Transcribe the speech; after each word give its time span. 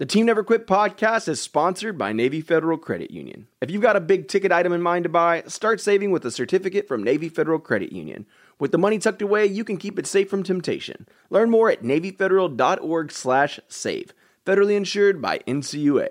The 0.00 0.06
Team 0.06 0.24
Never 0.24 0.42
Quit 0.42 0.66
podcast 0.66 1.28
is 1.28 1.42
sponsored 1.42 1.98
by 1.98 2.14
Navy 2.14 2.40
Federal 2.40 2.78
Credit 2.78 3.10
Union. 3.10 3.48
If 3.60 3.70
you've 3.70 3.82
got 3.82 3.96
a 3.96 4.00
big 4.00 4.28
ticket 4.28 4.50
item 4.50 4.72
in 4.72 4.80
mind 4.80 5.02
to 5.02 5.10
buy, 5.10 5.42
start 5.46 5.78
saving 5.78 6.10
with 6.10 6.24
a 6.24 6.30
certificate 6.30 6.88
from 6.88 7.04
Navy 7.04 7.28
Federal 7.28 7.58
Credit 7.58 7.92
Union. 7.92 8.24
With 8.58 8.72
the 8.72 8.78
money 8.78 8.98
tucked 8.98 9.20
away, 9.20 9.44
you 9.44 9.62
can 9.62 9.76
keep 9.76 9.98
it 9.98 10.06
safe 10.06 10.30
from 10.30 10.42
temptation. 10.42 11.06
Learn 11.28 11.50
more 11.50 11.70
at 11.70 11.82
navyfederal.org/save. 11.82 14.14
Federally 14.46 14.74
insured 14.74 15.20
by 15.20 15.40
NCUA. 15.46 16.08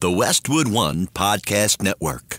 The 0.00 0.10
Westwood 0.10 0.68
One 0.68 1.08
Podcast 1.08 1.82
Network. 1.82 2.38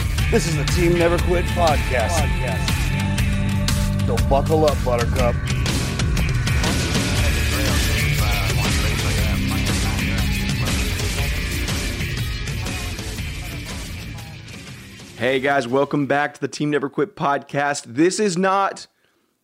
This 0.31 0.47
is 0.47 0.55
the 0.55 0.63
Team 0.63 0.93
Never 0.93 1.17
Quit 1.17 1.43
podcast. 1.47 2.15
So 4.05 4.15
buckle 4.29 4.65
up, 4.65 4.77
Buttercup. 4.85 5.35
Hey 15.17 15.41
guys, 15.41 15.67
welcome 15.67 16.05
back 16.05 16.35
to 16.35 16.39
the 16.39 16.47
Team 16.47 16.69
Never 16.69 16.87
Quit 16.87 17.17
podcast. 17.17 17.83
This 17.83 18.17
is 18.17 18.37
not 18.37 18.87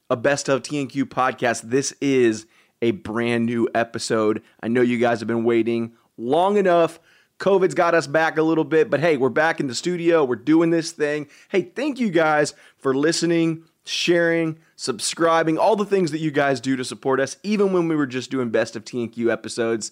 a 0.09 0.15
best 0.15 0.47
of 0.47 0.63
TNQ 0.63 1.03
podcast. 1.09 1.63
This 1.63 1.93
is 1.99 2.45
a 2.81 2.91
brand 2.91 3.45
new 3.45 3.67
episode. 3.75 4.41
I 4.63 4.69
know 4.69 4.79
you 4.79 4.99
guys 4.99 5.19
have 5.19 5.27
been 5.27 5.43
waiting 5.43 5.97
long 6.17 6.55
enough. 6.55 6.97
COVID's 7.39 7.75
got 7.75 7.93
us 7.93 8.07
back 8.07 8.37
a 8.37 8.41
little 8.41 8.63
bit, 8.63 8.89
but 8.89 8.99
hey, 8.99 9.15
we're 9.15 9.29
back 9.29 9.59
in 9.59 9.67
the 9.67 9.75
studio. 9.75 10.25
We're 10.25 10.35
doing 10.35 10.71
this 10.71 10.91
thing. 10.91 11.27
Hey, 11.49 11.61
thank 11.61 11.99
you 11.99 12.09
guys 12.09 12.55
for 12.79 12.95
listening, 12.95 13.63
sharing, 13.85 14.57
subscribing, 14.75 15.57
all 15.57 15.75
the 15.75 15.85
things 15.85 16.11
that 16.11 16.19
you 16.19 16.31
guys 16.31 16.59
do 16.59 16.75
to 16.75 16.83
support 16.83 17.19
us, 17.19 17.37
even 17.43 17.73
when 17.73 17.87
we 17.87 17.95
were 17.95 18.07
just 18.07 18.31
doing 18.31 18.49
best 18.49 18.75
of 18.75 18.83
TNQ 18.83 19.31
episodes. 19.31 19.91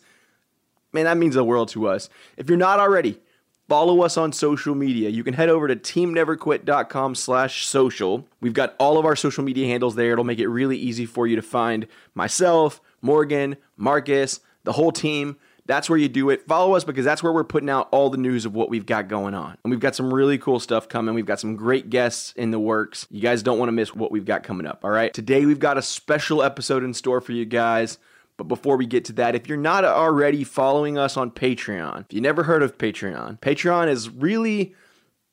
Man, 0.91 1.05
that 1.05 1.17
means 1.17 1.35
the 1.35 1.44
world 1.44 1.69
to 1.69 1.88
us. 1.88 2.09
If 2.35 2.50
you're 2.50 2.57
not 2.57 2.79
already, 2.79 3.19
follow 3.67 4.01
us 4.01 4.17
on 4.17 4.31
social 4.31 4.73
media. 4.73 5.09
You 5.09 5.23
can 5.23 5.35
head 5.35 5.50
over 5.50 5.67
to 5.67 5.75
teamneverquit.com 5.75 7.13
slash 7.13 7.67
social. 7.67 8.28
We've 8.41 8.53
got 8.53 8.75
all 8.79 8.97
of 8.97 9.05
our 9.05 9.16
social 9.16 9.44
media 9.44 9.67
handles 9.67 9.95
there. 9.95 10.13
It'll 10.13 10.23
make 10.23 10.39
it 10.39 10.47
really 10.47 10.78
easy 10.78 11.05
for 11.05 11.28
you 11.28 11.35
to 11.35 11.41
find 11.44 11.85
myself, 12.16 12.81
Morgan, 13.01 13.57
Marcus, 13.78 14.39
the 14.63 14.73
whole 14.73 14.91
team. 14.91 15.38
That's 15.68 15.90
where 15.90 15.98
you 15.98 16.08
do 16.08 16.30
it. 16.30 16.48
Follow 16.48 16.76
us 16.76 16.84
because 16.84 17.06
that's 17.06 17.24
where 17.24 17.34
we're 17.34 17.44
putting 17.44 17.70
out 17.70 17.88
all 17.92 18.09
the 18.09 18.18
news 18.18 18.46
of 18.46 18.53
what 18.53 18.70
we've 18.70 18.86
got 18.86 19.08
going 19.08 19.34
on. 19.34 19.58
And 19.64 19.72
we've 19.72 19.80
got 19.80 19.96
some 19.96 20.14
really 20.14 20.38
cool 20.38 20.59
stuff 20.59 20.88
coming. 20.88 21.16
We've 21.16 21.26
got 21.26 21.40
some 21.40 21.56
great 21.56 21.90
guests 21.90 22.34
in 22.36 22.52
the 22.52 22.59
works. 22.59 23.08
You 23.09 23.22
guys 23.22 23.42
don't 23.42 23.58
want 23.58 23.70
to 23.70 23.74
miss 23.74 23.96
what 23.96 24.12
we've 24.12 24.26
got 24.26 24.44
coming 24.44 24.68
up, 24.68 24.86
all 24.86 24.92
right? 24.92 25.14
Today 25.14 25.46
we've 25.46 25.59
got 25.59 25.78
a 25.78 25.81
special 25.81 26.44
episode 26.44 26.84
in 26.84 26.94
store 26.94 27.20
for 27.20 27.31
you 27.31 27.46
guys. 27.46 27.98
But 28.38 28.46
before 28.50 28.76
we 28.76 28.86
get 28.86 29.06
to 29.06 29.14
that, 29.14 29.34
if 29.34 29.48
you're 29.48 29.58
not 29.58 29.86
already 29.86 30.44
following 30.44 30.98
us 30.98 31.16
on 31.16 31.31
Patreon, 31.31 32.02
if 32.02 32.14
you 32.14 32.22
never 32.22 32.44
heard 32.44 32.64
of 32.64 32.78
Patreon, 32.78 33.40
Patreon 33.40 33.88
is 33.88 34.09
really 34.09 34.76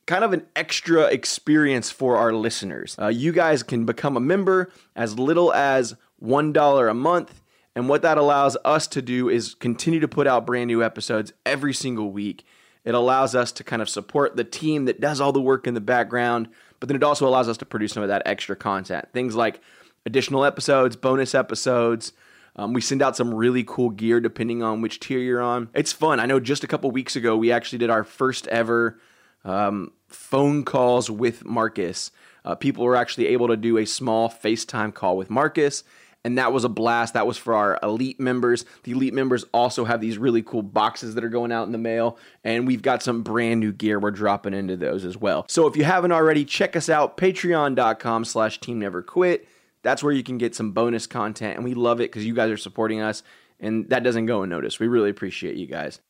kind 0.07 0.25
of 0.25 0.33
an 0.33 0.47
extra 0.55 1.03
experience 1.05 1.91
for 1.91 2.17
our 2.17 2.33
listeners. 2.33 2.97
Uh, 3.01 3.09
you 3.09 3.33
guys 3.33 3.63
can 3.63 3.85
become 3.85 4.17
a 4.17 4.21
member 4.21 4.71
as 4.95 5.19
little 5.19 5.53
as 5.53 5.95
$1 6.23 6.91
a 6.91 6.95
month. 6.95 7.42
And 7.75 7.89
what 7.89 8.03
that 8.03 8.19
allows 8.19 8.57
us 8.65 8.87
to 8.89 9.03
do 9.03 9.29
is 9.29 9.55
continue 9.55 10.01
to 10.01 10.09
put 10.09 10.27
out 10.27 10.47
brand 10.47 10.69
new 10.69 10.83
episodes 10.83 11.33
every 11.47 11.73
single 11.73 12.11
week. 12.11 12.45
It 12.85 12.95
allows 12.95 13.35
us 13.35 13.53
to 13.53 13.65
kind 13.65 13.81
of 13.81 13.89
support 13.89 14.37
the 14.37 14.45
team 14.45 14.85
that 14.87 15.01
does 15.01 15.21
all 15.21 15.33
the 15.33 15.41
work 15.41 15.67
in 15.67 15.75
the 15.75 15.81
background, 15.81 16.49
but 16.81 16.89
then 16.89 16.97
it 16.97 17.05
also 17.05 17.27
allows 17.27 17.49
us 17.49 17.57
to 17.59 17.65
produce 17.65 17.93
some 17.93 18.03
of 18.03 18.09
that 18.09 18.23
extra 18.27 18.57
content. 18.57 19.07
Things 19.13 19.35
like 19.35 19.61
additional 20.05 20.45
episodes, 20.45 20.97
bonus 20.97 21.35
episodes. 21.35 22.13
Um, 22.57 22.75
we 22.75 22.81
send 22.83 23.01
out 23.01 23.17
some 23.17 23.33
really 23.33 23.65
cool 23.65 23.91
gear 23.91 24.21
depending 24.21 24.63
on 24.63 24.83
which 24.83 25.01
tier 25.01 25.21
you're 25.21 25.41
on. 25.41 25.69
It's 25.75 25.93
fun. 25.93 26.21
I 26.21 26.27
know 26.27 26.41
just 26.41 26.65
a 26.65 26.67
couple 26.67 26.91
weeks 26.91 27.17
ago, 27.17 27.37
we 27.37 27.51
actually 27.51 27.79
did 27.79 27.89
our 27.89 28.05
first 28.05 28.47
ever 28.49 28.99
um, 29.45 29.93
phone 30.09 30.65
calls 30.65 31.11
with 31.11 31.45
Marcus. 31.45 32.11
Uh, 32.45 32.55
people 32.55 32.85
were 32.85 32.97
actually 32.97 33.29
able 33.29 33.49
to 33.49 33.57
do 33.57 33.79
a 33.79 33.87
small 33.87 34.29
FaceTime 34.29 34.93
call 34.93 35.17
with 35.17 35.31
Marcus 35.31 35.85
and 36.25 36.39
that 36.39 36.53
was 36.53 36.65
a 36.65 36.69
blast. 36.69 37.15
That 37.15 37.27
was 37.27 37.37
for 37.37 37.55
our 37.55 37.79
elite 37.83 38.21
members. 38.21 38.65
The 38.85 38.93
elite 38.93 39.15
members 39.15 39.45
also 39.53 39.85
have 39.85 40.01
these 40.01 40.19
really 40.19 40.43
cool 40.43 40.63
boxes 40.63 41.15
that 41.15 41.25
are 41.25 41.29
going 41.29 41.53
out 41.53 41.67
in 41.67 41.73
the 41.73 41.79
mail, 41.79 42.19
and 42.45 42.67
we've 42.67 42.83
got 42.83 43.03
some 43.03 43.23
brand 43.23 43.61
new 43.61 43.73
gear 43.73 43.99
we're 43.99 44.11
dropping 44.11 44.55
into 44.55 44.77
those 44.77 45.05
as 45.05 45.17
well. 45.17 45.45
So 45.49 45.67
if 45.67 45.77
you 45.77 45.85
haven't 45.85 46.13
already, 46.13 46.45
check 46.45 46.77
us 46.77 46.89
out, 46.89 47.17
patreon.com 47.17 48.25
slash 48.25 48.61
team 48.61 48.79
never 48.79 49.03
quit. 49.03 49.49
That's 49.83 50.03
where 50.03 50.13
you 50.13 50.23
can 50.23 50.39
get 50.39 50.55
some 50.55 50.73
bonus 50.73 51.07
content, 51.07 51.57
and 51.57 51.65
we 51.65 51.75
love 51.75 52.01
it 52.01 52.11
because 52.11 52.25
you 52.25 52.35
guys 52.35 52.51
are 52.51 52.57
supporting 52.57 53.01
us, 53.01 53.23
and 53.59 53.89
that 53.91 54.05
doesn't 54.05 54.27
go 54.27 54.43
unnoticed. 54.43 54.79
We 54.79 54.89
really 54.89 55.11
appreciate 55.11 55.57
you 55.57 55.67
guys. 55.67 56.01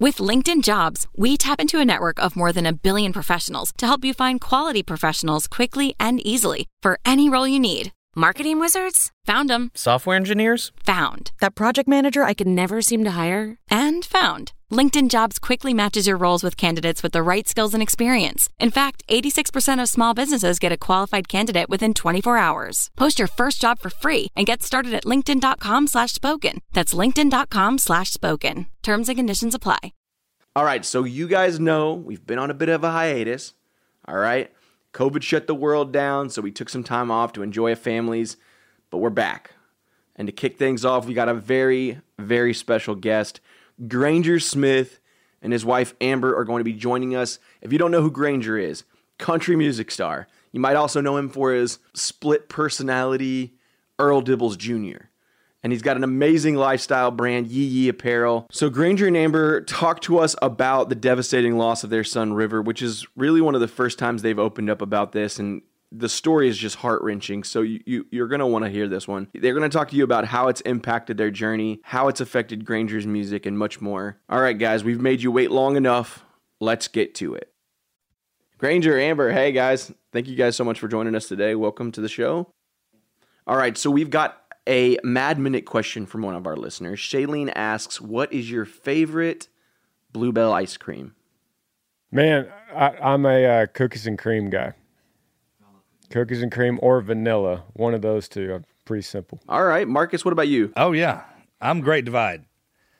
With 0.00 0.16
LinkedIn 0.16 0.64
Jobs, 0.64 1.06
we 1.16 1.36
tap 1.36 1.60
into 1.60 1.78
a 1.78 1.84
network 1.84 2.20
of 2.20 2.34
more 2.34 2.52
than 2.52 2.66
a 2.66 2.72
billion 2.72 3.12
professionals 3.12 3.72
to 3.78 3.86
help 3.86 4.04
you 4.04 4.12
find 4.12 4.40
quality 4.40 4.82
professionals 4.82 5.46
quickly 5.46 5.94
and 6.00 6.20
easily 6.26 6.66
for 6.82 6.98
any 7.04 7.30
role 7.30 7.46
you 7.46 7.60
need. 7.60 7.92
Marketing 8.16 8.60
wizards? 8.60 9.10
Found 9.24 9.50
them. 9.50 9.72
Software 9.74 10.14
engineers? 10.14 10.70
Found. 10.86 11.32
That 11.40 11.56
project 11.56 11.88
manager 11.88 12.22
I 12.22 12.32
could 12.32 12.46
never 12.46 12.80
seem 12.80 13.02
to 13.02 13.10
hire? 13.10 13.58
And 13.68 14.04
found. 14.04 14.52
LinkedIn 14.70 15.10
Jobs 15.10 15.40
quickly 15.40 15.74
matches 15.74 16.06
your 16.06 16.16
roles 16.16 16.44
with 16.44 16.56
candidates 16.56 17.02
with 17.02 17.10
the 17.10 17.24
right 17.24 17.48
skills 17.48 17.74
and 17.74 17.82
experience. 17.82 18.48
In 18.60 18.70
fact, 18.70 19.02
86% 19.08 19.82
of 19.82 19.88
small 19.88 20.14
businesses 20.14 20.60
get 20.60 20.70
a 20.70 20.76
qualified 20.76 21.28
candidate 21.28 21.68
within 21.68 21.92
24 21.92 22.36
hours. 22.36 22.90
Post 22.96 23.18
your 23.18 23.28
first 23.28 23.60
job 23.60 23.80
for 23.80 23.90
free 23.90 24.28
and 24.36 24.46
get 24.46 24.62
started 24.62 24.94
at 24.94 25.04
linkedin.com 25.04 25.88
slash 25.88 26.12
spoken. 26.12 26.60
That's 26.72 26.94
linkedin.com 26.94 27.78
slash 27.78 28.12
spoken. 28.12 28.66
Terms 28.84 29.08
and 29.08 29.18
conditions 29.18 29.56
apply. 29.56 29.92
All 30.54 30.64
right, 30.64 30.84
so 30.84 31.02
you 31.02 31.26
guys 31.26 31.58
know 31.58 31.94
we've 31.94 32.24
been 32.24 32.38
on 32.38 32.48
a 32.48 32.54
bit 32.54 32.68
of 32.68 32.84
a 32.84 32.92
hiatus. 32.92 33.54
All 34.06 34.16
right. 34.16 34.52
COVID 34.94 35.22
shut 35.22 35.46
the 35.46 35.54
world 35.54 35.92
down, 35.92 36.30
so 36.30 36.40
we 36.40 36.52
took 36.52 36.68
some 36.68 36.84
time 36.84 37.10
off 37.10 37.32
to 37.34 37.42
enjoy 37.42 37.70
our 37.70 37.76
families, 37.76 38.36
but 38.90 38.98
we're 38.98 39.10
back. 39.10 39.50
And 40.16 40.26
to 40.28 40.32
kick 40.32 40.56
things 40.56 40.84
off, 40.84 41.06
we 41.06 41.14
got 41.14 41.28
a 41.28 41.34
very, 41.34 42.00
very 42.18 42.54
special 42.54 42.94
guest. 42.94 43.40
Granger 43.88 44.38
Smith 44.38 45.00
and 45.42 45.52
his 45.52 45.64
wife 45.64 45.94
Amber 46.00 46.38
are 46.38 46.44
going 46.44 46.60
to 46.60 46.64
be 46.64 46.72
joining 46.72 47.16
us. 47.16 47.40
If 47.60 47.72
you 47.72 47.78
don't 47.78 47.90
know 47.90 48.02
who 48.02 48.10
Granger 48.10 48.56
is, 48.56 48.84
country 49.18 49.56
music 49.56 49.90
star. 49.90 50.28
You 50.52 50.60
might 50.60 50.76
also 50.76 51.00
know 51.00 51.16
him 51.16 51.28
for 51.28 51.52
his 51.52 51.80
split 51.92 52.48
personality, 52.48 53.54
Earl 53.98 54.22
Dibbles 54.22 54.56
Jr 54.56 55.06
and 55.64 55.72
he's 55.72 55.82
got 55.82 55.96
an 55.96 56.04
amazing 56.04 56.56
lifestyle 56.56 57.10
brand, 57.10 57.48
Yee 57.48 57.64
Yee 57.64 57.88
Apparel. 57.88 58.46
So 58.52 58.68
Granger 58.68 59.06
and 59.06 59.16
Amber 59.16 59.62
talked 59.62 60.04
to 60.04 60.18
us 60.18 60.36
about 60.42 60.90
the 60.90 60.94
devastating 60.94 61.56
loss 61.56 61.82
of 61.82 61.90
their 61.90 62.04
son 62.04 62.34
River, 62.34 62.60
which 62.60 62.82
is 62.82 63.06
really 63.16 63.40
one 63.40 63.54
of 63.54 63.62
the 63.62 63.66
first 63.68 63.98
times 63.98 64.20
they've 64.20 64.38
opened 64.38 64.68
up 64.68 64.82
about 64.82 65.12
this, 65.12 65.38
and 65.38 65.62
the 65.90 66.08
story 66.08 66.48
is 66.48 66.58
just 66.58 66.76
heart 66.76 67.02
wrenching. 67.02 67.44
So 67.44 67.62
you, 67.62 67.80
you 67.86 68.06
you're 68.10 68.28
gonna 68.28 68.46
want 68.46 68.66
to 68.66 68.70
hear 68.70 68.86
this 68.86 69.08
one. 69.08 69.28
They're 69.32 69.54
gonna 69.54 69.70
talk 69.70 69.88
to 69.88 69.96
you 69.96 70.04
about 70.04 70.26
how 70.26 70.48
it's 70.48 70.60
impacted 70.62 71.16
their 71.16 71.30
journey, 71.30 71.80
how 71.82 72.08
it's 72.08 72.20
affected 72.20 72.66
Granger's 72.66 73.06
music, 73.06 73.46
and 73.46 73.58
much 73.58 73.80
more. 73.80 74.18
All 74.28 74.40
right, 74.40 74.58
guys, 74.58 74.84
we've 74.84 75.00
made 75.00 75.22
you 75.22 75.32
wait 75.32 75.50
long 75.50 75.76
enough. 75.76 76.24
Let's 76.60 76.88
get 76.88 77.14
to 77.16 77.34
it. 77.34 77.50
Granger, 78.58 78.98
Amber, 78.98 79.32
hey 79.32 79.50
guys. 79.52 79.90
Thank 80.12 80.28
you 80.28 80.36
guys 80.36 80.56
so 80.56 80.64
much 80.64 80.78
for 80.78 80.88
joining 80.88 81.14
us 81.14 81.26
today. 81.26 81.54
Welcome 81.54 81.90
to 81.92 82.02
the 82.02 82.08
show. 82.08 82.50
All 83.46 83.56
right, 83.56 83.76
so 83.76 83.90
we've 83.90 84.10
got 84.10 84.43
a 84.68 84.98
mad 85.02 85.38
minute 85.38 85.64
question 85.66 86.06
from 86.06 86.22
one 86.22 86.34
of 86.34 86.46
our 86.46 86.56
listeners. 86.56 86.98
Shailene 86.98 87.52
asks, 87.54 88.00
What 88.00 88.32
is 88.32 88.50
your 88.50 88.64
favorite 88.64 89.48
Blue 90.12 90.32
Bell 90.32 90.52
ice 90.52 90.76
cream? 90.76 91.14
Man, 92.10 92.48
I, 92.74 92.90
I'm 93.02 93.26
a 93.26 93.44
uh, 93.44 93.66
cookies 93.66 94.06
and 94.06 94.18
cream 94.18 94.48
guy. 94.50 94.72
Cookies 96.10 96.42
and 96.42 96.52
cream 96.52 96.78
or 96.82 97.00
vanilla, 97.00 97.64
one 97.72 97.94
of 97.94 98.02
those 98.02 98.28
two. 98.28 98.54
I'm 98.54 98.64
pretty 98.84 99.02
simple. 99.02 99.40
All 99.48 99.64
right, 99.64 99.88
Marcus, 99.88 100.24
what 100.24 100.32
about 100.32 100.48
you? 100.48 100.72
Oh 100.76 100.92
yeah, 100.92 101.24
I'm 101.60 101.80
great 101.80 102.04
divide. 102.04 102.44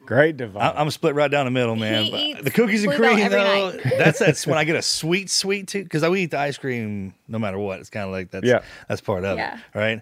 Great 0.04 0.36
divide. 0.36 0.74
I- 0.74 0.80
I'm 0.80 0.90
split 0.90 1.14
right 1.14 1.30
down 1.30 1.44
the 1.44 1.50
middle, 1.50 1.76
man. 1.76 2.04
He 2.04 2.30
eats 2.32 2.42
the 2.42 2.50
cookies 2.50 2.82
and 2.84 2.92
cream, 2.94 3.18
every 3.18 3.28
though, 3.38 3.70
night. 3.70 3.82
that's 3.98 4.18
that's 4.18 4.46
when 4.48 4.58
I 4.58 4.64
get 4.64 4.74
a 4.76 4.82
sweet, 4.82 5.30
sweet 5.30 5.68
too, 5.68 5.84
because 5.84 6.02
I 6.02 6.12
eat 6.14 6.32
the 6.32 6.38
ice 6.38 6.58
cream 6.58 7.14
no 7.28 7.38
matter 7.38 7.58
what. 7.58 7.78
It's 7.80 7.90
kind 7.90 8.04
of 8.06 8.10
like 8.10 8.30
that's 8.32 8.46
Yeah. 8.46 8.62
that's 8.88 9.00
part 9.00 9.24
of 9.24 9.38
Yeah. 9.38 9.58
it, 9.58 9.78
right? 9.78 10.00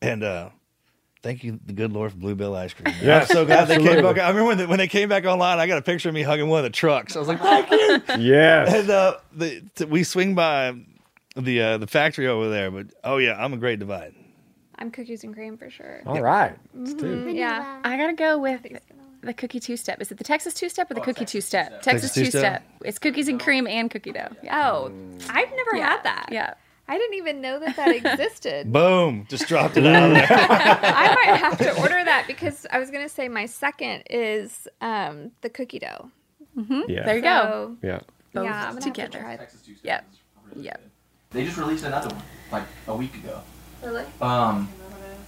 And 0.00 0.22
uh 0.22 0.50
thank 1.22 1.44
you, 1.44 1.58
the 1.64 1.72
good 1.72 1.92
Lord, 1.92 2.12
for 2.12 2.18
Blue 2.18 2.34
Bell 2.34 2.54
ice 2.54 2.74
cream. 2.74 2.84
man. 2.94 2.96
Yes, 3.02 3.30
I'm 3.30 3.36
so 3.36 3.44
glad 3.44 3.66
they 3.68 3.78
came 3.78 4.02
back. 4.02 4.18
I 4.18 4.28
remember 4.28 4.44
when 4.44 4.58
they, 4.58 4.66
when 4.66 4.78
they 4.78 4.88
came 4.88 5.08
back 5.08 5.24
online. 5.24 5.58
I 5.58 5.66
got 5.66 5.78
a 5.78 5.82
picture 5.82 6.08
of 6.08 6.14
me 6.14 6.22
hugging 6.22 6.48
one 6.48 6.58
of 6.58 6.64
the 6.64 6.70
trucks. 6.70 7.16
I 7.16 7.18
was 7.18 7.28
like, 7.28 7.40
thank 7.40 7.70
you. 7.70 8.02
yes. 8.24 8.72
and 8.74 8.90
uh, 8.90 9.16
the, 9.32 9.62
t- 9.74 9.84
we 9.84 10.04
swing 10.04 10.34
by 10.34 10.74
the 11.36 11.62
uh, 11.62 11.78
the 11.78 11.86
factory 11.86 12.26
over 12.28 12.48
there, 12.50 12.70
but 12.70 12.86
oh 13.04 13.16
yeah, 13.18 13.42
I'm 13.42 13.52
a 13.52 13.56
great 13.56 13.78
divide. 13.78 14.14
I'm 14.78 14.90
cookies 14.90 15.22
and 15.22 15.32
cream 15.32 15.56
for 15.56 15.70
sure. 15.70 16.02
All 16.06 16.20
right. 16.20 16.56
Let's 16.74 16.94
do 16.94 17.04
Mm-hmm. 17.04 17.28
Yeah. 17.30 17.80
I 17.84 17.96
gotta 17.96 18.14
go 18.14 18.38
with 18.38 18.66
the 19.22 19.32
cookie 19.32 19.60
two 19.60 19.76
step. 19.76 20.00
Is 20.00 20.10
it 20.10 20.18
the 20.18 20.24
Texas 20.24 20.54
two 20.54 20.68
step 20.68 20.90
or 20.90 20.94
the 20.94 21.00
cookie 21.00 21.24
two 21.24 21.40
step? 21.40 21.82
Texas, 21.82 21.84
Texas 21.84 22.14
two 22.14 22.24
two-step? 22.24 22.64
It's 22.84 22.98
cookies 22.98 23.28
and 23.28 23.38
cream 23.38 23.68
and 23.68 23.88
cookie 23.90 24.10
dough. 24.10 24.30
Yeah. 24.42 24.70
Oh, 24.72 24.92
I've 25.30 25.50
never 25.54 25.76
Yeah. 25.76 25.86
had 25.88 26.02
that. 26.02 26.28
Yeah. 26.32 26.54
I 26.88 26.98
didn't 26.98 27.14
even 27.16 27.40
know 27.40 27.58
that 27.60 27.76
that 27.76 27.94
existed. 27.94 28.72
Boom, 28.72 29.26
just 29.28 29.46
dropped 29.48 29.76
it 29.76 29.86
out. 29.86 30.08
there. 30.12 30.26
I 30.30 31.14
might 31.24 31.36
have 31.36 31.56
to 31.58 31.80
order 31.80 32.04
that 32.04 32.24
because 32.26 32.66
I 32.70 32.78
was 32.78 32.90
gonna 32.90 33.08
say 33.08 33.28
my 33.28 33.46
second 33.46 34.02
is 34.10 34.66
um, 34.80 35.30
the 35.40 35.48
cookie 35.48 35.78
dough. 35.78 36.10
Mm-hmm. 36.56 36.82
Yeah. 36.88 37.04
There 37.04 37.16
you 37.16 37.22
go. 37.22 37.76
So, 37.80 37.86
Yeah. 37.86 38.00
Both 38.34 38.44
yeah, 38.44 38.50
I'm 38.68 38.74
gonna 38.74 38.74
have 38.74 38.74
to 38.78 38.80
together. 38.90 39.18
try 39.20 39.36
that. 39.36 39.54
Yep. 39.82 40.04
Yep. 40.56 40.80
They 41.30 41.44
just 41.44 41.56
released 41.56 41.84
another 41.84 42.08
one 42.14 42.22
like 42.50 42.64
a 42.88 42.94
week 42.96 43.14
ago. 43.16 43.40
Really? 43.82 44.04
Um, 44.20 44.68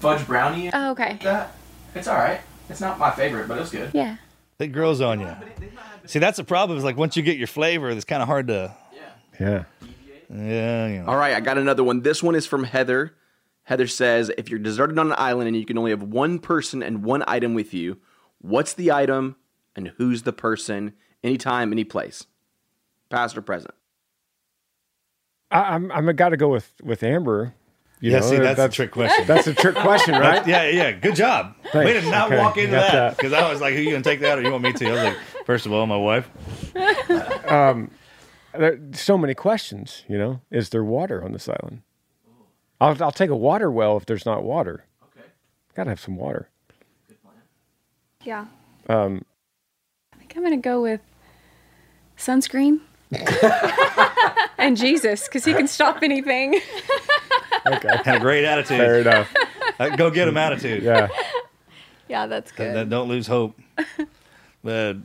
fudge 0.01 0.27
brownie. 0.27 0.71
Oh, 0.73 0.91
okay. 0.93 1.19
That 1.23 1.55
it's 1.95 2.09
all 2.09 2.17
right. 2.17 2.41
It's 2.69 2.81
not 2.81 2.99
my 2.99 3.11
favorite, 3.11 3.47
but 3.49 3.57
it 3.59 3.61
was 3.61 3.71
good. 3.71 3.91
Yeah. 3.95 4.17
It 4.59 4.69
grows 4.69 5.01
on 5.01 5.21
you. 5.21 5.35
See, 6.07 6.19
that's 6.19 6.37
the 6.37 6.45
problem. 6.45 6.79
Is 6.79 6.85
like 6.85 6.97
once 6.97 7.17
you 7.17 7.23
get 7.23 7.37
your 7.37 7.47
flavor, 7.47 7.91
it's 7.91 8.05
kind 8.05 8.23
of 8.23 8.29
hard 8.29 8.49
to. 8.49 8.75
Yeah. 8.93 9.01
Yeah, 9.41 9.65
you 10.31 10.37
know. 10.37 11.05
All 11.07 11.17
right, 11.17 11.35
I 11.35 11.41
got 11.41 11.59
another 11.59 11.85
one. 11.85 12.03
This 12.03 12.23
one 12.23 12.35
is 12.35 12.47
from 12.47 12.65
Heather. 12.65 13.15
Heather 13.65 13.87
says, 13.87 14.31
if 14.37 14.51
you're 14.51 14.59
deserted 14.59 14.99
on 14.99 15.07
an 15.09 15.15
island 15.19 15.49
and 15.49 15.57
you 15.57 15.65
can 15.65 15.79
only 15.79 15.91
have 15.91 16.03
one 16.03 16.39
person 16.39 16.83
and 16.83 17.03
one 17.03 17.25
item 17.27 17.55
with 17.55 17.73
you, 17.73 17.99
what's 18.41 18.75
the 18.75 18.93
item 18.93 19.37
and 19.75 19.89
who's 19.97 20.23
the 20.23 20.33
person? 20.35 20.93
Anytime, 21.23 21.73
any 21.73 21.85
place. 21.85 22.27
Past 23.09 23.37
or 23.39 23.43
present. 23.43 23.75
I, 25.51 25.75
I'm 25.75 25.91
I'm 25.93 26.15
got 26.17 26.31
to 26.31 26.37
go 26.37 26.49
with 26.49 26.75
with 26.83 27.03
Amber. 27.03 27.55
You 28.01 28.11
Yeah, 28.11 28.19
know, 28.21 28.27
see, 28.29 28.37
that's, 28.37 28.61
a 28.61 28.69
trick 28.69 28.91
question. 28.91 29.25
That's 29.27 29.47
a 29.47 29.55
trick 29.55 29.77
question, 29.77 30.15
right? 30.21 30.47
yeah, 30.47 30.69
yeah. 30.69 30.93
Good 30.93 31.15
job. 31.15 31.55
Way 31.73 31.95
to 31.95 32.03
not 32.11 32.27
Okay, 32.31 32.39
walk 32.39 32.59
into 32.59 32.73
that 32.73 32.93
that. 32.93 33.17
because 33.17 33.33
I 33.33 33.51
was 33.51 33.63
like, 33.63 33.73
who 33.73 33.79
"Are 33.81 33.83
you 33.83 33.91
gonna 33.93 34.03
take 34.05 34.21
that, 34.21 34.39
or 34.39 34.43
you 34.43 34.51
want 34.51 34.63
me 34.63 34.73
to?" 34.75 34.89
I 34.89 34.93
was 34.93 35.03
like, 35.05 35.17
first 35.47 35.65
of 35.65 35.73
all, 35.73 35.87
my 35.87 35.97
wife. 35.97 36.29
Um, 37.51 37.91
There 38.59 38.79
so 38.93 39.19
many 39.19 39.35
questions. 39.35 40.05
You 40.09 40.19
know, 40.19 40.41
is 40.51 40.69
there 40.71 40.85
water 40.85 41.23
on 41.25 41.33
this 41.33 41.49
island? 41.49 41.83
I'll 42.81 43.03
I'll 43.03 43.13
take 43.13 43.31
a 43.31 43.37
water 43.37 43.71
well 43.71 43.97
if 43.97 44.07
there's 44.07 44.27
not 44.27 44.43
water. 44.43 44.85
Okay. 45.03 45.27
Got 45.75 45.85
to 45.85 45.91
have 45.91 46.01
some 46.01 46.17
water. 46.17 46.49
Yeah. 48.23 48.47
Um, 48.89 49.25
I 50.13 50.17
think 50.19 50.35
I'm 50.37 50.43
gonna 50.43 50.57
go 50.57 50.81
with 50.83 51.01
sunscreen. 52.17 52.81
and 54.59 54.77
Jesus, 54.77 55.25
because 55.25 55.45
he 55.45 55.53
can 55.53 55.69
stop 55.69 56.03
anything. 56.03 56.61
Okay. 57.67 57.89
Had 58.05 58.17
a 58.17 58.21
great 58.21 58.45
attitude. 58.45 58.79
Fair 58.79 59.01
enough. 59.01 59.33
Uh, 59.79 59.95
Go 59.97 60.11
get 60.11 60.27
him 60.29 60.37
attitude. 60.37 60.83
Yeah. 60.83 61.09
Yeah, 62.09 62.27
that's 62.27 62.51
good. 62.53 62.75
That- 62.75 62.89
don't 62.91 63.09
lose 63.09 63.27
hope. 63.27 63.59
But 64.63 64.97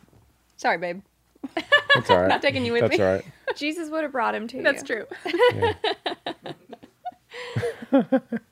Sorry, 0.56 0.78
babe. 0.78 1.02
That's 1.96 2.10
all 2.10 2.20
right. 2.22 2.28
Not 2.28 2.42
taking 2.42 2.66
you 2.66 2.74
with 2.74 2.82
That's 2.82 2.98
me. 2.98 3.04
all 3.04 3.14
right. 3.16 3.26
Jesus 3.56 3.90
would 3.90 4.04
have 4.04 4.12
brought 4.12 4.36
him 4.36 4.48
to 4.48 4.62
That's 4.62 4.88
you. 4.88 5.06
true. 5.06 5.06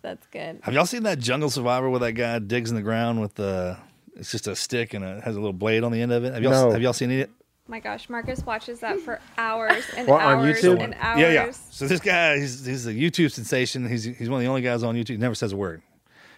That's 0.01 0.27
good. 0.27 0.59
have 0.63 0.73
y'all 0.73 0.85
seen 0.85 1.03
that 1.03 1.19
Jungle 1.19 1.49
Survivor 1.49 1.89
where 1.89 1.99
that 1.99 2.13
guy 2.13 2.39
digs 2.39 2.69
in 2.69 2.75
the 2.75 2.81
ground 2.81 3.21
with 3.21 3.35
the? 3.35 3.77
It's 4.15 4.31
just 4.31 4.47
a 4.47 4.55
stick 4.55 4.93
and 4.95 5.03
it 5.05 5.23
has 5.23 5.35
a 5.35 5.39
little 5.39 5.53
blade 5.53 5.83
on 5.83 5.91
the 5.91 6.01
end 6.01 6.11
of 6.11 6.23
it. 6.23 6.33
Have 6.33 6.41
y'all 6.41 6.51
No. 6.51 6.71
have 6.71 6.81
y'all 6.81 6.93
seen 6.93 7.11
it? 7.11 7.29
My 7.67 7.79
gosh, 7.79 8.09
Marcus 8.09 8.45
watches 8.45 8.79
that 8.79 8.99
for 9.01 9.19
hours 9.37 9.83
and 9.95 10.07
What, 10.07 10.21
on 10.21 10.39
hours 10.39 10.61
YouTube? 10.61 10.81
and 10.81 10.95
hours. 10.99 11.19
Yeah, 11.19 11.31
yeah. 11.31 11.51
So 11.51 11.85
this 11.87 11.99
guy, 11.99 12.39
he's 12.39 12.65
he's 12.65 12.87
a 12.87 12.93
YouTube 12.93 13.31
sensation. 13.31 13.87
He's 13.87 14.05
he's 14.05 14.29
one 14.29 14.39
of 14.39 14.43
the 14.43 14.49
only 14.49 14.61
guys 14.61 14.83
on 14.83 14.95
YouTube. 14.95 15.09
He 15.09 15.17
never 15.17 15.35
says 15.35 15.51
a 15.51 15.57
word. 15.57 15.81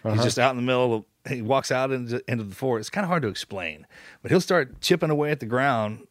Uh-huh. 0.04 0.14
He's 0.14 0.24
just 0.24 0.38
out 0.38 0.50
in 0.50 0.56
the 0.56 0.62
middle. 0.62 0.94
Of, 0.94 1.04
he 1.30 1.42
walks 1.42 1.70
out 1.70 1.92
into, 1.92 2.22
into 2.26 2.44
the 2.44 2.54
forest. 2.54 2.84
It's 2.88 2.90
kind 2.90 3.04
of 3.04 3.08
hard 3.10 3.22
to 3.22 3.28
explain, 3.28 3.86
but 4.22 4.30
he'll 4.30 4.40
start 4.40 4.80
chipping 4.80 5.10
away 5.10 5.30
at 5.30 5.40
the 5.40 5.46
ground, 5.46 6.06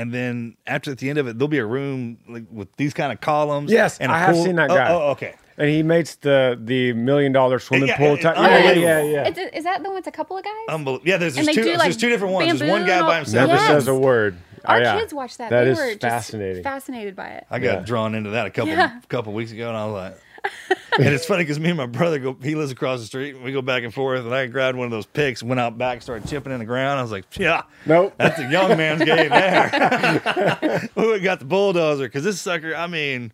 and 0.00 0.12
then 0.14 0.56
after 0.66 0.90
at 0.92 0.98
the 0.98 1.08
end 1.10 1.18
of 1.18 1.26
it, 1.28 1.38
there'll 1.38 1.48
be 1.48 1.58
a 1.58 1.66
room 1.66 2.18
like 2.28 2.44
with 2.50 2.74
these 2.76 2.94
kind 2.94 3.12
of 3.12 3.20
columns. 3.20 3.70
Yes, 3.70 3.98
and 3.98 4.10
I 4.10 4.18
have 4.18 4.34
pool- 4.34 4.44
seen 4.44 4.56
that 4.56 4.70
Oh, 4.70 4.74
guy. 4.74 4.90
Oh, 4.92 5.10
okay. 5.10 5.34
And 5.58 5.68
he 5.68 5.82
makes 5.82 6.14
the 6.16 6.58
the 6.62 6.92
million 6.94 7.32
dollar 7.32 7.58
swimming 7.58 7.88
Yeah, 7.88 7.98
pool 7.98 8.16
yeah, 8.16 8.22
type. 8.22 8.36
yeah. 8.36 8.42
Yeah, 8.42 8.48
yeah, 8.48 8.56
Unbelievable. 8.56 9.10
yeah, 9.12 9.22
yeah. 9.44 9.58
Is, 9.58 9.64
that 9.64 9.82
the 9.82 9.88
one 9.90 9.96
with 9.96 10.06
a 10.06 10.10
couple 10.12 10.38
of 10.38 10.44
guys? 10.44 10.52
Unbelievable. 10.70 11.06
Yeah, 11.08 11.16
there's, 11.18 11.34
there's 11.34 11.48
two. 11.48 11.62
do, 11.64 11.70
like, 11.72 11.80
there's 11.82 11.96
two 11.98 12.08
different 12.08 12.32
ones. 12.34 12.58
There's 12.58 12.70
one 12.70 12.86
guy 12.86 12.96
and 12.98 13.06
by 13.06 13.16
himself. 13.16 13.48
Never 13.48 13.60
Yes. 13.60 13.66
says 13.68 13.88
a 13.88 13.94
word. 13.94 14.36
Oh, 14.64 14.68
Our 14.72 14.76
Oh, 14.78 14.80
yeah. 14.82 14.98
kids 15.00 15.12
watch 15.14 15.36
that. 15.38 15.50
That 15.50 15.64
they 15.64 15.70
is 15.70 15.78
were 15.78 15.88
just 15.90 16.00
fascinating. 16.00 16.62
fascinated 16.62 17.14
by 17.16 17.28
it. 17.30 17.46
I 17.50 17.58
got 17.58 17.74
Yeah. 17.80 17.80
drawn 17.84 18.14
into 18.14 18.30
that 18.30 18.46
a 18.46 18.50
couple 18.50 18.72
Yeah. 18.72 19.00
couple 19.08 19.32
weeks 19.34 19.52
ago, 19.52 19.68
and 19.68 19.76
I 19.76 19.84
was 19.86 19.94
like, 19.94 20.16
and 20.98 21.08
it's 21.08 21.26
funny 21.26 21.42
because 21.44 21.58
me 21.60 21.68
and 21.70 21.76
my 21.78 21.86
brother 21.86 22.18
go. 22.18 22.36
He 22.42 22.54
lives 22.54 22.72
across 22.72 23.00
the 23.00 23.06
street, 23.06 23.34
and 23.34 23.44
we 23.44 23.52
go 23.52 23.62
back 23.62 23.82
and 23.84 23.92
forth. 23.92 24.24
And 24.24 24.34
I 24.34 24.46
grabbed 24.46 24.76
one 24.78 24.86
of 24.86 24.90
those 24.90 25.06
picks, 25.06 25.42
went 25.42 25.60
out 25.60 25.76
back, 25.78 26.02
started 26.02 26.28
chipping 26.28 26.52
in 26.52 26.58
the 26.58 26.64
ground. 26.64 26.98
I 26.98 27.02
was 27.02 27.10
like, 27.12 27.24
yeah, 27.38 27.62
Nope. 27.86 28.14
that's 28.18 28.38
a 28.38 28.50
young 28.50 28.76
man's 28.76 29.04
game 29.04 29.28
there. 29.30 30.88
we 30.96 31.20
got 31.20 31.38
the 31.38 31.44
bulldozer 31.44 32.04
because 32.06 32.24
this 32.24 32.40
sucker. 32.40 32.74
I 32.74 32.86
mean. 32.86 33.32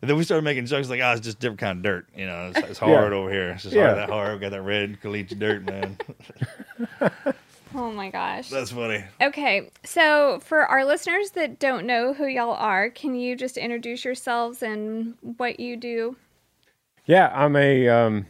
And 0.00 0.10
then 0.10 0.16
we 0.18 0.24
started 0.24 0.42
making 0.42 0.66
jokes 0.66 0.90
like, 0.90 1.00
"Oh, 1.00 1.12
it's 1.12 1.20
just 1.20 1.38
different 1.38 1.60
kind 1.60 1.76
of 1.78 1.82
dirt, 1.84 2.08
you 2.16 2.26
know. 2.26 2.50
It's, 2.52 2.70
it's 2.70 2.78
hard 2.80 3.12
Yeah. 3.12 3.18
over 3.20 3.30
here. 3.30 3.50
It's 3.50 3.62
just 3.62 3.72
Yeah. 3.76 3.84
hard 3.84 3.98
that 3.98 4.10
hard. 4.10 4.34
We 4.34 4.40
got 4.40 4.50
that 4.50 4.62
red 4.62 5.00
caliche 5.00 5.38
dirt, 5.38 5.64
man. 5.64 5.96
Oh 7.74 7.90
my 7.92 8.10
gosh. 8.10 8.50
That's 8.50 8.72
funny. 8.72 9.04
Okay, 9.22 9.70
so 9.84 10.40
for 10.44 10.66
our 10.66 10.84
listeners 10.84 11.30
that 11.30 11.58
don't 11.60 11.86
know 11.86 12.12
who 12.12 12.26
y'all 12.26 12.50
are, 12.52 12.90
can 12.90 13.14
you 13.14 13.34
just 13.36 13.56
introduce 13.56 14.04
yourselves 14.04 14.62
and 14.62 15.14
what 15.22 15.58
you 15.58 15.76
do? 15.76 16.16
Yeah, 17.04 17.32
I'm 17.34 17.56
a 17.56 17.88
um, 17.88 18.26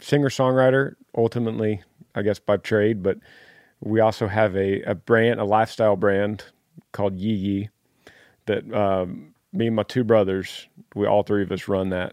singer 0.00 0.28
songwriter, 0.28 0.94
ultimately, 1.16 1.82
I 2.14 2.22
guess 2.22 2.38
by 2.38 2.56
trade, 2.56 3.02
but 3.02 3.18
we 3.80 4.00
also 4.00 4.28
have 4.28 4.56
a, 4.56 4.82
a 4.82 4.94
brand, 4.94 5.40
a 5.40 5.44
lifestyle 5.44 5.96
brand 5.96 6.44
called 6.92 7.16
Yee 7.18 7.34
Yee 7.34 7.68
that 8.46 8.72
um, 8.72 9.34
me 9.52 9.66
and 9.66 9.76
my 9.76 9.82
two 9.82 10.04
brothers, 10.04 10.68
we 10.94 11.06
all 11.06 11.22
three 11.22 11.42
of 11.42 11.50
us 11.52 11.68
run 11.68 11.90
that, 11.90 12.12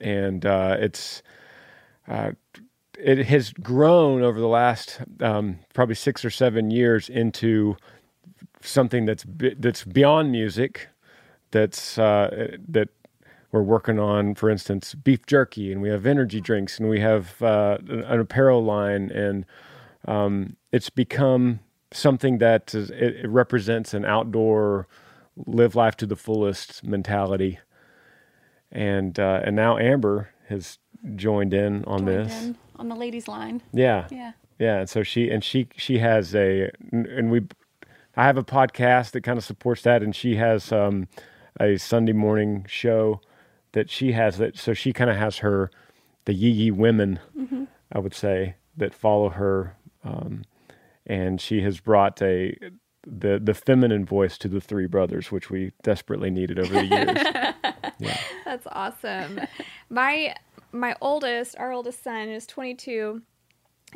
and 0.00 0.44
uh, 0.44 0.76
it's 0.78 1.22
uh, 2.08 2.32
it 2.98 3.26
has 3.26 3.52
grown 3.52 4.22
over 4.22 4.38
the 4.38 4.46
last 4.48 5.00
um, 5.20 5.58
probably 5.72 5.94
six 5.94 6.24
or 6.24 6.30
seven 6.30 6.70
years 6.70 7.08
into 7.08 7.76
something 8.60 9.06
that's 9.06 9.24
that's 9.58 9.84
beyond 9.84 10.30
music, 10.30 10.88
that's 11.52 11.98
uh, 11.98 12.56
that 12.68 12.88
we're 13.52 13.62
working 13.62 13.98
on, 13.98 14.34
for 14.34 14.50
instance, 14.50 14.94
beef 14.94 15.26
jerky, 15.26 15.70
and 15.70 15.82
we 15.82 15.90
have 15.90 16.06
energy 16.06 16.40
drinks, 16.40 16.78
and 16.78 16.88
we 16.88 17.00
have 17.00 17.40
uh, 17.42 17.78
an 17.86 18.18
apparel 18.18 18.64
line, 18.64 19.10
and 19.10 19.44
um, 20.08 20.56
it's 20.72 20.90
become 20.90 21.60
something 21.92 22.38
that 22.38 22.74
is, 22.74 22.90
it, 22.90 23.16
it 23.24 23.28
represents 23.28 23.92
an 23.92 24.04
outdoor, 24.06 24.88
live 25.46 25.74
life 25.76 25.96
to 25.98 26.06
the 26.06 26.16
fullest 26.16 26.82
mentality. 26.82 27.58
And 28.70 29.18
uh, 29.20 29.42
and 29.44 29.54
now 29.54 29.76
Amber 29.76 30.30
has 30.48 30.78
joined 31.14 31.52
in 31.52 31.84
on 31.84 32.06
Joined 32.06 32.08
this. 32.08 32.42
in 32.42 32.56
on 32.76 32.88
the 32.88 32.94
ladies' 32.96 33.28
line. 33.28 33.60
Yeah. 33.72 34.08
Yeah. 34.10 34.32
Yeah, 34.58 34.78
and 34.80 34.88
so 34.88 35.02
she 35.02 35.28
and 35.28 35.42
she 35.44 35.68
she 35.76 35.98
has 35.98 36.34
a 36.34 36.70
and 36.90 37.30
we 37.30 37.42
I 38.16 38.24
have 38.24 38.38
a 38.38 38.44
podcast 38.44 39.10
that 39.10 39.22
kind 39.22 39.36
of 39.36 39.44
supports 39.44 39.82
that 39.82 40.02
and 40.02 40.14
she 40.16 40.36
has 40.36 40.70
um 40.72 41.08
a 41.60 41.76
Sunday 41.76 42.12
morning 42.12 42.64
show 42.68 43.20
that 43.72 43.90
she 43.90 44.12
has 44.12 44.38
that 44.38 44.56
so 44.58 44.74
she 44.74 44.92
kind 44.92 45.10
of 45.10 45.16
has 45.16 45.38
her 45.38 45.70
the 46.24 46.34
Yee 46.34 46.50
Yee 46.50 46.70
women 46.70 47.18
I 47.90 47.98
would 47.98 48.14
say 48.14 48.56
that 48.76 48.94
follow 48.94 49.30
her 49.30 49.76
um 50.04 50.44
and 51.06 51.40
she 51.40 51.62
has 51.62 51.80
brought 51.80 52.20
a 52.22 52.56
the 53.06 53.40
the 53.42 53.54
feminine 53.54 54.04
voice 54.04 54.38
to 54.38 54.48
the 54.48 54.60
three 54.60 54.86
brothers, 54.86 55.32
which 55.32 55.50
we 55.50 55.72
desperately 55.82 56.30
needed 56.30 56.58
over 56.58 56.72
the 56.72 56.84
years. 56.84 58.14
That's 58.44 58.66
awesome. 58.70 59.40
my 59.90 60.34
my 60.72 60.94
oldest, 61.00 61.56
our 61.58 61.72
oldest 61.72 62.02
son 62.02 62.28
is 62.28 62.46
22 62.46 63.22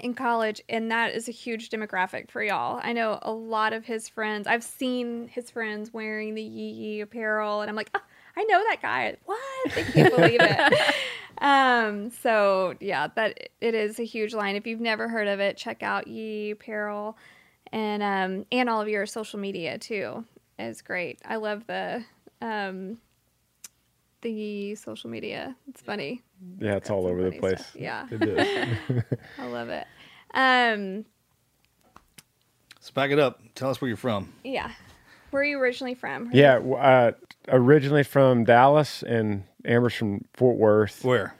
in 0.01 0.13
college 0.13 0.61
and 0.69 0.91
that 0.91 1.15
is 1.15 1.27
a 1.27 1.33
huge 1.33 1.71
demographic 1.71 2.31
for 2.31 2.43
y'all. 2.43 2.81
I 2.83 2.93
know 2.93 3.19
a 3.23 3.33
lot 3.33 3.73
of 3.73 3.87
his 3.87 4.09
friends. 4.09 4.47
I've 4.47 4.63
seen 4.63 5.29
his 5.29 5.51
friends 5.51 5.93
wearing 5.93 6.35
the 6.35 6.43
Yee 6.43 6.71
Yee 6.71 7.01
apparel 7.01 7.63
and 7.63 7.71
I'm 7.71 7.77
like, 7.77 7.91
oh, 7.95 8.01
I 8.37 8.45
know 8.45 8.63
that 8.69 8.79
guy. 8.83 9.17
What? 9.25 9.75
They 9.75 9.83
can't 9.85 10.15
believe 10.17 10.41
it. 10.41 10.95
um, 11.39 12.11
so 12.11 12.75
yeah, 12.81 13.09
that 13.17 13.51
it 13.61 13.75
is 13.75 13.99
a 13.99 14.05
huge 14.05 14.35
line. 14.35 14.57
If 14.57 14.67
you've 14.67 14.81
never 14.81 15.09
heard 15.09 15.29
of 15.29 15.41
it, 15.41 15.57
check 15.57 15.83
out 15.83 16.07
Yee 16.07 16.47
Yee 16.47 16.51
apparel 16.53 17.17
and 17.73 18.03
um 18.03 18.47
and 18.53 18.69
all 18.71 18.81
of 18.81 18.89
your 18.89 19.07
social 19.07 19.39
media 19.41 19.79
too. 19.79 20.25
is 20.59 20.83
great. 20.83 21.19
I 21.25 21.37
love 21.37 21.67
the 21.67 22.05
um 22.43 22.99
the 24.23 24.75
social 24.75 25.11
media. 25.11 25.57
It's 25.69 25.81
funny. 25.83 26.23
Yeah, 26.59 26.77
it's 26.77 26.91
all 26.91 27.07
over 27.07 27.23
the 27.31 27.39
place. 27.39 27.61
stuff. 27.61 27.77
Yeah. 27.77 28.07
It 28.11 28.23
is. 28.23 29.03
I 29.39 29.47
love 29.47 29.69
it. 29.69 29.87
Um, 30.35 31.05
Let's 32.77 32.91
back 32.91 33.11
it 33.11 33.19
up. 33.19 33.41
Tell 33.55 33.71
us 33.71 33.81
where 33.81 33.89
you're 33.89 33.97
from. 33.97 34.33
yeah. 34.45 34.71
Where 35.37 35.43
are 35.43 35.47
you 35.47 35.59
originally 35.61 35.93
from? 35.93 36.31
yeah, 36.33 36.57
uh, 36.57 37.13
originally 37.49 38.05
from 38.05 38.45
Dallas 38.45 39.03
and 39.03 39.43
Amber's 39.67 39.93
from 39.93 40.25
Fort 40.33 40.57
Worth. 40.57 41.05
Where? 41.05 41.35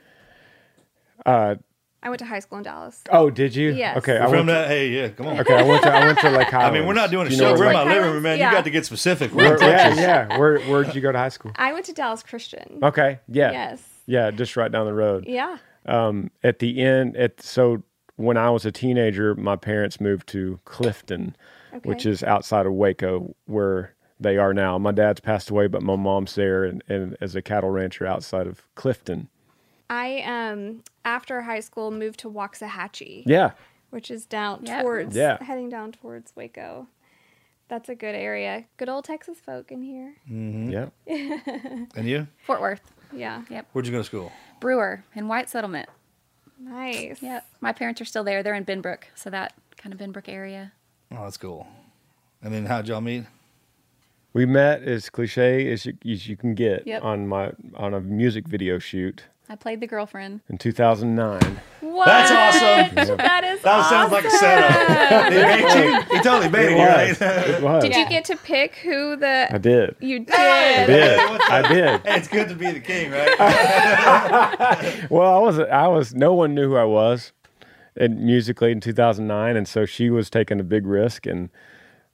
Uh, 1.25 1.55
I 2.03 2.11
went 2.11 2.19
to 2.19 2.27
high 2.27 2.41
school 2.41 2.59
in 2.59 2.65
Dallas. 2.65 3.03
oh, 3.11 3.31
did 3.31 3.57
you? 3.57 3.71
Yes. 3.73 3.97
Okay, 3.97 4.19
I 4.19 4.29
From. 4.29 4.49
To, 4.49 4.53
that? 4.53 4.69
Hey, 4.69 4.91
yeah, 4.91 5.09
come 5.09 5.29
on. 5.29 5.41
okay, 5.41 5.55
I 5.55 5.63
went 5.63 5.83
to 5.85 5.91
I 5.91 6.05
went 6.05 6.19
to 6.19 6.29
Lake 6.29 6.53
I 6.55 6.71
mean, 6.71 6.87
we're 6.87 6.93
not 6.93 7.11
doing 7.11 7.27
a 7.29 7.31
you 7.31 7.37
show. 7.39 7.55
We're 7.55 7.69
in 7.69 7.73
my 7.73 7.85
Lake- 7.85 7.95
living 7.95 8.13
room, 8.13 8.23
man. 8.23 8.39
Yeah. 8.39 8.51
You 8.51 8.57
got 8.59 8.65
to 8.65 8.71
get 8.71 8.85
specific. 8.85 9.33
We're 9.33 9.45
Where, 9.45 9.55
in 9.55 9.61
Texas. 9.61 9.99
yeah, 9.99 10.27
yeah. 10.29 10.39
Where 10.39 10.61
where 10.61 10.85
did 10.85 10.95
you 10.95 11.01
go 11.01 11.11
to 11.11 11.17
high 11.17 11.31
school? 11.31 11.53
I 11.57 11.73
went 11.73 11.87
to 11.87 11.95
Dallas 11.95 12.23
Christian. 12.23 12.81
Okay, 12.83 13.21
yeah, 13.29 13.51
Yes. 13.51 13.83
yeah, 14.05 14.31
just 14.31 14.59
right 14.59 14.71
down 14.71 14.85
the 14.85 14.93
road. 14.93 15.25
Yeah. 15.27 15.57
um, 15.87 16.31
at 16.45 16.59
the 16.59 16.83
end 16.83 17.17
at 17.17 17.41
so 17.41 17.83
when 18.17 18.37
I 18.37 18.51
was 18.51 18.67
a 18.67 18.73
teenager, 18.73 19.35
my 19.35 19.57
parents 19.57 20.03
moved 20.03 20.27
to 20.29 20.61
Clifton, 20.67 21.35
which 21.85 22.07
is 22.07 22.23
outside 22.23 22.67
of 22.67 22.73
Waco, 22.73 23.35
where 23.47 23.95
they 24.19 24.37
are 24.39 24.55
now. 24.55 24.79
My 24.79 24.93
dad's 24.93 25.21
passed 25.21 25.51
away, 25.51 25.67
but 25.67 25.83
my 25.83 25.97
mom's 25.97 26.35
there 26.35 26.65
and, 26.65 26.83
and 26.89 27.17
as 27.21 27.35
a 27.37 27.43
cattle 27.43 27.71
rancher 27.71 28.07
outside 28.07 28.47
of 28.47 28.63
Clifton. 28.75 29.29
I 29.91 30.21
um 30.23 30.83
after 31.05 31.43
high 31.43 31.61
school 31.61 31.91
moved 31.91 32.19
to 32.21 32.31
Waxahachie, 32.31 33.23
Yeah, 33.27 33.53
which 33.91 34.11
is 34.11 34.27
down 34.27 34.65
Yep. 34.65 34.83
towards 34.83 35.17
Yeah. 35.17 35.43
heading 35.43 35.69
down 35.69 35.93
towards 35.93 36.35
Waco. 36.35 36.89
That's 37.69 37.89
a 37.89 37.95
good 37.95 38.15
area. 38.15 38.65
Good 38.77 38.89
old 38.89 39.05
Texas 39.05 39.39
folk 39.41 39.71
in 39.73 39.83
here. 39.83 40.15
yeah. 40.29 40.89
And 41.97 42.07
you? 42.09 42.27
Fort 42.45 42.61
Worth, 42.61 42.93
Yeah. 43.13 43.43
Yep. 43.51 43.67
Where'd 43.73 43.87
you 43.87 43.93
go 43.93 43.99
to 43.99 44.05
school? 44.05 44.33
Brewer, 44.61 45.05
and 45.15 45.29
White 45.29 45.49
Settlement. 45.51 45.89
Nice. 46.59 47.21
Yep. 47.23 47.45
My 47.61 47.73
parents 47.73 48.01
are 48.01 48.05
still 48.07 48.25
there. 48.25 48.43
They're 48.43 48.55
in 48.55 48.65
Benbrook, 48.65 49.05
so 49.15 49.31
that 49.31 49.53
kind 49.77 49.93
of 49.93 50.01
Benbrook 50.01 50.29
area. 50.29 50.73
Oh, 51.13 51.23
that's 51.25 51.37
cool. 51.37 51.67
And 52.43 52.53
then 52.53 52.67
how'd 52.67 52.89
y'all 52.89 53.01
meet? 53.01 53.25
We 54.33 54.45
met 54.45 54.83
as 54.83 55.09
cliche 55.09 55.71
as 55.73 55.87
you, 55.87 55.95
as 56.11 56.29
you 56.29 56.37
can 56.37 56.55
get 56.55 56.87
Yep. 56.87 57.03
on 57.03 57.27
my 57.27 57.53
on 57.75 57.95
a 57.95 58.01
music 58.01 58.47
video 58.47 58.79
shoot 58.79 59.25
I 59.49 59.55
played 59.55 59.79
the 59.81 59.87
girlfriend. 59.87 60.41
in 60.49 60.59
2009. 60.59 61.61
What? 61.81 62.05
That's 62.07 62.33
awesome. 62.33 63.17
That 63.19 63.45
is 63.45 63.63
That 63.63 63.89
sounds 63.89 64.11
like 64.13 64.25
a 64.25 64.31
setup. 64.31 65.33
he 65.33 65.39
made 65.39 65.85
you. 65.85 66.17
He 66.17 66.23
totally 66.23 66.51
made 66.51 66.67
It 66.67 66.73
it. 66.73 66.79
was. 66.79 67.21
Right? 67.21 67.49
It 67.51 67.63
was. 67.63 67.83
Did 67.85 67.95
you 67.97 68.09
get 68.09 68.25
to 68.27 68.37
pick 68.37 68.75
who 68.77 69.15
the 69.17 69.47
I 69.55 69.59
did. 69.59 69.95
you 70.01 70.19
did? 70.19 70.35
I 70.35 70.87
did. 70.87 71.21
I 71.41 71.69
did. 71.73 72.01
Hey, 72.05 72.17
it's 72.19 72.29
good 72.29 72.49
to 72.49 72.55
be 72.57 72.73
the 72.73 72.81
king, 72.81 73.13
right? 73.13 75.07
Well, 75.11 75.35
I 75.35 75.39
was 75.39 75.59
I 75.61 75.87
was 75.87 76.13
no 76.15 76.35
one 76.35 76.55
knew 76.55 76.69
who 76.71 76.77
I 76.77 76.85
was, 76.85 77.33
and 77.97 78.21
musically 78.21 78.73
in 78.73 78.81
2009, 78.81 79.57
and 79.57 79.67
so 79.69 79.85
she 79.87 80.11
was 80.11 80.31
taking 80.31 80.61
a 80.61 80.65
big 80.65 80.87
risk 80.87 81.27
and 81.27 81.49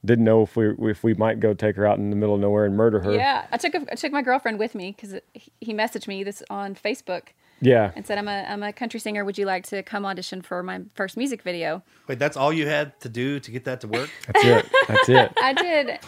didn't 0.05 0.25
know 0.25 0.43
if 0.43 0.57
we 0.57 0.71
if 0.91 1.05
we 1.05 1.15
might 1.15 1.39
go 1.41 1.55
take 1.55 1.77
her 1.77 1.87
out 1.87 1.99
in 1.99 2.11
the 2.11 2.17
middle 2.17 2.35
of 2.35 2.41
nowhere 2.41 2.65
and 2.65 2.77
murder 2.77 3.01
her. 3.01 3.13
Yeah, 3.13 3.47
I 3.53 3.57
took 3.57 3.75
a, 3.75 3.87
I 3.91 3.95
took 3.95 4.13
my 4.13 4.23
girlfriend 4.23 4.59
with 4.59 4.75
me 4.75 4.95
because 4.97 5.21
he 5.61 5.73
messaged 5.73 6.09
me 6.09 6.25
this 6.25 6.43
on 6.51 6.75
Facebook 6.75 7.29
Yeah. 7.61 7.93
and 7.95 8.05
said, 8.05 8.19
"I'm 8.19 8.27
a 8.27 8.45
I'm 8.49 8.63
a 8.65 8.73
country 8.73 8.99
singer. 8.99 9.25
Would 9.25 9.39
you 9.39 9.47
like 9.47 9.65
to 9.69 9.83
come 9.85 10.05
audition 10.05 10.43
for 10.43 10.61
my 10.65 10.81
first 10.95 11.17
music 11.17 11.43
video?" 11.43 11.85
Wait, 12.09 12.19
that's 12.19 12.37
all 12.37 12.53
you 12.53 12.67
had 12.67 12.99
to 13.01 13.09
do 13.09 13.39
to 13.39 13.51
get 13.53 13.65
that 13.65 13.81
to 13.83 13.87
work? 13.89 14.11
That's 14.27 14.45
it. 14.45 14.67
That's 14.89 15.09
it. 15.09 15.33
I 15.41 15.53
did. 15.53 15.99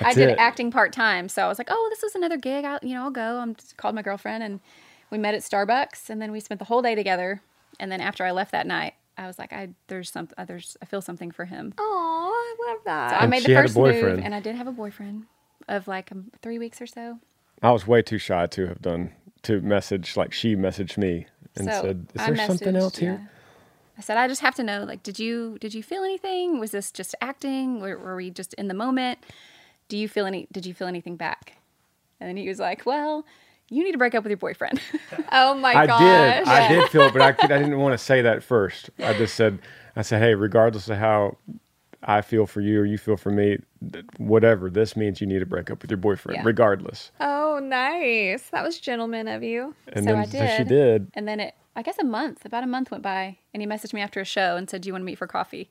I 0.00 0.14
did 0.14 0.30
it. 0.30 0.38
acting 0.38 0.70
part 0.70 0.92
time, 0.94 1.28
so 1.28 1.44
I 1.44 1.48
was 1.48 1.58
like, 1.58 1.68
"Oh, 1.70 1.86
this 1.90 2.02
is 2.02 2.14
another 2.14 2.38
gig. 2.38 2.64
I, 2.64 2.78
you 2.82 2.94
know, 2.94 3.02
I'll 3.04 3.10
go." 3.10 3.38
I'm 3.40 3.54
just 3.56 3.76
called 3.76 3.94
my 3.94 4.00
girlfriend, 4.02 4.42
and 4.42 4.60
we 5.10 5.18
met 5.18 5.34
at 5.34 5.42
Starbucks, 5.42 6.08
and 6.08 6.22
then 6.22 6.32
we 6.32 6.40
spent 6.40 6.60
the 6.60 6.64
whole 6.64 6.80
day 6.80 6.94
together. 6.94 7.42
And 7.78 7.92
then 7.92 8.00
after 8.00 8.24
I 8.24 8.30
left 8.30 8.52
that 8.52 8.66
night, 8.66 8.94
I 9.16 9.26
was 9.26 9.38
like, 9.38 9.52
"I 9.52 9.70
there's 9.88 10.10
some 10.10 10.28
others. 10.36 10.76
I 10.82 10.86
feel 10.86 11.00
something 11.00 11.30
for 11.30 11.44
him." 11.44 11.74
Oh, 11.78 12.56
I 12.66 12.70
love 12.72 12.80
that. 12.84 13.10
So 13.10 13.16
I 13.16 13.20
And 13.22 13.30
made 13.30 13.44
the 13.44 13.54
first 13.54 13.76
move, 13.76 14.18
and 14.22 14.34
I 14.34 14.40
did 14.40 14.56
have 14.56 14.66
a 14.66 14.72
boyfriend 14.72 15.24
of 15.68 15.86
like 15.88 16.10
um, 16.12 16.30
three 16.42 16.58
weeks 16.58 16.80
or 16.80 16.86
so. 16.86 17.18
I 17.62 17.70
was 17.70 17.86
way 17.86 18.02
too 18.02 18.18
shy 18.18 18.46
to 18.48 18.66
have 18.66 18.82
done 18.82 19.12
to 19.42 19.60
message 19.60 20.16
like 20.16 20.32
she 20.32 20.56
messaged 20.56 20.96
me 20.98 21.26
and 21.56 21.66
so 21.66 21.82
said, 21.82 22.06
"Is 22.14 22.20
I 22.20 22.30
there 22.30 22.46
something 22.46 22.74
messaged, 22.74 22.80
else 22.80 22.96
here?" 22.96 23.20
yeah. 23.22 23.28
I 23.96 24.00
said, 24.00 24.16
I 24.16 24.26
just 24.26 24.40
have 24.40 24.56
to 24.56 24.64
know, 24.64 24.82
like, 24.82 25.04
did 25.04 25.20
you 25.20 25.56
did 25.60 25.72
you 25.72 25.82
feel 25.82 26.02
anything? 26.02 26.58
Was 26.58 26.72
this 26.72 26.90
just 26.90 27.14
acting? 27.20 27.78
Were, 27.80 27.96
were 27.96 28.16
we 28.16 28.28
just 28.30 28.52
in 28.54 28.66
the 28.66 28.74
moment? 28.74 29.20
Do 29.88 29.96
you 29.96 30.08
feel 30.08 30.26
any? 30.26 30.48
Did 30.50 30.66
you 30.66 30.74
feel 30.74 30.88
anything 30.88 31.14
back? 31.16 31.58
And 32.18 32.28
then 32.28 32.36
he 32.36 32.48
was 32.48 32.58
like, 32.58 32.84
Well, 32.86 33.24
you 33.70 33.82
need 33.84 33.92
to 33.92 33.98
break 33.98 34.14
up 34.14 34.22
with 34.24 34.30
your 34.30 34.36
boyfriend. 34.38 34.80
oh 35.32 35.54
my 35.54 35.74
I 35.74 35.86
gosh. 35.86 36.00
did. 36.00 36.48
I 36.48 36.68
did 36.68 36.88
feel, 36.90 37.02
it, 37.02 37.12
but 37.12 37.22
I, 37.22 37.32
could, 37.32 37.50
I 37.50 37.58
didn't 37.58 37.78
want 37.78 37.92
to 37.94 37.98
say 37.98 38.22
that 38.22 38.42
first. 38.42 38.90
I 38.98 39.14
just 39.18 39.34
said, 39.34 39.58
I 39.96 40.02
said, 40.02 40.20
hey, 40.22 40.34
regardless 40.34 40.88
of 40.88 40.98
how 40.98 41.36
I 42.02 42.20
feel 42.20 42.46
for 42.46 42.60
you 42.60 42.80
or 42.80 42.84
you 42.84 42.98
feel 42.98 43.16
for 43.16 43.30
me, 43.30 43.58
whatever, 44.18 44.68
this 44.70 44.96
means 44.96 45.20
you 45.20 45.26
need 45.26 45.38
to 45.40 45.46
break 45.46 45.70
up 45.70 45.82
with 45.82 45.90
your 45.90 45.98
boyfriend, 45.98 46.38
Yeah. 46.38 46.46
regardless. 46.46 47.10
Oh, 47.20 47.58
nice. 47.62 48.48
That 48.50 48.62
was 48.62 48.78
gentleman 48.78 49.28
of 49.28 49.42
you. 49.42 49.74
And 49.92 50.04
so 50.04 50.10
then 50.12 50.18
I 50.20 50.24
so 50.26 50.32
did. 50.38 50.56
she 50.58 50.64
did. 50.64 51.10
And 51.14 51.26
then 51.26 51.40
it, 51.40 51.54
I 51.76 51.82
guess, 51.82 51.98
a 51.98 52.04
month, 52.04 52.44
about 52.44 52.62
a 52.64 52.66
month 52.66 52.90
went 52.90 53.02
by, 53.02 53.38
and 53.52 53.62
he 53.62 53.66
messaged 53.66 53.92
me 53.94 54.00
after 54.00 54.20
a 54.20 54.24
show 54.24 54.56
and 54.56 54.68
said, 54.70 54.82
"Do 54.82 54.88
you 54.88 54.92
want 54.92 55.02
to 55.02 55.06
meet 55.06 55.18
for 55.18 55.26
coffee?" 55.26 55.70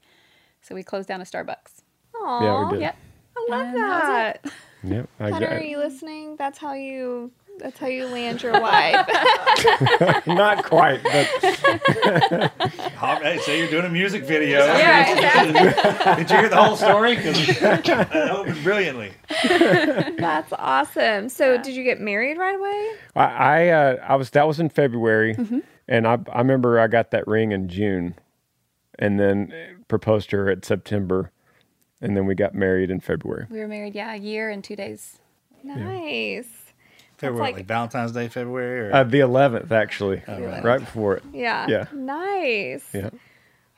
So 0.61 0.75
we 0.75 0.83
closed 0.83 1.07
down 1.07 1.21
a 1.21 1.23
Starbucks. 1.23 1.81
Aw. 2.15 2.43
Yeah, 2.43 2.65
we 2.65 2.71
did. 2.73 2.81
Yep. 2.81 2.95
I 3.37 3.47
love 3.49 3.61
And 3.67 3.75
that 3.77 3.87
was 3.87 4.03
that. 4.43 4.53
Yep. 4.83 5.09
I 5.19 5.29
Hunter, 5.29 5.47
got- 5.47 5.55
are 5.57 5.63
you 5.63 5.77
listening? 5.77 6.35
That's 6.35 6.57
how 6.57 6.73
you. 6.73 7.31
That's 7.59 7.77
how 7.79 7.87
you 7.87 8.07
land 8.07 8.41
your 8.43 8.59
wife. 8.59 9.07
Not 10.27 10.65
quite, 10.65 11.01
but 11.03 12.51
All 13.01 13.21
right, 13.21 13.39
so 13.41 13.51
you're 13.53 13.69
doing 13.69 13.85
a 13.85 13.89
music 13.89 14.23
video. 14.25 14.65
yeah, 14.65 16.15
Did 16.17 16.29
you 16.29 16.37
hear 16.37 16.49
the 16.49 16.61
whole 16.61 16.75
story? 16.75 17.15
'Cause 17.15 17.45
that 17.59 18.29
opened 18.31 18.61
brilliantly. 18.63 19.11
that's 20.17 20.51
awesome. 20.53 21.29
So, 21.29 21.57
did 21.61 21.75
you 21.75 21.83
get 21.83 22.01
married 22.01 22.37
right 22.37 22.55
away? 22.55 22.91
I 23.15 23.23
I, 23.25 23.67
uh, 23.69 23.95
I 24.09 24.15
was 24.15 24.31
that 24.31 24.47
was 24.47 24.59
in 24.59 24.69
February, 24.69 25.35
Mm-hmm. 25.35 25.59
and 25.87 26.07
I 26.07 26.17
I 26.31 26.39
remember 26.39 26.79
I 26.79 26.87
got 26.87 27.11
that 27.11 27.27
ring 27.27 27.51
in 27.51 27.69
June, 27.69 28.15
and 28.99 29.19
then 29.19 29.53
proposed 29.87 30.29
to 30.31 30.37
her 30.37 30.49
at 30.49 30.65
September, 30.65 31.31
and 32.01 32.17
then 32.17 32.25
we 32.25 32.35
got 32.35 32.55
married 32.55 32.89
in 32.89 32.99
February. 32.99 33.45
We 33.49 33.59
were 33.59 33.67
married, 33.67 33.95
yeah, 33.95 34.13
a 34.13 34.17
year 34.17 34.49
and 34.49 34.63
two 34.63 34.75
days. 34.75 35.19
Nice. 35.63 36.62
February, 37.23 37.47
like- 37.47 37.55
like, 37.57 37.65
Valentine's 37.65 38.11
Day, 38.11 38.27
February? 38.27 38.89
Or? 38.89 38.95
Uh, 38.95 39.03
the 39.03 39.19
eleventh, 39.19 39.71
actually, 39.71 40.21
right. 40.27 40.63
right 40.63 40.79
before 40.79 41.15
it. 41.17 41.23
Yeah. 41.33 41.65
Yeah. 41.67 41.85
Nice. 41.93 42.85
Yeah. 42.93 43.09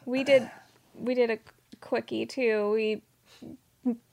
We 0.06 0.24
did. 0.24 0.50
We 0.98 1.14
did 1.16 1.30
a 1.32 1.40
quickie 1.82 2.26
too. 2.26 2.72
We 2.72 3.02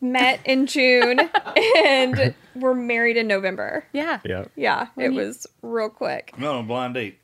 met 0.00 0.40
in 0.44 0.66
June 0.66 1.18
and 1.84 2.34
we're 2.54 2.74
married 2.74 3.16
in 3.16 3.26
November. 3.26 3.84
Yeah. 3.92 4.20
Yeah. 4.24 4.44
Yeah, 4.56 4.88
it 4.96 5.12
you- 5.12 5.18
was 5.18 5.46
real 5.62 5.88
quick. 5.88 6.32
I'm 6.36 6.44
on 6.44 6.60
a 6.60 6.62
blind 6.62 6.94
date. 6.94 7.18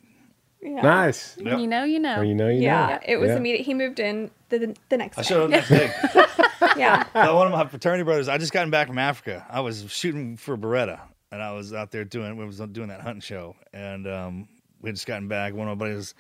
Yeah. 0.63 0.81
Nice. 0.83 1.37
Yep. 1.37 1.47
When 1.47 1.61
you 1.61 1.67
know, 1.69 1.85
you 1.85 2.01
know. 2.01 2.17
Well, 2.17 2.25
you 2.25 2.35
know, 2.35 2.49
you 2.49 2.63
Yeah, 2.63 2.87
know. 2.87 2.99
it 3.07 3.17
was 3.17 3.29
Yeah. 3.31 3.37
immediate. 3.37 3.65
He 3.65 3.75
moved 3.75 4.01
in 4.01 4.31
the, 4.49 4.75
the 4.89 4.97
next 4.97 5.17
I 5.19 5.23
day. 5.23 5.29
showed 5.29 5.45
up 5.45 5.51
next 5.51 5.69
day. 5.69 5.93
Yeah. 6.77 7.05
Uh, 7.15 7.33
one 7.35 7.47
of 7.47 7.53
my 7.53 7.67
fraternity 7.67 8.03
brothers. 8.05 8.29
I 8.29 8.39
just 8.39 8.53
gotten 8.53 8.71
back 8.71 8.89
from 8.89 8.99
Africa. 8.99 9.47
I 9.49 9.61
was 9.61 9.85
shooting 9.91 10.37
for 10.37 10.57
Beretta, 10.57 10.99
and 11.31 11.43
I 11.43 11.53
was 11.53 11.73
out 11.75 11.91
there 11.91 12.05
doing 12.05 12.37
we 12.37 12.45
was 12.45 12.59
doing 12.59 12.89
that 12.89 13.01
hunting 13.01 13.21
show, 13.21 13.57
and 13.73 14.07
um, 14.07 14.49
we 14.81 14.89
had 14.89 14.97
just 14.97 15.07
gotten 15.07 15.29
back. 15.29 15.55
One 15.55 15.69
of 15.69 15.79
my 15.79 15.85
buddies. 15.87 16.15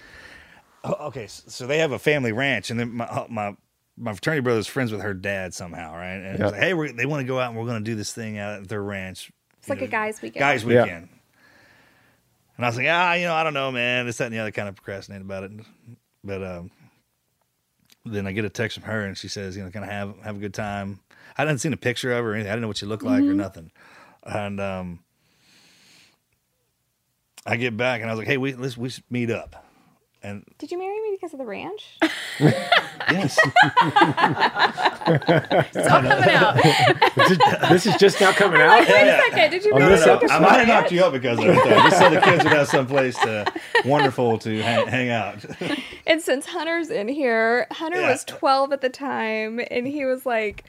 Oh, 0.84 1.06
okay, 1.08 1.26
so 1.28 1.66
they 1.66 1.78
have 1.78 1.92
a 1.92 1.98
family 1.98 2.32
ranch, 2.32 2.70
and 2.70 2.78
then 2.78 2.92
my 2.92 3.04
uh, 3.06 3.26
my 3.28 3.56
my 3.96 4.12
fraternity 4.12 4.42
brother's 4.42 4.66
friends 4.68 4.92
with 4.92 5.00
her 5.00 5.12
dad 5.14 5.52
somehow, 5.54 5.92
right? 5.94 6.14
And 6.14 6.30
he's 6.32 6.38
Yeah. 6.40 6.46
like, 6.50 6.60
hey, 6.60 6.72
we're, 6.74 6.92
they 6.92 7.04
want 7.06 7.20
to 7.20 7.26
go 7.26 7.40
out, 7.40 7.50
and 7.50 7.58
we're 7.58 7.66
going 7.66 7.82
to 7.82 7.90
do 7.90 7.96
this 7.96 8.12
thing 8.12 8.38
out 8.38 8.60
at 8.62 8.68
their 8.68 8.82
ranch. 8.82 9.32
It's 9.58 9.68
like 9.68 9.82
a 9.82 9.88
guys' 9.88 10.22
weekend. 10.22 10.38
guys' 10.40 10.62
Yeah. 10.64 10.82
weekend. 10.84 11.08
And 12.56 12.64
I 12.64 12.68
was 12.68 12.76
like, 12.76 12.86
ah, 12.88 13.14
you 13.14 13.24
know, 13.26 13.34
I 13.34 13.42
don't 13.44 13.54
know, 13.54 13.70
man. 13.72 14.06
This, 14.06 14.18
that, 14.18 14.26
and 14.26 14.34
the 14.34 14.38
other 14.38 14.50
kind 14.52 14.68
of 14.68 14.76
procrastinated 14.76 15.24
about 15.26 15.44
it. 15.44 15.52
But 16.24 16.42
um, 16.44 16.70
then 18.04 18.26
I 18.26 18.32
get 18.32 18.44
a 18.44 18.48
text 18.50 18.76
from 18.78 18.84
her, 18.84 19.04
and 19.04 19.16
she 19.16 19.28
says, 19.28 19.56
you 19.56 19.64
know, 19.64 19.70
kind 19.70 19.84
of 19.84 19.90
have 19.90 20.16
have 20.22 20.36
a 20.36 20.40
good 20.40 20.54
time. 20.54 21.00
I 21.36 21.42
hadn't 21.42 21.58
seen 21.58 21.72
a 21.72 21.76
picture 21.76 22.12
of 22.12 22.24
her 22.24 22.30
or 22.30 22.34
anything. 22.34 22.50
I 22.50 22.54
didn't 22.54 22.62
know 22.62 22.68
what 22.68 22.76
she 22.78 22.86
looked 22.86 23.04
like 23.04 23.24
or 23.24 23.32
Mhm. 23.32 23.36
nothing. 23.36 23.70
And 24.28 24.60
um, 24.60 25.00
I 27.46 27.56
get 27.56 27.76
back, 27.76 28.00
and 28.02 28.10
I 28.10 28.12
was 28.12 28.18
like, 28.18 28.28
hey, 28.28 28.36
we 28.36 28.54
let's 28.54 28.76
we 28.76 28.88
should 28.90 29.04
meet 29.10 29.30
up. 29.30 29.64
And 30.20 30.44
Did 30.58 30.72
you 30.72 30.78
marry 30.78 31.00
me 31.00 31.10
because 31.12 31.32
of 31.32 31.38
the 31.38 31.46
ranch? 31.46 31.96
yes, 32.40 33.38
It's 35.06 35.76
all 35.88 36.02
coming 36.02 36.34
out. 36.34 36.56
this, 37.14 37.30
is, 37.30 37.38
this 37.70 37.86
is 37.86 37.96
just 37.96 38.20
now 38.20 38.32
coming 38.32 38.60
out. 38.60 38.80
Wait 38.80 38.88
a 38.88 39.20
second. 39.30 39.50
Did 39.52 39.64
you 39.64 39.72
On 39.74 39.78
marry 39.78 39.94
this 39.94 40.04
me 40.06 40.12
episode? 40.12 40.20
because 40.26 40.30
I 40.32 40.36
of 40.36 40.42
might 40.42 40.58
have 40.58 40.68
knocked 40.68 40.80
ranch? 40.82 40.92
you 40.92 41.04
up 41.04 41.12
because 41.12 41.38
of 41.38 41.44
it, 41.46 41.54
though, 41.54 41.70
just 41.88 41.98
so 41.98 42.10
the 42.10 42.20
kids 42.20 42.42
would 42.44 42.52
have 42.52 42.68
someplace 42.68 43.16
to 43.18 43.52
wonderful 43.84 44.38
to 44.38 44.60
hang, 44.60 44.86
hang 44.88 45.10
out. 45.10 45.44
And 46.06 46.20
since 46.20 46.46
Hunter's 46.46 46.90
in 46.90 47.06
here, 47.08 47.66
Hunter 47.70 48.00
Yeah. 48.00 48.10
was 48.10 48.24
12 48.24 48.72
at 48.72 48.80
the 48.80 48.88
time, 48.90 49.60
and 49.70 49.86
he 49.86 50.04
was 50.04 50.26
like, 50.26 50.64
uh, 50.64 50.68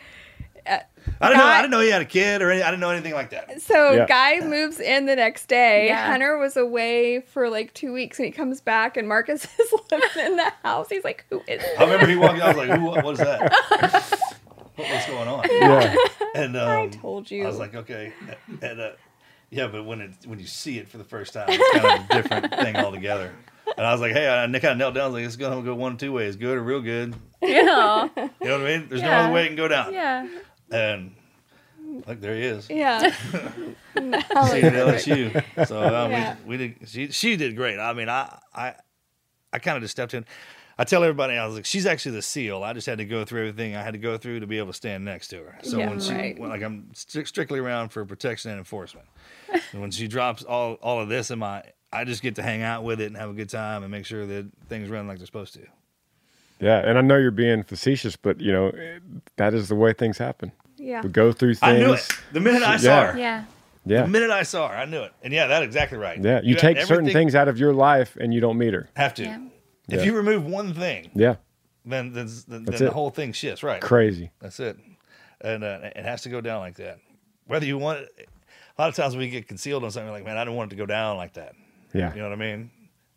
I 1.22 1.28
didn't 1.30 1.40
know. 1.40 1.46
I 1.46 1.62
didn't 1.62 1.72
know 1.72 1.80
he 1.82 1.90
had 1.90 2.02
a 2.02 2.06
kid 2.06 2.42
or 2.42 2.52
any, 2.52 2.62
I 2.62 2.70
didn't 2.72 2.82
know 2.82 2.90
anything 2.90 3.14
like 3.14 3.30
that. 3.32 3.62
so 3.62 3.92
Yeah. 3.92 4.06
guy 4.06 4.40
moves 4.46 4.80
in 4.80 5.06
the 5.06 5.16
next 5.16 5.48
day. 5.48 5.88
Yeah. 5.88 6.08
Hunter 6.08 6.38
was 6.38 6.58
away 6.58 7.22
for 7.22 7.50
like 7.50 7.74
two 7.74 7.92
weeks, 7.94 8.20
and 8.20 8.26
he 8.26 8.32
comes 8.32 8.62
back, 8.62 8.98
and 8.98 9.08
Marcus 9.08 9.46
is 9.60 9.74
living 9.92 10.10
in 10.26 10.36
the 10.38 10.52
house. 10.64 10.90
He's 10.90 11.04
like, 11.04 11.26
"Who 11.30 11.42
is?" 11.48 11.62
I 11.78 11.84
remember 11.84 12.08
he 12.08 12.16
walked 12.16 12.36
in. 12.36 12.42
I 12.42 12.48
was 12.50 12.58
like, 12.58 12.80
Who, 12.80 12.86
what, 12.86 13.04
what 13.04 13.14
is 13.14 13.20
that? 13.20 13.52
What, 14.76 14.90
what's 14.90 15.08
going 15.08 15.28
on? 15.28 15.46
Yeah. 15.52 15.96
And 16.36 16.56
um, 16.56 16.70
I 16.70 16.88
told 16.88 17.30
you. 17.30 17.44
I 17.44 17.48
was 17.48 17.60
like, 17.60 17.76
okay. 17.76 18.14
And 18.62 18.80
uh, 18.80 18.92
yeah, 19.50 19.68
but 19.68 19.84
when 19.86 20.00
it 20.02 20.12
when 20.26 20.40
you 20.40 20.46
see 20.48 20.78
it 20.78 20.88
for 20.88 20.98
the 20.98 21.04
first 21.04 21.34
time, 21.34 21.46
it's 21.50 21.80
kind 21.82 22.00
of 22.02 22.10
a 22.10 22.14
different 22.22 22.54
thing 22.62 22.76
altogether. 22.78 23.34
And 23.78 23.86
I 23.86 23.92
was 23.92 24.02
like, 24.02 24.14
hey, 24.14 24.28
I 24.28 24.46
kind 24.48 24.66
of 24.66 24.78
knelt 24.78 24.94
down. 24.96 25.04
I 25.04 25.08
was 25.08 25.14
like, 25.16 25.26
it's 25.26 25.36
gonna 25.36 25.62
go 25.62 25.76
one 25.76 25.94
of 25.94 25.98
two 25.98 26.12
ways, 26.12 26.36
good 26.36 26.58
or 26.58 26.62
real 26.64 26.82
good. 26.82 27.16
Yeah. 27.42 28.08
You 28.16 28.48
know 28.48 28.58
what 28.58 28.68
I 28.68 28.78
mean? 28.78 28.88
There's 28.90 29.02
no 29.02 29.10
other 29.12 29.34
way 29.34 29.46
it 29.46 29.48
can 29.48 29.56
go 29.56 29.68
down. 29.68 29.94
Yeah. 29.94 30.28
And 30.72 31.16
like 32.08 32.22
there 32.22 32.36
he 32.36 32.44
is. 32.44 32.70
Yeah. 32.70 33.14
No, 33.96 34.20
See 34.22 34.62
at 34.62 34.74
LSU. 34.74 35.68
So 35.68 35.80
uh, 35.82 36.08
Yeah. 36.10 36.36
we, 36.46 36.50
we 36.50 36.58
did. 36.58 36.88
She 36.90 37.12
she 37.12 37.36
did 37.36 37.56
great. 37.56 37.80
I 37.80 37.94
mean, 37.94 38.10
I 38.10 38.40
I 38.54 38.76
I 39.52 39.60
kind 39.60 39.76
of 39.78 39.84
just 39.84 39.92
stepped 39.92 40.14
in. 40.14 40.26
I 40.78 40.86
tell 40.86 41.04
everybody, 41.04 41.34
I 41.36 41.46
was 41.46 41.56
like, 41.56 41.66
she's 41.66 41.86
actually 41.86 42.14
the 42.16 42.22
seal. 42.22 42.64
I 42.64 42.72
just 42.72 42.88
had 42.88 43.00
to 43.00 43.06
go 43.06 43.26
through 43.26 43.50
everything 43.50 43.76
I 43.76 43.82
had 43.82 43.92
to 43.94 44.00
go 44.00 44.18
through 44.18 44.40
to 44.40 44.48
be 44.48 44.58
able 44.60 44.68
to 44.68 44.74
stand 44.74 45.04
next 45.04 45.28
to 45.30 45.38
her. 45.38 45.60
So 45.62 45.78
Yeah, 45.78 45.90
when 45.90 46.00
she, 46.00 46.14
right. 46.14 46.40
when, 46.40 46.50
like, 46.50 46.62
I'm 46.62 46.92
stric- 46.94 47.28
strictly 47.28 47.60
around 47.60 47.90
for 47.90 48.06
protection 48.06 48.52
and 48.52 48.60
enforcement. 48.60 49.06
and 49.74 49.82
when 49.82 49.92
she 49.92 50.08
drops 50.08 50.44
all 50.44 50.76
all 50.76 51.02
of 51.02 51.10
this 51.10 51.32
in 51.32 51.40
my, 51.40 51.64
I 51.92 52.06
just 52.06 52.22
get 52.22 52.36
to 52.36 52.44
hang 52.44 52.62
out 52.62 52.84
with 52.86 53.02
it 53.02 53.08
and 53.08 53.18
have 53.18 53.30
a 53.30 53.34
good 53.34 53.50
time 53.50 53.84
and 53.84 53.92
make 53.92 54.06
sure 54.06 54.26
that 54.26 54.46
things 54.70 54.88
run 54.90 55.06
like 55.08 55.18
they're 55.18 55.26
supposed 55.26 55.54
to. 55.56 55.66
Yeah, 56.60 56.80
and 56.80 56.98
I 56.98 57.02
know 57.02 57.18
you're 57.18 57.32
being 57.32 57.64
facetious, 57.64 58.16
but 58.16 58.40
you 58.42 58.52
know 58.52 58.72
that 59.38 59.54
is 59.54 59.70
the 59.70 59.76
way 59.76 59.94
things 59.94 60.18
happen. 60.18 60.52
Yeah. 60.78 61.02
we 61.02 61.10
go 61.10 61.32
through 61.32 61.56
things. 61.56 61.64
I 61.64 61.78
knew 61.78 61.94
it 61.94 62.08
the 62.32 62.40
minute 62.40 62.64
I 62.64 62.78
saw 62.78 62.88
Yeah. 62.88 63.12
her. 63.12 63.20
Yeah. 63.20 63.44
Yeah, 63.86 64.02
The 64.04 64.08
minute 64.10 64.30
I 64.30 64.44
saw 64.44 64.68
her, 64.68 64.76
I 64.76 64.86
knew 64.86 65.02
it. 65.02 65.14
And 65.24 65.34
yeah, 65.34 65.48
that's 65.48 65.66
exactly 65.66 65.98
right. 65.98 66.22
yeah. 66.22 66.42
You 66.44 66.54
have 66.56 66.62
take 66.62 66.82
certain 66.82 67.10
things 67.10 67.34
out 67.34 67.48
of 67.48 67.58
your 67.58 67.74
life, 67.74 68.18
and 68.20 68.34
you 68.34 68.40
don't 68.42 68.58
meet 68.58 68.74
her. 68.74 68.90
Have 68.96 69.14
to. 69.16 69.24
Yeah. 69.24 69.40
If 69.88 70.00
Yeah. 70.00 70.04
you 70.04 70.16
remove 70.16 70.46
one 70.46 70.74
thing, 70.74 71.10
Yeah, 71.16 71.36
then 71.86 72.14
then, 72.14 72.30
then 72.48 72.66
That's 72.66 72.80
the 72.80 72.92
whole 72.92 73.10
thing 73.10 73.32
shifts. 73.34 73.64
Right. 73.64 73.82
crazy. 73.82 74.32
That's 74.40 74.60
it. 74.60 74.78
And 75.42 75.64
uh, 75.64 75.80
it 75.96 76.04
has 76.06 76.22
to 76.24 76.30
go 76.30 76.42
down 76.42 76.60
like 76.60 76.76
that. 76.76 77.00
Whether 77.48 77.66
you 77.66 77.78
want 77.78 78.00
it, 78.02 78.30
a 78.78 78.82
lot 78.82 78.90
of 78.90 78.96
times 78.96 79.16
we 79.18 79.30
get 79.30 79.48
concealed 79.48 79.84
on 79.84 79.92
something 79.92 80.12
like, 80.12 80.26
man, 80.26 80.38
I 80.38 80.44
don't 80.44 80.56
want 80.56 80.72
it 80.72 80.76
to 80.76 80.80
go 80.80 80.86
down 80.86 81.18
like 81.18 81.34
that. 81.34 81.54
Yeah, 81.94 82.14
You 82.14 82.22
know 82.22 82.30
what 82.30 82.34
I 82.38 82.42
mean? 82.42 82.70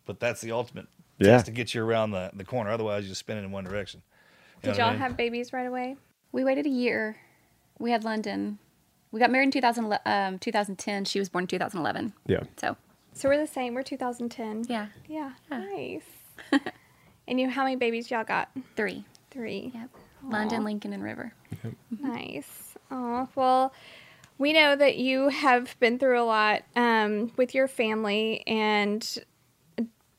But 0.05 0.19
that's 0.19 0.41
the 0.41 0.51
ultimate 0.53 0.87
Yeah. 1.19 1.27
test 1.33 1.45
to 1.45 1.51
get 1.51 1.73
you 1.73 1.83
around 1.83 2.11
the, 2.11 2.31
the 2.33 2.43
corner. 2.43 2.69
Otherwise, 2.71 3.03
you 3.03 3.09
just 3.09 3.19
spinning 3.19 3.43
in 3.45 3.51
one 3.51 3.63
direction. 3.63 4.01
You 4.61 4.61
Did 4.61 4.67
know 4.67 4.71
what 4.71 4.79
I 4.79 4.83
y'all 4.85 4.91
mean? 4.93 5.01
have 5.01 5.17
babies 5.17 5.53
right 5.53 5.67
away? 5.67 5.95
We 6.31 6.43
waited 6.43 6.65
a 6.65 6.69
year. 6.69 7.17
We 7.79 7.91
had 7.91 8.03
London. 8.03 8.57
We 9.11 9.19
got 9.19 9.29
married 9.29 9.45
in 9.45 9.51
2000, 9.51 9.99
um, 10.05 10.39
2010. 10.39 11.05
She 11.05 11.19
was 11.19 11.29
born 11.29 11.43
in 11.43 11.47
2011. 11.47 12.13
yeah. 12.25 12.39
So, 12.57 12.75
So 13.13 13.29
we're 13.29 13.37
the 13.37 13.45
same. 13.45 13.73
We're 13.75 13.83
2010. 13.83 14.65
yeah, 14.69 14.87
Yeah. 15.07 15.33
Nice. 15.51 16.01
and 17.27 17.39
you, 17.39 17.49
how 17.49 17.63
many 17.63 17.75
babies 17.75 18.09
y'all 18.09 18.23
got? 18.23 18.49
three. 18.75 19.05
Three. 19.29 19.71
Yep. 19.73 19.89
London, 20.29 20.63
Lincoln, 20.63 20.93
and 20.93 21.03
River. 21.03 21.33
Nice. 21.99 22.75
Oh, 22.89 23.27
well, 23.35 23.73
we 24.37 24.53
know 24.53 24.75
that 24.75 24.97
you 24.97 25.29
have 25.29 25.75
been 25.79 25.99
through 25.99 26.21
a 26.21 26.23
lot 26.23 26.63
um, 26.75 27.31
with 27.37 27.53
your 27.53 27.67
family, 27.67 28.41
and 28.47 29.17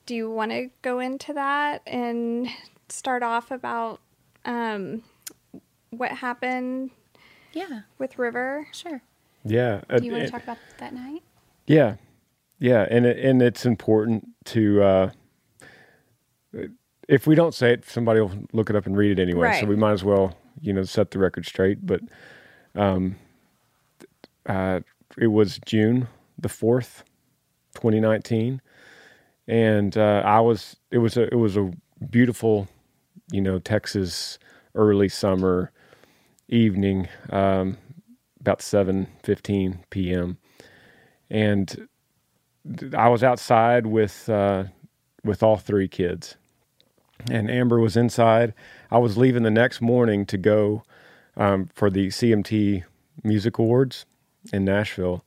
do 0.07 0.15
you 0.15 0.31
want 0.31 0.51
to 0.51 0.69
go 0.83 0.99
into 1.01 1.33
that 1.35 1.83
and 1.87 2.49
start 2.89 3.23
off 3.23 3.51
about 3.51 4.01
um, 4.45 5.03
what 5.91 6.11
happened 6.11 6.91
Yeah, 7.53 7.83
with 7.99 8.19
River? 8.19 8.67
sure. 8.73 9.03
Yeah. 9.45 9.81
Do 9.97 10.05
you 10.05 10.13
want 10.13 10.25
Uh, 10.25 10.27
to 10.27 10.33
talk 10.33 10.43
about 10.43 10.59
that 10.79 10.93
night? 10.95 11.23
Yeah, 11.67 11.97
yeah, 12.59 12.87
and 12.91 13.07
it, 13.07 13.19
and 13.25 13.41
it's 13.43 13.65
important 13.67 14.29
to. 14.47 14.83
Uh, 14.83 15.11
if 17.09 17.27
we 17.27 17.35
don't 17.35 17.55
say 17.55 17.73
it, 17.73 17.85
somebody 17.85 18.21
will 18.21 18.33
look 18.53 18.71
it 18.71 18.77
up 18.77 18.87
and 18.87 18.97
read 18.97 19.19
it 19.19 19.23
anyway. 19.23 19.59
So 19.61 19.67
we 19.67 19.77
might 19.77 19.93
as 19.93 20.05
well, 20.05 20.37
you 20.61 20.73
know, 20.73 20.83
set 20.85 21.11
the 21.11 21.19
record 21.19 21.45
straight. 21.45 21.85
But, 21.85 22.01
um, 22.75 23.17
uh, 24.47 24.81
it 25.19 25.27
was 25.27 25.59
June 25.67 26.09
the 26.39 26.49
fourth, 26.49 27.05
twenty 27.75 28.01
nineteen, 28.01 28.61
and 29.49 29.97
uh, 29.97 30.23
I 30.25 30.41
was. 30.41 30.77
It 30.91 30.99
was 30.99 31.17
a. 31.17 31.25
It 31.25 31.39
was 31.39 31.57
a 31.57 31.71
beautiful, 32.11 32.69
you 33.33 33.41
know, 33.41 33.59
Texas 33.59 34.39
early 34.75 35.09
summer 35.09 35.73
evening, 36.49 37.09
um, 37.31 37.79
about 38.41 38.63
seven 38.63 39.09
fifteen 39.23 39.85
p.m 39.91 40.39
and 41.31 41.89
I 42.97 43.09
was 43.09 43.23
outside 43.25 43.87
with 43.87 44.29
uh, 44.29 44.65
with 45.25 45.43
all 45.43 45.57
three 45.57 45.89
kids, 45.89 46.37
and 47.31 47.51
Amber 47.51 47.81
was 47.81 47.97
inside. 47.97 48.55
I 48.91 48.99
was 48.99 49.17
leaving 49.17 49.43
the 49.43 49.51
next 49.51 49.81
morning 49.81 50.27
to 50.27 50.39
go 50.39 50.83
um, 51.37 51.71
for 51.75 51.91
the 51.91 52.09
CMT 52.09 52.85
Music 53.25 53.59
Awards 53.59 54.07
in 54.53 54.65
Nashville, 54.65 55.25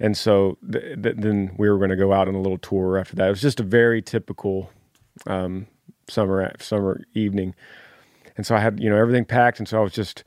and 0.00 0.16
so 0.16 0.58
th- 0.70 1.02
th- 1.02 1.16
then 1.18 1.54
we 1.56 1.68
were 1.68 1.78
going 1.78 1.90
to 1.90 1.96
go 1.96 2.12
out 2.12 2.28
on 2.28 2.34
a 2.34 2.40
little 2.40 2.58
tour 2.58 2.98
after 2.98 3.14
that. 3.16 3.26
It 3.26 3.30
was 3.30 3.42
just 3.42 3.60
a 3.60 3.64
very 3.64 4.02
typical 4.02 4.70
um, 5.26 5.66
summer 6.08 6.52
summer 6.58 7.02
evening, 7.14 7.54
and 8.36 8.46
so 8.46 8.54
I 8.56 8.60
had 8.60 8.80
you 8.80 8.90
know 8.90 8.96
everything 8.96 9.24
packed, 9.24 9.58
and 9.58 9.68
so 9.68 9.78
I 9.78 9.82
was 9.82 9.92
just 9.92 10.24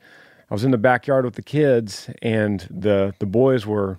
I 0.50 0.54
was 0.54 0.64
in 0.64 0.70
the 0.70 0.78
backyard 0.78 1.24
with 1.24 1.34
the 1.34 1.42
kids, 1.42 2.08
and 2.22 2.66
the 2.70 3.14
the 3.18 3.26
boys 3.26 3.66
were 3.66 3.98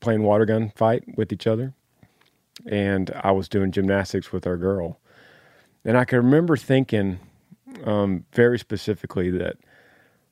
playing 0.00 0.22
water 0.22 0.44
gun 0.44 0.72
fight 0.76 1.04
with 1.16 1.32
each 1.32 1.46
other, 1.46 1.74
and 2.66 3.10
I 3.22 3.32
was 3.32 3.48
doing 3.48 3.72
gymnastics 3.72 4.32
with 4.32 4.46
our 4.46 4.56
girl, 4.56 5.00
and 5.84 5.96
I 5.96 6.04
can 6.04 6.18
remember 6.18 6.56
thinking 6.56 7.18
um, 7.84 8.24
very 8.32 8.58
specifically 8.58 9.30
that 9.30 9.56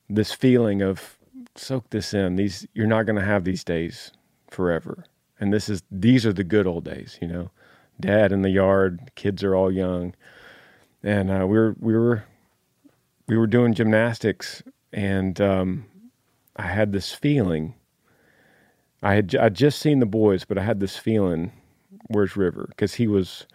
this 0.09 0.33
feeling 0.33 0.83
of 0.83 1.19
soak 1.57 1.91
this 1.91 2.15
in. 2.15 2.37
These 2.37 2.67
you're 2.75 2.87
not 2.87 3.07
going 3.07 3.19
to 3.19 3.25
have 3.25 3.45
these 3.45 3.65
days 3.65 4.13
forever, 4.53 5.05
and 5.41 5.53
this 5.53 5.69
is 5.69 5.83
these 5.91 6.25
are 6.27 6.33
the 6.33 6.45
good 6.45 6.67
old 6.67 6.85
days. 6.85 7.19
You 7.21 7.29
know, 7.29 7.51
dad 8.01 8.33
in 8.33 8.43
the 8.43 8.51
yard, 8.51 9.11
kids 9.15 9.43
are 9.43 9.55
all 9.55 9.71
young, 9.73 10.15
and 11.03 11.31
uh, 11.31 11.47
we 11.47 11.59
were 11.59 11.77
we 11.81 11.95
were 11.95 12.25
we 13.27 13.37
were 13.37 13.47
doing 13.47 13.75
gymnastics, 13.75 14.63
and 14.93 15.41
um, 15.41 15.87
I 16.57 16.63
had 16.69 16.93
this 16.93 17.13
feeling. 17.13 17.75
I 19.03 19.15
had 19.15 19.35
I 19.37 19.49
just 19.49 19.81
seen 19.81 20.01
the 20.01 20.07
boys, 20.07 20.45
but 20.45 20.59
I 20.59 20.63
had 20.63 20.81
this 20.81 20.97
feeling. 20.97 21.53
Where's 22.09 22.37
River? 22.37 22.67
Because 22.69 22.95
he 22.95 23.07
was 23.07 23.47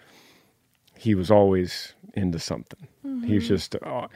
he 0.98 1.16
was 1.16 1.30
always 1.32 1.94
into 2.14 2.40
something. 2.40 2.88
He 3.26 3.36
was 3.36 3.48
just, 3.48 3.76
uh, 3.76 4.08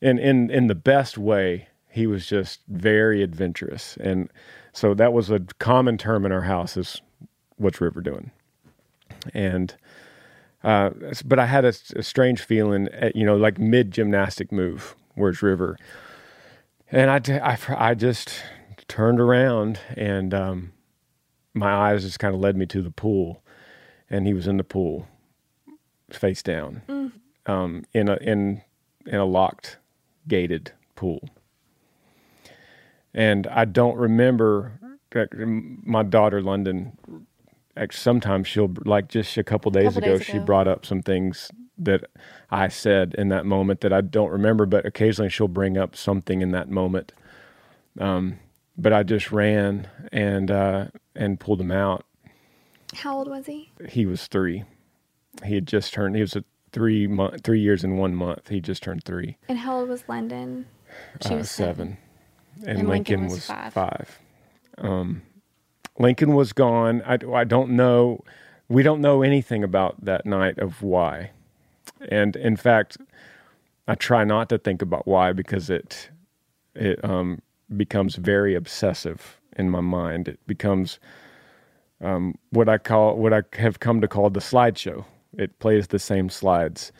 in 0.00 0.18
in 0.18 0.50
in 0.50 0.66
the 0.66 0.74
best 0.74 1.16
way. 1.18 1.68
He 1.88 2.06
was 2.06 2.26
just 2.26 2.60
very 2.68 3.22
adventurous, 3.22 3.96
and 3.98 4.28
so 4.76 4.92
that 4.92 5.14
was 5.14 5.30
a 5.30 5.40
common 5.58 5.96
term 5.96 6.26
in 6.26 6.32
our 6.32 6.42
house: 6.42 6.76
is 6.76 7.00
what's 7.56 7.80
River 7.80 8.02
doing? 8.02 8.30
And 9.32 9.74
uh, 10.62 10.90
but 11.24 11.38
I 11.38 11.46
had 11.46 11.64
a, 11.64 11.72
a 11.94 12.02
strange 12.02 12.42
feeling, 12.42 12.88
at, 12.88 13.16
you 13.16 13.24
know, 13.24 13.36
like 13.36 13.58
mid 13.58 13.90
gymnastic 13.90 14.52
move. 14.52 14.94
Where's 15.14 15.40
River? 15.40 15.78
And 16.92 17.10
I, 17.10 17.38
I, 17.52 17.90
I 17.90 17.94
just 17.94 18.42
turned 18.86 19.18
around 19.18 19.80
and 19.96 20.34
um, 20.34 20.72
my 21.54 21.72
eyes 21.72 22.02
just 22.02 22.18
kind 22.18 22.34
of 22.34 22.40
led 22.40 22.54
me 22.54 22.66
to 22.66 22.82
the 22.82 22.90
pool, 22.90 23.42
and 24.10 24.26
he 24.26 24.34
was 24.34 24.46
in 24.46 24.58
the 24.58 24.64
pool, 24.64 25.08
face 26.10 26.42
down, 26.42 26.82
um, 27.46 27.84
in 27.94 28.10
a 28.10 28.16
in 28.16 28.60
in 29.06 29.14
a 29.14 29.24
locked, 29.24 29.78
gated 30.28 30.72
pool. 30.96 31.30
And 33.16 33.46
I 33.46 33.64
don't 33.64 33.96
remember 33.96 34.78
my 35.42 36.02
daughter 36.02 36.42
London. 36.42 36.96
Sometimes 37.90 38.46
she'll 38.46 38.72
like 38.84 39.08
just 39.08 39.36
a 39.38 39.42
couple 39.42 39.70
days 39.70 39.94
Couple 39.94 39.98
ago, 40.04 40.18
days 40.18 40.26
she 40.26 40.38
brought 40.38 40.68
up 40.68 40.84
some 40.84 41.02
things 41.02 41.50
that 41.78 42.04
I 42.50 42.68
said 42.68 43.14
in 43.16 43.28
that 43.28 43.46
moment 43.46 43.80
that 43.80 43.92
I 43.92 44.02
don't 44.02 44.30
remember, 44.30 44.66
but 44.66 44.86
occasionally 44.86 45.30
she'll 45.30 45.48
bring 45.48 45.76
up 45.76 45.96
something 45.96 46.42
in 46.42 46.52
that 46.52 46.68
moment. 46.70 47.12
Um, 47.98 48.38
but 48.78 48.92
I 48.92 49.02
just 49.02 49.32
ran 49.32 49.88
and 50.12 50.50
uh, 50.50 50.86
and 51.14 51.40
pulled 51.40 51.60
him 51.60 51.72
out. 51.72 52.04
How 52.94 53.16
old 53.16 53.28
was 53.28 53.46
he? 53.46 53.70
He 53.88 54.04
was 54.06 54.26
three. 54.26 54.64
He 55.44 55.54
had 55.54 55.66
just 55.66 55.92
turned. 55.94 56.14
He 56.16 56.20
was 56.20 56.36
a 56.36 56.44
three 56.72 57.06
month, 57.06 57.42
three 57.42 57.60
years 57.60 57.82
and 57.84 57.98
one 57.98 58.14
month. 58.14 58.48
He 58.48 58.60
just 58.60 58.82
turned 58.82 59.04
three. 59.04 59.38
And 59.48 59.58
how 59.58 59.78
old 59.78 59.88
was 59.88 60.04
London? 60.08 60.66
She 61.26 61.34
uh, 61.34 61.38
was 61.38 61.50
seven, 61.50 61.96
and, 62.64 62.78
And 62.80 62.88
Lincoln, 62.88 63.20
Lincoln 63.20 63.24
was, 63.24 63.34
was 63.34 63.46
five. 63.46 63.72
five. 63.72 64.18
Um, 64.78 65.22
Lincoln 65.98 66.34
was 66.34 66.52
gone. 66.52 67.02
I, 67.06 67.18
I 67.32 67.44
don't 67.44 67.70
know. 67.70 68.22
We 68.68 68.82
don't 68.82 69.00
know 69.00 69.22
anything 69.22 69.64
about 69.64 70.04
that 70.04 70.26
night 70.26 70.58
of 70.58 70.82
why, 70.82 71.30
and 72.08 72.36
in 72.36 72.56
fact, 72.56 72.98
I 73.88 73.94
try 73.94 74.24
not 74.24 74.48
to 74.50 74.58
think 74.58 74.82
about 74.82 75.06
why 75.06 75.32
because 75.32 75.70
it 75.70 76.10
it 76.74 77.02
um, 77.04 77.40
becomes 77.76 78.16
very 78.16 78.54
obsessive 78.54 79.40
in 79.56 79.70
my 79.70 79.80
mind. 79.80 80.28
It 80.28 80.40
becomes 80.46 80.98
um, 82.00 82.36
what 82.50 82.68
I 82.68 82.78
call 82.78 83.16
what 83.16 83.32
I 83.32 83.42
have 83.54 83.80
come 83.80 84.00
to 84.00 84.08
call 84.08 84.30
the 84.30 84.40
slideshow. 84.40 85.04
It 85.38 85.58
plays 85.58 85.88
the 85.88 85.98
same 85.98 86.28
slides 86.30 86.92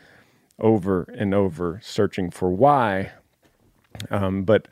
over 0.59 1.03
and 1.17 1.33
over, 1.33 1.79
searching 1.83 2.31
for 2.31 2.49
why. 2.49 3.11
Um, 4.11 4.43
but 4.43 4.67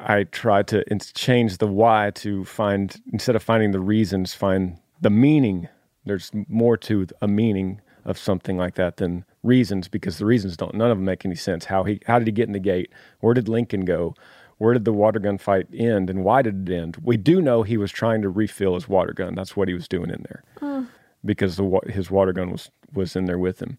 I 0.00 0.24
try 0.24 0.62
to 0.64 0.84
change 1.14 1.58
the 1.58 1.66
why 1.66 2.12
to 2.16 2.44
find 2.44 2.94
instead 3.12 3.36
of 3.36 3.42
finding 3.42 3.72
the 3.72 3.80
reasons, 3.80 4.34
find 4.34 4.78
the 5.00 5.10
meaning. 5.10 5.68
There's 6.04 6.30
more 6.48 6.76
to 6.78 7.06
a 7.20 7.28
meaning 7.28 7.80
of 8.04 8.16
something 8.16 8.56
like 8.56 8.76
that 8.76 8.96
than 8.96 9.24
reasons 9.42 9.88
because 9.88 10.18
the 10.18 10.24
reasons 10.24 10.56
don't 10.56 10.74
none 10.74 10.90
of 10.90 10.96
them 10.98 11.04
make 11.04 11.24
any 11.24 11.34
sense. 11.34 11.66
How 11.66 11.84
he 11.84 12.00
how 12.06 12.18
did 12.18 12.28
he 12.28 12.32
get 12.32 12.46
in 12.46 12.52
the 12.52 12.58
gate? 12.60 12.90
Where 13.20 13.34
did 13.34 13.48
Lincoln 13.48 13.84
go? 13.84 14.14
Where 14.58 14.72
did 14.72 14.84
the 14.84 14.92
water 14.92 15.18
gun 15.18 15.38
fight 15.38 15.66
end 15.74 16.08
and 16.10 16.24
why 16.24 16.42
did 16.42 16.68
it 16.68 16.74
end? 16.74 16.96
We 17.02 17.16
do 17.16 17.40
know 17.42 17.62
he 17.62 17.76
was 17.76 17.92
trying 17.92 18.22
to 18.22 18.28
refill 18.28 18.74
his 18.74 18.88
water 18.88 19.12
gun. 19.12 19.34
That's 19.34 19.56
what 19.56 19.68
he 19.68 19.74
was 19.74 19.86
doing 19.88 20.10
in 20.10 20.24
there 20.28 20.42
Oh. 20.62 20.86
because 21.24 21.56
the 21.56 21.80
his 21.88 22.10
water 22.10 22.32
gun 22.32 22.50
was 22.52 22.70
was 22.92 23.14
in 23.16 23.26
there 23.26 23.38
with 23.38 23.60
him. 23.60 23.78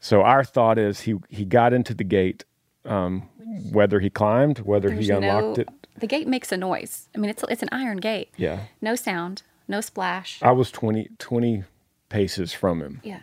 So 0.00 0.22
our 0.22 0.44
thought 0.44 0.78
is 0.78 1.00
he 1.00 1.16
he 1.28 1.44
got 1.44 1.72
into 1.72 1.92
the 1.94 2.04
gate, 2.04 2.44
um, 2.84 3.28
whether 3.72 4.00
he 4.00 4.10
climbed, 4.10 4.60
whether 4.60 4.88
There's 4.88 5.06
he 5.06 5.12
unlocked 5.12 5.58
no, 5.58 5.62
it. 5.62 5.68
The 5.98 6.06
gate 6.06 6.26
makes 6.26 6.50
a 6.52 6.56
noise. 6.56 7.08
I 7.14 7.18
mean, 7.18 7.30
it's 7.30 7.44
it's 7.48 7.62
an 7.62 7.68
iron 7.72 7.98
gate. 7.98 8.30
Yeah, 8.36 8.60
No 8.80 8.94
sound, 8.96 9.42
no 9.68 9.80
splash. 9.80 10.40
I 10.42 10.50
was 10.50 10.70
20, 10.70 11.10
20 11.18 11.64
paces 12.08 12.52
from 12.52 12.80
him, 12.80 13.00
yeah. 13.04 13.20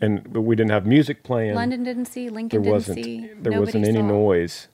and 0.00 0.32
but 0.32 0.42
we 0.42 0.56
didn't 0.56 0.72
have 0.72 0.86
music 0.86 1.22
playing. 1.22 1.54
London 1.54 1.84
didn't 1.84 2.06
see. 2.06 2.26
there 2.26 2.34
Lincoln 2.34 2.62
didn't 2.62 2.72
wasn't 2.72 3.04
see. 3.04 3.30
there 3.40 3.60
wasn't 3.60 3.86
any 3.86 4.00
saw. 4.00 4.06
noise. 4.06 4.68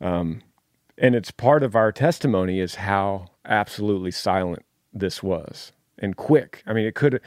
Um, 0.00 0.42
and 0.98 1.14
it's 1.14 1.30
part 1.30 1.62
of 1.62 1.74
our 1.74 1.90
testimony 1.90 2.60
is 2.60 2.76
how 2.76 3.26
absolutely 3.44 4.10
silent 4.10 4.64
this 4.92 5.22
was 5.22 5.72
and 5.98 6.16
quick. 6.16 6.62
I 6.66 6.72
mean, 6.72 6.86
it 6.86 6.94
could. 6.94 7.20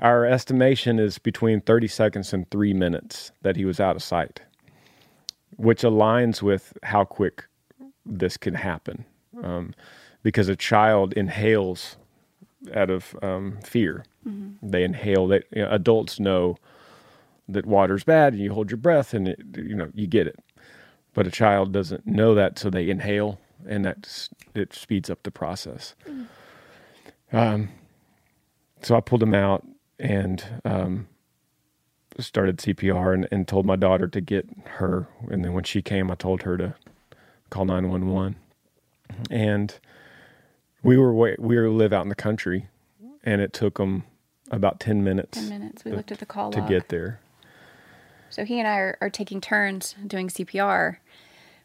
Our 0.00 0.24
estimation 0.24 0.98
is 0.98 1.18
between 1.18 1.60
thirty 1.60 1.88
seconds 1.88 2.32
and 2.32 2.50
three 2.50 2.72
minutes 2.72 3.32
that 3.42 3.56
he 3.56 3.64
was 3.64 3.80
out 3.80 3.96
of 3.96 4.02
sight, 4.02 4.40
which 5.56 5.82
aligns 5.82 6.42
with 6.42 6.72
how 6.82 7.04
quick 7.04 7.44
this 8.06 8.36
can 8.36 8.54
happen, 8.54 9.04
um, 9.42 9.74
because 10.22 10.48
a 10.48 10.56
child 10.56 11.12
inhales 11.14 11.96
out 12.74 12.90
of 12.90 13.16
um, 13.22 13.58
fear. 13.64 14.04
Mhm. 14.26 14.54
They 14.62 14.84
inhale. 14.84 15.26
That 15.28 15.44
you 15.50 15.62
know, 15.62 15.70
adults 15.70 16.20
know 16.20 16.56
that 17.48 17.66
water's 17.66 18.04
bad, 18.04 18.32
and 18.34 18.42
you 18.42 18.52
hold 18.52 18.70
your 18.70 18.78
breath, 18.78 19.14
and 19.14 19.28
it, 19.28 19.40
you 19.56 19.74
know 19.74 19.88
you 19.94 20.06
get 20.06 20.26
it. 20.26 20.38
But 21.14 21.26
a 21.26 21.30
child 21.30 21.72
doesn't 21.72 22.06
know 22.06 22.34
that, 22.34 22.58
so 22.58 22.70
they 22.70 22.88
inhale, 22.88 23.38
and 23.68 23.84
that 23.84 24.28
it 24.54 24.72
speeds 24.72 25.10
up 25.10 25.22
the 25.24 25.30
process. 25.30 25.94
Um, 27.32 27.68
so 28.82 28.96
I 28.96 29.00
pulled 29.00 29.22
him 29.22 29.34
out 29.34 29.66
and 29.98 30.44
um, 30.64 31.08
started 32.18 32.58
CPR, 32.58 33.14
and, 33.14 33.28
and 33.30 33.48
told 33.48 33.66
my 33.66 33.76
daughter 33.76 34.08
to 34.08 34.20
get 34.20 34.46
her. 34.66 35.08
And 35.30 35.44
then 35.44 35.52
when 35.52 35.64
she 35.64 35.82
came, 35.82 36.10
I 36.10 36.14
told 36.14 36.42
her 36.42 36.56
to 36.56 36.74
call 37.50 37.64
nine 37.64 37.88
one 37.88 38.08
one. 38.08 38.36
And 39.30 39.74
we 40.82 40.96
were 40.96 41.12
way, 41.12 41.36
we 41.38 41.56
were 41.56 41.68
live 41.68 41.92
out 41.92 42.02
in 42.02 42.08
the 42.08 42.14
country, 42.14 42.68
and 43.22 43.40
it 43.40 43.52
took 43.52 43.78
them 43.78 44.04
about 44.50 44.80
ten 44.80 45.04
minutes. 45.04 45.38
10 45.38 45.48
minutes. 45.48 45.84
We 45.84 45.90
to- 45.90 45.96
looked 45.96 46.12
at 46.12 46.18
the 46.18 46.26
call 46.26 46.50
to 46.52 46.60
log. 46.60 46.68
get 46.68 46.88
there. 46.88 47.20
So 48.30 48.44
he 48.46 48.58
and 48.58 48.66
I 48.66 48.76
are, 48.76 48.98
are 49.02 49.10
taking 49.10 49.42
turns 49.42 49.94
doing 50.06 50.28
CPR, 50.28 50.96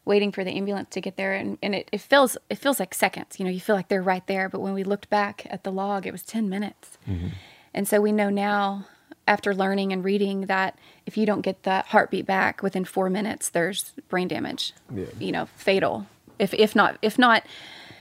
waiting 0.04 0.30
for 0.32 0.44
the 0.44 0.50
ambulance 0.50 0.90
to 0.90 1.00
get 1.00 1.16
there, 1.16 1.32
and, 1.32 1.56
and 1.62 1.74
it, 1.74 1.88
it 1.92 2.00
feels 2.02 2.36
it 2.50 2.56
feels 2.58 2.78
like 2.78 2.92
seconds. 2.92 3.38
You 3.38 3.46
know, 3.46 3.50
you 3.50 3.60
feel 3.60 3.74
like 3.74 3.88
they're 3.88 4.02
right 4.02 4.26
there, 4.26 4.48
but 4.50 4.60
when 4.60 4.74
we 4.74 4.84
looked 4.84 5.08
back 5.08 5.46
at 5.48 5.64
the 5.64 5.72
log, 5.72 6.06
it 6.06 6.12
was 6.12 6.22
ten 6.22 6.48
minutes. 6.48 6.98
Mm-hmm. 7.08 7.28
And 7.72 7.88
so 7.88 8.00
we 8.00 8.12
know 8.12 8.28
now, 8.28 8.86
after 9.28 9.54
learning 9.54 9.92
and 9.92 10.02
reading, 10.02 10.46
that 10.46 10.78
if 11.06 11.16
you 11.16 11.26
don't 11.26 11.42
get 11.42 11.62
that 11.62 11.86
heartbeat 11.86 12.26
back 12.26 12.62
within 12.62 12.84
four 12.84 13.10
minutes, 13.10 13.50
there's 13.50 13.92
brain 14.08 14.26
damage. 14.26 14.72
Yeah. 14.92 15.04
You 15.20 15.32
know, 15.32 15.46
fatal. 15.56 16.06
If 16.38 16.54
if 16.54 16.74
not 16.74 16.98
if 17.02 17.18
not 17.18 17.44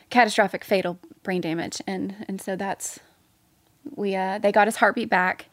catastrophic, 0.10 0.64
fatal 0.64 0.98
brain 1.24 1.42
damage. 1.42 1.82
And 1.86 2.26
and 2.28 2.42
so 2.42 2.56
that's 2.56 3.00
we 3.96 4.16
uh, 4.16 4.40
they 4.40 4.52
got 4.52 4.68
his 4.68 4.78
heartbeat 4.78 5.10
back. 5.10 5.46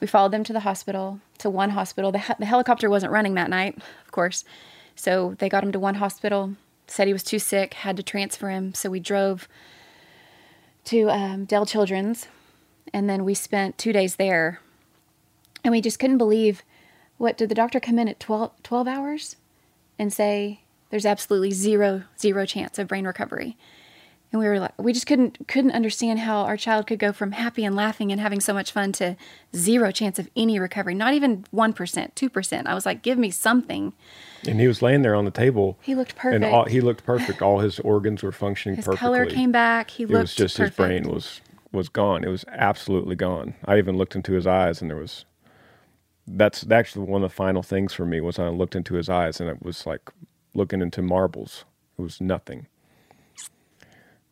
We 0.00 0.06
followed 0.06 0.32
them 0.32 0.44
to 0.44 0.52
the 0.52 0.60
hospital, 0.60 1.20
to 1.38 1.48
one 1.48 1.70
hospital. 1.70 2.12
The, 2.12 2.36
the 2.38 2.44
helicopter 2.44 2.90
wasn't 2.90 3.12
running 3.12 3.34
that 3.34 3.48
night, 3.48 3.78
of 4.04 4.10
course. 4.10 4.44
So 4.96 5.34
they 5.38 5.48
got 5.48 5.62
him 5.64 5.72
to 5.72 5.78
one 5.78 5.94
hospital, 5.94 6.56
said 6.88 7.06
he 7.06 7.12
was 7.12 7.22
too 7.22 7.38
sick, 7.38 7.74
had 7.74 7.96
to 7.96 8.02
transfer 8.02 8.50
him. 8.50 8.74
So 8.74 8.90
we 8.90 9.00
drove 9.00 9.48
to 10.86 11.08
um, 11.10 11.44
Dell 11.46 11.64
Children's, 11.64 12.26
and 12.92 13.08
then 13.08 13.24
we 13.24 13.34
spent 13.34 13.78
two 13.78 13.92
days 13.92 14.16
there. 14.16 14.60
And 15.64 15.72
we 15.72 15.80
just 15.80 15.98
couldn't 15.98 16.18
believe 16.18 16.62
what 17.16 17.36
did 17.36 17.48
the 17.48 17.54
doctor 17.54 17.80
come 17.80 17.98
in 17.98 18.06
at 18.08 18.20
12, 18.20 18.62
12 18.62 18.86
hours 18.86 19.36
and 19.98 20.12
say 20.12 20.60
there's 20.90 21.06
absolutely 21.06 21.50
zero, 21.50 22.04
zero 22.18 22.44
chance 22.44 22.78
of 22.78 22.86
brain 22.86 23.06
recovery 23.06 23.56
and 24.34 24.40
we 24.40 24.48
were 24.48 24.58
like 24.58 24.76
we 24.82 24.92
just 24.92 25.06
couldn't 25.06 25.46
couldn't 25.46 25.70
understand 25.70 26.18
how 26.18 26.40
our 26.42 26.56
child 26.56 26.88
could 26.88 26.98
go 26.98 27.12
from 27.12 27.30
happy 27.32 27.64
and 27.64 27.76
laughing 27.76 28.10
and 28.10 28.20
having 28.20 28.40
so 28.40 28.52
much 28.52 28.72
fun 28.72 28.90
to 28.90 29.16
zero 29.54 29.92
chance 29.92 30.18
of 30.18 30.28
any 30.34 30.58
recovery 30.58 30.92
not 30.92 31.14
even 31.14 31.44
1% 31.54 31.74
2% 32.14 32.66
i 32.66 32.74
was 32.74 32.84
like 32.84 33.00
give 33.02 33.16
me 33.16 33.30
something 33.30 33.92
And 34.46 34.58
he 34.58 34.66
was 34.66 34.82
laying 34.82 35.02
there 35.02 35.14
on 35.14 35.24
the 35.24 35.30
table. 35.30 35.78
He 35.80 35.94
looked 35.94 36.16
perfect. 36.16 36.44
And 36.44 36.52
all, 36.52 36.64
he 36.66 36.80
looked 36.82 37.04
perfect. 37.04 37.40
All 37.40 37.60
his 37.60 37.78
organs 37.80 38.22
were 38.22 38.32
functioning 38.32 38.76
his 38.76 38.84
perfectly. 38.84 39.06
color 39.06 39.24
came 39.24 39.52
back 39.52 39.90
he 39.90 40.02
it 40.02 40.10
looked 40.10 40.20
was 40.22 40.34
just 40.34 40.56
perfect. 40.56 40.76
his 40.78 40.86
brain 40.86 41.08
was 41.14 41.40
was 41.72 41.88
gone. 41.88 42.24
It 42.24 42.28
was 42.28 42.44
absolutely 42.48 43.16
gone. 43.16 43.54
I 43.64 43.78
even 43.78 43.96
looked 43.96 44.14
into 44.14 44.32
his 44.32 44.46
eyes, 44.46 44.80
and 44.82 44.90
there 44.90 44.98
was. 44.98 45.24
That's 46.26 46.68
actually 46.70 47.06
one 47.06 47.22
of 47.22 47.30
the 47.30 47.34
final 47.34 47.62
things 47.62 47.92
for 47.92 48.06
me 48.06 48.20
was 48.20 48.38
I 48.38 48.48
looked 48.48 48.74
into 48.74 48.94
his 48.94 49.08
eyes, 49.08 49.40
and 49.40 49.50
it 49.50 49.62
was 49.62 49.86
like 49.86 50.10
looking 50.54 50.80
into 50.80 51.02
marbles. 51.02 51.64
It 51.98 52.02
was 52.02 52.20
nothing. 52.20 52.66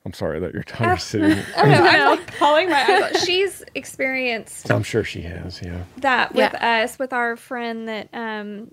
I'm 0.04 0.12
sorry 0.12 0.40
that 0.40 0.52
your 0.52 0.64
tongue 0.64 0.96
is 0.96 1.02
sitting. 1.02 1.30
I 1.56 1.62
don't 1.62 1.84
know. 1.84 1.90
I'm 1.90 2.18
like 2.18 2.34
calling 2.36 2.68
my 2.68 3.10
eyes. 3.12 3.22
She's 3.26 3.62
experienced 3.74 4.70
I'm 4.70 4.82
sure 4.82 5.04
she 5.04 5.22
has. 5.22 5.60
Yeah. 5.62 5.84
that 5.98 6.34
with 6.34 6.54
us, 6.54 6.98
with 6.98 7.12
our 7.12 7.36
friend 7.36 7.88
that 7.88 8.08
um, 8.12 8.72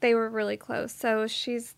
they 0.00 0.14
were 0.14 0.28
really 0.28 0.56
close. 0.56 0.92
So 0.92 1.26
she's 1.26 1.74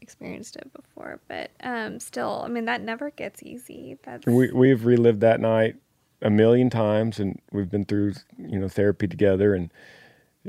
experienced 0.00 0.54
it 0.56 0.72
before, 0.72 1.18
but 1.26 1.50
um, 1.62 1.98
still, 1.98 2.42
I 2.44 2.48
mean, 2.48 2.66
that 2.66 2.82
never 2.82 3.10
gets 3.10 3.42
easy. 3.42 3.98
That's 4.04 4.24
We 4.26 4.52
we've 4.52 4.84
relived 4.84 5.20
that 5.22 5.40
night 5.40 5.76
a 6.22 6.30
million 6.30 6.70
times, 6.70 7.18
and 7.18 7.40
we've 7.50 7.70
been 7.70 7.84
through 7.84 8.14
you 8.38 8.60
know 8.60 8.68
therapy 8.68 9.08
together. 9.08 9.54
And 9.54 9.70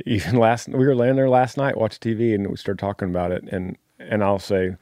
even 0.06 0.36
last, 0.40 0.70
we 0.70 0.86
were 0.86 0.96
laying 0.96 1.16
there 1.16 1.30
last 1.30 1.58
night, 1.58 1.78
watched 1.78 2.04
TV, 2.04 2.34
and 2.36 2.48
we 2.48 2.56
started 2.58 2.80
talking 2.80 3.10
about 3.10 3.32
it. 3.32 3.44
And 3.52 3.78
and 4.00 4.24
I'll 4.24 4.40
say, 4.40 4.70
we're 4.70 4.78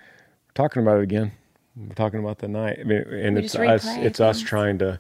talking 0.54 0.82
about 0.82 0.98
it 1.00 1.04
again. 1.04 1.32
We're 1.76 1.94
talking 1.96 2.20
about 2.20 2.40
the 2.40 2.48
night. 2.48 2.78
I 2.80 2.84
mean, 2.84 2.98
and 3.02 3.36
We 3.38 3.44
it's 3.44 3.56
us. 3.56 3.86
replay 3.86 4.04
It's 4.04 4.20
us 4.20 4.42
trying 4.42 4.78
to 4.80 5.00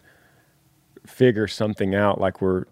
figure 1.06 1.48
something 1.48 1.96
out, 1.96 2.20
like 2.20 2.42
we're 2.42 2.66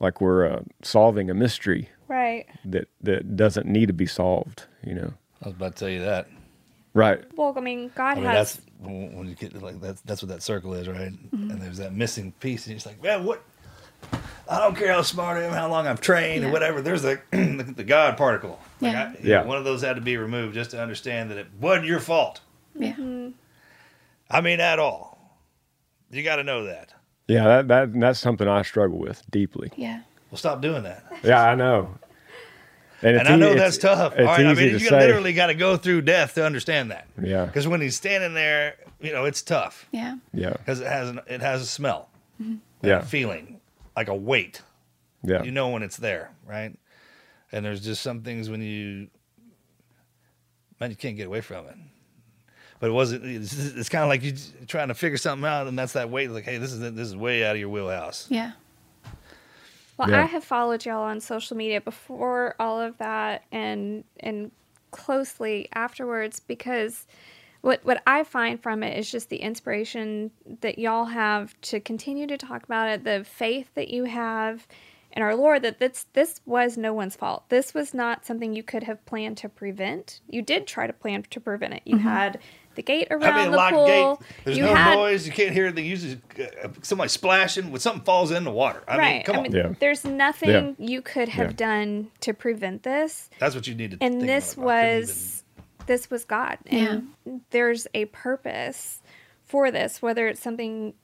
like 0.00 0.20
we're 0.20 0.46
uh, 0.46 0.60
solving 0.82 1.30
a 1.30 1.34
mystery 1.34 1.88
right. 2.08 2.46
that 2.64 2.88
that 3.02 3.36
doesn't 3.36 3.66
need 3.66 3.86
to 3.86 3.92
be 3.94 4.06
solved. 4.06 4.64
You 4.84 4.94
know. 4.94 5.14
I 5.42 5.48
was 5.48 5.56
about 5.56 5.76
to 5.76 5.80
tell 5.80 5.88
you 5.88 6.00
that. 6.00 6.28
Right. 6.94 7.22
Well, 7.36 7.52
I 7.56 7.60
mean, 7.60 7.90
God 7.94 8.12
I 8.12 8.14
mean, 8.14 8.24
has. 8.24 8.54
that's 8.54 8.66
when 8.78 9.14
when 9.16 9.28
you 9.28 9.34
get 9.34 9.60
like 9.62 9.80
that's 9.80 10.00
that's 10.02 10.22
what 10.22 10.30
that 10.30 10.42
circle 10.42 10.72
is, 10.74 10.88
right? 10.88 11.12
Mhm. 11.12 11.50
And 11.50 11.60
there's 11.60 11.78
that 11.78 11.92
missing 11.92 12.32
piece, 12.40 12.64
and 12.64 12.70
you're 12.70 12.76
just 12.76 12.86
like, 12.86 13.02
man, 13.02 13.24
what? 13.24 13.44
I 14.48 14.60
don't 14.60 14.76
care 14.76 14.92
how 14.92 15.02
smart 15.02 15.38
I 15.38 15.42
am, 15.44 15.52
how 15.52 15.68
long 15.68 15.86
I've 15.86 16.00
trained, 16.00 16.44
or 16.44 16.50
whatever. 16.50 16.80
There's 16.82 17.02
the 17.02 17.20
the, 17.30 17.72
the 17.76 17.84
God 17.84 18.16
particle. 18.16 18.60
Like 18.80 18.92
Yeah. 18.92 19.12
I, 19.14 19.16
Yeah. 19.22 19.42
one 19.44 19.58
of 19.58 19.64
those 19.64 19.82
had 19.82 19.96
to 19.96 20.02
be 20.02 20.16
removed 20.16 20.54
just 20.54 20.70
to 20.72 20.80
understand 20.80 21.30
that 21.30 21.38
it 21.38 21.48
wasn't 21.60 21.86
your 21.86 22.00
fault. 22.00 22.40
Yeah. 22.74 22.92
Mhm. 22.94 23.32
I 24.30 24.40
mean, 24.40 24.60
at 24.60 24.78
all. 24.78 25.38
You 26.10 26.22
got 26.22 26.36
to 26.36 26.44
know 26.44 26.64
that. 26.64 26.92
Yeah. 27.28 27.44
That 27.44 27.68
that 27.68 28.00
that's 28.00 28.20
something 28.20 28.46
I 28.46 28.62
struggle 28.62 28.98
with 28.98 29.22
deeply. 29.30 29.72
Yeah. 29.76 30.00
Well, 30.30 30.38
stop 30.38 30.60
doing 30.60 30.82
that. 30.84 31.04
Yeah, 31.24 31.42
I 31.42 31.54
know. 31.54 31.98
And, 33.02 33.16
it's 33.16 33.28
I 33.28 33.36
know 33.36 33.50
it's- 33.52 33.60
that's 33.60 33.78
tough. 33.78 34.12
It's 34.14 34.20
All 34.20 34.26
right, 34.26 34.46
I 34.46 34.52
easy 34.52 34.62
mean, 34.62 34.72
to 34.74 34.78
you 34.80 34.88
say. 34.88 34.98
literally 34.98 35.32
got 35.34 35.48
to 35.48 35.54
go 35.54 35.76
through 35.76 36.02
death 36.02 36.34
to 36.34 36.44
understand 36.46 36.90
that. 36.90 37.06
Yeah. 37.22 37.44
Because 37.44 37.68
when 37.68 37.80
he's 37.80 37.94
standing 37.96 38.32
there, 38.34 38.76
you 39.00 39.12
know, 39.12 39.24
it's 39.26 39.42
tough. 39.42 39.86
Yeah. 39.92 40.16
Yeah. 40.32 40.50
Because 40.54 40.80
it 40.80 40.86
has 40.86 41.10
an, 41.10 41.20
it 41.26 41.40
has 41.42 41.60
a 41.62 41.66
smell, 41.66 42.08
and 42.38 42.60
Yeah. 42.82 43.02
feeling, 43.02 43.55
like 43.96 44.08
a 44.08 44.14
weight. 44.14 44.62
Yeah. 45.22 45.42
You 45.42 45.50
know 45.50 45.70
when 45.70 45.82
it's 45.82 45.96
there, 45.96 46.30
right? 46.46 46.76
And 47.52 47.64
there's 47.64 47.82
just 47.82 48.02
some 48.02 48.22
things 48.22 48.50
when 48.50 48.60
you, 48.60 49.08
man, 50.80 50.90
you 50.90 50.96
can't 50.96 51.16
get 51.16 51.26
away 51.26 51.40
from 51.40 51.66
it. 51.66 51.76
But 52.78 52.90
it 52.90 52.92
wasn't. 52.92 53.24
It's, 53.24 53.56
it's 53.74 53.88
kind 53.88 54.02
of 54.02 54.08
like 54.08 54.22
you 54.22 54.34
trying 54.66 54.88
to 54.88 54.94
figure 54.94 55.16
something 55.16 55.46
out, 55.48 55.66
and 55.66 55.78
that's 55.78 55.94
that 55.94 56.10
weight. 56.10 56.30
Like, 56.30 56.44
hey, 56.44 56.58
this 56.58 56.72
is 56.72 56.80
this 56.80 57.08
is 57.08 57.16
way 57.16 57.42
out 57.44 57.56
of 57.56 57.60
your 57.60 57.70
wheelhouse. 57.70 58.26
Yeah. 58.28 58.52
Well, 59.96 60.10
Yeah. 60.10 60.22
I 60.24 60.26
have 60.26 60.44
followed 60.44 60.84
y'all 60.84 61.02
on 61.02 61.20
social 61.20 61.56
media 61.56 61.80
before 61.80 62.54
all 62.60 62.78
of 62.80 62.98
that 62.98 63.44
and 63.50 64.04
and 64.20 64.50
closely 64.90 65.68
afterwards 65.74 66.38
because 66.40 67.06
what 67.66 67.84
what 67.84 68.00
I 68.06 68.22
find 68.24 68.62
from 68.62 68.82
it 68.84 68.96
is 68.96 69.10
just 69.10 69.28
the 69.28 69.38
inspiration 69.38 70.30
that 70.60 70.78
y'all 70.78 71.06
have 71.06 71.60
to 71.62 71.80
continue 71.80 72.26
to 72.28 72.38
talk 72.38 72.62
about 72.62 72.88
it, 72.88 73.04
the 73.04 73.24
faith 73.24 73.68
that 73.74 73.88
you 73.88 74.04
have 74.04 74.66
in 75.12 75.22
our 75.22 75.34
Lord 75.34 75.62
that 75.62 75.80
this 75.80 76.06
this 76.12 76.40
was 76.46 76.76
no 76.78 76.94
one's 76.94 77.16
fault. 77.16 77.48
This 77.48 77.74
was 77.74 77.92
not 77.92 78.24
something 78.24 78.54
you 78.54 78.62
could 78.62 78.84
have 78.84 79.04
planned 79.04 79.36
to 79.38 79.48
prevent. 79.48 80.20
You 80.28 80.42
did 80.42 80.66
try 80.68 80.86
to 80.86 80.92
plan 80.92 81.24
to 81.30 81.40
prevent 81.40 81.74
it. 81.74 81.82
You 81.84 81.96
Mhm. 81.96 82.00
had 82.02 82.38
the 82.76 82.82
gate 82.82 83.08
around 83.10 83.32
I 83.32 83.42
mean, 83.42 83.50
the 83.50 83.56
locked 83.56 83.74
pool. 83.74 83.86
gate. 83.86 84.26
There's 84.44 84.58
you 84.58 84.64
no 84.64 84.74
had 84.74 84.94
noise. 84.94 85.26
You 85.26 85.32
can't 85.32 85.52
hear 85.52 85.72
the 85.72 85.82
uses 85.82 86.18
uh, 86.38 86.68
somebody 86.82 87.08
splashing 87.08 87.70
when 87.72 87.80
something 87.80 88.04
falls 88.04 88.30
in 88.30 88.44
the 88.44 88.50
water. 88.52 88.82
I 88.86 88.96
right. 88.98 89.14
mean, 89.14 89.22
come 89.24 89.36
I 89.36 89.38
on. 89.40 89.50
mean, 89.50 89.76
there's 89.80 90.04
nothing 90.04 90.76
you 90.78 91.02
could 91.02 91.30
have 91.30 91.52
Yeah. 91.52 91.56
done 91.66 92.10
to 92.20 92.32
prevent 92.34 92.82
this. 92.84 93.28
That's 93.40 93.54
what 93.56 93.66
you 93.66 93.74
need 93.74 93.92
to. 93.92 93.96
And 94.02 94.16
think 94.16 94.26
this 94.26 94.52
about. 94.54 94.68
I 94.68 94.82
couldn't 94.82 95.00
was 95.00 95.44
this 95.86 96.10
was 96.10 96.24
God. 96.24 96.58
And 96.66 97.42
there's 97.50 97.86
a 97.94 98.06
purpose 98.06 99.00
for 99.44 99.70
this, 99.70 100.02
whether 100.02 100.26
it's 100.28 100.40
something 100.42 100.94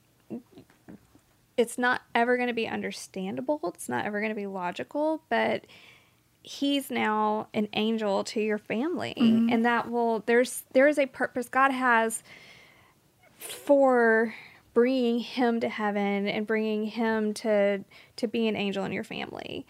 it's 1.55 1.77
not 1.77 2.01
ever 2.15 2.35
going 2.35 2.47
to 2.47 2.53
be 2.53 2.67
understandable, 2.67 3.59
it's 3.65 3.87
not 3.87 4.05
ever 4.05 4.19
going 4.19 4.31
to 4.31 4.35
be 4.35 4.47
logical, 4.47 5.21
but 5.29 5.65
he's 6.41 6.89
now 6.91 7.47
an 7.53 7.67
angel 7.73 8.23
to 8.25 8.41
your 8.41 8.57
family 8.57 9.13
Mhm. 9.15 9.51
and 9.53 9.63
that 9.65 9.89
will 9.89 10.19
there's 10.25 10.63
there 10.73 10.89
is 10.89 10.99
a 10.99 11.05
purpose 11.05 11.47
God 11.47 11.71
has 11.71 12.21
for 13.37 14.33
bringing 14.73 15.19
him 15.19 15.59
to 15.59 15.69
heaven 15.69 16.27
and 16.27 16.45
bringing 16.47 16.85
him 16.85 17.33
to 17.35 17.83
to 18.17 18.27
be 18.27 18.47
an 18.47 18.55
angel 18.57 18.83
in 18.83 18.91
your 18.91 19.03
family 19.05 19.65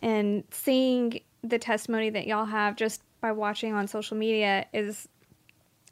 and 0.00 0.44
seeing 0.50 1.20
the 1.42 1.58
testimony 1.58 2.10
that 2.10 2.26
y'all 2.26 2.44
have 2.44 2.76
just 2.76 3.02
by 3.22 3.32
watching 3.32 3.72
on 3.72 3.88
social 3.88 4.18
media 4.18 4.66
is 4.74 5.08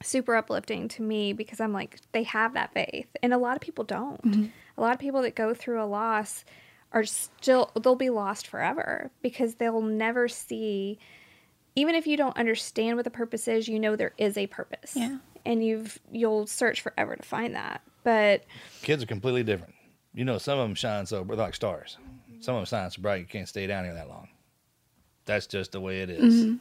super 0.02 0.34
uplifting 0.34 0.88
to 0.88 1.02
me 1.02 1.32
because 1.32 1.60
I'm 1.60 1.72
like 1.72 1.98
they 2.12 2.24
have 2.24 2.54
that 2.54 2.74
faith 2.74 3.06
and 3.22 3.32
a 3.32 3.38
lot 3.38 3.54
of 3.56 3.62
people 3.62 3.84
don't. 3.84 4.20
Mhm. 4.22 4.50
A 4.76 4.80
lot 4.80 4.92
of 4.92 4.98
people 4.98 5.22
that 5.22 5.34
go 5.34 5.54
through 5.54 5.82
a 5.82 5.86
loss 5.86 6.44
are 6.92 7.04
still 7.04 7.70
they'll 7.80 7.94
be 7.94 8.10
lost 8.10 8.46
forever 8.48 9.10
because 9.22 9.54
they'll 9.54 9.80
never 9.80 10.28
see 10.28 10.98
even 11.76 11.94
if 11.94 12.06
you 12.06 12.16
don't 12.16 12.36
understand 12.36 12.96
what 12.96 13.04
the 13.04 13.10
purpose 13.10 13.46
is, 13.46 13.68
you 13.68 13.78
know 13.78 13.94
there 13.94 14.12
is 14.18 14.36
a 14.36 14.46
purpose. 14.48 14.94
Yeah. 14.96 15.18
And 15.46 15.64
you've 15.64 15.98
you'll 16.10 16.46
search 16.46 16.80
forever 16.80 17.14
to 17.16 17.22
find 17.22 17.54
that. 17.54 17.80
But 18.02 18.42
Kids 18.82 19.02
are 19.02 19.06
completely 19.06 19.44
different. 19.44 19.74
You 20.14 20.24
know, 20.24 20.38
some 20.38 20.58
of 20.58 20.64
them 20.66 20.74
shine 20.74 21.06
so 21.06 21.22
they're 21.22 21.36
like 21.36 21.54
stars. 21.54 21.96
Some 22.40 22.56
of 22.56 22.60
them 22.60 22.66
shine 22.66 22.90
so 22.90 23.00
bright 23.02 23.20
you 23.20 23.26
can't 23.26 23.48
stay 23.48 23.66
down 23.66 23.84
here 23.84 23.94
that 23.94 24.08
long. 24.08 24.28
That's 25.26 25.46
just 25.46 25.72
the 25.72 25.80
way 25.80 26.00
it 26.00 26.08
is. 26.10 26.46
Mhm. 26.46 26.58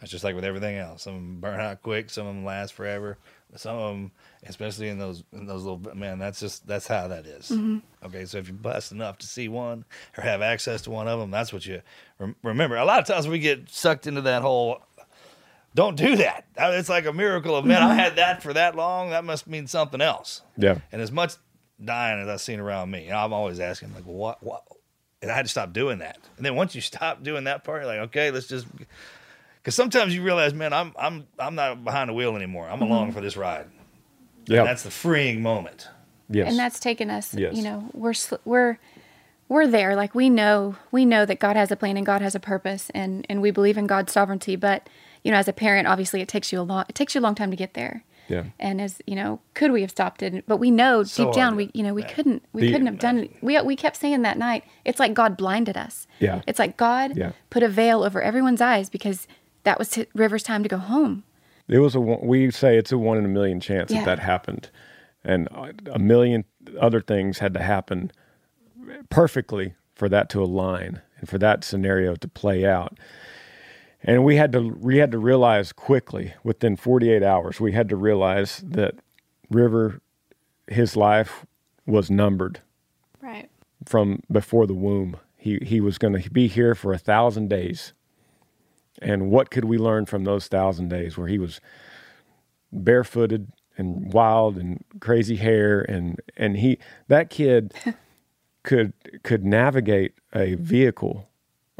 That's 0.00 0.10
just 0.10 0.24
like 0.24 0.34
with 0.34 0.44
everything 0.44 0.76
else. 0.76 1.02
Some 1.02 1.14
of 1.14 1.20
them 1.20 1.40
burn 1.40 1.60
out 1.60 1.82
quick. 1.82 2.08
Some 2.10 2.26
of 2.26 2.34
them 2.34 2.44
last 2.44 2.72
forever. 2.72 3.18
Some 3.56 3.76
of 3.76 3.92
them, 3.92 4.12
especially 4.44 4.88
in 4.88 4.98
those 4.98 5.24
in 5.32 5.44
those 5.46 5.62
little 5.64 5.94
man, 5.94 6.18
that's 6.18 6.40
just 6.40 6.66
that's 6.66 6.86
how 6.86 7.08
that 7.08 7.26
is. 7.26 7.50
Mhm. 7.50 7.82
Okay, 8.04 8.24
so 8.24 8.38
if 8.38 8.48
you're 8.48 8.56
blessed 8.56 8.92
enough 8.92 9.18
to 9.18 9.26
see 9.26 9.48
one 9.48 9.84
or 10.16 10.22
have 10.22 10.40
access 10.40 10.82
to 10.82 10.90
one 10.90 11.06
of 11.08 11.18
them, 11.20 11.30
that's 11.30 11.52
what 11.52 11.66
you 11.66 11.82
rem- 12.18 12.36
remember. 12.42 12.76
A 12.76 12.84
lot 12.84 13.00
of 13.00 13.06
times 13.06 13.28
we 13.28 13.38
get 13.40 13.68
sucked 13.68 14.06
into 14.06 14.20
that 14.22 14.42
whole. 14.42 14.80
Don't 15.74 15.96
do 15.96 16.16
that. 16.16 16.46
It's 16.56 16.88
like 16.88 17.06
a 17.06 17.12
miracle 17.12 17.54
of 17.56 17.64
man. 17.64 17.82
I 17.82 17.92
Mhm. 17.92 17.96
had 17.98 18.16
that 18.16 18.42
for 18.42 18.52
that 18.54 18.74
long. 18.74 19.10
That 19.10 19.24
must 19.24 19.46
mean 19.46 19.66
something 19.66 20.00
else. 20.00 20.42
Yeah. 20.56 20.78
And 20.92 21.00
as 21.02 21.12
much 21.12 21.34
dying 21.84 22.20
as 22.22 22.28
I've 22.28 22.40
seen 22.40 22.58
around 22.60 22.90
me, 22.90 23.10
I'm 23.10 23.32
always 23.32 23.60
asking 23.60 23.94
like, 23.94 24.04
what, 24.04 24.42
what? 24.42 24.62
And 25.22 25.30
I 25.30 25.34
had 25.34 25.44
to 25.44 25.48
stop 25.50 25.72
doing 25.72 25.98
that. 25.98 26.18
And 26.36 26.46
then 26.46 26.54
once 26.56 26.74
you 26.74 26.80
stop 26.80 27.22
doing 27.22 27.44
that 27.44 27.62
part, 27.64 27.82
you're 27.82 27.90
like, 27.92 28.00
okay, 28.08 28.30
let's 28.30 28.46
just. 28.48 28.66
Because 29.62 29.74
sometimes 29.74 30.14
you 30.14 30.22
realize, 30.22 30.54
man, 30.54 30.72
I'm 30.72 30.92
I'm 30.98 31.26
I'm 31.38 31.54
not 31.54 31.84
behind 31.84 32.08
the 32.10 32.14
wheel 32.14 32.34
anymore. 32.36 32.68
I'm 32.68 32.80
along 32.82 33.10
Mhm. 33.10 33.14
for 33.14 33.20
this 33.20 33.36
ride. 33.36 33.66
Yeah. 34.46 34.64
That's 34.64 34.82
the 34.82 34.90
freeing 34.90 35.42
moment. 35.42 35.88
Yes. 36.30 36.48
And 36.48 36.58
that's 36.58 36.80
taken 36.80 37.10
us, 37.10 37.34
Yes. 37.34 37.54
you 37.56 37.62
know, 37.62 37.84
we're 37.92 38.14
we're 38.44 38.78
we're 39.48 39.66
there. 39.66 39.96
Like 39.96 40.14
we 40.14 40.30
know 40.30 40.76
we 40.90 41.04
know 41.04 41.26
that 41.26 41.38
God 41.40 41.56
has 41.56 41.70
a 41.70 41.76
plan 41.76 41.96
and 41.96 42.06
God 42.06 42.22
has 42.22 42.34
a 42.34 42.40
purpose 42.40 42.90
and 42.94 43.26
and 43.28 43.42
we 43.42 43.50
believe 43.50 43.76
in 43.76 43.86
God's 43.86 44.12
sovereignty, 44.12 44.56
but 44.56 44.88
you 45.24 45.30
know, 45.30 45.36
as 45.38 45.48
a 45.48 45.52
parent, 45.52 45.86
obviously 45.86 46.20
it 46.22 46.28
takes 46.28 46.52
you 46.52 46.60
a 46.60 46.62
long 46.62 46.84
it 46.88 46.94
takes 46.94 47.14
you 47.14 47.20
a 47.20 47.22
long 47.22 47.34
time 47.34 47.50
to 47.50 47.56
get 47.56 47.74
there. 47.74 48.04
Yeah. 48.28 48.44
And 48.60 48.80
as 48.80 49.02
you 49.08 49.16
know, 49.16 49.40
could 49.54 49.72
we 49.72 49.80
have 49.82 49.90
stopped 49.90 50.22
it? 50.22 50.44
But 50.46 50.58
we 50.58 50.70
know 50.70 51.02
So 51.02 51.24
deep 51.26 51.34
down 51.34 51.56
we 51.56 51.70
you 51.74 51.82
know, 51.82 51.92
we 51.92 52.04
couldn't 52.04 52.44
we 52.52 52.62
The- 52.62 52.72
couldn't 52.72 52.86
have 52.86 52.98
done 53.00 53.28
we 53.42 53.60
we 53.60 53.76
kept 53.76 53.96
saying 53.96 54.22
that 54.22 54.38
night, 54.38 54.64
it's 54.84 55.00
like 55.00 55.12
God 55.14 55.36
blinded 55.36 55.76
us. 55.76 56.06
Yeah. 56.20 56.40
It's 56.46 56.58
like 56.60 56.76
God 56.76 57.16
Yeah. 57.16 57.32
put 57.50 57.62
a 57.64 57.68
veil 57.68 58.04
over 58.04 58.22
everyone's 58.22 58.60
eyes 58.60 58.88
because 58.88 59.26
that 59.64 59.78
was 59.78 59.88
t- 59.90 60.06
River's 60.14 60.42
time 60.42 60.62
to 60.62 60.68
go 60.68 60.78
home. 60.78 61.24
It 61.68 61.78
was 61.78 61.94
a 61.94 62.00
we 62.00 62.50
say 62.50 62.76
it's 62.76 62.92
a 62.92 62.98
one 62.98 63.18
in 63.18 63.24
a 63.24 63.28
million 63.28 63.60
chance 63.60 63.90
Yeah. 63.90 64.00
that 64.04 64.16
that 64.16 64.18
happened, 64.20 64.70
and 65.24 65.48
uh, 65.54 65.72
a 65.92 65.98
million 65.98 66.44
other 66.80 67.00
things 67.00 67.38
had 67.38 67.54
to 67.54 67.62
happen 67.62 68.10
perfectly 69.08 69.74
for 69.94 70.08
that 70.08 70.28
to 70.30 70.42
align 70.42 71.00
and 71.18 71.28
for 71.28 71.38
that 71.38 71.62
scenario 71.64 72.14
to 72.16 72.28
play 72.28 72.64
out. 72.66 72.98
And 74.02 74.24
we 74.24 74.36
had 74.36 74.52
to 74.52 74.60
we 74.80 74.96
had 74.96 75.10
to 75.12 75.18
realize 75.18 75.72
quickly 75.72 76.32
within 76.42 76.74
48 76.76 77.22
hours 77.22 77.60
we 77.60 77.72
had 77.72 77.88
to 77.90 77.96
realize 77.96 78.62
that 78.66 78.94
River 79.50 80.00
his 80.66 80.96
life 80.96 81.44
was 81.86 82.10
numbered 82.10 82.60
right. 83.20 83.50
from 83.84 84.22
before 84.30 84.66
the 84.66 84.74
womb. 84.74 85.16
He 85.36 85.58
he 85.62 85.80
was 85.80 85.98
going 85.98 86.20
to 86.20 86.30
be 86.30 86.48
here 86.48 86.74
for 86.74 86.92
a 86.92 86.98
thousand 86.98 87.48
days. 87.48 87.92
And 89.00 89.30
what 89.30 89.50
could 89.50 89.64
we 89.64 89.78
learn 89.78 90.06
from 90.06 90.24
those 90.24 90.48
thousand 90.48 90.88
days 90.88 91.16
where 91.16 91.28
he 91.28 91.38
was 91.38 91.60
barefooted 92.72 93.52
and 93.76 94.12
wild 94.12 94.58
and 94.58 94.84
crazy 95.00 95.36
hair 95.36 95.80
and 95.80 96.20
and 96.36 96.58
he 96.58 96.78
that 97.08 97.30
kid 97.30 97.74
could 98.62 98.92
could 99.22 99.44
navigate 99.44 100.14
a 100.32 100.38
mm-hmm. 100.38 100.62
vehicle 100.62 101.30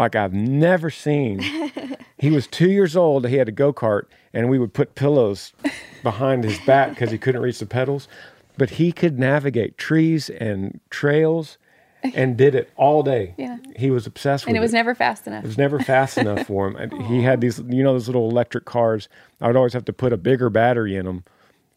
like 0.01 0.17
I've 0.17 0.33
never 0.33 0.89
seen. 0.89 1.41
he 2.19 2.31
was 2.31 2.47
two 2.47 2.71
years 2.71 2.97
old. 2.97 3.29
He 3.29 3.37
had 3.37 3.51
a 3.51 3.53
go 3.53 3.71
kart, 3.71 4.05
and 4.33 4.49
we 4.49 4.59
would 4.59 4.73
put 4.73 4.95
pillows 4.95 5.53
behind 6.03 6.43
his 6.43 6.59
back 6.61 6.91
because 6.91 7.11
he 7.11 7.19
couldn't 7.19 7.43
reach 7.43 7.59
the 7.59 7.67
pedals. 7.67 8.09
But 8.57 8.71
he 8.71 8.93
could 8.93 9.19
navigate 9.19 9.77
trees 9.77 10.31
and 10.31 10.81
trails, 10.89 11.59
and 12.15 12.37
did 12.37 12.55
it 12.55 12.71
all 12.77 13.03
day. 13.03 13.35
Yeah. 13.39 13.59
he 13.77 13.91
was 13.91 14.07
obsessed 14.07 14.45
with 14.45 14.49
And 14.51 14.57
it. 14.57 14.61
it 14.61 14.63
was 14.63 14.73
never 14.73 14.95
fast 14.95 15.27
enough. 15.27 15.45
It 15.45 15.47
was 15.49 15.59
never 15.59 15.79
fast 15.81 16.19
enough 16.25 16.47
for 16.47 16.69
him. 16.71 17.01
He 17.07 17.23
had 17.23 17.41
these, 17.41 17.59
you 17.69 17.83
know, 17.83 17.93
those 17.93 18.09
little 18.09 18.29
electric 18.31 18.65
cars. 18.65 19.09
I 19.41 19.47
would 19.47 19.57
always 19.57 19.73
have 19.73 19.85
to 19.87 19.93
put 19.93 20.13
a 20.13 20.17
bigger 20.17 20.51
battery 20.51 20.97
in 20.97 21.07
them 21.07 21.25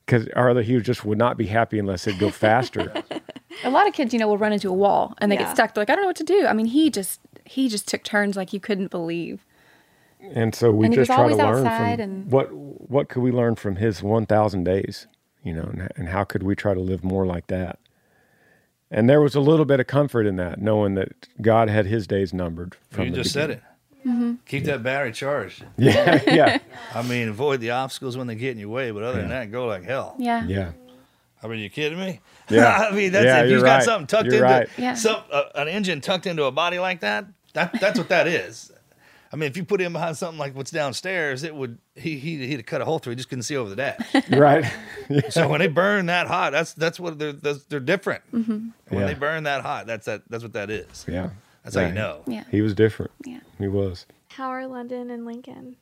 because, 0.05 0.27
or 0.35 0.49
other 0.49 0.61
he 0.61 0.79
just 0.81 1.03
would 1.05 1.17
not 1.17 1.37
be 1.37 1.47
happy 1.47 1.79
unless 1.79 2.07
it'd 2.07 2.19
go 2.19 2.29
faster. 2.29 2.93
A 3.63 3.69
lot 3.69 3.87
of 3.87 3.93
kids, 3.93 4.11
you 4.13 4.19
know, 4.19 4.27
will 4.27 4.37
run 4.39 4.51
into 4.51 4.67
a 4.69 4.73
wall 4.73 5.13
and 5.19 5.31
they 5.31 5.35
Yeah. 5.35 5.43
get 5.43 5.53
stuck. 5.55 5.73
They're 5.75 5.81
like, 5.83 5.89
I 5.91 5.95
don't 5.95 6.01
know 6.03 6.07
what 6.07 6.15
to 6.17 6.23
do. 6.23 6.47
I 6.47 6.53
mean, 6.53 6.65
he 6.65 6.89
just 6.89 7.19
he 7.45 7.69
just 7.69 7.87
took 7.87 8.03
turns 8.03 8.35
like 8.35 8.51
you 8.51 8.59
couldn't 8.59 8.89
believe. 8.89 9.45
and 10.19 10.55
so 10.55 10.71
we 10.71 10.87
And 10.87 10.95
just 10.95 11.11
try 11.11 11.27
to 11.29 11.35
learn 11.35 11.63
from 11.63 11.99
and- 11.99 12.31
what 12.31 12.51
what 12.53 13.09
could 13.09 13.21
we 13.21 13.31
learn 13.31 13.55
from 13.55 13.75
his 13.75 14.01
1,000 14.01 14.63
days, 14.63 15.07
you 15.43 15.53
know, 15.53 15.63
and, 15.63 15.89
and 15.95 16.09
how 16.09 16.23
could 16.23 16.41
we 16.43 16.55
try 16.55 16.73
to 16.73 16.79
live 16.79 17.03
more 17.03 17.25
like 17.25 17.47
that? 17.47 17.77
And 18.93 19.09
there 19.09 19.19
was 19.19 19.33
a 19.33 19.39
little 19.39 19.65
bit 19.65 19.79
of 19.79 19.87
comfort 19.87 20.27
in 20.27 20.35
that, 20.37 20.61
knowing 20.61 20.93
that 20.95 21.27
God 21.41 21.67
had 21.67 21.87
His 21.87 22.05
days 22.07 22.31
numbered. 22.33 22.75
From 22.91 23.05
you 23.05 23.09
the 23.11 23.17
just 23.23 23.33
said 23.33 23.49
it. 23.49 23.63
Mm-hmm. 24.05 24.33
Keep 24.45 24.65
that 24.65 24.83
battery 24.83 25.11
charged. 25.11 25.65
Yeah, 25.77 26.21
yeah. 26.27 26.59
I 26.93 27.01
mean, 27.01 27.29
avoid 27.29 27.59
the 27.59 27.71
obstacles 27.71 28.15
when 28.17 28.27
they 28.27 28.35
get 28.35 28.51
in 28.51 28.59
your 28.59 28.69
way, 28.69 28.91
but 28.91 29.01
other 29.01 29.19
than 29.19 29.29
that, 29.29 29.51
go 29.51 29.65
like 29.65 29.83
hell. 29.83 30.15
Yeah. 30.19 30.45
Yeah. 30.45 30.71
I 31.41 31.47
mean, 31.47 31.59
you 31.59 31.69
kidding 31.69 31.99
me? 31.99 32.19
Yeah. 32.49 32.87
I 32.91 32.95
mean, 32.95 33.11
that's 33.13 33.25
Yeah, 33.25 33.39
if 33.41 33.49
you're 33.49 33.57
you've 33.59 33.65
got 33.65 33.75
right. 33.77 33.83
something 33.83 34.07
tucked 34.07 34.25
You're 34.25 34.35
into 34.35 34.45
right. 34.45 34.69
Yeah. 34.77 34.93
some 34.93 35.21
uh, 35.31 35.43
an 35.55 35.67
engine 35.67 35.99
tucked 36.01 36.27
into 36.27 36.43
a 36.43 36.51
body 36.51 36.79
like 36.79 36.99
that. 37.01 37.25
That 37.53 37.79
that's 37.79 37.97
what 37.97 38.09
that 38.09 38.27
is. 38.27 38.71
I 39.33 39.35
mean, 39.35 39.49
if 39.49 39.57
you 39.57 39.65
put 39.65 39.81
him 39.81 39.93
behind 39.93 40.15
something 40.15 40.37
like 40.37 40.55
what's 40.55 40.69
downstairs, 40.69 41.41
it 41.43 41.55
would 41.55 41.79
he 41.95 42.17
he 42.19 42.37
he'd 42.45 42.57
have 42.57 42.65
cut 42.67 42.81
a 42.81 42.85
hole 42.85 42.99
through. 42.99 43.11
He 43.11 43.15
just 43.15 43.29
couldn't 43.29 43.43
see 43.43 43.57
over 43.57 43.69
the 43.69 43.75
dash. 43.75 44.29
right. 44.29 44.65
So 45.31 45.47
when 45.49 45.59
they 45.59 45.67
burn 45.67 46.05
that 46.05 46.27
hot, 46.27 46.53
that's 46.53 46.73
that's 46.73 46.99
what 46.99 47.17
they're 47.19 47.33
that's, 47.33 47.63
they're 47.65 47.79
different. 47.79 48.21
Mm-hmm. 48.31 48.69
When 48.89 49.01
Yeah. 49.01 49.07
they 49.07 49.13
burn 49.15 49.43
that 49.43 49.61
hot, 49.63 49.87
that's 49.87 50.05
that 50.05 50.21
that's 50.29 50.43
what 50.43 50.53
that 50.53 50.69
is. 50.69 51.05
Yeah. 51.07 51.31
That's 51.63 51.75
how 51.75 51.81
you 51.81 51.87
Yeah. 51.87 51.93
know. 51.93 52.21
Yeah. 52.27 52.43
He 52.51 52.61
was 52.61 52.73
different. 52.75 53.11
Yeah. 53.25 53.39
He 53.57 53.67
was 53.67 54.05
How 54.29 54.49
are 54.49 54.67
London 54.67 55.09
and 55.09 55.25
Lincoln? 55.25 55.77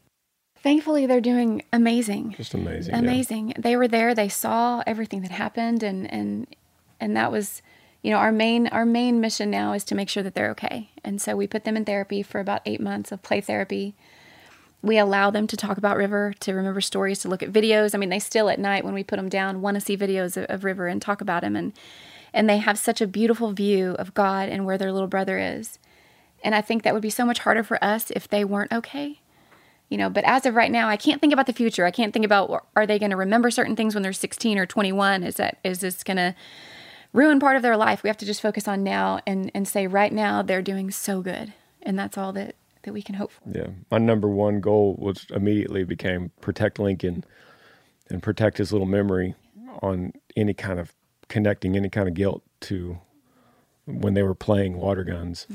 Thankfully, 0.64 1.06
they're 1.08 1.22
doing 1.22 1.64
amazing. 1.74 2.34
just 2.38 2.54
amazing. 2.54 2.94
yeah. 2.94 3.00
amazing 3.00 3.54
they 3.58 3.76
were 3.76 3.88
there 3.88 4.14
they 4.16 4.30
saw 4.30 4.82
everything 4.88 5.22
that 5.24 5.32
happened 5.32 5.84
and 5.84 6.12
and 6.12 6.48
and 7.00 7.18
that 7.18 7.32
was 7.32 7.62
you 8.02 8.10
know 8.10 8.18
our 8.18 8.32
main 8.32 8.68
our 8.68 8.86
main 8.86 9.22
mission 9.22 9.50
now 9.52 9.74
is 9.74 9.84
to 9.86 9.96
make 9.96 10.10
sure 10.10 10.24
that 10.24 10.34
they're 10.34 10.52
okay. 10.52 10.90
And 11.04 11.22
so 11.22 11.36
we 11.36 11.48
put 11.48 11.64
them 11.64 11.78
in 11.78 11.86
therapy 11.86 12.24
for 12.24 12.40
about 12.40 12.62
eight 12.66 12.82
months 12.82 13.12
of 13.12 13.22
play 13.22 13.42
therapy. 13.42 13.96
We 14.82 14.98
allow 14.98 15.30
them 15.30 15.46
to 15.48 15.58
talk 15.58 15.78
about 15.78 15.98
river 15.98 16.34
to 16.40 16.54
remember 16.54 16.82
stories 16.82 17.20
to 17.20 17.30
look 17.30 17.44
at 17.44 17.54
videos. 17.54 17.94
I 17.94 18.00
mean 18.00 18.10
they 18.10 18.20
still 18.20 18.50
at 18.50 18.60
night 18.60 18.84
when 18.84 18.96
we 18.96 19.04
put 19.04 19.18
them 19.18 19.30
down 19.30 19.62
want 19.62 19.76
to 19.76 19.82
see 19.82 19.96
videos 19.96 20.36
of, 20.36 20.46
of 20.46 20.64
river 20.64 20.88
and 20.88 21.02
talk 21.02 21.22
about 21.22 21.44
him 21.44 21.56
and 21.56 21.74
and 22.34 22.50
they 22.50 22.58
have 22.58 22.80
such 22.80 23.02
a 23.02 23.08
beautiful 23.08 23.52
view 23.52 23.92
of 24.00 24.14
god 24.14 24.50
and 24.50 24.66
where 24.66 24.78
their 24.78 24.92
little 24.92 25.08
brother 25.08 25.38
is. 25.38 25.78
And 26.44 26.56
i 26.56 26.62
think 26.62 26.82
that 26.82 26.96
would 26.96 27.04
be 27.04 27.12
so 27.12 27.26
much 27.26 27.40
harder 27.40 27.64
for 27.64 27.82
us 27.84 28.10
if 28.12 28.28
they 28.28 28.44
weren't 28.44 28.74
okay. 28.74 29.20
You 29.90 29.98
know 29.98 30.10
but 30.10 30.24
as 30.24 30.48
of 30.48 30.56
right 30.56 30.72
now 30.72 30.88
i 30.90 30.98
can't 30.98 31.22
think 31.22 31.34
about 31.34 31.46
the 31.46 31.54
future. 31.54 31.86
I 31.86 31.92
can't 31.92 32.14
think 32.14 32.26
about 32.26 32.66
are 32.76 32.88
they 32.88 32.98
going 32.98 33.12
to 33.12 33.18
remember 33.18 33.52
certain 33.52 33.76
things 33.76 33.94
when 33.94 34.02
they're 34.02 34.12
16 34.12 34.58
or 34.58 34.66
21 34.66 35.24
is 35.24 35.36
that 35.36 35.60
is 35.64 35.82
this 35.82 36.04
going 36.04 36.18
to 36.18 36.34
ruin 37.14 37.40
part 37.40 37.56
of 37.56 37.62
their 37.62 37.78
life 37.78 38.04
we 38.04 38.10
have 38.10 38.18
to 38.18 38.26
just 38.26 38.42
focus 38.42 38.68
on 38.68 38.84
now 38.84 39.20
and 39.28 39.52
and 39.54 39.68
say 39.68 39.88
right 39.88 40.14
now 40.14 40.42
they're 40.42 40.62
doing 40.62 40.90
so 40.92 41.22
good 41.22 41.54
and 41.82 41.98
that's 41.98 42.18
all 42.18 42.32
that 42.32 42.56
that 42.84 42.94
we 42.94 43.02
can 43.02 43.16
hope 43.16 43.32
for 43.32 43.42
Yeah, 43.46 43.68
my 43.90 43.98
number 43.98 44.28
one 44.28 44.60
goal 44.60 44.96
was 44.98 45.26
immediately 45.30 45.84
became 45.84 46.32
protect 46.42 46.80
Lincoln 46.80 47.24
and 48.10 48.24
protect 48.24 48.58
his 48.58 48.72
little 48.72 48.88
memory 48.88 49.36
on 49.82 50.14
any 50.36 50.54
kind 50.54 50.80
of 50.80 50.94
connecting 51.30 51.76
any 51.76 51.90
kind 51.90 52.08
of 52.08 52.14
guilt 52.14 52.44
to 52.62 53.00
when 53.86 54.14
they 54.14 54.24
were 54.24 54.36
playing 54.36 54.78
water 54.78 55.04
guns. 55.04 55.48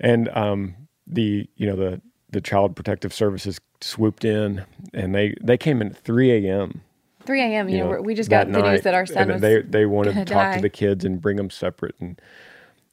And 0.00 0.28
um, 0.30 0.74
the 1.06 1.48
you 1.56 1.66
know 1.66 1.76
the 1.76 2.02
the 2.30 2.40
Child 2.40 2.74
Protective 2.74 3.12
Services 3.12 3.60
swooped 3.80 4.24
in 4.24 4.64
and 4.92 5.14
they 5.14 5.36
they 5.40 5.56
came 5.56 5.80
in 5.80 5.88
at 5.88 5.96
3 5.96 6.46
a.m. 6.46 6.82
3 7.24 7.40
a.m 7.40 7.68
you, 7.68 7.78
know, 7.78 7.84
know, 7.92 8.00
we're- 8.02 8.14
just 8.14 8.30
got 8.30 8.46
videos 8.46 8.62
night, 8.62 8.82
that 8.84 8.94
our 8.94 9.06
son 9.06 9.22
and 9.24 9.32
was 9.32 9.40
they 9.42 9.62
they 9.62 9.86
wanted 9.86 10.14
to 10.14 10.24
talk 10.24 10.50
die. 10.50 10.56
to 10.56 10.60
the 10.62 10.70
kids 10.70 11.04
and 11.04 11.20
bring 11.20 11.36
them 11.36 11.50
separate 11.50 11.94
and 12.00 12.20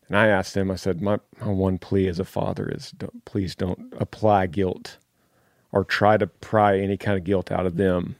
and 0.08 0.18
I 0.18 0.28
asked 0.28 0.54
them 0.56 0.72
I 0.72 0.76
said 0.76 1.02
my, 1.02 1.20
my 1.39 1.48
one 1.52 1.78
plea 1.78 2.08
as 2.08 2.20
a 2.20 2.26
father 2.26 2.68
is 2.70 2.92
don't, 2.92 3.24
please 3.26 3.56
don't 3.56 3.94
apply 4.00 4.48
guilt 4.48 4.98
or 5.72 5.84
try 5.84 6.18
to 6.18 6.26
pry 6.28 6.80
any 6.80 6.98
kind 6.98 7.18
of 7.18 7.24
guilt 7.24 7.52
out 7.52 7.65
of 7.65 7.78
them 7.78 8.15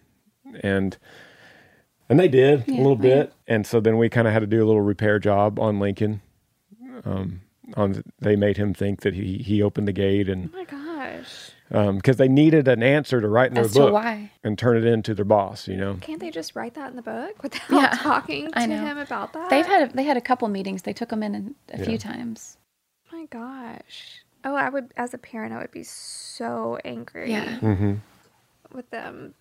and 0.62 0.98
and 2.10 2.19
they 2.19 2.28
did 2.28 2.67
a 2.67 2.72
Yeah, 2.72 2.78
little 2.78 2.95
yeah. 2.98 3.15
bit 3.24 3.34
and 3.48 3.65
so 3.67 3.80
then 3.80 3.98
we 3.98 4.10
kind 4.10 4.28
of 4.28 4.34
had 4.34 4.39
to 4.41 4.48
do 4.48 4.63
a 4.63 4.67
little 4.67 4.82
repair 4.82 5.19
job 5.19 5.60
on 5.60 5.80
Lincoln 5.80 6.22
um 7.06 7.41
on 7.76 8.04
they 8.19 8.36
made 8.36 8.58
him 8.58 8.74
think 8.74 9.02
that 9.02 9.13
he 9.13 9.38
he 9.38 9.62
opened 9.62 9.88
the 9.88 9.93
gate 9.93 10.28
and 10.30 10.50
Oh 10.54 10.58
my 10.58 10.63
gosh. 10.65 11.52
Because 11.69 12.17
they 12.17 12.27
needed 12.27 12.67
an 12.67 12.82
answer 12.84 13.21
to 13.21 13.27
write 13.27 13.49
in 13.49 13.53
their 13.55 13.65
As 13.65 13.73
book 13.73 13.93
why. 13.93 14.32
and 14.43 14.58
turn 14.58 14.77
it 14.77 14.86
into 14.86 15.13
their 15.13 15.25
boss 15.25 15.67
you 15.67 15.77
know 15.77 15.97
Can't 16.01 16.19
they 16.19 16.32
just 16.32 16.55
write 16.55 16.73
that 16.75 16.89
in 16.89 16.95
the 16.95 17.01
book 17.01 17.41
without 17.43 17.69
Yeah, 17.69 17.89
talking 18.01 18.51
to 18.51 18.60
I 18.60 18.65
know. 18.65 18.77
him 18.86 18.97
about 18.97 19.34
that? 19.34 19.49
they've 19.49 19.65
had 19.65 19.89
a, 19.89 19.93
they 19.95 20.03
had 20.03 20.17
a 20.17 20.21
couple 20.21 20.47
meetings 20.47 20.82
they 20.84 20.93
took 20.93 21.10
them 21.10 21.21
in 21.23 21.36
a, 21.36 21.75
a 21.75 21.79
Yeah. 21.79 21.86
few 21.86 21.97
times 21.97 22.58
Oh 23.12 23.17
my 23.17 23.25
gosh. 23.25 24.23
Oh, 24.45 24.55
I 24.55 24.69
would, 24.69 24.93
as 24.95 25.13
a 25.13 25.17
parent, 25.17 25.51
I 25.53 25.58
would 25.58 25.71
be 25.71 25.84
so 25.84 26.77
angry 26.86 27.32
yeah 27.32 27.58
mm-hmm. 27.60 27.95
with 28.73 28.89
them. 28.91 29.34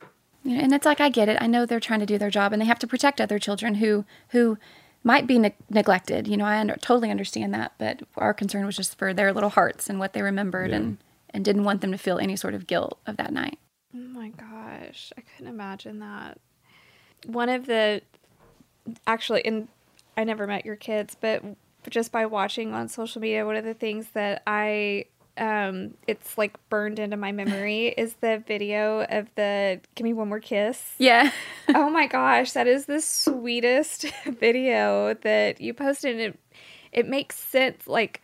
You 0.42 0.56
know, 0.56 0.62
and 0.64 0.72
it's 0.72 0.86
like 0.86 1.00
I 1.00 1.08
get 1.10 1.28
it. 1.28 1.36
I 1.40 1.46
know 1.46 1.66
they're 1.66 1.78
trying 1.80 2.00
to 2.00 2.06
do 2.06 2.16
their 2.18 2.30
job, 2.30 2.52
and 2.52 2.62
they 2.62 2.66
have 2.66 2.78
to 2.80 2.86
protect 2.86 3.20
other 3.20 3.38
children 3.38 3.76
who 3.76 4.04
who 4.30 4.56
might 5.04 5.26
be 5.26 5.38
neg- 5.38 5.54
neglected. 5.68 6.26
You 6.26 6.36
know, 6.38 6.46
I 6.46 6.58
under, 6.58 6.76
totally 6.76 7.10
understand 7.10 7.52
that, 7.54 7.72
but 7.78 8.02
our 8.16 8.32
concern 8.32 8.64
was 8.66 8.76
just 8.76 8.96
for 8.98 9.12
their 9.12 9.32
little 9.32 9.50
hearts 9.50 9.90
and 9.90 9.98
what 9.98 10.14
they 10.14 10.22
remembered, 10.22 10.70
Yeah. 10.70 10.76
and 10.76 10.98
and 11.30 11.44
didn't 11.44 11.64
want 11.64 11.80
them 11.80 11.92
to 11.92 11.98
feel 11.98 12.18
any 12.18 12.36
sort 12.36 12.54
of 12.54 12.66
guilt 12.66 12.98
of 13.06 13.16
that 13.16 13.32
night. 13.32 13.58
Oh 13.94 13.98
my 13.98 14.28
gosh, 14.30 15.12
I 15.16 15.22
couldn't 15.22 15.52
imagine 15.52 16.00
that. 16.00 16.38
One 17.26 17.48
of 17.48 17.66
the 17.66 18.02
actually, 19.06 19.44
and 19.44 19.68
I 20.16 20.24
never 20.24 20.46
met 20.46 20.64
your 20.64 20.76
kids, 20.76 21.16
but 21.20 21.42
just 21.88 22.12
by 22.12 22.26
watching 22.26 22.74
on 22.74 22.88
social 22.88 23.20
media, 23.20 23.46
one 23.46 23.56
of 23.56 23.64
the 23.64 23.74
things 23.74 24.08
that 24.14 24.42
I 24.46 25.06
um 25.36 25.94
it's 26.08 26.36
like 26.36 26.56
burned 26.68 26.98
into 26.98 27.16
my 27.16 27.30
memory 27.30 27.86
is 27.96 28.14
the 28.14 28.42
video 28.44 29.02
of 29.02 29.28
the 29.36 29.80
give 29.94 30.04
me 30.04 30.12
one 30.12 30.28
more 30.28 30.40
kiss. 30.40 30.94
Yeah, 30.98 31.30
oh 31.68 31.88
my 31.90 32.06
gosh, 32.06 32.52
that 32.52 32.66
is 32.66 32.86
the 32.86 33.00
sweetest 33.00 34.06
video 34.26 35.14
that 35.14 35.60
you 35.60 35.74
posted. 35.74 36.12
And 36.12 36.20
it 36.20 36.40
it 36.92 37.08
makes 37.08 37.36
sense. 37.38 37.86
Like 37.86 38.22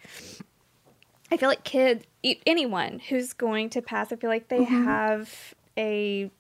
I 1.35 1.37
feel 1.37 1.49
like 1.49 1.65
kids, 1.65 2.05
anyone 2.47 3.01
who's 3.09 3.33
going 3.33 3.71
to 3.71 3.83
pass, 3.83 4.13
I 4.13 4.17
feel 4.17 4.31
like 4.31 4.49
they 4.49 4.61
Mm-hmm. 4.61 4.85
have 4.85 5.55
a 5.77 6.31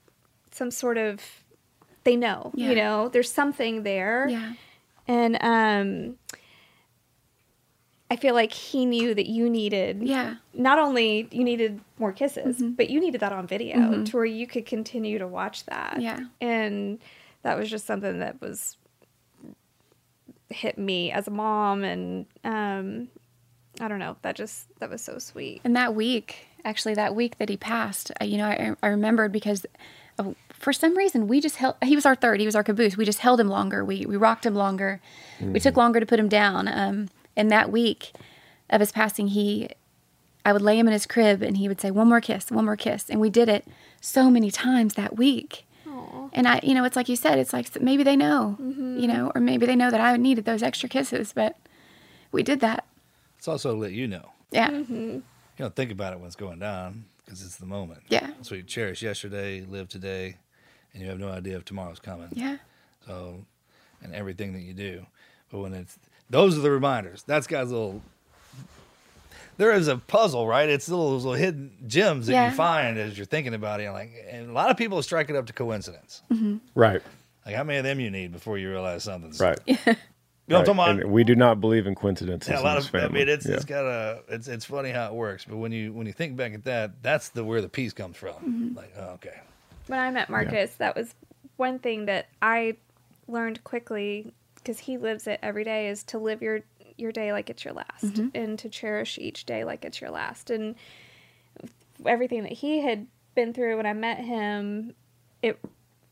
some 0.52 0.70
sort 0.70 0.96
of 0.98 1.20
they 2.04 2.16
know. 2.16 2.52
Yeah. 2.54 2.68
You 2.70 2.74
know, 2.76 3.08
there's 3.08 3.30
something 3.32 3.82
there. 3.82 4.28
yeah, 4.28 4.52
And 5.08 5.36
um 5.42 6.16
I 8.10 8.16
feel 8.16 8.34
like 8.34 8.52
he 8.52 8.86
knew 8.86 9.14
that 9.14 9.26
you 9.26 9.50
needed 9.50 10.02
yeah, 10.02 10.36
not 10.52 10.78
only 10.78 11.26
you 11.32 11.42
needed 11.42 11.80
more 11.98 12.12
kisses, 12.12 12.58
Mm-hmm. 12.58 12.72
but 12.72 12.90
you 12.90 13.00
needed 13.00 13.20
that 13.22 13.32
on 13.32 13.46
video 13.46 14.04
to 14.04 14.16
where 14.16 14.24
you 14.26 14.46
could 14.46 14.66
continue 14.66 15.18
to 15.18 15.26
watch 15.26 15.64
that. 15.66 16.00
Yeah. 16.00 16.20
And 16.40 16.98
that 17.42 17.58
was 17.58 17.68
just 17.70 17.86
something 17.86 18.20
that 18.20 18.40
was 18.40 18.76
hit 20.50 20.78
me 20.78 21.10
as 21.10 21.26
a 21.26 21.30
mom 21.32 21.82
and 21.82 22.26
um 22.44 23.08
I 23.80 23.88
don't 23.88 23.98
know, 23.98 24.16
that 24.22 24.36
just 24.36 24.66
that 24.80 24.90
was 24.90 25.02
so 25.02 25.18
sweet. 25.18 25.60
And 25.64 25.74
that 25.76 25.94
week, 25.94 26.48
actually, 26.64 26.94
that 26.94 27.14
week 27.14 27.38
that 27.38 27.48
he 27.48 27.56
passed, 27.56 28.12
you 28.20 28.38
know, 28.38 28.46
I, 28.46 28.74
I 28.82 28.88
remembered 28.88 29.32
because 29.32 29.66
of, 30.18 30.34
for 30.50 30.72
some 30.72 30.96
reason 30.96 31.26
we 31.26 31.40
just 31.40 31.56
held. 31.56 31.76
He 31.82 31.94
was 31.94 32.06
our 32.06 32.14
third. 32.14 32.40
He 32.40 32.46
was 32.46 32.54
our 32.54 32.62
caboose. 32.62 32.96
We 32.96 33.04
just 33.04 33.18
held 33.18 33.40
him 33.40 33.48
longer. 33.48 33.84
We 33.84 34.06
we 34.06 34.16
rocked 34.16 34.46
him 34.46 34.54
longer. 34.54 35.00
We 35.40 35.60
took 35.60 35.76
longer 35.76 36.00
to 36.00 36.06
put 36.06 36.18
him 36.18 36.28
down. 36.28 36.68
Um, 36.68 37.08
and 37.36 37.50
that 37.50 37.70
week 37.72 38.12
of 38.70 38.80
his 38.80 38.92
passing, 38.92 39.28
he, 39.28 39.68
I 40.46 40.52
would 40.52 40.62
lay 40.62 40.78
him 40.78 40.86
in 40.86 40.92
his 40.92 41.04
crib, 41.06 41.42
and 41.42 41.56
he 41.56 41.68
would 41.68 41.80
say, 41.80 41.90
"One 41.90 42.08
more 42.08 42.20
kiss, 42.20 42.50
one 42.50 42.64
more 42.64 42.76
kiss," 42.76 43.10
and 43.10 43.20
we 43.20 43.28
did 43.28 43.48
it 43.48 43.66
so 44.00 44.30
many 44.30 44.50
times 44.50 44.94
that 44.94 45.16
week. 45.16 45.66
And 46.32 46.48
I, 46.48 46.60
you 46.62 46.74
know, 46.74 46.84
it's 46.84 46.96
like 46.96 47.08
you 47.08 47.16
said, 47.16 47.38
it's 47.38 47.52
like 47.52 47.80
maybe 47.80 48.02
they 48.02 48.16
know, 48.16 48.56
you 48.58 49.06
know, 49.06 49.32
or 49.34 49.40
maybe 49.40 49.66
they 49.66 49.76
know 49.76 49.90
that 49.90 50.00
I 50.00 50.16
needed 50.16 50.44
those 50.44 50.62
extra 50.62 50.88
kisses, 50.88 51.32
but 51.32 51.56
we 52.32 52.42
did 52.42 52.60
that. 52.60 52.84
It's 53.44 53.48
also 53.50 53.74
to 53.74 53.78
let 53.78 53.92
you 53.92 54.08
know. 54.08 54.30
Yeah. 54.52 54.70
Mm-hmm. 54.70 54.94
You 55.16 55.22
don't 55.58 55.76
think 55.76 55.90
about 55.92 56.14
it 56.14 56.18
when 56.18 56.26
it's 56.28 56.34
going 56.34 56.60
down 56.60 57.04
because 57.22 57.42
it's 57.42 57.56
the 57.56 57.66
moment. 57.66 58.00
Yeah. 58.08 58.30
So 58.40 58.54
you 58.54 58.62
cherish 58.62 59.02
yesterday, 59.02 59.60
live 59.68 59.90
today, 59.90 60.38
and 60.94 61.02
you 61.02 61.10
have 61.10 61.18
no 61.18 61.28
idea 61.28 61.58
if 61.58 61.66
tomorrow's 61.66 61.98
coming. 62.00 62.28
Yeah. 62.32 62.56
So, 63.06 63.44
and 64.02 64.14
everything 64.14 64.54
that 64.54 64.62
you 64.62 64.72
do. 64.72 65.04
But 65.50 65.58
when 65.58 65.74
it's, 65.74 65.98
those 66.30 66.56
are 66.56 66.62
the 66.62 66.70
reminders. 66.70 67.22
That's 67.26 67.46
God's 67.46 67.70
little, 67.70 68.00
there 69.58 69.72
is 69.72 69.88
a 69.88 69.98
puzzle, 69.98 70.46
right? 70.46 70.66
It's 70.70 70.88
little, 70.88 71.10
those 71.10 71.26
little 71.26 71.38
hidden 71.38 71.70
gems 71.86 72.28
that 72.28 72.32
Yeah. 72.32 72.48
you 72.48 72.56
find 72.56 72.96
as 72.96 73.18
you're 73.18 73.26
thinking 73.26 73.52
about 73.52 73.82
it. 73.82 73.90
Like, 73.90 74.10
and 74.30 74.48
a 74.48 74.52
lot 74.54 74.70
of 74.70 74.78
people 74.78 75.02
strike 75.02 75.28
it 75.28 75.36
up 75.36 75.44
to 75.48 75.52
coincidence. 75.52 76.22
Mm-hmm. 76.32 76.56
right 76.74 77.02
Like, 77.44 77.56
how 77.56 77.64
many 77.64 77.76
of 77.76 77.84
them 77.84 78.00
you 78.00 78.10
need 78.10 78.32
before 78.32 78.56
you 78.56 78.70
realize 78.70 79.04
something's 79.04 79.38
right 79.38 79.58
You 80.46 80.52
know 80.52 80.58
what 80.60 80.68
I'm 80.68 80.76
Right. 80.78 80.84
talking 80.84 80.92
about? 80.94 81.04
And 81.06 81.12
we 81.12 81.24
do 81.24 81.34
not 81.34 81.60
believe 81.60 81.86
in 81.86 81.94
coincidences 81.94 82.48
Yeah, 82.50 82.56
a 82.56 82.58
in 82.60 82.64
lot 82.64 82.74
this 82.76 82.88
of. 82.88 82.94
I 82.96 83.08
mean, 83.08 83.28
it's 83.28 83.46
Yeah. 83.46 83.54
it's 83.54 83.64
got 83.64 83.84
a. 83.86 84.22
It's 84.28 84.46
it's 84.48 84.64
funny 84.64 84.90
how 84.90 85.06
it 85.08 85.14
works, 85.14 85.44
but 85.44 85.56
when 85.56 85.72
you 85.72 85.92
when 85.92 86.06
you 86.06 86.12
think 86.12 86.36
back 86.36 86.52
at 86.54 86.64
that, 86.64 87.02
that's 87.02 87.30
the 87.30 87.44
where 87.44 87.62
the 87.62 87.68
peace 87.68 87.92
comes 87.92 88.16
from. 88.16 88.34
Mm-hmm. 88.34 88.76
Like, 88.76 88.92
oh, 88.98 89.10
okay, 89.14 89.40
When 89.86 89.98
I 89.98 90.10
met 90.10 90.28
Marcus, 90.30 90.74
that 90.76 90.94
was 90.96 91.14
one 91.56 91.78
thing 91.78 92.06
that 92.06 92.26
I 92.42 92.76
learned 93.26 93.64
quickly 93.64 94.32
because 94.56 94.78
he 94.78 94.98
lives 94.98 95.26
it 95.26 95.38
every 95.42 95.64
day 95.64 95.88
is 95.88 96.02
to 96.04 96.18
live 96.18 96.42
your 96.42 96.60
your 96.96 97.10
day 97.10 97.32
like 97.32 97.48
it's 97.50 97.64
your 97.64 97.74
last 97.74 98.04
mm-hmm. 98.04 98.28
and 98.34 98.58
to 98.58 98.68
cherish 98.68 99.18
each 99.18 99.44
day 99.46 99.64
like 99.64 99.84
it's 99.84 100.00
your 100.00 100.10
last 100.10 100.50
and 100.50 100.74
everything 102.06 102.42
that 102.42 102.52
he 102.52 102.80
had 102.80 103.06
been 103.34 103.52
through 103.52 103.76
when 103.76 103.86
I 103.86 103.92
met 103.94 104.18
him 104.18 104.94
it 105.42 105.58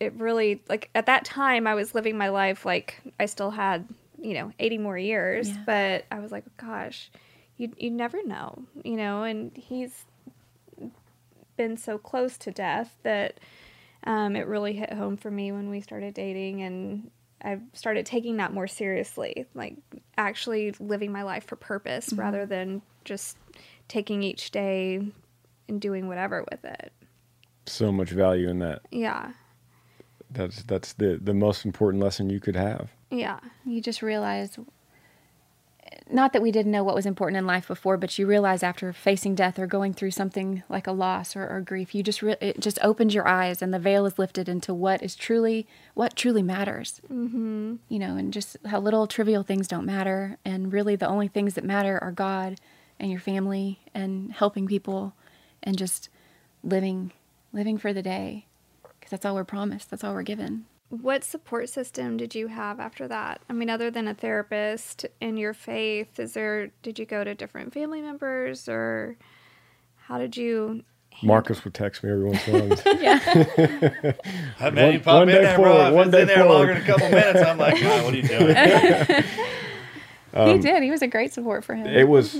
it 0.01 0.13
really 0.15 0.63
like 0.69 0.91
at 0.95 1.07
that 1.07 1.25
time 1.25 1.67
I 1.67 1.75
was 1.75 1.95
living 1.95 2.17
my 2.19 2.29
life 2.31 2.65
like 2.67 3.01
I 3.21 3.27
still 3.27 3.51
had 3.53 3.87
you 4.23 4.35
know 4.35 4.53
80 4.59 4.79
more 4.79 4.97
years 4.97 5.49
Yeah. 5.49 5.63
but 5.67 6.05
I 6.11 6.21
was 6.21 6.31
like 6.33 6.45
gosh 6.57 7.11
you 7.57 7.73
you 7.77 7.91
never 7.91 8.25
know 8.25 8.63
you 8.85 8.97
know 8.97 9.25
and 9.25 9.51
he's 9.57 10.05
been 11.57 11.77
so 11.77 11.99
close 11.99 12.39
to 12.39 12.51
death 12.51 12.97
that 13.03 13.39
um, 14.05 14.35
it 14.35 14.47
really 14.47 14.73
hit 14.73 14.93
home 14.93 15.17
for 15.17 15.31
me 15.31 15.53
when 15.53 15.71
we 15.71 15.81
started 15.81 16.15
dating 16.15 16.63
and 16.63 17.11
I 17.45 17.59
started 17.73 18.07
taking 18.07 18.37
that 18.37 18.53
more 18.53 18.67
seriously, 18.69 19.47
like 19.55 19.77
actually 20.17 20.73
living 20.79 21.11
my 21.13 21.23
life 21.25 21.45
for 21.45 21.57
purpose 21.57 22.13
rather 22.13 22.47
than 22.47 22.83
just 23.05 23.37
taking 23.89 24.23
each 24.23 24.51
day 24.53 25.05
and 25.69 25.81
doing 25.81 26.07
whatever 26.09 26.45
with 26.51 26.65
it. 26.65 26.93
so 27.67 27.91
much 27.93 28.11
value 28.11 28.49
in 28.49 28.61
that. 28.61 28.83
Yeah. 28.91 29.33
That's 30.31 30.63
that's 30.63 30.95
the 30.95 31.19
the 31.23 31.35
most 31.35 31.65
important 31.67 32.03
lesson 32.03 32.31
you 32.31 32.41
could 32.41 32.57
have. 32.57 32.91
Yeah. 33.13 33.41
you 33.65 33.81
just 33.81 34.03
realize 34.03 34.59
not 36.11 36.33
that 36.33 36.43
we 36.43 36.51
didn't 36.51 36.73
know 36.73 36.85
what 36.85 36.95
was 36.95 37.07
important 37.07 37.39
in 37.39 37.47
life 37.47 37.69
before, 37.69 37.97
but 37.97 38.19
you 38.19 38.27
realize 38.27 38.63
after 38.63 38.93
facing 38.93 39.35
death 39.35 39.59
or 39.59 39.67
going 39.67 39.93
through 39.95 40.11
something 40.11 40.63
like 40.69 40.87
a 40.87 40.93
loss 40.93 41.37
or, 41.37 41.49
or 41.49 41.61
grief, 41.61 41.95
you 41.95 42.03
just 42.03 42.23
re- 42.23 42.37
it 42.41 42.61
just 42.61 42.79
opens 42.83 43.15
your 43.15 43.27
eyes 43.27 43.63
and 43.63 43.73
the 43.73 43.79
veil 43.79 44.07
is 44.07 44.19
lifted 44.19 44.49
into 44.49 44.75
what 44.75 45.03
is 45.03 45.15
truly 45.15 45.67
what 45.95 46.17
truly 46.17 46.43
matters. 46.43 47.01
Mm-hmm. 47.11 47.77
You 47.89 47.99
know, 47.99 48.17
and 48.17 48.33
just 48.33 48.57
how 48.67 48.81
little 48.81 49.07
trivial 49.07 49.43
things 49.43 49.69
don't 49.69 49.87
matter, 49.87 50.39
and 50.45 50.73
really 50.73 50.97
the 50.97 51.09
only 51.09 51.29
things 51.29 51.55
that 51.55 51.65
matter 51.65 51.99
are 52.03 52.13
God 52.13 52.61
and 52.99 53.11
your 53.11 53.21
family 53.21 53.81
and 53.95 54.33
helping 54.33 54.67
people 54.67 55.15
and 55.63 55.77
just 55.77 56.09
living 56.63 57.13
living 57.53 57.79
for 57.79 57.93
the 57.93 58.03
day 58.03 58.47
because 58.99 59.11
that's 59.11 59.25
all 59.25 59.35
we're 59.35 59.45
promised. 59.45 59.91
That's 59.91 60.05
all 60.05 60.15
we're 60.15 60.23
given. 60.23 60.67
What 61.01 61.25
support 61.25 61.71
system 61.71 62.19
did 62.19 62.35
you 62.35 62.49
have 62.49 62.79
after 62.79 63.09
that? 63.09 63.41
I 63.49 63.55
mean, 63.55 63.71
other 63.71 63.91
than 63.91 64.07
a 64.07 64.13
therapist 64.15 65.07
and 65.23 65.39
your 65.39 65.55
faith, 65.55 66.21
is 66.21 66.35
there? 66.35 66.71
Did 66.83 66.99
you 66.99 67.07
go 67.07 67.25
to 67.25 67.35
different 67.35 67.73
family 67.73 68.03
members, 68.03 68.69
or 68.69 69.17
how 69.97 70.19
did 70.19 70.37
you? 70.37 70.85
Marcus 71.23 71.65
would 71.65 71.73
text 71.73 72.05
me 72.05 72.11
every 72.11 72.25
once 72.25 72.47
in 72.47 72.55
a 72.55 72.75
while. 72.75 72.79
Yeah. 73.01 73.19
Hey, 73.19 74.71
man, 74.71 74.75
One- 74.75 74.93
you 74.93 75.01
pop 75.01 75.15
one 75.15 75.29
in 75.31 75.35
day 75.35 75.43
there, 75.43 75.57
bro. 75.57 75.65
forward, 75.73 75.89
If 75.89 75.95
one 75.95 76.11
day 76.11 76.21
in 76.23 76.27
there 76.27 76.37
forward. 76.39 76.53
longer 76.55 76.75
than 76.75 76.83
a 76.83 76.87
couple 76.87 77.09
minutes, 77.11 77.41
I'm 77.41 77.59
like, 77.59 77.83
"Oh, 77.83 78.05
what 78.05 78.13
are 78.13 78.17
you 78.17 78.29
doing? 78.29 78.55
he 80.33 80.39
Um, 80.39 80.61
did. 80.61 80.83
He 80.83 80.91
was 80.91 81.01
a 81.03 81.07
great 81.07 81.33
support 81.33 81.65
for 81.65 81.75
him. 81.75 81.87
It 81.87 82.07
was 82.09 82.35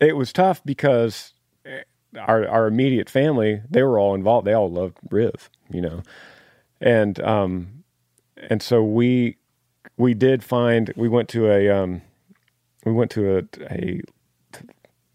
it 0.00 0.16
was 0.16 0.32
tough 0.32 0.60
because 0.64 1.34
eh, 1.64 1.82
our 2.18 2.48
our 2.48 2.66
immediate 2.66 3.08
family 3.08 3.60
they 3.70 3.82
were 3.84 3.98
all 3.98 4.14
involved. 4.16 4.46
They 4.46 4.54
all 4.54 4.70
loved 4.70 4.98
Riv, 5.10 5.50
you 5.70 5.80
know, 5.80 6.02
and 6.80 7.20
um 7.20 7.84
and 8.36 8.62
so 8.62 8.82
we 8.82 9.36
we 9.96 10.14
did 10.14 10.44
find 10.44 10.92
we 10.96 11.08
went 11.08 11.28
to 11.28 11.50
a 11.50 11.68
um 11.68 12.02
we 12.84 12.92
went 12.92 13.10
to 13.12 13.38
a 13.38 13.42
a 13.70 14.00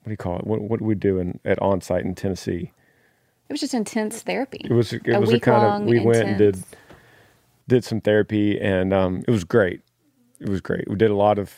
what 0.03 0.09
do 0.09 0.11
you 0.11 0.18
call 0.18 0.38
it? 0.38 0.45
What 0.45 0.61
what 0.61 0.80
do 0.80 0.86
we 0.86 0.95
do 0.95 1.18
in 1.18 1.39
at 1.45 1.61
on 1.61 1.80
site 1.80 2.03
in 2.03 2.14
Tennessee? 2.14 2.72
It 3.47 3.53
was 3.53 3.61
just 3.61 3.74
intense 3.74 4.22
therapy. 4.22 4.61
It 4.64 4.74
was 4.74 4.91
it 4.91 5.20
was 5.20 5.32
a 5.32 5.39
kind 5.39 5.84
of 5.84 5.89
we 5.89 5.99
went 5.99 6.28
and 6.28 6.38
did 6.38 6.64
did 7.70 7.86
some 7.86 8.01
therapy 8.01 8.59
and 8.59 8.93
um, 8.93 9.24
it 9.28 9.32
was 9.32 9.45
great. 9.45 9.82
It 10.41 10.49
was 10.49 10.59
great. 10.59 10.89
We 10.89 10.95
did 10.95 11.09
a 11.09 11.16
lot 11.16 11.39
of 11.39 11.55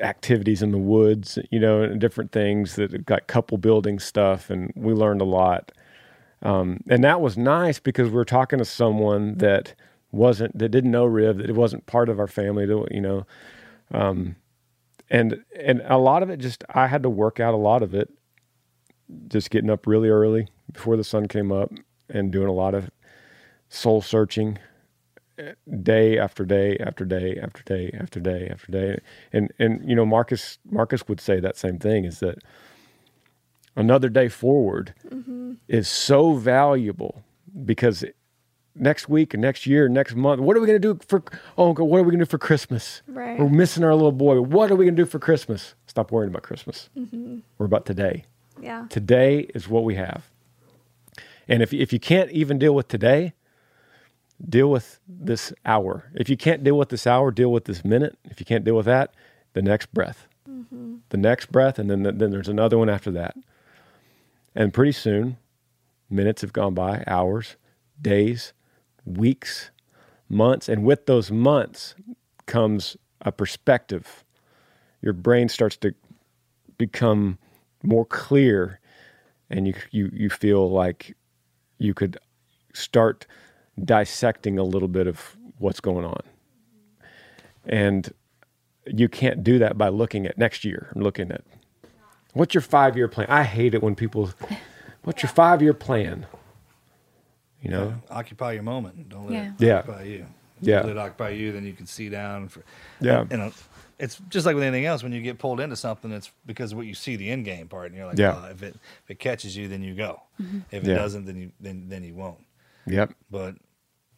activities 0.00 0.62
in 0.62 0.70
the 0.70 0.78
woods, 0.78 1.38
you 1.50 1.58
know, 1.58 1.82
and 1.82 2.00
different 2.00 2.30
things 2.30 2.76
that 2.76 3.04
got 3.04 3.26
couple 3.26 3.58
building 3.58 3.98
stuff, 3.98 4.48
and 4.48 4.72
we 4.76 4.92
learned 4.92 5.20
a 5.20 5.24
lot. 5.24 5.72
Um, 6.42 6.80
and 6.88 7.04
that 7.04 7.20
was 7.20 7.36
nice 7.38 7.78
because 7.78 8.08
we 8.08 8.16
were 8.16 8.24
talking 8.24 8.58
to 8.58 8.64
someone 8.64 9.36
that 9.38 9.74
wasn't 10.10 10.58
that 10.58 10.68
didn't 10.70 10.90
know 10.90 11.04
Riv, 11.04 11.38
that 11.38 11.48
it 11.48 11.56
wasn't 11.56 11.86
part 11.86 12.08
of 12.08 12.18
our 12.18 12.26
family, 12.26 12.66
you 12.90 13.00
know. 13.00 13.26
Um, 13.92 14.36
and 15.10 15.44
and 15.58 15.82
a 15.86 15.98
lot 15.98 16.22
of 16.22 16.30
it 16.30 16.38
just 16.38 16.64
I 16.74 16.86
had 16.88 17.02
to 17.04 17.10
work 17.10 17.38
out 17.38 17.54
a 17.54 17.58
lot 17.58 17.82
of 17.82 17.94
it 17.94 18.10
just 19.28 19.50
getting 19.50 19.70
up 19.70 19.86
really 19.86 20.08
early 20.08 20.48
before 20.72 20.96
the 20.96 21.04
sun 21.04 21.28
came 21.28 21.52
up 21.52 21.70
and 22.08 22.32
doing 22.32 22.48
a 22.48 22.52
lot 22.52 22.74
of 22.74 22.90
soul 23.68 24.00
searching 24.00 24.58
eh, 25.38 25.52
day 25.82 26.18
after 26.18 26.44
day 26.44 26.78
after 26.78 27.04
day 27.04 27.38
after 27.42 27.62
day 27.62 27.90
after 27.98 28.20
day 28.20 28.48
after 28.50 28.72
day 28.72 28.98
and 29.32 29.52
and 29.58 29.88
you 29.88 29.94
know 29.94 30.06
Marcus 30.06 30.58
Marcus 30.70 31.06
would 31.08 31.20
say 31.20 31.40
that 31.40 31.56
same 31.56 31.78
thing 31.78 32.04
is 32.04 32.20
that 32.20 32.38
another 33.76 34.08
day 34.08 34.28
forward 34.28 34.94
Mm-hmm. 35.10 35.52
is 35.68 35.88
so 35.88 36.34
valuable 36.34 37.22
because 37.64 38.04
next 38.74 39.08
week 39.08 39.34
and 39.34 39.42
next 39.42 39.66
year 39.66 39.88
next 39.88 40.14
month 40.14 40.40
what 40.40 40.56
are 40.56 40.60
we 40.60 40.66
going 40.66 40.80
to 40.80 40.94
do 40.94 40.98
for 41.06 41.22
oh 41.58 41.72
God, 41.74 41.84
what 41.84 41.98
are 41.98 42.02
we 42.02 42.10
going 42.10 42.20
to 42.20 42.24
do 42.24 42.28
for 42.30 42.38
christmas 42.38 43.02
Right. 43.06 43.38
we're 43.38 43.48
missing 43.50 43.84
our 43.84 43.94
little 43.94 44.12
boy 44.12 44.40
what 44.40 44.70
are 44.70 44.76
we 44.76 44.86
going 44.86 44.96
to 44.96 45.02
do 45.02 45.06
for 45.06 45.18
christmas 45.18 45.74
stop 45.86 46.10
worrying 46.10 46.30
about 46.32 46.42
christmas 46.42 46.88
Mm-hmm. 46.96 47.38
we're 47.58 47.66
about 47.66 47.84
today 47.86 48.24
Yeah. 48.60 48.86
Today 48.88 49.40
is 49.54 49.68
what 49.68 49.84
we 49.84 49.96
have. 49.96 50.30
And 51.48 51.62
if, 51.62 51.72
if 51.74 51.92
you 51.92 51.98
can't 51.98 52.30
even 52.30 52.58
deal 52.58 52.74
with 52.74 52.86
today, 52.88 53.32
deal 54.48 54.70
with 54.70 55.00
this 55.08 55.52
hour. 55.66 56.04
If 56.14 56.28
you 56.30 56.36
can't 56.36 56.62
deal 56.62 56.78
with 56.78 56.88
this 56.88 57.06
hour, 57.06 57.30
deal 57.32 57.50
with 57.50 57.64
this 57.64 57.84
minute. 57.84 58.16
If 58.24 58.38
you 58.40 58.46
can't 58.46 58.64
deal 58.64 58.76
with 58.76 58.86
that, 58.86 59.12
the 59.52 59.62
next 59.62 59.92
breath. 59.92 60.28
Mm-hmm. 60.48 60.96
The 61.10 61.16
next 61.16 61.50
breath, 61.50 61.78
and 61.80 61.90
then, 61.90 62.02
then 62.04 62.30
there's 62.30 62.48
another 62.48 62.78
one 62.78 62.88
after 62.88 63.10
that. 63.12 63.34
And 64.54 64.72
pretty 64.72 64.92
soon, 64.92 65.38
minutes 66.10 66.42
have 66.42 66.52
gone 66.52 66.74
by, 66.74 67.04
hours, 67.06 67.56
days, 68.00 68.52
weeks, 69.04 69.70
months. 70.28 70.68
And 70.68 70.84
with 70.84 71.06
those 71.06 71.30
months 71.30 71.94
comes 72.46 72.96
a 73.20 73.32
perspective. 73.32 74.24
Your 75.00 75.12
brain 75.12 75.48
starts 75.48 75.76
to 75.78 75.94
become 76.78 77.38
more 77.82 78.04
clear 78.04 78.80
and 79.50 79.66
you 79.66 79.74
you 79.90 80.10
you 80.12 80.30
feel 80.30 80.70
like 80.70 81.14
you 81.78 81.94
could 81.94 82.16
start 82.72 83.26
dissecting 83.84 84.58
a 84.58 84.64
little 84.64 84.88
bit 84.88 85.06
of 85.06 85.36
what's 85.58 85.80
going 85.80 86.04
on. 86.04 86.22
And 87.66 88.12
you 88.86 89.08
can't 89.08 89.44
do 89.44 89.58
that 89.58 89.78
by 89.78 89.88
looking 89.88 90.26
at 90.26 90.38
next 90.38 90.64
year 90.64 90.90
and 90.94 91.02
looking 91.02 91.30
at 91.30 91.42
what's 92.32 92.54
your 92.54 92.62
5-year 92.62 93.08
plan. 93.08 93.26
I 93.28 93.42
hate 93.44 93.74
it 93.74 93.82
when 93.82 93.94
people 93.94 94.30
what's 95.04 95.22
your 95.22 95.30
5-year 95.32 95.74
plan? 95.74 96.26
You 97.60 97.70
know? 97.70 97.94
occupy 98.10 98.52
your 98.52 98.62
moment. 98.64 99.08
Don't 99.08 99.30
let 99.30 99.46
it 99.46 99.52
Yeah. 99.58 99.78
occupy 99.78 100.02
you. 100.04 100.26
Yeah. 100.60 100.80
Let 100.80 100.88
it 100.90 100.98
occupy 100.98 101.30
you, 101.30 101.52
then 101.52 101.64
you 101.64 101.72
can 101.72 101.86
see 101.86 102.08
down. 102.08 102.48
For, 102.48 102.62
Yeah. 103.00 103.20
And, 103.22 103.32
and 103.32 103.52
it's 103.98 104.20
just 104.28 104.46
like 104.46 104.54
with 104.56 104.64
anything 104.64 104.84
else. 104.84 105.02
When 105.04 105.12
you 105.12 105.20
get 105.22 105.38
pulled 105.38 105.60
into 105.60 105.76
something, 105.76 106.10
it's 106.10 106.30
because 106.46 106.72
of 106.72 106.78
what 106.78 106.86
you 106.86 106.94
see 106.94 107.14
the 107.16 107.30
end 107.30 107.44
game 107.44 107.68
part, 107.68 107.86
and 107.86 107.96
you're 107.96 108.06
like, 108.06 108.18
Yeah. 108.18 108.40
"Oh, 108.44 108.50
if 108.50 108.62
it 108.62 108.74
if 109.04 109.10
it 109.10 109.18
catches 109.20 109.56
you, 109.56 109.68
then 109.68 109.82
you 109.82 109.94
go. 109.94 110.22
Mhm. 110.40 110.62
If 110.72 110.82
it 110.84 110.88
Yeah. 110.90 110.94
doesn't, 110.96 111.24
then 111.26 111.36
you 111.36 111.52
then 111.60 111.88
then 111.88 112.02
you 112.02 112.14
won't. 112.14 112.44
Yep. 112.86 113.12
But 113.30 113.54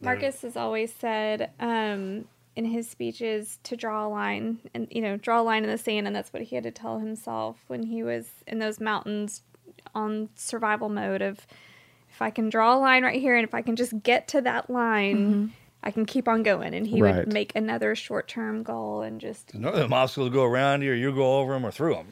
Marcus 0.01 0.41
has 0.43 0.57
always 0.57 0.93
said 0.93 1.51
um, 1.61 2.25
in 2.57 2.65
his 2.65 2.89
speeches 2.89 3.59
to 3.65 3.77
draw 3.77 4.07
a 4.07 4.09
line 4.09 4.59
and 4.75 4.87
you 4.91 5.01
know 5.03 5.17
draw 5.17 5.41
a 5.41 5.43
line 5.43 5.65
in 5.65 5.71
the 5.71 5.79
sand, 5.79 6.07
and 6.07 6.15
that's 6.15 6.33
what 6.33 6.43
he 6.43 6.55
had 6.55 6.65
to 6.65 6.71
tell 6.71 6.99
himself 6.99 7.65
when 7.67 7.83
he 7.83 8.03
was 8.03 8.31
in 8.47 8.59
those 8.59 8.81
mountains 8.81 9.43
on 9.95 10.29
survival 10.35 10.89
mode 10.89 11.23
of 11.23 11.47
if 12.11 12.23
I 12.23 12.31
can 12.31 12.49
draw 12.49 12.77
a 12.77 12.79
line 12.79 13.03
right 13.03 13.21
here, 13.21 13.37
and 13.37 13.47
if 13.47 13.55
I 13.55 13.63
can 13.63 13.77
just 13.77 14.03
get 14.03 14.29
to 14.29 14.41
that 14.43 14.71
line. 14.71 15.53
I 15.87 15.91
can 15.91 16.07
keep 16.07 16.29
on 16.29 16.43
going, 16.43 16.73
and 16.75 16.87
he 16.87 17.03
Right. 17.03 17.15
would 17.17 17.31
make 17.35 17.53
another 17.55 17.95
short-term 17.95 18.63
goal 18.63 19.03
and 19.03 19.21
just 19.21 19.53
none 19.55 19.75
of 19.75 19.79
them 19.79 19.93
obstacles 19.93 20.31
go 20.31 20.43
around 20.43 20.81
you, 20.81 20.93
or 20.93 20.95
you 20.95 21.13
go 21.15 21.41
over 21.41 21.53
them 21.53 21.67
or 21.67 21.71
through 21.71 21.93
them. 21.97 22.07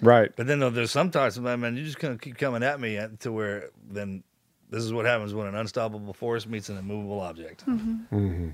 Right. 0.00 0.30
But 0.36 0.46
then 0.46 0.60
though, 0.60 0.70
there's 0.70 0.92
sometimes, 0.92 1.36
I 1.36 1.56
mean, 1.56 1.74
you're 1.74 1.84
just 1.84 1.98
gonna 1.98 2.18
keep 2.18 2.38
coming 2.38 2.62
at 2.62 2.78
me 2.78 3.00
to 3.18 3.32
where 3.32 3.70
then 3.84 4.22
this 4.70 4.84
is 4.84 4.92
what 4.92 5.06
happens 5.06 5.34
when 5.34 5.48
an 5.48 5.56
unstoppable 5.56 6.12
force 6.12 6.46
meets 6.46 6.68
an 6.68 6.76
immovable 6.76 7.18
object. 7.18 7.66
Mhm. 7.66 8.06
Mm-hmm. 8.12 8.48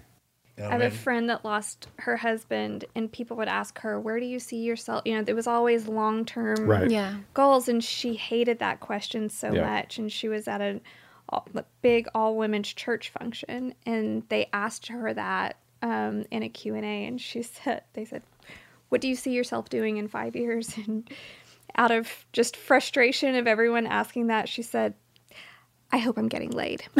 You 0.57 0.65
know 0.65 0.71
I 0.71 0.73
have 0.75 0.83
a 0.83 0.91
friend 0.91 1.29
that 1.31 1.45
lost 1.45 1.89
her 1.99 2.17
husband, 2.17 2.85
and 2.95 3.11
people 3.13 3.37
would 3.37 3.49
ask 3.49 3.79
her, 3.81 4.01
"Where 4.01 4.19
do 4.19 4.27
you 4.27 4.39
see 4.39 4.59
yourself?" 4.63 5.03
You 5.05 5.17
know, 5.17 5.23
there 5.23 5.35
was 5.35 5.47
always 5.47 5.87
long 5.89 6.25
term 6.25 6.67
Right. 6.67 6.91
Yeah. 6.91 7.15
goals, 7.35 7.69
and 7.69 7.83
she 7.85 8.15
hated 8.15 8.59
that 8.61 8.81
question 8.81 9.29
so 9.29 9.55
Yeah. 9.55 9.63
much. 9.67 9.99
And 9.99 10.11
she 10.11 10.29
was 10.29 10.49
at 10.49 10.61
a 10.61 10.81
a 11.31 11.65
big 11.83 12.07
all 12.15 12.37
women's 12.37 12.73
church 12.73 13.11
function, 13.11 13.75
and 13.85 14.23
they 14.29 14.49
asked 14.53 14.87
her 14.87 15.13
that 15.13 15.57
um, 15.83 16.25
in 16.31 16.43
a 16.45 16.49
Q 16.49 16.75
and 16.77 16.85
A, 16.85 17.05
and 17.07 17.21
she 17.21 17.43
said, 17.43 17.83
"They 17.93 18.05
said, 18.05 18.23
what 18.89 19.01
do 19.01 19.09
you 19.09 19.17
see 19.17 19.33
yourself 19.33 19.69
doing 19.69 19.97
in 19.97 20.09
five 20.09 20.37
years?" 20.37 20.77
And 20.87 21.11
out 21.77 21.91
of 21.91 22.25
just 22.33 22.57
frustration 22.57 23.35
of 23.35 23.47
everyone 23.47 23.87
asking 23.87 24.29
that, 24.29 24.49
she 24.49 24.63
said. 24.63 24.95
I 25.93 25.99
hope 25.99 26.18
I'm 26.18 26.28
getting 26.28 26.51
laid. 26.51 26.82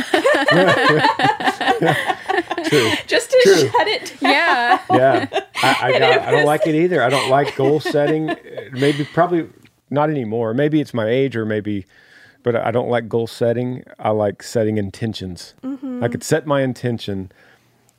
True. 2.65 2.91
Just 3.07 3.31
to 3.31 3.41
True. 3.45 3.69
shut 3.69 3.87
it 3.89 4.15
down. 4.21 4.31
Yeah. 4.33 4.79
yeah, 4.91 5.29
I, 5.63 5.77
I, 5.83 5.91
And 5.93 5.99
got, 6.01 6.13
it 6.17 6.23
I 6.23 6.31
don't 6.31 6.45
like 6.47 6.67
it 6.67 6.75
either. 6.75 7.03
I 7.03 7.09
don't 7.09 7.29
like 7.31 7.55
goal 7.57 7.81
setting. 7.81 8.35
Maybe, 8.73 9.05
probably 9.05 9.49
not 9.91 10.11
anymore. 10.11 10.55
Maybe 10.55 10.81
it's 10.81 10.95
my 10.95 11.09
age, 11.09 11.37
or 11.37 11.45
maybe, 11.47 11.87
but 12.43 12.57
I 12.57 12.71
don't 12.71 12.89
like 12.89 13.09
goal 13.09 13.27
setting. 13.27 13.85
I 13.99 14.11
like 14.11 14.43
setting 14.43 14.79
intentions. 14.79 15.55
Mhm. 15.63 16.03
I 16.03 16.09
could 16.09 16.23
set 16.25 16.47
my 16.47 16.63
intention 16.63 17.31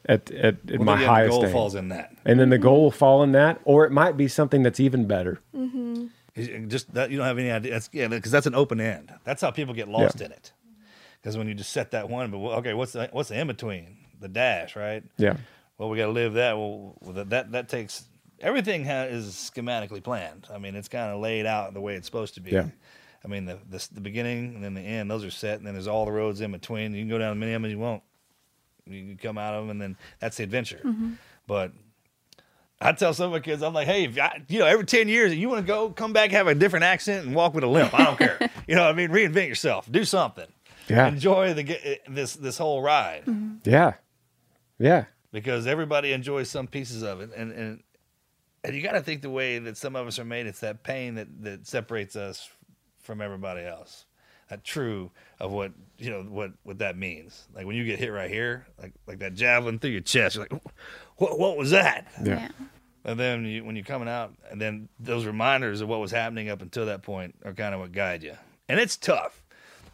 at 0.06 0.30
at, 0.32 0.56
at 0.70 0.80
Well, 0.80 0.86
my 0.86 0.94
then, 0.96 1.02
yeah, 1.02 1.06
the 1.08 1.12
highest. 1.14 1.32
goal 1.32 1.46
aim. 1.46 1.52
falls 1.52 1.76
in 1.76 1.90
that. 1.90 2.16
and 2.26 2.40
then 2.40 2.50
the 2.50 2.58
goal 2.58 2.84
will 2.84 2.92
fall 2.92 3.24
in 3.24 3.32
that, 3.34 3.60
or 3.66 3.86
it 3.86 3.92
might 3.92 4.18
be 4.18 4.28
something 4.28 4.64
that's 4.64 4.80
even 4.80 5.06
better. 5.08 5.40
Mm-hmm. 5.56 6.68
Just 6.68 6.94
that 6.94 7.10
you 7.10 7.18
don't 7.18 7.26
have 7.26 7.40
any 7.40 7.50
idea. 7.50 7.72
That's, 7.72 7.90
yeah, 7.92 8.08
because 8.08 8.32
that's 8.32 8.46
an 8.46 8.54
open 8.54 8.80
end. 8.80 9.12
That's 9.24 9.42
how 9.42 9.50
people 9.50 9.74
get 9.74 9.88
lost 9.88 10.20
Yeah. 10.20 10.28
in 10.28 10.32
it. 10.34 10.52
Because 11.28 11.38
when 11.38 11.50
you 11.50 11.56
just 11.56 11.74
set 11.74 11.92
that 11.92 12.10
one, 12.10 12.32
but 12.32 12.38
okay, 12.38 12.74
what's 12.74 12.94
the 12.94 13.10
what's 13.12 13.28
the 13.28 13.38
in 13.38 13.48
between? 13.48 13.98
The 14.22 14.30
dash, 14.30 14.78
right? 14.78 15.04
Yeah. 15.18 15.36
Well, 15.78 15.90
we 15.90 15.98
got 15.98 16.06
to 16.06 16.12
live 16.14 16.36
that. 16.36 16.58
Well, 16.58 16.98
that 17.02 17.30
that, 17.32 17.52
that 17.52 17.68
takes 17.68 18.06
everything 18.40 18.86
ha- 18.86 19.08
is 19.10 19.26
schematically 19.54 20.02
planned. 20.02 20.48
I 20.50 20.58
mean, 20.58 20.74
it's 20.74 20.88
kind 20.88 21.12
of 21.14 21.20
laid 21.20 21.46
out 21.46 21.74
the 21.74 21.82
way 21.82 21.96
it's 21.96 22.06
supposed 22.08 22.36
to 22.36 22.40
be. 22.40 22.52
Yeah. 22.52 22.68
I 23.26 23.28
mean, 23.28 23.44
the, 23.44 23.60
the 23.70 23.86
the 23.96 24.00
beginning 24.00 24.56
and 24.56 24.64
then 24.64 24.74
the 24.74 24.80
end; 24.80 25.12
those 25.12 25.26
are 25.26 25.30
set, 25.30 25.58
and 25.58 25.68
then 25.68 25.74
there's 25.74 25.90
all 25.90 26.06
the 26.06 26.14
roads 26.14 26.40
in 26.40 26.54
between. 26.54 26.94
You 26.94 27.02
can 27.02 27.10
go 27.10 27.18
down 27.18 27.34
as 27.34 27.38
many 27.38 27.52
of 27.52 27.62
them 27.62 27.66
as 27.66 27.72
you 27.74 27.80
want. 27.80 28.04
You 28.86 29.04
can 29.04 29.18
come 29.18 29.38
out 29.38 29.54
of 29.54 29.64
them, 29.64 29.72
and 29.72 29.82
then 29.82 29.98
that's 30.20 30.38
the 30.38 30.44
adventure. 30.44 30.80
Mhm. 30.86 31.18
But 31.46 31.74
I 32.80 32.94
tell 32.94 33.14
some 33.14 33.26
of 33.26 33.32
my 33.34 33.42
kids, 33.42 33.62
I'm 33.64 33.74
like, 33.74 33.88
hey, 33.88 34.06
if 34.06 34.18
I, 34.18 34.42
you 34.48 34.60
know, 34.60 34.66
every 34.66 34.86
10 34.86 35.10
years, 35.10 35.34
if 35.34 35.38
you 35.40 35.50
want 35.50 35.60
to 35.60 35.68
go, 35.68 35.90
come 35.90 36.14
back, 36.14 36.32
have 36.32 36.48
a 36.48 36.56
different 36.56 36.86
accent, 36.86 37.26
and 37.26 37.36
walk 37.36 37.54
with 37.54 37.66
a 37.66 37.68
limp. 37.68 37.94
I 37.94 38.06
don't 38.06 38.18
care. 38.18 38.40
You 38.68 38.76
know 38.76 38.84
what 38.84 38.92
I 38.92 38.94
mean? 38.94 39.10
Reinvent 39.10 39.48
yourself. 39.50 39.92
Do 39.92 40.06
something. 40.06 40.46
Yeah. 40.88 41.08
Enjoy 41.08 41.54
the 41.54 41.64
eh, 41.84 41.96
this 42.08 42.36
this 42.36 42.58
whole 42.58 42.82
ride 42.82 43.26
mm-hmm. 43.26 43.58
Yeah. 43.70 43.94
Yeah. 44.80 45.06
because 45.32 45.68
everybody 45.68 46.14
enjoys 46.14 46.50
some 46.50 46.68
pieces 46.68 47.04
of 47.04 47.22
it, 47.22 47.32
and 47.36 47.52
and 47.52 47.84
and 48.64 48.76
you 48.76 48.82
got 48.82 48.94
to 48.94 49.02
think 49.02 49.22
the 49.22 49.30
way 49.30 49.60
that 49.60 49.78
some 49.78 49.96
of 49.96 50.08
us 50.08 50.20
are 50.20 50.26
made. 50.26 50.46
It's 50.46 50.60
that 50.60 50.84
pain 50.84 51.16
that 51.16 51.28
that 51.42 51.68
separates 51.68 52.16
us 52.16 52.50
from 53.00 53.22
everybody 53.22 53.66
else. 53.66 54.06
That 54.50 54.64
true 54.64 55.12
of 55.40 55.52
what 55.52 55.74
you 55.98 56.10
know 56.10 56.24
what 56.24 56.52
what 56.64 56.80
that 56.80 56.98
means. 56.98 57.48
Like 57.54 57.66
when 57.66 57.76
you 57.76 57.86
get 57.86 58.00
hit 58.00 58.10
right 58.10 58.30
here, 58.30 58.68
like 58.82 58.94
like 59.08 59.20
that 59.20 59.34
javelin 59.34 59.80
through 59.80 59.92
your 59.92 60.02
chest, 60.02 60.36
you're 60.36 60.48
like, 60.50 60.62
what 61.18 61.38
what 61.40 61.58
was 61.58 61.72
that? 61.72 62.08
Yeah. 62.24 62.50
And 63.04 63.18
then 63.18 63.46
you, 63.46 63.64
when 63.64 63.78
you're 63.78 63.86
coming 63.86 64.10
out, 64.10 64.34
and 64.52 64.60
then 64.60 64.90
those 65.00 65.26
reminders 65.26 65.80
of 65.80 65.88
what 65.88 66.02
was 66.02 66.12
happening 66.12 66.50
up 66.50 66.62
until 66.62 66.86
that 66.88 67.04
point 67.04 67.36
are 67.46 67.54
kind 67.54 67.74
of 67.74 67.80
what 67.80 67.94
guide 67.94 68.22
you. 68.22 68.34
And 68.68 68.82
it's 68.82 68.98
tough. 68.98 69.44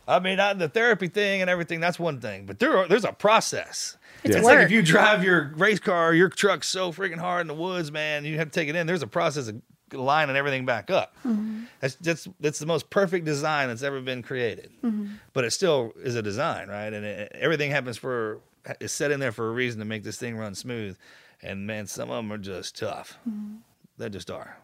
I 0.08 0.20
mean, 0.20 0.40
I, 0.40 0.54
the 0.54 0.70
therapy 0.70 1.08
thing 1.08 1.42
and 1.42 1.50
everything, 1.50 1.80
that's 1.80 2.00
one 2.00 2.20
thing, 2.20 2.46
but 2.46 2.60
there 2.60 2.78
are, 2.78 2.88
there's 2.88 3.06
a 3.06 3.14
process. 3.14 3.98
It's 4.24 4.36
It's 4.36 4.46
like 4.46 4.60
if 4.60 4.72
you 4.72 4.82
drive 4.82 5.24
your 5.24 5.54
race 5.56 5.80
car, 5.80 6.14
your 6.14 6.30
truck 6.30 6.64
so 6.64 6.92
freaking 6.92 7.20
hard 7.20 7.42
in 7.42 7.48
the 7.48 7.54
woods, 7.54 7.92
man, 7.92 8.26
you 8.26 8.38
have 8.38 8.52
to 8.52 8.60
take 8.60 8.70
it 8.70 8.76
in. 8.76 8.88
There's 8.88 9.02
a 9.02 9.08
process 9.08 9.48
of 9.48 9.62
lining 9.92 10.36
everything 10.36 10.66
back 10.66 10.90
up. 10.90 11.16
Mm-hmm. 11.26 11.64
That's, 11.80 11.96
that's, 11.96 12.28
that's 12.40 12.60
the 12.60 12.66
most 12.66 12.90
perfect 12.90 13.26
design 13.26 13.68
that's 13.68 13.84
ever 13.84 14.02
been 14.02 14.24
created. 14.24 14.72
Mm-hmm. 14.84 15.14
But 15.34 15.46
it 15.46 15.52
still 15.52 15.94
is 15.98 16.16
a 16.16 16.22
design, 16.22 16.68
right? 16.68 16.92
And 16.94 17.06
it, 17.06 17.32
everything 17.36 17.72
happens 17.72 17.98
for, 17.98 18.40
is 18.80 18.92
set 18.92 19.12
in 19.12 19.20
there 19.20 19.32
for 19.32 19.50
a 19.50 19.52
reason 19.52 19.80
to 19.80 19.86
make 19.86 20.04
this 20.04 20.18
thing 20.18 20.36
run 20.38 20.56
smooth. 20.56 20.98
And 21.42 21.68
man, 21.68 21.88
some 21.88 22.10
of 22.10 22.18
them 22.18 22.32
are 22.32 22.38
just 22.38 22.78
tough. 22.78 23.20
Mm-hmm. 23.30 23.56
They 23.98 24.10
just 24.10 24.32
are. 24.32 24.58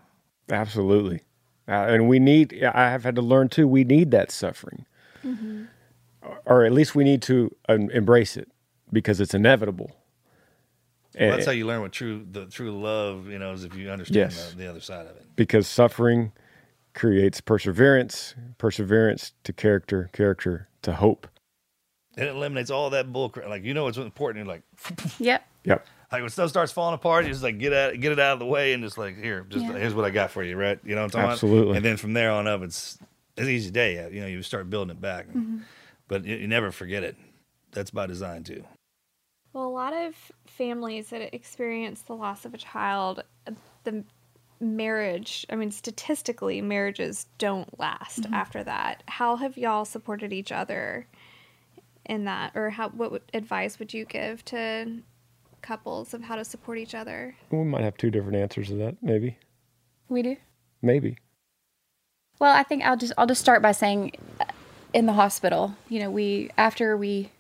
Absolutely. 0.50 1.22
Uh, 1.68 1.86
and 1.90 2.08
we 2.08 2.18
need, 2.18 2.64
I 2.64 2.90
have 2.90 3.04
had 3.04 3.16
to 3.16 3.22
learn 3.22 3.50
too, 3.50 3.68
we 3.68 3.84
need 3.84 4.12
that 4.12 4.32
suffering. 4.32 4.86
Or 6.46 6.66
at 6.66 6.72
least 6.74 6.96
we 6.96 7.04
need 7.04 7.22
to 7.24 7.56
um, 7.70 7.90
embrace 7.92 8.36
it 8.36 8.52
because 8.92 9.22
it's 9.22 9.34
inevitable. 9.34 9.92
Well, 11.16 11.24
And- 11.30 11.34
that's 11.34 11.46
how 11.46 11.52
you 11.52 11.66
learn 11.66 11.82
what 11.82 11.92
true 11.92 12.26
the 12.30 12.46
true 12.48 12.72
love, 12.80 13.28
you 13.28 13.40
know, 13.40 13.54
is 13.54 13.64
if 13.64 13.76
you 13.76 13.90
understand 13.90 14.32
Yes. 14.32 14.52
the, 14.52 14.58
the 14.58 14.70
other 14.70 14.82
side 14.82 15.06
of 15.08 15.16
it. 15.16 15.26
because 15.36 15.68
suffering 15.68 16.32
creates 16.94 17.40
perseverance, 17.42 18.36
perseverance 18.58 19.34
to 19.44 19.54
character, 19.54 20.10
character 20.12 20.68
to 20.82 20.94
hope. 20.94 21.28
And 22.18 22.28
it 22.28 22.36
eliminates 22.36 22.70
all 22.70 22.90
that 22.90 23.14
bull 23.14 23.30
crap. 23.30 23.48
Like 23.48 23.64
you 23.64 23.74
know 23.74 23.86
what's 23.86 23.98
important. 23.98 24.46
You're 24.46 24.54
like, 24.56 24.64
Yep. 25.20 25.46
Yep. 25.66 25.86
like 26.12 26.22
when 26.22 26.30
stuff 26.30 26.50
starts 26.50 26.72
falling 26.72 26.96
apart, 26.96 27.26
you 27.26 27.32
just 27.32 27.44
like 27.44 27.60
get 27.60 27.72
at 27.72 28.00
get 28.00 28.12
it 28.12 28.20
out 28.20 28.34
of 28.34 28.40
the 28.40 28.46
way 28.46 28.74
and 28.74 28.84
just 28.84 28.98
like 28.98 29.18
here, 29.18 29.46
just 29.50 29.64
Yeah. 29.66 29.78
here's 29.78 29.94
what 29.96 30.04
I 30.06 30.10
got 30.10 30.32
for 30.32 30.44
you, 30.44 30.58
right? 30.58 30.80
You 30.84 30.96
know 30.96 31.02
what 31.02 31.16
I'm 31.16 31.22
talking 31.22 31.32
Absolutely. 31.32 31.62
about? 31.72 31.76
And 31.78 31.86
then 31.86 31.98
from 31.98 32.14
there 32.14 32.32
on 32.32 32.46
up, 32.48 32.62
it's 32.62 32.98
it's 33.40 33.48
an 33.48 33.54
easy 33.54 33.72
day. 33.72 34.10
You 34.12 34.22
know, 34.22 34.28
you 34.28 34.44
start 34.44 34.70
building 34.70 34.96
it 34.96 35.02
back, 35.02 35.28
mm-hmm. 35.28 35.60
but 36.08 36.26
you, 36.26 36.36
you 36.36 36.48
never 36.48 36.72
forget 36.72 37.04
it. 37.04 37.16
That's 37.72 37.92
by 37.92 38.08
design 38.08 38.44
too. 38.44 38.64
Well, 39.54 39.66
a 39.66 39.70
lot 39.70 39.94
of 39.94 40.16
families 40.46 41.10
that 41.10 41.34
experience 41.34 42.02
the 42.02 42.16
loss 42.16 42.46
of 42.46 42.54
a 42.54 42.58
child, 42.58 43.24
the 43.84 44.04
marriage, 44.60 45.46
I 45.50 45.56
mean, 45.56 45.72
statistically, 45.72 46.62
marriages 46.62 47.26
don't 47.38 47.80
last 47.80 48.22
mm-hmm. 48.22 48.34
after 48.34 48.64
that. 48.64 49.04
How 49.08 49.38
have 49.38 49.58
y'all 49.58 49.86
supported 49.86 50.34
each 50.34 50.52
other 50.52 51.08
in 52.06 52.26
that? 52.26 52.52
Or 52.56 52.70
how 52.70 52.90
what 52.90 53.24
advice 53.34 53.80
would 53.80 53.94
you 53.94 54.06
give 54.06 54.46
to 54.46 55.00
couples 55.62 56.14
of 56.14 56.22
how 56.22 56.36
to 56.36 56.46
support 56.46 56.78
each 56.78 56.94
other? 56.94 57.36
We 57.52 57.64
might 57.64 57.84
have 57.84 57.98
two 57.98 58.12
different 58.12 58.38
answers 58.38 58.68
to 58.68 58.76
that, 58.76 58.98
maybe. 59.02 59.38
We 60.10 60.22
do. 60.22 60.36
Maybe. 60.82 61.18
Well, 62.40 62.56
I 62.56 62.64
think 62.64 62.84
I'll 62.84 62.98
just 62.98 63.14
I'll 63.18 63.28
just 63.28 63.42
start 63.42 63.62
by 63.62 63.74
saying, 63.74 64.14
uh, 64.40 64.46
in 64.94 65.06
the 65.06 65.14
hospital, 65.14 65.76
you 65.90 66.00
know, 66.00 66.10
we 66.10 66.50
after 66.58 66.96
we 66.96 67.32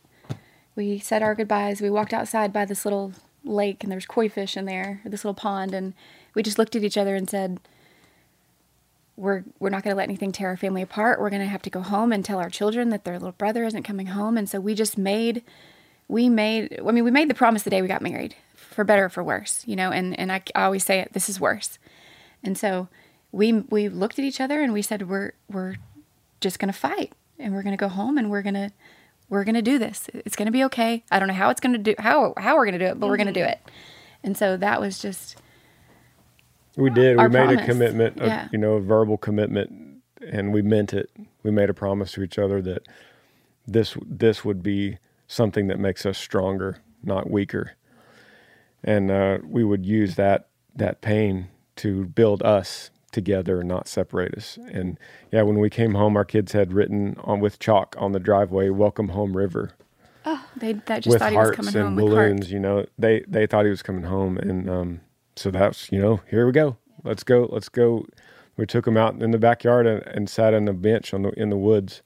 we 0.75 0.99
said 0.99 1.23
our 1.23 1.35
goodbyes, 1.35 1.81
we 1.81 1.89
walked 1.89 2.13
outside 2.13 2.51
by 2.51 2.65
this 2.65 2.85
little 2.85 3.13
lake, 3.45 3.81
and 3.83 3.91
there's 3.91 4.05
koi 4.05 4.27
fish 4.27 4.57
in 4.57 4.65
there, 4.65 5.01
this 5.05 5.23
little 5.23 5.33
pond, 5.33 5.73
and 5.73 5.93
we 6.35 6.43
just 6.43 6.59
looked 6.59 6.75
at 6.75 6.83
each 6.83 6.97
other 6.97 7.15
and 7.15 7.29
said, 7.29 7.61
"We're 9.15 9.45
we're 9.57 9.69
not 9.69 9.83
going 9.83 9.93
to 9.93 9.97
let 9.97 10.09
anything 10.09 10.33
tear 10.33 10.49
our 10.49 10.57
family 10.57 10.81
apart. 10.81 11.21
We're 11.21 11.29
going 11.29 11.41
to 11.41 11.47
have 11.47 11.61
to 11.63 11.69
go 11.69 11.81
home 11.81 12.11
and 12.11 12.23
tell 12.23 12.39
our 12.39 12.49
children 12.49 12.89
that 12.89 13.05
their 13.05 13.17
little 13.17 13.31
brother 13.31 13.63
isn't 13.63 13.83
coming 13.83 14.07
home." 14.07 14.37
And 14.37 14.49
so 14.49 14.59
we 14.59 14.75
just 14.75 14.97
made 14.97 15.43
we 16.09 16.27
made 16.27 16.77
I 16.85 16.91
mean 16.91 17.05
we 17.05 17.11
made 17.11 17.29
the 17.29 17.33
promise 17.33 17.63
the 17.63 17.69
day 17.69 17.81
we 17.81 17.87
got 17.87 18.01
married, 18.01 18.35
for 18.55 18.83
better 18.83 19.05
or 19.05 19.09
for 19.09 19.23
worse, 19.23 19.63
you 19.65 19.77
know. 19.77 19.91
And 19.91 20.19
and 20.19 20.29
I, 20.29 20.41
I 20.55 20.63
always 20.63 20.83
say 20.83 20.99
it, 20.99 21.13
this 21.13 21.29
is 21.29 21.39
worse. 21.39 21.79
And 22.43 22.57
so 22.57 22.89
we 23.31 23.53
we 23.53 23.89
looked 23.89 24.19
at 24.19 24.25
each 24.25 24.41
other 24.41 24.61
and 24.61 24.73
we 24.73 24.81
said 24.81 25.09
we're 25.09 25.33
we're 25.51 25.75
just 26.41 26.59
going 26.59 26.71
to 26.73 26.77
fight 26.79 27.13
and 27.39 27.53
we're 27.53 27.63
going 27.63 27.77
to 27.77 27.81
go 27.81 27.89
home 27.89 28.17
and 28.17 28.29
we're 28.31 28.41
going 28.41 28.55
to 28.55 28.71
we're 29.29 29.43
going 29.43 29.55
to 29.55 29.61
do 29.61 29.79
this. 29.79 30.09
It's 30.13 30.35
going 30.35 30.47
to 30.47 30.51
be 30.51 30.63
okay. 30.65 31.03
I 31.11 31.19
don't 31.19 31.27
know 31.27 31.33
how 31.35 31.49
it's 31.49 31.61
going 31.61 31.73
to 31.73 31.79
do 31.79 31.95
how 31.99 32.33
how 32.37 32.55
we're 32.55 32.65
going 32.65 32.79
to 32.79 32.85
do 32.85 32.91
it, 32.91 32.99
but 32.99 33.07
we're 33.07 33.17
going 33.17 33.27
to 33.27 33.33
do 33.33 33.43
it. 33.45 33.59
And 34.23 34.37
so 34.37 34.57
that 34.57 34.81
was 34.81 34.99
just 34.99 35.37
We 36.77 36.89
did. 36.89 37.17
We 37.17 37.23
Our 37.23 37.29
made 37.29 37.51
a 37.51 37.57
promise. 37.57 37.65
commitment, 37.65 38.21
a, 38.21 38.27
Yeah. 38.27 38.47
you 38.51 38.57
know, 38.57 38.73
a 38.73 38.81
verbal 38.81 39.17
commitment, 39.17 40.01
and 40.27 40.53
we 40.53 40.61
meant 40.61 40.93
it. 40.93 41.09
We 41.43 41.51
made 41.51 41.69
a 41.69 41.73
promise 41.73 42.13
to 42.13 42.23
each 42.23 42.39
other 42.39 42.61
that 42.63 42.83
this 43.67 43.97
this 44.05 44.45
would 44.45 44.63
be 44.63 44.97
something 45.27 45.67
that 45.67 45.79
makes 45.79 46.05
us 46.05 46.17
stronger, 46.17 46.79
not 47.03 47.29
weaker, 47.29 47.73
and 48.83 49.11
uh, 49.11 49.39
we 49.43 49.63
would 49.63 49.85
use 49.85 50.15
that 50.15 50.47
that 50.75 51.01
pain 51.01 51.49
to 51.77 52.05
build 52.05 52.43
us 52.43 52.91
together, 53.09 53.59
and 53.59 53.67
not 53.67 53.87
separate 53.87 54.35
us. 54.35 54.57
And 54.71 54.97
yeah, 55.31 55.41
when 55.43 55.59
we 55.59 55.69
came 55.69 55.95
home, 55.95 56.15
our 56.15 56.25
kids 56.25 56.51
had 56.51 56.73
written 56.73 57.15
on 57.23 57.39
with 57.39 57.59
chalk 57.59 57.95
on 57.97 58.11
the 58.11 58.19
driveway, 58.19 58.69
"Welcome 58.69 59.09
home, 59.09 59.35
River." 59.35 59.71
Oh, 60.25 60.45
they 60.55 60.73
that 60.73 61.03
just 61.03 61.13
with 61.13 61.19
thought 61.19 61.31
he 61.31 61.37
was 61.37 61.51
coming 61.51 61.75
and 61.75 61.83
home 61.83 61.95
with 61.95 62.13
heart. 62.13 62.29
balloons. 62.29 62.51
You 62.51 62.59
know, 62.59 62.85
they 62.97 63.23
they 63.27 63.47
thought 63.47 63.65
he 63.65 63.71
was 63.71 63.81
coming 63.81 64.03
home, 64.03 64.37
and 64.37 64.69
um, 64.69 65.01
so 65.35 65.51
that's 65.51 65.91
you 65.91 65.99
know, 65.99 66.21
here 66.29 66.45
we 66.45 66.51
go. 66.51 66.77
Let's 67.03 67.23
go. 67.23 67.47
Let's 67.51 67.69
go. 67.69 68.05
We 68.57 68.65
took 68.65 68.85
him 68.85 68.97
out 68.97 69.21
in 69.21 69.31
the 69.31 69.37
backyard 69.37 69.87
and, 69.87 70.03
and 70.07 70.29
sat 70.29 70.53
on 70.53 70.67
a 70.67 70.73
bench 70.73 71.13
on 71.13 71.21
the 71.23 71.29
in 71.31 71.49
the 71.49 71.57
woods, 71.57 72.01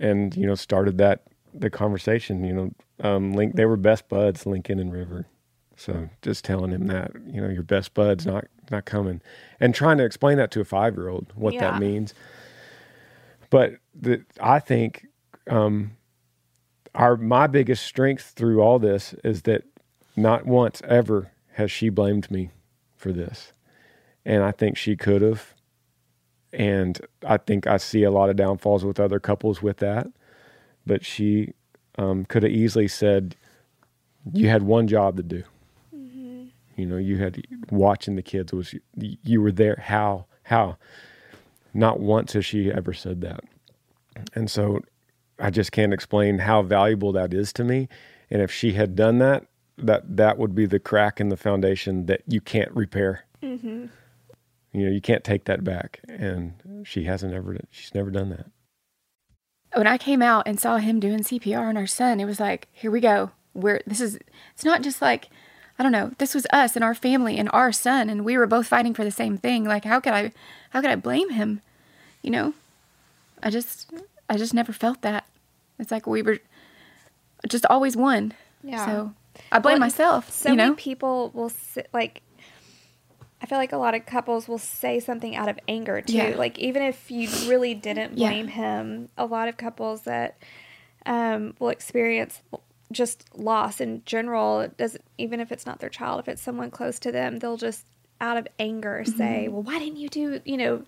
and 0.00 0.36
you 0.36 0.46
know, 0.46 0.54
started 0.56 0.98
that 0.98 1.22
the 1.54 1.70
conversation. 1.70 2.44
You 2.44 2.52
know, 2.52 2.70
um, 3.08 3.32
Link. 3.32 3.54
They 3.54 3.64
were 3.64 3.76
best 3.76 4.08
buds, 4.08 4.44
Lincoln 4.46 4.78
and 4.78 4.92
River. 4.92 5.26
So 5.76 6.08
just 6.22 6.44
telling 6.44 6.70
him 6.70 6.86
that 6.86 7.12
you 7.26 7.40
know 7.40 7.48
your 7.48 7.62
best 7.62 7.94
bud's 7.94 8.26
not 8.26 8.46
not 8.70 8.84
coming, 8.86 9.20
and 9.60 9.74
trying 9.74 9.98
to 9.98 10.04
explain 10.04 10.38
that 10.38 10.50
to 10.52 10.60
a 10.60 10.64
five 10.64 10.94
year 10.96 11.08
old 11.08 11.32
what 11.34 11.54
Yeah. 11.54 11.70
that 11.70 11.80
means. 11.80 12.14
But 13.50 13.74
the, 13.94 14.24
I 14.40 14.58
think 14.58 15.06
um, 15.48 15.92
our 16.94 17.16
my 17.16 17.46
biggest 17.46 17.84
strength 17.84 18.32
through 18.36 18.60
all 18.60 18.78
this 18.78 19.14
is 19.22 19.42
that 19.42 19.64
not 20.16 20.46
once 20.46 20.82
ever 20.88 21.30
has 21.52 21.70
she 21.70 21.88
blamed 21.90 22.30
me 22.30 22.50
for 22.96 23.12
this, 23.12 23.52
and 24.24 24.42
I 24.42 24.50
think 24.52 24.76
she 24.76 24.96
could 24.96 25.22
have, 25.22 25.54
and 26.52 26.98
I 27.24 27.36
think 27.36 27.66
I 27.66 27.76
see 27.76 28.02
a 28.02 28.10
lot 28.10 28.30
of 28.30 28.36
downfalls 28.36 28.84
with 28.84 28.98
other 28.98 29.20
couples 29.20 29.62
with 29.62 29.76
that, 29.78 30.06
but 30.86 31.04
she 31.04 31.52
um, 31.98 32.24
could 32.24 32.42
have 32.42 32.52
easily 32.52 32.88
said, 32.88 33.36
"You 34.32 34.48
had 34.48 34.62
one 34.62 34.88
job 34.88 35.16
to 35.18 35.22
do." 35.22 35.44
You 36.76 36.86
know, 36.86 36.98
you 36.98 37.16
had 37.16 37.42
watching 37.70 38.16
the 38.16 38.22
kids 38.22 38.52
was 38.52 38.74
you 38.94 39.40
were 39.40 39.52
there. 39.52 39.82
How? 39.82 40.26
How? 40.44 40.76
Not 41.72 42.00
once 42.00 42.34
has 42.34 42.44
she 42.44 42.70
ever 42.70 42.92
said 42.92 43.20
that. 43.22 43.40
And 44.34 44.50
so 44.50 44.80
I 45.38 45.50
just 45.50 45.72
can't 45.72 45.92
explain 45.92 46.38
how 46.38 46.62
valuable 46.62 47.12
that 47.12 47.34
is 47.34 47.52
to 47.54 47.64
me. 47.64 47.88
And 48.30 48.40
if 48.42 48.50
she 48.52 48.72
had 48.72 48.94
done 48.96 49.18
that, 49.18 49.46
that 49.78 50.16
that 50.16 50.38
would 50.38 50.54
be 50.54 50.66
the 50.66 50.78
crack 50.78 51.20
in 51.20 51.28
the 51.28 51.36
foundation 51.36 52.06
that 52.06 52.22
you 52.26 52.40
can't 52.40 52.72
repair. 52.72 53.24
Mm-hmm. 53.42 53.86
You 54.72 54.84
know, 54.86 54.90
you 54.90 55.00
can't 55.00 55.24
take 55.24 55.44
that 55.44 55.64
back. 55.64 56.00
And 56.08 56.84
she 56.84 57.04
hasn't 57.04 57.34
ever. 57.34 57.58
She's 57.70 57.94
never 57.94 58.10
done 58.10 58.30
that. 58.30 58.46
when 59.74 59.86
I 59.86 59.98
came 59.98 60.22
out 60.22 60.46
and 60.46 60.58
saw 60.60 60.78
him 60.78 61.00
doing 61.00 61.20
CPR 61.20 61.68
on 61.68 61.76
our 61.76 61.86
son, 61.86 62.20
it 62.20 62.24
was 62.24 62.40
like, 62.40 62.68
here 62.72 62.90
we 62.90 63.00
go. 63.00 63.30
We're 63.54 63.80
this 63.86 64.00
is 64.00 64.18
it's 64.54 64.64
not 64.64 64.82
just 64.82 65.00
like 65.00 65.30
I 65.78 65.82
don't 65.82 65.92
know, 65.92 66.12
this 66.18 66.34
was 66.34 66.46
us 66.52 66.74
and 66.74 66.84
our 66.84 66.94
family 66.94 67.36
and 67.38 67.50
our 67.52 67.70
son 67.72 68.08
and 68.08 68.24
we 68.24 68.38
were 68.38 68.46
both 68.46 68.66
fighting 68.66 68.94
for 68.94 69.04
the 69.04 69.10
same 69.10 69.36
thing. 69.36 69.64
Like 69.64 69.84
how 69.84 70.00
could 70.00 70.12
I 70.14 70.32
how 70.70 70.80
could 70.80 70.90
I 70.90 70.96
blame 70.96 71.30
him? 71.30 71.60
You 72.22 72.30
know? 72.30 72.54
I 73.42 73.50
just 73.50 73.90
I 74.28 74.36
just 74.36 74.54
never 74.54 74.72
felt 74.72 75.02
that. 75.02 75.26
It's 75.78 75.90
like 75.90 76.06
we 76.06 76.22
were 76.22 76.38
just 77.48 77.66
always 77.68 77.96
one. 77.96 78.32
Yeah. 78.62 78.86
So 78.86 79.14
I 79.52 79.58
blame 79.58 79.74
Well, 79.74 79.80
myself. 79.80 80.30
So 80.30 80.50
you 80.50 80.56
know? 80.56 80.64
many 80.64 80.76
people 80.76 81.30
will 81.34 81.50
sit, 81.50 81.88
like. 81.92 82.22
I 83.42 83.44
feel 83.44 83.58
like 83.58 83.72
a 83.72 83.76
lot 83.76 83.94
of 83.94 84.06
couples 84.06 84.48
will 84.48 84.58
say 84.58 84.98
something 84.98 85.36
out 85.36 85.48
of 85.50 85.58
anger 85.68 86.00
too. 86.00 86.14
Yeah. 86.14 86.34
Like 86.36 86.58
even 86.58 86.82
if 86.82 87.10
you 87.10 87.28
really 87.48 87.74
didn't 87.74 88.16
Yeah. 88.16 88.30
blame 88.30 88.48
him, 88.48 89.10
a 89.18 89.26
lot 89.26 89.46
of 89.48 89.58
couples 89.58 90.00
that 90.02 90.38
um, 91.04 91.54
will 91.58 91.68
experience 91.68 92.40
just 92.92 93.24
loss 93.36 93.80
in 93.80 94.02
general. 94.06 94.60
It 94.60 94.76
doesn't 94.76 95.02
even 95.18 95.40
if 95.40 95.50
it's 95.52 95.66
not 95.66 95.80
their 95.80 95.88
child, 95.90 96.20
if 96.20 96.28
it's 96.28 96.42
someone 96.42 96.70
close 96.70 96.98
to 97.00 97.12
them, 97.12 97.38
they'll 97.38 97.56
just 97.56 97.84
out 98.20 98.36
of 98.36 98.46
anger 98.58 99.04
say, 99.04 99.48
"Well, 99.48 99.62
why 99.62 99.78
didn't 99.78 99.96
you 99.98 100.08
do?" 100.08 100.40
You 100.44 100.56
know. 100.56 100.82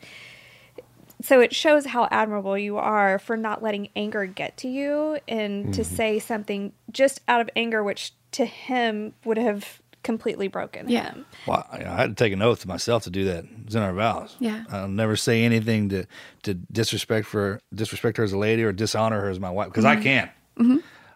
So 1.21 1.41
it 1.41 1.53
shows 1.55 1.85
how 1.87 2.07
admirable 2.13 2.57
you 2.57 2.77
are 2.77 3.19
for 3.19 3.37
not 3.37 3.61
letting 3.61 3.89
anger 3.97 4.25
get 4.27 4.57
to 4.59 4.69
you 4.69 5.19
and 5.27 5.75
to 5.75 5.81
Mhm. 5.81 5.85
say 5.85 6.19
something 6.21 6.73
just 6.93 7.21
out 7.27 7.41
of 7.41 7.51
anger, 7.57 7.83
which 7.83 8.13
to 8.33 8.45
him 8.45 9.15
would 9.25 9.37
have 9.37 9.83
completely 10.05 10.47
broken 10.47 10.89
Yeah. 10.89 11.11
him. 11.11 11.27
Well, 11.45 11.67
I, 11.73 11.79
I 11.79 11.97
had 12.03 12.17
to 12.17 12.25
take 12.25 12.33
an 12.33 12.41
oath 12.41 12.61
to 12.61 12.69
myself 12.69 13.03
to 13.05 13.11
do 13.11 13.25
that. 13.25 13.45
It's 13.67 13.75
in 13.75 13.83
our 13.83 13.93
vows. 13.93 14.37
Yeah. 14.39 14.63
I'll 14.71 14.87
never 14.87 15.17
say 15.17 15.43
anything 15.43 15.89
to 15.89 16.05
to 16.45 16.55
disrespect 16.55 17.27
for 17.27 17.59
disrespect 17.75 18.17
her 18.19 18.23
as 18.23 18.33
a 18.33 18.39
lady 18.39 18.63
or 18.63 18.73
dishonor 18.73 19.21
her 19.21 19.29
as 19.29 19.41
my 19.41 19.51
wife 19.51 19.69
because 19.69 19.85
I 19.85 19.97
Mhm. 19.97 20.03
can't. 20.03 20.31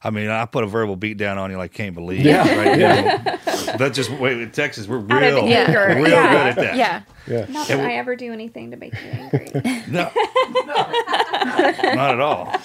I 0.05 0.11
mean, 0.11 0.29
I 0.31 0.45
put 0.47 0.65
a 0.65 0.67
verbal 0.67 0.97
beat 0.97 1.17
down 1.17 1.39
on 1.39 1.51
you 1.51 1.57
like 1.57 1.73
can't 1.73 1.95
believe. 1.95 2.25
Yeah. 2.25 2.59
Right 2.59 2.79
Yeah. 2.79 3.39
That's 3.77 3.95
just 3.97 4.11
wait. 4.11 4.39
In 4.41 4.51
Texas, 4.51 4.87
we're 4.89 4.99
real, 4.99 5.47
anger. 5.47 5.95
real 5.97 6.09
Yeah. 6.09 6.33
good 6.33 6.47
at 6.49 6.57
that. 6.57 6.77
Yeah. 6.77 7.03
Yeah. 7.27 7.47
Not 7.49 7.69
that 7.69 7.81
I 7.81 7.95
ever 7.95 8.17
do 8.17 8.33
anything 8.33 8.73
to 8.73 8.77
make 8.77 8.93
you 8.95 9.11
angry. 9.11 9.49
No, 9.89 10.11
not 10.65 12.15
at 12.15 12.21
all. 12.21 12.57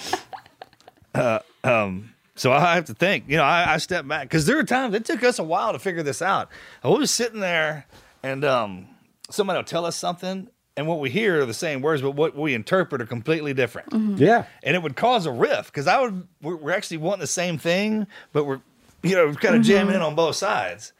Uh, 1.14 1.38
um, 1.64 2.12
so 2.34 2.52
I 2.52 2.74
have 2.74 2.84
to 2.86 2.94
think. 2.94 3.24
You 3.28 3.36
know, 3.38 3.42
I, 3.44 3.74
I 3.74 3.78
step 3.78 4.06
back 4.06 4.22
because 4.22 4.46
there 4.46 4.58
are 4.58 4.64
times 4.64 4.94
it 4.94 5.04
took 5.04 5.22
us 5.24 5.38
a 5.38 5.44
while 5.44 5.72
to 5.72 5.78
figure 5.78 6.02
this 6.02 6.22
out. 6.22 6.48
I 6.82 6.88
was 6.88 7.10
sitting 7.10 7.40
there, 7.40 7.86
and 8.22 8.44
um, 8.44 8.86
somebody 9.30 9.58
will 9.58 9.64
tell 9.64 9.84
us 9.84 9.96
something, 9.96 10.48
and 10.78 10.86
what 10.86 11.00
we 11.00 11.10
hear 11.10 11.40
are 11.40 11.44
the 11.44 11.52
same 11.52 11.82
words, 11.82 12.02
but 12.02 12.12
what 12.12 12.36
we 12.36 12.54
interpret 12.54 13.02
are 13.02 13.06
completely 13.06 13.52
different. 13.52 13.90
Mm-hmm. 13.90 14.22
Yeah. 14.22 14.44
and 14.62 14.76
it 14.76 14.82
would 14.82 14.94
cause 14.94 15.26
a 15.26 15.32
rift 15.32 15.72
because 15.72 15.88
I 15.88 16.00
would 16.00 16.28
we're, 16.40 16.54
we're 16.54 16.70
actually 16.70 16.98
wanting 16.98 17.18
the 17.18 17.26
same 17.26 17.58
thing, 17.58 18.06
but 18.32 18.44
we're 18.44 18.60
you 19.02 19.16
know 19.16 19.26
kind 19.34 19.56
of 19.56 19.62
mm-hmm. 19.62 19.62
jamming 19.62 19.96
in 19.96 20.02
on 20.02 20.14
both 20.14 20.36
sides. 20.36 20.92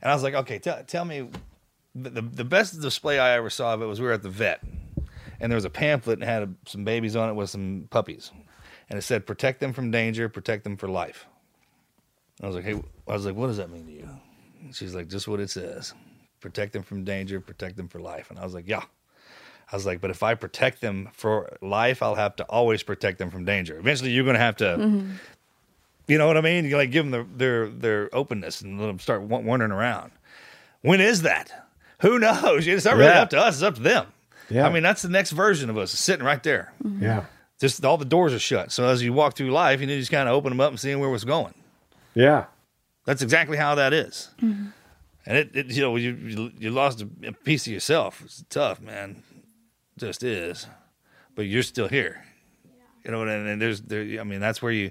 And 0.00 0.10
I 0.10 0.14
was 0.14 0.22
like, 0.22 0.34
okay, 0.34 0.60
tell 0.60 0.84
tell 0.84 1.04
me 1.04 1.28
the, 1.96 2.10
the 2.10 2.22
the 2.22 2.44
best 2.44 2.80
display 2.80 3.18
I 3.18 3.32
ever 3.32 3.50
saw 3.50 3.74
of 3.74 3.82
it 3.82 3.86
was 3.86 4.00
we 4.00 4.06
were 4.06 4.12
at 4.12 4.22
the 4.22 4.30
vet, 4.30 4.62
and 5.40 5.50
there 5.50 5.56
was 5.56 5.64
a 5.64 5.70
pamphlet 5.70 6.20
and 6.20 6.28
had 6.28 6.54
some 6.66 6.84
babies 6.84 7.16
on 7.16 7.28
it 7.28 7.32
with 7.32 7.50
some 7.50 7.88
puppies, 7.90 8.30
and 8.88 8.96
it 8.96 9.02
said 9.02 9.26
protect 9.26 9.58
them 9.58 9.72
from 9.72 9.90
danger, 9.90 10.28
protect 10.28 10.62
them 10.62 10.76
for 10.76 10.88
life. 10.88 11.26
I 12.40 12.46
was 12.46 12.54
like, 12.54 12.64
hey, 12.64 12.80
I 13.08 13.12
was 13.12 13.26
like, 13.26 13.34
what 13.34 13.48
does 13.48 13.56
that 13.56 13.70
mean 13.70 13.86
to 13.86 13.92
you? 13.92 14.08
And 14.62 14.74
she's 14.74 14.94
like, 14.94 15.08
just 15.08 15.26
what 15.26 15.40
it 15.40 15.50
says, 15.50 15.92
protect 16.40 16.72
them 16.72 16.84
from 16.84 17.02
danger, 17.02 17.40
protect 17.40 17.76
them 17.76 17.88
for 17.88 17.98
life. 17.98 18.30
And 18.30 18.38
I 18.38 18.44
was 18.44 18.54
like, 18.54 18.68
yeah. 18.68 18.84
I 19.72 19.76
was 19.76 19.86
like, 19.86 20.00
but 20.00 20.10
if 20.10 20.22
I 20.22 20.34
protect 20.34 20.80
them 20.80 21.08
for 21.12 21.56
life, 21.60 22.02
I'll 22.02 22.14
have 22.14 22.36
to 22.36 22.44
always 22.44 22.82
protect 22.82 23.18
them 23.18 23.30
from 23.30 23.44
danger. 23.44 23.78
Eventually, 23.78 24.10
you're 24.10 24.24
going 24.24 24.34
to 24.34 24.40
have 24.40 24.56
to, 24.58 24.64
Mm-hmm. 24.78 25.12
you 26.06 26.18
know 26.18 26.26
what 26.26 26.36
I 26.36 26.40
mean? 26.42 26.64
You 26.66 26.76
like 26.76 26.90
give 26.90 27.04
them 27.04 27.10
their 27.10 27.24
their, 27.24 27.68
their 27.68 28.14
openness 28.14 28.60
and 28.60 28.78
let 28.80 28.86
them 28.86 28.98
start 28.98 29.22
wandering 29.22 29.72
around. 29.72 30.12
When 30.82 31.00
is 31.00 31.22
that? 31.22 31.50
Who 32.00 32.18
knows? 32.18 32.66
It's 32.66 32.84
not 32.84 32.96
really 32.96 33.06
Yeah. 33.10 33.22
up 33.22 33.30
to 33.30 33.38
us; 33.40 33.54
it's 33.56 33.62
up 33.62 33.76
to 33.76 33.80
them. 33.82 34.06
Yeah. 34.50 34.66
I 34.66 34.70
mean, 34.72 34.82
that's 34.82 35.00
the 35.02 35.08
next 35.08 35.30
version 35.30 35.70
of 35.70 35.78
us 35.78 35.90
sitting 35.92 36.24
right 36.26 36.42
there. 36.42 36.72
Yeah. 37.00 37.24
Just 37.58 37.82
all 37.84 37.96
the 37.96 38.04
doors 38.04 38.34
are 38.34 38.38
shut. 38.38 38.70
So 38.72 38.86
as 38.86 39.02
you 39.02 39.12
walk 39.14 39.34
through 39.36 39.50
life, 39.50 39.80
you 39.80 39.86
need 39.86 39.94
to 39.94 40.00
just 40.00 40.10
kind 40.10 40.28
of 40.28 40.34
open 40.34 40.50
them 40.50 40.60
up 40.60 40.68
and 40.70 40.78
seeing 40.78 41.00
where 41.00 41.12
it's 41.14 41.24
going. 41.24 41.54
Yeah. 42.14 42.44
That's 43.06 43.22
exactly 43.22 43.56
how 43.56 43.74
that 43.76 43.94
is. 43.94 44.28
And 44.42 45.38
it, 45.38 45.56
it 45.56 45.66
you 45.68 45.80
know, 45.80 45.96
you, 45.96 46.12
you 46.14 46.52
you 46.58 46.70
lost 46.70 47.00
a, 47.00 47.08
a 47.28 47.32
piece 47.32 47.66
of 47.66 47.72
yourself. 47.72 48.20
It's 48.22 48.44
tough, 48.50 48.80
man. 48.82 49.22
It 49.96 50.00
just 50.00 50.22
is. 50.22 50.66
But 51.34 51.42
you're 51.46 51.62
still 51.62 51.88
here. 51.88 52.24
You 53.04 53.10
know, 53.10 53.22
and, 53.22 53.46
and 53.48 53.60
there's 53.60 53.82
there. 53.82 54.20
I 54.20 54.24
mean, 54.24 54.40
that's 54.40 54.62
where 54.62 54.72
you 54.72 54.90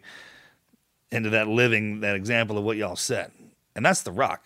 into 1.11 1.31
that 1.31 1.47
living 1.47 2.01
that 2.01 2.15
example 2.15 2.57
of 2.57 2.63
what 2.63 2.77
y'all 2.77 2.95
said, 2.95 3.31
and 3.75 3.83
that's 3.85 4.01
the 4.03 4.11
rock. 4.11 4.43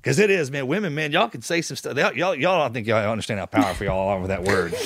Because 0.00 0.18
it 0.18 0.30
is, 0.30 0.50
man. 0.50 0.66
Women, 0.66 0.94
man, 0.96 1.12
y'all 1.12 1.28
can 1.28 1.42
say 1.42 1.60
some 1.62 1.76
stuff. 1.76 1.96
Y'all, 1.96 2.12
y'all, 2.12 2.34
y'all 2.34 2.58
don't 2.60 2.72
think 2.72 2.88
y'all 2.88 3.08
understand 3.10 3.38
how 3.38 3.46
powerful 3.46 3.86
y'all 3.86 4.08
are 4.08 4.18
with 4.20 4.28
that 4.28 4.42
word. 4.44 4.74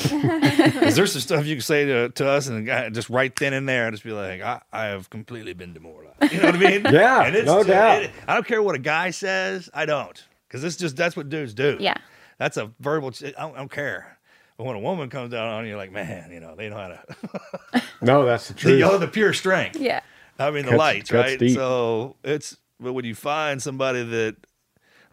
Because 0.66 0.96
there's 0.96 1.12
some 1.12 1.20
stuff 1.22 1.46
you 1.46 1.54
can 1.56 1.62
say 1.62 1.84
to, 1.86 2.08
to 2.10 2.28
us, 2.28 2.48
and 2.48 2.68
uh, 2.68 2.90
just 2.90 3.08
right 3.08 3.34
then 3.36 3.52
and 3.52 3.68
there, 3.68 3.86
and 3.86 3.94
just 3.94 4.04
be 4.04 4.10
like, 4.12 4.42
I, 4.42 4.60
I 4.72 4.86
have 4.86 5.08
completely 5.10 5.52
been 5.54 5.72
demoralized. 5.72 6.32
You 6.32 6.40
know 6.40 6.46
what 6.46 6.56
I 6.56 6.58
mean? 6.58 6.82
Yeah, 6.92 7.22
And 7.24 7.34
it's 7.36 7.46
no 7.46 7.62
doubt. 7.62 8.02
it- 8.04 8.10
I 8.26 8.34
don't 8.34 8.46
care 8.46 8.62
what 8.62 8.74
a 8.74 8.78
guy 8.80 9.10
says. 9.10 9.70
I 9.72 9.86
don't, 9.86 10.22
because 10.48 10.64
it's 10.64 10.76
just 10.76 10.96
that's 10.96 11.16
what 11.16 11.28
dudes 11.28 11.54
do. 11.54 11.76
Yeah. 11.80 11.94
That's 12.38 12.56
a 12.56 12.70
verbal. 12.80 13.12
I 13.24 13.30
don't, 13.30 13.54
I 13.54 13.58
don't 13.58 13.70
care. 13.70 14.15
But 14.56 14.64
when 14.64 14.76
a 14.76 14.80
woman 14.80 15.10
comes 15.10 15.30
down 15.32 15.48
on 15.48 15.64
you, 15.64 15.70
you're 15.70 15.78
like, 15.78 15.92
man, 15.92 16.30
you 16.30 16.40
know, 16.40 16.54
they 16.56 16.68
know 16.68 16.76
how 16.76 16.88
to. 16.88 17.82
No, 18.02 18.24
that's 18.24 18.48
the 18.48 18.54
they 18.64 18.72
You 18.74 18.78
know 18.80 18.98
the 18.98 19.08
pure 19.08 19.32
strength. 19.32 19.76
Yeah. 19.76 20.00
I 20.38 20.50
mean, 20.50 20.64
the 20.64 20.70
Cuts- 20.72 20.78
lights, 20.78 21.10
cuts 21.10 21.30
right? 21.30 21.38
deep. 21.38 21.54
So 21.56 22.16
it's, 22.24 22.56
but 22.78 22.92
when 22.92 23.04
you 23.06 23.14
find 23.14 23.62
somebody 23.62 24.02
that, 24.02 24.36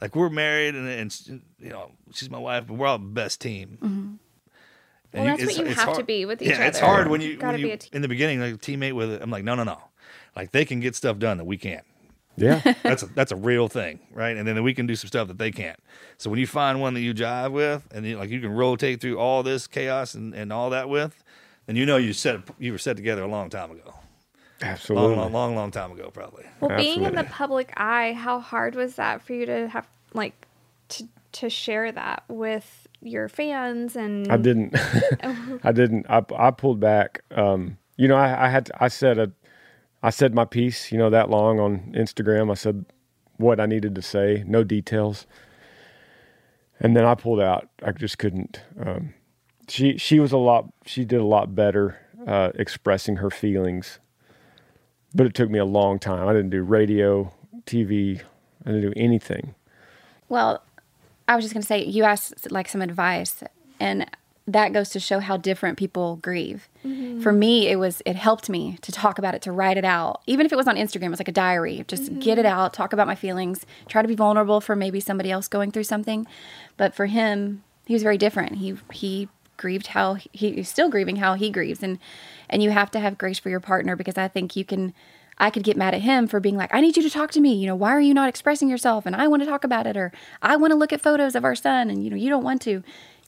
like, 0.02 0.16
we're 0.18 0.30
married 0.30 0.76
and, 0.76 0.88
and 0.88 1.42
you 1.60 1.70
know, 1.70 1.92
she's 2.14 2.30
my 2.30 2.38
wife, 2.38 2.66
but 2.68 2.74
we're 2.76 2.88
all 2.88 2.98
the 3.00 3.06
best 3.06 3.40
team. 3.42 3.78
Mm-hmm. 3.82 4.14
Well, 5.14 5.24
And 5.30 5.40
that's 5.40 5.46
what 5.46 5.58
you 5.66 5.72
it's 5.72 5.82
have 5.82 5.96
to 5.98 6.04
be 6.04 6.26
with 6.26 6.42
each 6.42 6.52
other. 6.52 6.62
yeah, 6.62 6.68
it's 6.68 6.80
hard 6.80 7.08
when 7.08 7.22
you, 7.22 7.38
Gotta 7.38 7.54
when 7.54 7.62
be 7.62 7.68
you 7.68 7.74
a 7.74 7.78
team. 7.78 7.90
in 7.94 8.02
the 8.02 8.08
beginning, 8.08 8.40
like 8.42 8.56
a 8.56 8.58
teammate 8.58 8.94
with 8.94 9.12
it. 9.12 9.22
I'm 9.22 9.30
like, 9.30 9.44
no, 9.44 9.56
no, 9.56 9.64
no. 9.64 9.78
Like 10.36 10.52
they 10.52 10.66
can 10.66 10.80
get 10.80 10.96
stuff 10.96 11.20
done 11.20 11.38
that 11.38 11.46
we 11.46 11.58
can't. 11.58 11.86
Yeah. 12.36 12.62
That's 12.84 13.04
a, 13.04 13.06
that's 13.08 13.32
a 13.32 13.36
real 13.36 13.68
thing, 13.68 14.00
right? 14.12 14.36
And 14.36 14.48
then 14.48 14.64
we 14.64 14.74
can 14.74 14.88
do 14.88 14.96
some 14.96 15.08
stuff 15.08 15.28
that 15.28 15.38
they 15.38 15.52
can't. 15.52 15.80
So 16.18 16.32
when 16.32 16.40
you 16.40 16.48
find 16.48 16.82
one 16.82 16.96
that 16.96 17.02
you 17.02 17.14
jive 17.14 17.52
with, 17.52 17.88
and 17.94 18.06
you, 18.06 18.18
like 18.18 18.32
you 18.32 18.42
can 18.42 18.52
rotate 18.52 19.02
through 19.02 19.20
all 19.20 19.44
this 19.44 19.68
chaos 19.68 20.16
and, 20.16 20.34
and 20.34 20.52
all 20.52 20.72
that 20.72 20.90
with, 20.90 21.24
then 21.68 21.76
you 21.76 21.86
know 21.86 21.98
you 21.98 22.12
set 22.12 22.42
you 22.58 22.72
were 22.72 22.80
set 22.80 22.96
together 22.96 23.22
a 23.22 23.28
long 23.28 23.50
time 23.50 23.70
ago. 23.70 23.94
Absolutely. 24.62 25.10
Long, 25.10 25.18
long, 25.18 25.34
long, 25.34 25.56
long 25.56 25.72
time 25.72 25.92
ago, 25.92 26.10
probably. 26.12 26.46
Well, 26.60 26.76
being 26.78 27.04
in 27.04 27.16
the 27.16 27.26
public 27.26 27.72
eye, 27.78 28.14
how 28.14 28.40
hard 28.40 28.76
was 28.76 28.96
that 28.96 29.22
for 29.22 29.34
you 29.34 29.46
to 29.46 29.68
have 29.68 29.88
like 30.14 30.48
to 30.90 31.08
to 31.34 31.50
share 31.50 31.92
that 31.92 32.24
with 32.28 32.88
your 33.02 33.28
fans 33.28 33.96
and 33.96 34.32
I 34.32 34.38
didn't. 34.38 34.76
I 35.64 35.72
didn't. 35.72 36.06
I, 36.10 36.24
I 36.36 36.52
pulled 36.52 36.80
back. 36.80 37.22
Um, 37.32 37.78
you 37.98 38.08
know, 38.08 38.16
I, 38.16 38.46
I 38.46 38.50
had. 38.50 38.72
I 38.80 38.88
said 38.88 39.18
a. 39.18 39.32
I 40.04 40.10
said 40.10 40.36
my 40.36 40.46
piece. 40.46 40.92
You 40.92 40.98
know, 40.98 41.10
that 41.10 41.30
long 41.30 41.60
on 41.60 41.94
Instagram. 41.96 42.52
I 42.52 42.56
said 42.56 42.86
what 43.38 43.60
I 43.60 43.66
needed 43.66 43.96
to 43.96 44.02
say. 44.02 44.44
No 44.46 44.64
details. 44.64 45.26
And 46.80 46.96
then 46.96 47.06
I 47.06 47.16
pulled 47.16 47.40
out. 47.40 47.70
I 47.82 47.92
just 47.92 48.20
couldn't. 48.20 48.62
Um, 48.80 49.14
she 49.68 49.98
she 49.98 50.20
was 50.20 50.34
a 50.34 50.38
lot. 50.38 50.72
She 50.86 51.06
did 51.06 51.22
a 51.22 51.26
lot 51.26 51.56
better 51.56 51.98
uh, 52.28 52.52
expressing 52.56 53.18
her 53.18 53.32
feelings. 53.32 54.00
But 55.16 55.26
it 55.26 55.34
took 55.34 55.50
me 55.50 55.60
a 55.60 55.66
long 55.66 56.00
time. 56.00 56.28
I 56.28 56.34
didn't 56.34 56.50
do 56.50 56.64
radio, 56.64 57.32
TV. 57.66 58.22
I 58.66 58.72
didn't 58.72 58.82
do 58.82 58.94
anything. 58.96 59.54
Well, 60.28 60.64
I 61.28 61.36
was 61.36 61.46
just 61.46 61.54
going 61.54 61.62
to 61.62 61.68
say, 61.68 61.86
you 61.86 62.04
asked 62.04 62.52
like 62.52 62.68
some 62.68 62.82
advice, 62.82 63.44
and 63.80 64.10
that 64.46 64.74
goes 64.74 64.90
to 64.90 65.00
show 65.00 65.20
how 65.20 65.38
different 65.38 65.78
people 65.78 66.18
grieve. 66.18 66.68
Mm-hmm. 66.86 67.22
For 67.22 67.32
me, 67.32 67.70
it 67.70 67.78
was 67.78 68.02
it 68.06 68.16
helped 68.16 68.50
me 68.50 68.78
to 68.82 68.92
talk 68.92 69.18
about 69.18 69.36
it, 69.36 69.42
to 69.44 69.52
write 69.52 69.78
it 69.78 69.86
out, 69.86 70.22
even 70.28 70.46
if 70.46 70.52
it 70.52 70.58
was 70.58 70.68
on 70.68 70.76
Instagram. 70.76 71.08
It 71.08 71.12
was 71.12 71.20
like 71.20 71.30
a 71.30 71.34
diary. 71.34 71.86
Just 71.88 72.04
mm-hmm. 72.04 72.20
get 72.20 72.38
it 72.38 72.46
out, 72.46 72.74
talk 72.74 72.92
about 72.92 73.08
my 73.08 73.16
feelings, 73.16 73.66
try 73.88 74.02
to 74.02 74.08
be 74.08 74.16
vulnerable 74.16 74.60
for 74.60 74.76
maybe 74.76 75.00
somebody 75.00 75.32
else 75.32 75.48
going 75.48 75.72
through 75.72 75.86
something. 75.86 76.28
But 76.76 76.94
for 76.94 77.06
him, 77.06 77.64
he 77.86 77.94
was 77.94 78.04
very 78.04 78.18
different. 78.18 78.58
He 78.58 78.76
he 78.92 79.30
grieved 79.56 79.88
how 79.88 80.16
he, 80.16 80.30
he's 80.34 80.70
still 80.70 80.90
grieving 80.90 81.18
how 81.18 81.36
he 81.36 81.50
grieves, 81.50 81.82
and 81.82 82.00
and 82.50 82.62
you 82.62 82.72
have 82.72 82.92
to 82.92 83.00
have 83.00 83.18
grace 83.18 83.40
for 83.40 83.50
your 83.50 83.62
partner 83.62 83.96
because 83.96 84.18
I 84.18 84.28
think 84.28 84.56
you 84.56 84.66
can. 84.66 84.94
I 85.40 85.50
could 85.50 85.64
get 85.64 85.76
mad 85.76 85.96
at 85.96 86.02
him 86.02 86.28
for 86.28 86.40
being 86.40 86.58
like, 86.58 86.72
I 86.72 86.80
need 86.80 86.96
you 86.96 87.02
to 87.02 87.10
talk 87.10 87.32
to 87.32 87.42
me. 87.42 87.56
You 87.56 87.66
know, 87.66 87.76
why 87.76 87.90
are 87.90 88.00
you 88.00 88.14
not 88.14 88.30
expressing 88.30 88.70
yourself? 88.70 89.08
And 89.08 89.16
I 89.16 89.28
want 89.28 89.42
to 89.42 89.48
talk 89.48 89.64
about 89.64 89.88
it, 89.88 89.98
or 89.98 90.12
I 90.44 90.56
want 90.58 90.70
to 90.72 90.76
look 90.76 90.94
at 90.94 91.02
photos 91.02 91.34
of 91.34 91.44
our 91.44 91.56
son, 91.56 91.90
and 91.90 92.04
you 92.04 92.12
know, 92.12 92.16
you 92.16 92.30
don't 92.30 92.44
want 92.44 92.62
to. 92.64 92.84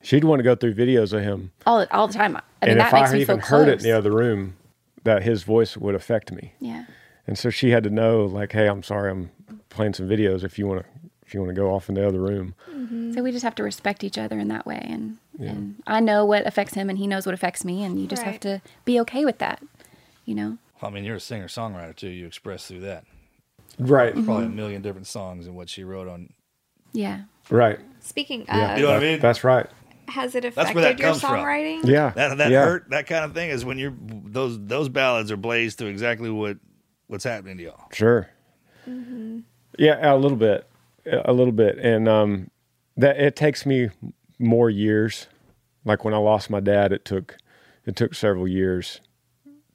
She'd 0.05 0.23
want 0.23 0.39
to 0.39 0.43
go 0.43 0.53
through 0.53 0.75
videos 0.75 1.13
of 1.13 1.23
him. 1.23 1.51
All 1.65 1.85
all 1.89 2.07
the 2.07 2.13
time. 2.13 2.35
I 2.35 2.39
mean, 2.39 2.71
and 2.71 2.79
that 2.79 2.87
if 2.87 2.93
makes 2.93 3.09
I 3.09 3.13
me 3.13 3.21
even 3.21 3.39
heard 3.39 3.67
it 3.67 3.79
in 3.79 3.83
the 3.83 3.91
other 3.91 4.11
room, 4.11 4.55
that 5.03 5.23
his 5.23 5.41
voice 5.41 5.75
would 5.75 5.95
affect 5.95 6.31
me. 6.31 6.53
Yeah. 6.59 6.85
And 7.25 7.39
so 7.39 7.49
she 7.49 7.71
had 7.71 7.83
to 7.85 7.89
know, 7.89 8.23
like, 8.25 8.51
hey, 8.51 8.67
I'm 8.67 8.83
sorry, 8.83 9.09
I'm 9.09 9.31
playing 9.69 9.95
some 9.95 10.07
videos. 10.07 10.43
If 10.43 10.59
you 10.59 10.67
want 10.67 10.83
to, 10.83 10.89
if 11.25 11.33
you 11.33 11.39
want 11.39 11.49
to 11.49 11.59
go 11.59 11.73
off 11.73 11.89
in 11.89 11.95
the 11.95 12.07
other 12.07 12.19
room, 12.19 12.53
mm-hmm. 12.69 13.13
So 13.13 13.23
we 13.23 13.31
just 13.31 13.43
have 13.43 13.55
to 13.55 13.63
respect 13.63 14.03
each 14.03 14.19
other 14.19 14.37
in 14.37 14.47
that 14.49 14.67
way, 14.67 14.85
and 14.87 15.17
and 15.39 15.81
I 15.87 16.01
know 16.01 16.23
what 16.23 16.45
affects 16.45 16.75
him, 16.75 16.87
and 16.87 16.99
he 16.99 17.07
knows 17.07 17.25
what 17.25 17.33
affects 17.33 17.65
me, 17.65 17.83
and 17.83 17.99
you 17.99 18.05
just 18.05 18.21
have 18.21 18.39
to 18.41 18.61
be 18.83 18.99
okay 19.01 19.25
with 19.25 19.39
that. 19.39 19.63
You 20.25 20.35
know. 20.35 20.57
Well, 20.81 20.91
I 20.91 20.93
mean, 20.93 21.03
you're 21.03 21.15
a 21.15 21.19
singer 21.19 21.47
songwriter 21.47 21.95
too. 21.95 22.09
You 22.09 22.27
express 22.27 22.67
through 22.67 22.81
that. 22.81 23.05
right, 23.79 24.13
Probably 24.13 24.43
a 24.43 24.47
mm-hmm. 24.47 24.55
million 24.55 24.81
different 24.83 25.07
songs 25.07 25.47
and 25.47 25.55
what 25.55 25.67
she 25.67 25.83
wrote 25.83 26.07
on. 26.07 26.29
Yeah. 26.93 27.21
right, 27.49 27.79
Speaking 28.01 28.41
of, 28.41 28.47
yeah, 28.49 28.75
You 28.75 28.83
know 28.83 28.89
what 28.89 28.97
I 28.97 28.99
mean? 28.99 29.19
That's 29.19 29.43
right. 29.43 29.67
Has 30.07 30.35
it 30.35 30.43
That's 30.43 30.55
where 30.55 30.65
affected 30.65 30.83
that 30.83 30.99
your 30.99 31.07
comes 31.09 31.21
from. 31.21 31.31
songwriting? 31.39 31.85
Yeah, 31.85 32.11
That 32.11 32.37
that 32.37 32.51
yeah. 32.51 32.63
hurt. 32.65 32.89
That 32.89 33.07
kind 33.07 33.25
of 33.25 33.33
thing 33.33 33.49
is 33.49 33.65
when 33.65 33.77
you're 33.77 33.93
those 33.99 34.63
those 34.65 34.89
ballads 34.89 35.31
are 35.31 35.37
blazed 35.37 35.79
to 35.79 35.85
exactly 35.87 36.29
what 36.29 36.57
what's 37.07 37.23
happening 37.23 37.57
to 37.57 37.63
y'all. 37.63 37.87
Sure. 37.91 38.29
Yeah, 39.77 40.13
a 40.13 40.15
little 40.15 40.37
bit, 40.37 40.67
a 41.05 41.33
little 41.33 41.51
bit, 41.51 41.77
and 41.79 42.07
um, 42.07 42.49
that 42.97 43.19
it 43.19 43.35
takes 43.35 43.65
me 43.65 43.89
more 44.39 44.69
years. 44.69 45.27
Like 45.83 46.03
when 46.03 46.13
I 46.13 46.17
lost 46.17 46.49
my 46.49 46.59
dad, 46.59 46.91
it 46.91 47.03
took 47.05 47.37
it 47.85 47.95
took 47.95 48.13
several 48.15 48.47
years 48.47 49.01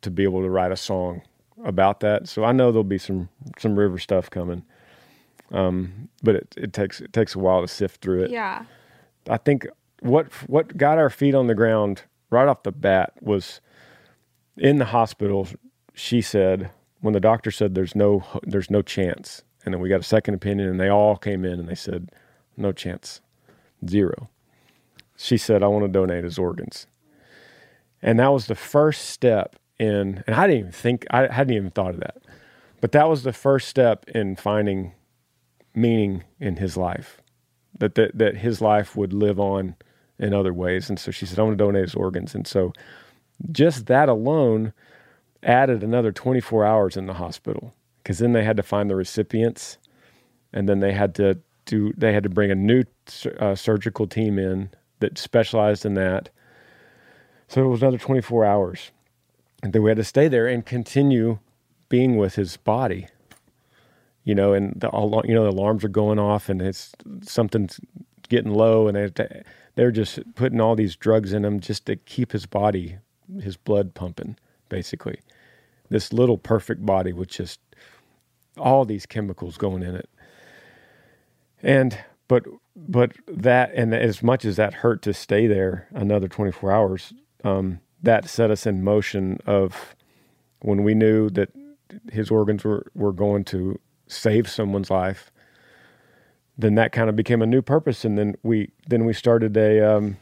to 0.02 0.10
be 0.10 0.22
able 0.24 0.42
to 0.42 0.48
write 0.50 0.72
a 0.72 0.76
song 0.76 1.22
about 1.64 2.00
that. 2.00 2.28
So 2.28 2.44
I 2.44 2.52
know 2.52 2.72
there'll 2.72 2.84
be 2.84 2.98
some 2.98 3.28
some 3.58 3.78
river 3.78 3.98
stuff 3.98 4.30
coming. 4.30 4.64
Um, 5.52 6.08
but 6.22 6.36
it, 6.36 6.54
it 6.56 6.72
takes 6.72 7.00
it 7.00 7.12
takes 7.12 7.34
a 7.34 7.38
while 7.38 7.60
to 7.60 7.68
sift 7.68 8.00
through 8.00 8.24
it. 8.24 8.30
Yeah. 8.30 8.64
I 9.28 9.36
think 9.36 9.66
what 10.00 10.32
what 10.48 10.76
got 10.76 10.98
our 10.98 11.10
feet 11.10 11.34
on 11.34 11.46
the 11.46 11.54
ground 11.54 12.02
right 12.30 12.48
off 12.48 12.62
the 12.62 12.72
bat 12.72 13.12
was 13.20 13.60
in 14.56 14.78
the 14.78 14.86
hospital. 14.86 15.48
She 15.94 16.20
said 16.20 16.70
when 17.00 17.14
the 17.14 17.20
doctor 17.20 17.50
said 17.50 17.74
there's 17.74 17.94
no 17.94 18.24
there's 18.42 18.70
no 18.70 18.82
chance, 18.82 19.42
and 19.64 19.74
then 19.74 19.80
we 19.80 19.88
got 19.88 20.00
a 20.00 20.04
second 20.04 20.34
opinion, 20.34 20.68
and 20.68 20.80
they 20.80 20.88
all 20.88 21.16
came 21.16 21.44
in 21.44 21.58
and 21.58 21.68
they 21.68 21.74
said 21.74 22.10
no 22.56 22.72
chance, 22.72 23.20
zero. 23.86 24.28
She 25.16 25.36
said 25.36 25.62
I 25.62 25.68
want 25.68 25.84
to 25.84 25.88
donate 25.88 26.24
his 26.24 26.38
organs, 26.38 26.86
and 28.02 28.18
that 28.18 28.32
was 28.32 28.46
the 28.46 28.54
first 28.54 29.06
step 29.06 29.56
in. 29.78 30.24
And 30.26 30.36
I 30.36 30.46
didn't 30.46 30.60
even 30.60 30.72
think 30.72 31.06
I 31.10 31.32
hadn't 31.32 31.54
even 31.54 31.70
thought 31.70 31.94
of 31.94 32.00
that, 32.00 32.18
but 32.80 32.92
that 32.92 33.08
was 33.08 33.22
the 33.22 33.32
first 33.32 33.68
step 33.68 34.08
in 34.08 34.36
finding 34.36 34.92
meaning 35.74 36.24
in 36.40 36.56
his 36.56 36.76
life 36.76 37.20
that, 37.78 37.94
that 37.94 38.16
that 38.16 38.38
his 38.38 38.60
life 38.60 38.96
would 38.96 39.12
live 39.12 39.38
on 39.38 39.76
in 40.20 40.34
other 40.34 40.52
ways. 40.52 40.88
And 40.88 40.98
so 40.98 41.10
she 41.10 41.26
said, 41.26 41.38
I 41.38 41.42
want 41.42 41.58
to 41.58 41.64
donate 41.64 41.82
his 41.82 41.94
organs. 41.94 42.34
And 42.34 42.46
so 42.46 42.72
just 43.50 43.86
that 43.86 44.08
alone 44.08 44.72
added 45.42 45.82
another 45.82 46.12
24 46.12 46.64
hours 46.64 46.96
in 46.96 47.06
the 47.06 47.14
hospital 47.14 47.74
because 48.02 48.18
then 48.18 48.32
they 48.32 48.44
had 48.44 48.56
to 48.56 48.62
find 48.62 48.90
the 48.90 48.96
recipients 48.96 49.78
and 50.52 50.68
then 50.68 50.80
they 50.80 50.92
had 50.92 51.14
to 51.14 51.38
do 51.64 51.92
they 51.96 52.12
had 52.12 52.22
to 52.22 52.28
bring 52.28 52.50
a 52.50 52.54
new 52.54 52.82
uh, 53.38 53.54
surgical 53.54 54.06
team 54.06 54.38
in 54.38 54.70
that 54.98 55.16
specialized 55.16 55.86
in 55.86 55.94
that 55.94 56.28
so 57.48 57.64
it 57.64 57.68
was 57.68 57.80
another 57.80 57.98
24 57.98 58.44
hours 58.44 58.90
and 59.62 59.72
then 59.72 59.82
we 59.82 59.90
had 59.90 59.96
to 59.96 60.04
stay 60.04 60.28
there 60.28 60.46
and 60.46 60.66
continue 60.66 61.38
being 61.88 62.16
with 62.16 62.34
his 62.34 62.58
body 62.58 63.06
you 64.24 64.34
know 64.34 64.52
and 64.52 64.74
the 64.76 64.90
you 65.24 65.34
know 65.34 65.44
the 65.44 65.50
alarms 65.50 65.84
are 65.84 65.88
going 65.88 66.18
off 66.18 66.50
and 66.50 66.60
it's 66.60 66.92
something's 67.22 67.80
getting 68.30 68.54
low 68.54 68.88
and 68.88 68.96
they 68.96 69.42
they're 69.74 69.90
just 69.90 70.18
putting 70.34 70.60
all 70.60 70.74
these 70.74 70.96
drugs 70.96 71.34
in 71.34 71.44
him 71.44 71.60
just 71.60 71.84
to 71.86 71.96
keep 71.96 72.32
his 72.32 72.46
body 72.46 72.96
his 73.42 73.58
blood 73.58 73.94
pumping 73.94 74.36
basically 74.70 75.20
this 75.90 76.12
little 76.12 76.38
perfect 76.38 76.86
body 76.86 77.12
with 77.12 77.28
just 77.28 77.60
all 78.56 78.84
these 78.84 79.04
chemicals 79.04 79.58
going 79.58 79.82
in 79.82 79.94
it. 79.94 80.08
And 81.62 81.98
but 82.28 82.46
but 82.76 83.12
that 83.26 83.72
and 83.74 83.94
as 83.94 84.22
much 84.22 84.44
as 84.44 84.56
that 84.56 84.72
hurt 84.74 85.02
to 85.02 85.12
stay 85.12 85.46
there 85.46 85.88
another 85.90 86.28
24 86.28 86.72
hours, 86.72 87.12
um, 87.44 87.80
that 88.02 88.28
set 88.28 88.50
us 88.50 88.66
in 88.66 88.82
motion 88.82 89.38
of 89.44 89.94
when 90.60 90.84
we 90.84 90.94
knew 90.94 91.28
that 91.30 91.50
his 92.12 92.30
organs 92.30 92.64
were, 92.64 92.86
were 92.94 93.12
going 93.12 93.44
to 93.44 93.78
save 94.06 94.48
someone's 94.48 94.90
life, 94.90 95.32
then 96.60 96.74
that 96.76 96.92
kind 96.92 97.08
of 97.08 97.16
became 97.16 97.42
a 97.42 97.46
new 97.46 97.62
purpose. 97.62 98.04
And 98.04 98.18
then 98.18 98.36
we 98.42 98.70
then 98.88 99.04
we 99.04 99.12
started 99.12 99.56
a 99.56 99.80
um, 99.80 100.16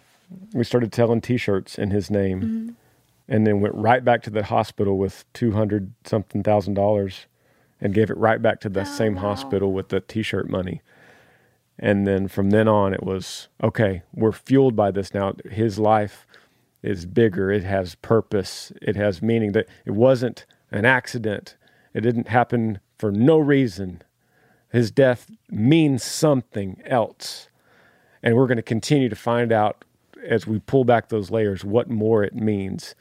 we 0.53 0.65
started 0.65 0.95
selling 0.95 1.21
T-shirts 1.21 1.79
in 1.79 1.91
his 1.91 2.11
name. 2.11 2.41
Mm-hmm 2.41 2.69
and 3.29 3.47
then 3.47 3.61
went 3.61 3.75
right 3.75 4.05
back 4.05 4.23
to 4.23 4.31
the 4.31 4.45
hospital 4.45 4.97
with 4.97 5.25
200 5.35 5.93
something 6.05 6.43
thousand 6.43 6.75
dollars 6.75 7.27
and 7.81 7.95
gave 7.95 8.11
it 8.11 8.17
right 8.17 8.41
back 8.43 8.61
to 8.61 8.69
the 8.69 8.81
oh, 8.81 8.85
same 8.85 9.15
wow. 9.15 9.23
hospital 9.23 9.73
with 9.73 9.91
the 9.91 10.01
t-shirt 10.01 10.49
money 10.49 10.81
and 11.79 12.07
then 12.07 12.27
from 12.27 12.51
then 12.51 12.67
on 12.67 12.95
it 12.95 13.03
was 13.03 13.49
okay 13.63 14.03
we're 14.15 14.33
fueled 14.33 14.75
by 14.75 14.91
this 14.91 15.13
now 15.13 15.35
his 15.51 15.79
life 15.79 16.27
is 16.83 17.07
bigger 17.07 17.51
it 17.51 17.65
has 17.65 17.95
purpose 17.97 18.73
it 18.81 18.97
has 18.97 19.21
meaning 19.21 19.53
that 19.53 19.67
it 19.85 19.93
wasn't 19.93 20.47
an 20.71 20.85
accident 20.85 21.57
it 21.93 22.01
didn't 22.01 22.29
happen 22.29 22.81
for 22.99 23.13
no 23.13 23.39
reason 23.39 24.03
his 24.71 24.91
death 24.91 25.31
means 25.51 26.03
something 26.03 26.81
else 26.85 27.49
and 28.23 28.37
we're 28.37 28.47
going 28.47 28.57
to 28.57 28.63
continue 28.63 29.09
to 29.09 29.17
find 29.17 29.53
out 29.53 29.85
as 30.27 30.47
we 30.47 30.59
pull 30.59 30.85
back 30.85 31.09
those 31.09 31.31
layers 31.31 31.65
what 31.65 31.89
more 31.89 32.25
it 32.25 32.35
means 32.35 32.95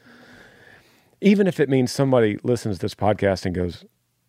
even 1.20 1.46
if 1.46 1.58
it 1.60 1.68
means 1.68 1.90
somebody 1.90 2.38
listens 2.42 2.76
to 2.76 2.82
this 2.82 2.94
podcast 2.94 3.44
and 3.44 3.54
goes, 3.54 3.84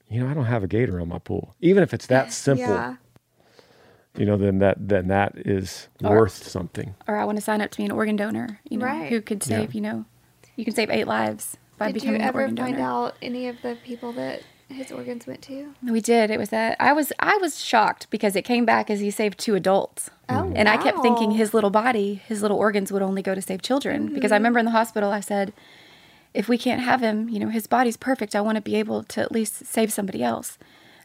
you 0.09 0.19
know, 0.19 0.29
I 0.29 0.33
don't 0.33 0.45
have 0.45 0.63
a 0.63 0.67
gator 0.67 0.99
on 0.99 1.07
my 1.07 1.19
pool. 1.19 1.55
Even 1.61 1.83
if 1.83 1.93
it's 1.93 2.07
that 2.07 2.33
simple, 2.33 2.65
yeah. 2.65 2.95
you 4.15 4.25
know, 4.25 4.37
then 4.37 4.59
that 4.59 4.77
then 4.79 5.07
that 5.07 5.33
is 5.37 5.87
or, 6.03 6.17
worth 6.17 6.47
something. 6.47 6.95
Or 7.07 7.15
I 7.15 7.25
want 7.25 7.37
to 7.37 7.43
sign 7.43 7.61
up 7.61 7.71
to 7.71 7.77
be 7.77 7.85
an 7.85 7.91
organ 7.91 8.15
donor. 8.15 8.59
You 8.69 8.77
know, 8.77 8.85
right. 8.85 9.09
who 9.09 9.21
could 9.21 9.43
save. 9.43 9.73
Yeah. 9.73 9.77
You 9.77 9.81
know, 9.81 10.05
you 10.55 10.65
can 10.65 10.73
save 10.73 10.89
eight 10.89 11.07
lives 11.07 11.57
by 11.77 11.87
Did 11.87 12.01
becoming 12.01 12.21
an 12.21 12.33
organ 12.33 12.55
donor. 12.55 12.71
Did 12.71 12.77
you 12.77 12.83
ever 12.83 12.93
find 12.95 13.07
out 13.07 13.17
any 13.21 13.47
of 13.47 13.61
the 13.61 13.77
people 13.83 14.13
that 14.13 14.41
his 14.69 14.91
organs 14.91 15.27
went 15.27 15.41
to? 15.43 15.73
We 15.83 16.01
did. 16.01 16.29
It 16.29 16.39
was 16.39 16.49
that 16.49 16.77
I 16.79 16.93
was 16.93 17.11
I 17.19 17.37
was 17.37 17.63
shocked 17.63 18.07
because 18.09 18.35
it 18.35 18.43
came 18.43 18.65
back 18.65 18.89
as 18.89 18.99
he 18.99 19.11
saved 19.11 19.39
two 19.39 19.55
adults. 19.55 20.09
Oh, 20.29 20.51
and 20.55 20.67
wow. 20.67 20.73
I 20.73 20.77
kept 20.77 21.01
thinking 21.01 21.31
his 21.31 21.53
little 21.53 21.71
body, 21.71 22.15
his 22.15 22.41
little 22.41 22.57
organs 22.57 22.91
would 22.91 23.01
only 23.01 23.21
go 23.21 23.33
to 23.33 23.41
save 23.41 23.61
children. 23.61 24.05
Mm-hmm. 24.05 24.15
Because 24.15 24.31
I 24.31 24.35
remember 24.35 24.59
in 24.59 24.65
the 24.65 24.71
hospital 24.71 25.11
I 25.11 25.21
said, 25.21 25.53
if 26.33 26.47
we 26.47 26.57
can't 26.57 26.81
have 26.81 27.01
him, 27.01 27.29
you 27.29 27.39
know, 27.39 27.49
his 27.49 27.67
body's 27.67 27.97
perfect. 27.97 28.35
I 28.35 28.41
want 28.41 28.55
to 28.55 28.61
be 28.61 28.75
able 28.75 29.03
to 29.03 29.21
at 29.21 29.31
least 29.31 29.65
save 29.65 29.91
somebody 29.91 30.23
else. 30.23 30.57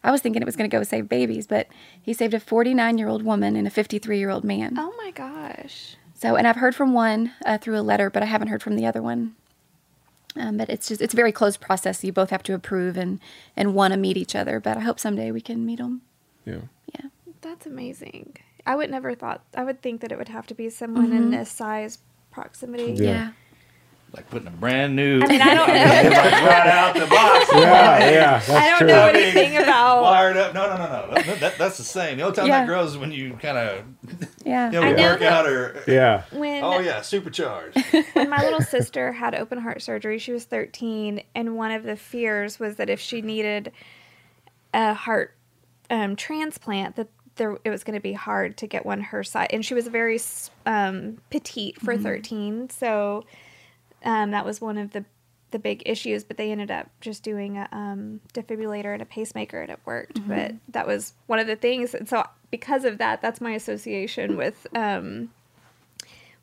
I 0.03 0.11
was 0.11 0.21
thinking 0.21 0.43
it 0.43 0.47
was 0.47 0.57
going 0.57 0.69
to 0.69 0.77
go 0.77 0.83
save 0.83 1.09
babies, 1.09 1.47
but 1.47 1.67
he 2.01 2.13
saved 2.13 2.35
a 2.35 2.41
49 2.41 2.99
year 2.99 3.09
old 3.09 3.23
woman 3.23 3.57
and 3.57 3.67
a 3.67 3.71
53 3.71 4.19
year 4.19 4.31
old 4.31 4.45
man. 4.45 4.75
Oh 4.79 4.93
my 4.99 5.11
gosh. 5.11 5.97
So, 6.13 6.37
and 6.37 6.47
I've 6.47 6.57
heard 6.57 6.75
from 6.75 6.93
one 6.93 7.33
uh, 7.45 7.59
through 7.59 7.79
a 7.79 7.83
letter, 7.83 8.11
but 8.11 8.23
I 8.23 8.27
haven't 8.27 8.49
heard 8.49 8.63
from 8.63 8.77
the 8.77 8.87
other 8.87 9.03
one. 9.03 9.35
Um, 10.37 10.57
but 10.57 10.69
it's 10.69 10.89
just 10.89 11.01
it's 11.01 11.15
a 11.15 11.17
very 11.17 11.33
closed 11.33 11.61
process. 11.61 12.03
You 12.03 12.13
both 12.13 12.31
have 12.31 12.43
to 12.45 12.55
approve 12.55 12.97
and 12.97 13.21
and 13.57 13.75
want 13.75 13.93
to 13.93 13.99
meet 13.99 14.17
each 14.17 14.35
other. 14.35 14.61
But 14.61 14.77
I 14.77 14.81
hope 14.81 14.99
someday 14.99 15.31
we 15.31 15.41
can 15.41 15.65
meet 15.65 15.79
them. 15.79 16.03
Yeah. 16.45 16.63
Yeah. 16.95 17.07
That's 17.41 17.67
amazing. 17.67 18.37
I 18.67 18.75
would 18.77 18.91
never 18.91 19.15
thought. 19.15 19.45
I 19.55 19.65
would 19.65 19.83
think 19.83 20.01
that 20.01 20.11
it 20.11 20.19
would 20.19 20.29
have 20.29 20.47
to 20.49 20.55
be 20.55 20.71
someone 20.71 21.09
mm-hmm. 21.09 21.17
in 21.17 21.31
this 21.31 21.51
size 21.51 21.99
proximity. 22.31 22.93
yeah. 22.93 23.05
yeah 23.05 23.31
like 24.15 24.31
putting 24.31 24.47
a 24.47 24.53
brand 24.53 24.95
new. 24.95 25.21
I 25.23 25.27
mean, 25.27 25.41
I 25.43 25.55
don't 25.55 25.69
know. 25.69 25.75
right 25.75 26.67
out 26.67 26.95
the 26.95 27.07
box. 27.07 27.51
Yeah, 27.53 28.11
yeah. 28.11 28.43
I 28.49 28.71
don't 28.71 28.79
true. 28.79 28.87
know 28.87 29.07
anything 29.09 29.57
about 29.57 30.03
wired 30.03 30.37
up. 30.37 30.55
No, 30.55 30.67
no, 30.69 30.77
no, 30.77 30.87
no. 30.87 31.15
That, 31.15 31.41
that, 31.41 31.59
that's 31.59 31.79
the 31.79 31.85
same. 31.85 32.19
The 32.19 32.23
only 32.23 32.37
time 32.37 32.47
yeah. 32.47 32.61
that 32.61 32.67
grows 32.67 32.93
is 32.93 32.99
when 32.99 33.11
you 33.11 33.33
kind 33.35 33.59
of 33.59 33.85
yeah, 34.45 34.67
you 34.71 34.81
know, 34.81 34.83
I 34.83 34.95
work 34.95 35.23
out 35.23 35.47
or 35.47 35.83
yeah. 35.89 36.25
When 36.33 36.63
oh 36.63 36.79
yeah, 36.79 37.03
supercharged. 37.03 37.77
when 38.13 38.31
my 38.31 38.43
little 38.43 38.61
sister 38.61 39.13
had 39.13 39.35
open 39.35 39.59
heart 39.59 39.83
surgery, 39.83 40.19
she 40.19 40.33
was 40.33 40.45
13, 40.45 41.23
and 41.35 41.57
one 41.57 41.73
of 41.73 41.83
the 41.83 41.97
fears 41.97 42.61
was 42.61 42.77
that 42.77 42.89
if 42.89 43.01
she 43.01 43.21
needed 43.21 43.73
a 44.73 44.95
heart 44.95 45.35
um, 45.91 46.15
transplant, 46.15 46.97
that 46.97 47.09
there 47.37 47.59
it 47.65 47.71
was 47.71 47.83
going 47.83 47.95
to 47.95 48.03
be 48.03 48.13
hard 48.13 48.57
to 48.59 48.69
get 48.69 48.87
one 48.87 49.01
her 49.01 49.25
size, 49.25 49.49
and 49.51 49.65
she 49.65 49.75
was 49.75 49.89
very 49.89 50.21
um, 50.67 51.19
petite 51.31 51.81
for 51.81 51.95
mm-hmm. 51.95 52.05
13, 52.05 52.71
so 52.71 53.25
um, 54.05 54.31
that 54.31 54.45
was 54.45 54.61
one 54.61 54.79
of 54.79 54.93
the 54.93 55.05
the 55.51 55.59
big 55.61 55.85
issues, 55.87 56.25
but 56.25 56.37
they 56.37 56.51
ended 56.51 56.71
up 56.73 56.91
just 57.01 57.23
doing 57.23 57.57
a 57.57 57.69
um, 57.71 58.21
defibrillator 58.33 58.93
and 58.93 59.01
a 59.01 59.07
pacemaker, 59.07 59.63
and 59.63 59.71
it 59.71 59.79
worked. 59.85 60.21
Mm-hmm. 60.21 60.29
But 60.29 60.55
that 60.71 60.85
was 60.85 61.13
one 61.27 61.39
of 61.39 61.47
the 61.47 61.55
things, 61.55 61.95
and 61.95 62.09
so 62.09 62.27
because 62.51 62.85
of 62.85 62.99
that, 62.99 63.23
that's 63.23 63.41
my 63.41 63.53
association 63.53 64.37
with 64.37 64.67
um, 64.75 65.31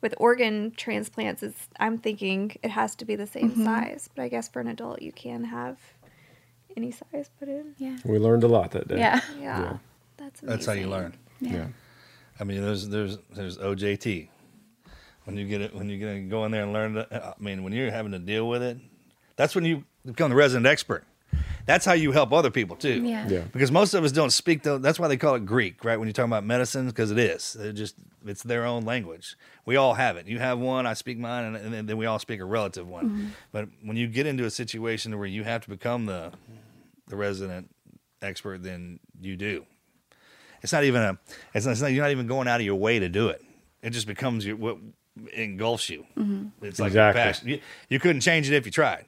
with 0.00 0.14
organ 0.16 0.72
transplants. 0.76 1.42
Is 1.42 1.54
I'm 1.78 1.98
thinking 1.98 2.56
it 2.62 2.70
has 2.70 2.94
to 2.96 3.04
be 3.04 3.14
the 3.14 3.26
same 3.26 3.50
mm-hmm. 3.50 3.64
size, 3.64 4.08
but 4.14 4.22
I 4.22 4.28
guess 4.28 4.48
for 4.48 4.60
an 4.60 4.68
adult, 4.68 5.02
you 5.02 5.12
can 5.12 5.44
have 5.44 5.76
any 6.74 6.90
size 6.90 7.28
put 7.38 7.48
in. 7.48 7.74
Yeah, 7.76 7.98
we 8.04 8.18
learned 8.18 8.44
a 8.44 8.48
lot 8.48 8.70
that 8.70 8.88
day. 8.88 8.98
Yeah, 8.98 9.20
yeah, 9.38 9.60
yeah. 9.60 9.76
that's 10.16 10.42
amazing. 10.42 10.56
that's 10.56 10.66
how 10.66 10.72
you 10.72 10.88
learn. 10.88 11.14
Yeah. 11.40 11.52
yeah. 11.52 11.66
I 12.40 12.44
mean, 12.44 12.62
there's 12.62 12.88
there's 12.88 13.18
there's 13.30 13.58
OJT, 13.58 14.28
when 15.24 15.36
you 15.36 15.46
get 15.46 15.60
it 15.60 15.74
when 15.74 15.88
you 15.88 15.98
get 15.98 16.12
to 16.12 16.20
go 16.20 16.44
in 16.44 16.52
there 16.52 16.62
and 16.62 16.72
learn. 16.72 16.94
The, 16.94 17.24
I 17.24 17.34
mean, 17.38 17.62
when 17.62 17.72
you're 17.72 17.90
having 17.90 18.12
to 18.12 18.18
deal 18.18 18.48
with 18.48 18.62
it, 18.62 18.78
that's 19.36 19.54
when 19.54 19.64
you 19.64 19.84
become 20.04 20.30
the 20.30 20.36
resident 20.36 20.66
expert. 20.66 21.04
That's 21.64 21.84
how 21.84 21.92
you 21.92 22.12
help 22.12 22.32
other 22.32 22.50
people 22.50 22.76
too. 22.76 23.02
Yeah. 23.02 23.28
yeah. 23.28 23.42
Because 23.52 23.70
most 23.70 23.94
of 23.94 24.02
us 24.04 24.12
don't 24.12 24.32
speak 24.32 24.62
though. 24.62 24.78
That's 24.78 24.98
why 24.98 25.08
they 25.08 25.16
call 25.16 25.36
it 25.36 25.46
Greek, 25.46 25.84
right? 25.84 25.96
When 25.96 26.08
you're 26.08 26.12
talking 26.12 26.30
about 26.30 26.44
medicine, 26.44 26.86
because 26.86 27.10
it 27.10 27.18
is. 27.18 27.56
It 27.56 27.74
just 27.74 27.94
it's 28.26 28.42
their 28.42 28.64
own 28.64 28.84
language. 28.84 29.36
We 29.64 29.76
all 29.76 29.94
have 29.94 30.16
it. 30.16 30.26
You 30.26 30.38
have 30.38 30.58
one, 30.58 30.86
I 30.86 30.94
speak 30.94 31.18
mine, 31.18 31.54
and, 31.54 31.74
and 31.74 31.88
then 31.88 31.96
we 31.96 32.06
all 32.06 32.18
speak 32.18 32.40
a 32.40 32.44
relative 32.44 32.88
one. 32.88 33.10
Mm-hmm. 33.10 33.26
But 33.52 33.68
when 33.82 33.96
you 33.96 34.08
get 34.08 34.26
into 34.26 34.44
a 34.44 34.50
situation 34.50 35.16
where 35.18 35.28
you 35.28 35.44
have 35.44 35.62
to 35.62 35.70
become 35.70 36.06
the 36.06 36.32
the 37.06 37.16
resident 37.16 37.70
expert, 38.22 38.62
then 38.62 38.98
you 39.20 39.36
do. 39.36 39.64
It's 40.62 40.72
not 40.72 40.84
even 40.84 41.02
a. 41.02 41.18
It's 41.54 41.66
not, 41.66 41.72
it's 41.72 41.80
not. 41.80 41.92
You're 41.92 42.04
not 42.04 42.10
even 42.10 42.26
going 42.26 42.48
out 42.48 42.60
of 42.60 42.66
your 42.66 42.76
way 42.76 42.98
to 42.98 43.08
do 43.08 43.28
it. 43.28 43.42
It 43.82 43.90
just 43.90 44.06
becomes 44.06 44.46
your 44.46 44.56
what 44.56 44.78
engulfs 45.32 45.88
you. 45.88 46.06
Mm-hmm. 46.16 46.64
It's 46.64 46.80
like 46.80 46.88
exactly. 46.88 47.22
passion. 47.22 47.48
You, 47.48 47.60
you, 47.88 47.98
couldn't 47.98 48.20
change 48.20 48.50
it 48.50 48.54
if 48.54 48.66
you 48.66 48.72
tried. 48.72 49.06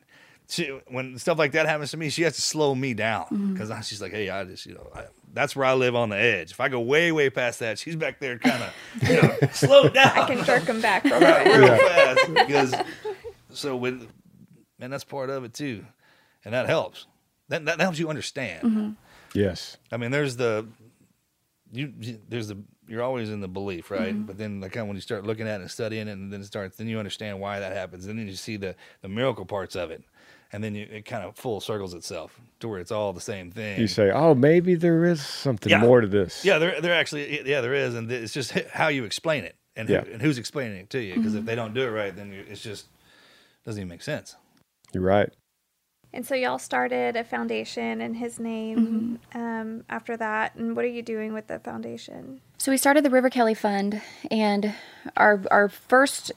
She, 0.48 0.66
when 0.88 1.18
stuff 1.18 1.38
like 1.38 1.52
that 1.52 1.66
happens 1.66 1.90
to 1.92 1.96
me, 1.96 2.10
she 2.10 2.22
has 2.22 2.34
to 2.36 2.42
slow 2.42 2.74
me 2.74 2.92
down 2.92 3.52
because 3.54 3.70
mm-hmm. 3.70 3.80
she's 3.80 4.02
like, 4.02 4.12
"Hey, 4.12 4.28
I 4.28 4.44
just, 4.44 4.66
you 4.66 4.74
know, 4.74 4.86
I, 4.94 5.04
that's 5.32 5.56
where 5.56 5.64
I 5.64 5.72
live 5.72 5.94
on 5.94 6.10
the 6.10 6.18
edge. 6.18 6.50
If 6.50 6.60
I 6.60 6.68
go 6.68 6.80
way, 6.80 7.12
way 7.12 7.30
past 7.30 7.60
that, 7.60 7.78
she's 7.78 7.96
back 7.96 8.20
there, 8.20 8.38
kind 8.38 8.62
of, 8.62 9.08
you 9.08 9.22
know, 9.22 9.36
slow 9.52 9.88
down. 9.88 10.18
I 10.18 10.26
can 10.26 10.44
jerk 10.44 10.64
them 10.64 10.82
back 10.82 11.04
real, 11.04 11.18
real 11.18 11.30
yeah. 11.62 11.76
fast 11.78 12.34
because 12.34 12.74
so 13.50 13.74
with, 13.74 14.06
and 14.78 14.92
that's 14.92 15.04
part 15.04 15.30
of 15.30 15.44
it 15.44 15.54
too, 15.54 15.84
and 16.44 16.52
that 16.52 16.66
helps. 16.66 17.06
that, 17.48 17.64
that 17.64 17.80
helps 17.80 17.98
you 17.98 18.10
understand. 18.10 18.62
Mm-hmm. 18.62 18.90
Yes. 19.34 19.78
I 19.90 19.96
mean, 19.96 20.10
there's 20.10 20.36
the 20.36 20.66
you 21.72 21.92
you- 21.98 22.20
there's 22.28 22.48
the 22.48 22.58
you're 22.88 23.02
always 23.02 23.30
in 23.30 23.40
the 23.40 23.48
belief, 23.48 23.90
right? 23.90 24.14
Mhm. 24.14 24.26
But 24.26 24.38
then 24.38 24.60
like 24.60 24.72
kind 24.72 24.82
of 24.82 24.88
when 24.88 24.96
you 24.96 25.00
start 25.00 25.24
looking 25.24 25.46
at 25.48 25.60
it 25.60 25.62
and 25.62 25.70
studying 25.70 26.08
it, 26.08 26.12
and 26.12 26.32
then 26.32 26.40
it 26.40 26.46
starts, 26.46 26.76
then 26.76 26.88
you 26.88 26.98
understand 26.98 27.40
why 27.40 27.60
that 27.60 27.72
happens, 27.72 28.06
and 28.06 28.18
then 28.18 28.26
you 28.28 28.34
see 28.34 28.56
the 28.56 28.74
the 29.02 29.08
miracle 29.08 29.44
parts 29.46 29.74
of 29.76 29.90
it, 29.90 30.02
and 30.52 30.62
then 30.62 30.74
you, 30.74 30.86
it 30.90 31.04
kind 31.04 31.24
of 31.24 31.36
full 31.36 31.60
circles 31.60 31.94
itself 31.94 32.38
to 32.60 32.68
where 32.68 32.78
it's 32.80 32.90
all 32.92 33.12
the 33.12 33.20
same 33.20 33.50
thing. 33.50 33.80
You 33.80 33.88
say, 33.88 34.10
oh, 34.10 34.34
maybe 34.34 34.74
there 34.74 35.04
is 35.04 35.24
something 35.24 35.70
Yeah. 35.70 35.78
more 35.78 36.00
to 36.00 36.06
this. 36.06 36.44
Yeah, 36.44 36.58
there 36.58 36.80
there 36.80 36.94
actually 36.94 37.46
yeah 37.48 37.60
there 37.60 37.74
is, 37.74 37.94
and 37.94 38.10
it's 38.10 38.32
just 38.34 38.52
how 38.52 38.88
you 38.88 39.04
explain 39.04 39.44
it 39.44 39.56
and 39.76 39.88
who, 39.88 39.94
and 39.96 40.20
who's 40.22 40.38
explaining 40.38 40.78
it 40.78 40.90
to 40.90 41.00
you. 41.00 41.14
Because 41.16 41.32
Mhm. 41.34 41.38
if 41.40 41.44
they 41.46 41.54
don't 41.54 41.74
do 41.74 41.82
it 41.82 41.90
right, 41.90 42.14
then 42.14 42.32
you, 42.32 42.44
it's 42.48 42.62
just 42.62 42.86
doesn't 43.64 43.80
even 43.80 43.88
make 43.88 44.02
sense. 44.02 44.36
You're 44.92 45.02
right. 45.02 45.30
And 46.14 46.24
so 46.24 46.34
y'all 46.36 46.60
started 46.60 47.16
a 47.16 47.24
foundation 47.24 48.00
in 48.00 48.14
his 48.14 48.38
name 48.38 49.18
Mm-hmm. 49.34 49.38
um, 49.38 49.84
after 49.90 50.16
that. 50.16 50.54
And 50.54 50.76
what 50.76 50.84
are 50.84 50.88
you 50.88 51.02
doing 51.02 51.34
with 51.34 51.48
the 51.48 51.58
foundation? 51.58 52.40
So 52.56 52.70
we 52.70 52.78
started 52.78 53.04
the 53.04 53.10
River 53.10 53.28
Kelly 53.28 53.54
Fund, 53.54 54.00
and 54.30 54.72
our 55.16 55.42
our 55.50 55.68
first 55.68 56.32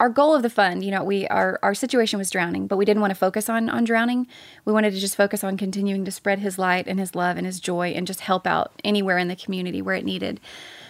our 0.00 0.08
goal 0.08 0.34
of 0.34 0.42
the 0.42 0.50
fund, 0.50 0.84
you 0.84 0.90
know, 0.90 1.04
we 1.04 1.28
our 1.28 1.58
our 1.62 1.74
situation 1.74 2.18
was 2.18 2.28
drowning, 2.28 2.66
but 2.66 2.76
we 2.76 2.84
didn't 2.84 3.00
want 3.00 3.12
to 3.12 3.14
focus 3.14 3.48
on 3.48 3.70
on 3.70 3.84
drowning. 3.84 4.26
We 4.64 4.72
wanted 4.72 4.92
to 4.92 4.98
just 4.98 5.16
focus 5.16 5.44
on 5.44 5.56
continuing 5.56 6.04
to 6.04 6.10
spread 6.10 6.40
his 6.40 6.58
light 6.58 6.86
and 6.88 6.98
his 6.98 7.14
love 7.14 7.36
and 7.36 7.46
his 7.46 7.60
joy, 7.60 7.90
and 7.90 8.06
just 8.06 8.20
help 8.20 8.46
out 8.46 8.72
anywhere 8.82 9.18
in 9.18 9.28
the 9.28 9.36
community 9.36 9.80
where 9.80 9.94
it 9.94 10.04
needed. 10.04 10.40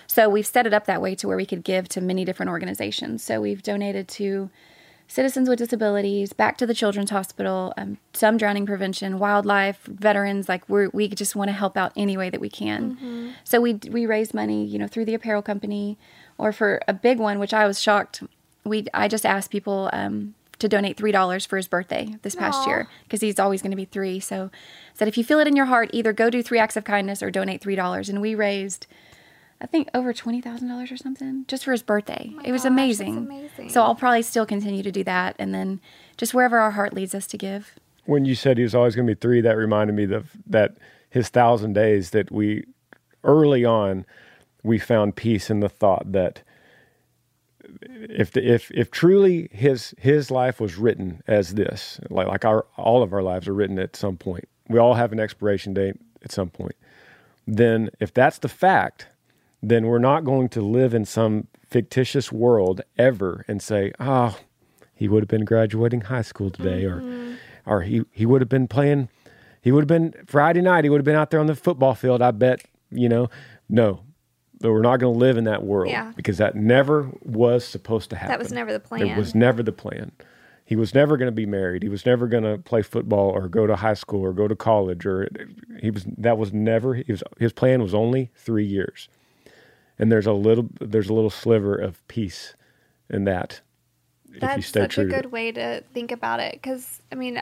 So 0.06 0.28
we've 0.28 0.46
set 0.46 0.66
it 0.66 0.74
up 0.74 0.86
that 0.86 1.02
way 1.02 1.14
to 1.16 1.28
where 1.28 1.36
we 1.36 1.46
could 1.46 1.62
give 1.62 1.88
to 1.90 2.00
many 2.00 2.24
different 2.24 2.50
organizations. 2.50 3.22
So 3.22 3.40
we've 3.40 3.62
donated 3.62 4.08
to 4.08 4.50
Citizens 5.06 5.48
with 5.48 5.58
Disabilities, 5.58 6.32
back 6.32 6.56
to 6.58 6.66
the 6.66 6.74
Children's 6.74 7.10
Hospital, 7.10 7.72
um, 7.76 7.98
some 8.14 8.36
drowning 8.36 8.66
prevention, 8.66 9.18
wildlife, 9.18 9.82
veterans. 9.84 10.48
Like 10.48 10.68
we 10.68 10.88
we 10.88 11.08
just 11.08 11.36
want 11.36 11.48
to 11.48 11.52
help 11.52 11.76
out 11.76 11.92
any 11.96 12.16
way 12.16 12.30
that 12.30 12.40
we 12.40 12.48
can. 12.48 13.34
So 13.44 13.60
we 13.60 13.74
we 13.90 14.06
raise 14.06 14.32
money, 14.34 14.64
you 14.64 14.78
know, 14.78 14.86
through 14.88 15.04
the 15.04 15.14
apparel 15.14 15.42
company, 15.42 15.98
or 16.38 16.52
for 16.52 16.80
a 16.88 16.92
big 16.94 17.18
one, 17.18 17.38
which 17.38 17.52
I 17.54 17.66
was 17.66 17.80
shocked. 17.80 18.22
We 18.64 18.86
I 18.94 19.06
just 19.08 19.26
asked 19.26 19.50
people 19.50 19.90
um, 19.92 20.34
to 20.58 20.68
donate 20.68 20.96
three 20.96 21.12
dollars 21.12 21.44
for 21.44 21.58
his 21.58 21.68
birthday 21.68 22.16
this 22.22 22.34
past 22.34 22.62
Aw. 22.62 22.66
year 22.66 22.88
because 23.04 23.20
he's 23.20 23.38
always 23.38 23.60
going 23.60 23.72
to 23.72 23.76
be 23.76 23.84
three. 23.84 24.18
So 24.20 24.50
I 24.54 24.58
said 24.94 25.06
if 25.06 25.18
you 25.18 25.22
feel 25.22 25.38
it 25.38 25.46
in 25.46 25.54
your 25.54 25.66
heart, 25.66 25.90
either 25.92 26.12
go 26.12 26.30
do 26.30 26.42
three 26.42 26.58
acts 26.58 26.76
of 26.76 26.84
kindness 26.84 27.22
or 27.22 27.30
donate 27.30 27.60
three 27.60 27.76
dollars. 27.76 28.08
And 28.08 28.20
we 28.22 28.34
raised. 28.34 28.86
I 29.60 29.66
think 29.66 29.88
over 29.94 30.12
twenty 30.12 30.40
thousand 30.40 30.68
dollars 30.68 30.92
or 30.92 30.96
something 30.96 31.44
just 31.48 31.64
for 31.64 31.72
his 31.72 31.82
birthday. 31.82 32.32
Oh 32.36 32.42
it 32.44 32.52
was 32.52 32.62
gosh, 32.62 32.70
amazing. 32.70 33.16
amazing. 33.16 33.68
So 33.70 33.82
I'll 33.82 33.94
probably 33.94 34.22
still 34.22 34.46
continue 34.46 34.82
to 34.82 34.92
do 34.92 35.04
that, 35.04 35.36
and 35.38 35.54
then 35.54 35.80
just 36.16 36.34
wherever 36.34 36.58
our 36.58 36.72
heart 36.72 36.92
leads 36.92 37.14
us 37.14 37.26
to 37.28 37.38
give. 37.38 37.74
When 38.04 38.24
you 38.24 38.34
said 38.34 38.58
he 38.58 38.62
was 38.62 38.74
always 38.74 38.94
going 38.94 39.06
to 39.06 39.14
be 39.14 39.18
three, 39.18 39.40
that 39.40 39.56
reminded 39.56 39.94
me 39.96 40.12
of 40.14 40.32
that 40.46 40.76
his 41.08 41.28
thousand 41.28 41.72
days 41.72 42.10
that 42.10 42.30
we 42.30 42.64
early 43.22 43.64
on 43.64 44.04
we 44.62 44.78
found 44.78 45.14
peace 45.14 45.50
in 45.50 45.60
the 45.60 45.68
thought 45.68 46.10
that 46.12 46.42
if 47.92 48.32
the, 48.32 48.46
if 48.46 48.70
if 48.72 48.90
truly 48.90 49.48
his 49.52 49.94
his 49.98 50.30
life 50.30 50.60
was 50.60 50.76
written 50.76 51.22
as 51.26 51.54
this, 51.54 52.00
like 52.10 52.26
like 52.26 52.44
our 52.44 52.66
all 52.76 53.02
of 53.02 53.12
our 53.12 53.22
lives 53.22 53.46
are 53.46 53.54
written 53.54 53.78
at 53.78 53.94
some 53.94 54.16
point. 54.16 54.48
We 54.68 54.78
all 54.78 54.94
have 54.94 55.12
an 55.12 55.20
expiration 55.20 55.74
date 55.74 55.96
at 56.22 56.32
some 56.32 56.50
point. 56.50 56.74
Then 57.46 57.90
if 58.00 58.12
that's 58.12 58.38
the 58.38 58.48
fact, 58.48 59.06
then 59.70 59.86
we're 59.86 59.98
not 59.98 60.24
going 60.24 60.48
to 60.50 60.62
live 60.62 60.94
in 60.94 61.04
some 61.04 61.48
fictitious 61.66 62.30
world 62.30 62.80
ever 62.98 63.44
and 63.48 63.60
say, 63.62 63.92
"Oh, 63.98 64.38
he 64.94 65.08
would 65.08 65.22
have 65.22 65.28
been 65.28 65.44
graduating 65.44 66.02
high 66.02 66.22
school 66.22 66.50
today 66.50 66.84
or 66.84 66.96
mm-hmm. 67.00 67.34
or 67.66 67.82
he 67.82 68.04
he 68.12 68.24
would 68.24 68.40
have 68.40 68.48
been 68.48 68.68
playing 68.68 69.08
he 69.60 69.72
would 69.72 69.80
have 69.82 69.88
been 69.88 70.14
Friday 70.26 70.60
night 70.62 70.84
he 70.84 70.90
would 70.90 70.98
have 70.98 71.04
been 71.04 71.16
out 71.16 71.30
there 71.30 71.40
on 71.40 71.46
the 71.46 71.54
football 71.54 71.94
field 71.94 72.22
I 72.22 72.30
bet 72.30 72.64
you 72.90 73.08
know? 73.08 73.28
No. 73.68 74.00
But 74.60 74.70
we're 74.70 74.82
not 74.82 74.98
going 74.98 75.12
to 75.12 75.18
live 75.18 75.36
in 75.36 75.44
that 75.44 75.64
world 75.64 75.90
Yeah. 75.90 76.12
because 76.16 76.38
that 76.38 76.54
never 76.54 77.10
was 77.22 77.64
supposed 77.64 78.08
to 78.10 78.16
happen 78.16 78.30
That 78.30 78.38
was 78.38 78.52
never 78.52 78.72
the 78.72 78.80
plan. 78.80 79.06
it 79.06 79.16
was 79.16 79.34
never 79.34 79.62
the 79.62 79.72
plan. 79.72 80.12
He 80.64 80.76
was 80.76 80.94
never 80.94 81.16
going 81.18 81.26
to 81.26 81.32
be 81.32 81.44
married. 81.44 81.82
He 81.82 81.90
was 81.90 82.06
never 82.06 82.26
going 82.26 82.44
to 82.44 82.56
play 82.56 82.80
football 82.80 83.28
or 83.30 83.48
go 83.48 83.66
to 83.66 83.76
high 83.76 83.94
school 83.94 84.22
or 84.22 84.32
go 84.32 84.48
to 84.48 84.56
college 84.56 85.04
or 85.04 85.28
he 85.80 85.90
was 85.90 86.06
that 86.16 86.38
was 86.38 86.52
never 86.52 86.94
he 86.94 87.10
was 87.10 87.22
his 87.38 87.52
plan 87.52 87.82
was 87.82 87.94
only 87.94 88.30
3 88.36 88.64
years 88.64 89.08
and 89.98 90.10
there's 90.10 90.26
a 90.26 90.32
little 90.32 90.68
there's 90.80 91.08
a 91.08 91.14
little 91.14 91.30
sliver 91.30 91.76
of 91.76 92.06
peace 92.08 92.54
in 93.08 93.24
that 93.24 93.60
if 94.34 94.34
you 94.34 94.40
That's 94.40 94.66
stay 94.66 94.80
such 94.80 94.94
true 94.94 95.04
a 95.04 95.08
good 95.08 95.26
it. 95.26 95.32
way 95.32 95.52
to 95.52 95.82
think 95.92 96.10
about 96.10 96.40
it. 96.40 96.52
Because, 96.52 97.00
I 97.12 97.14
mean, 97.14 97.40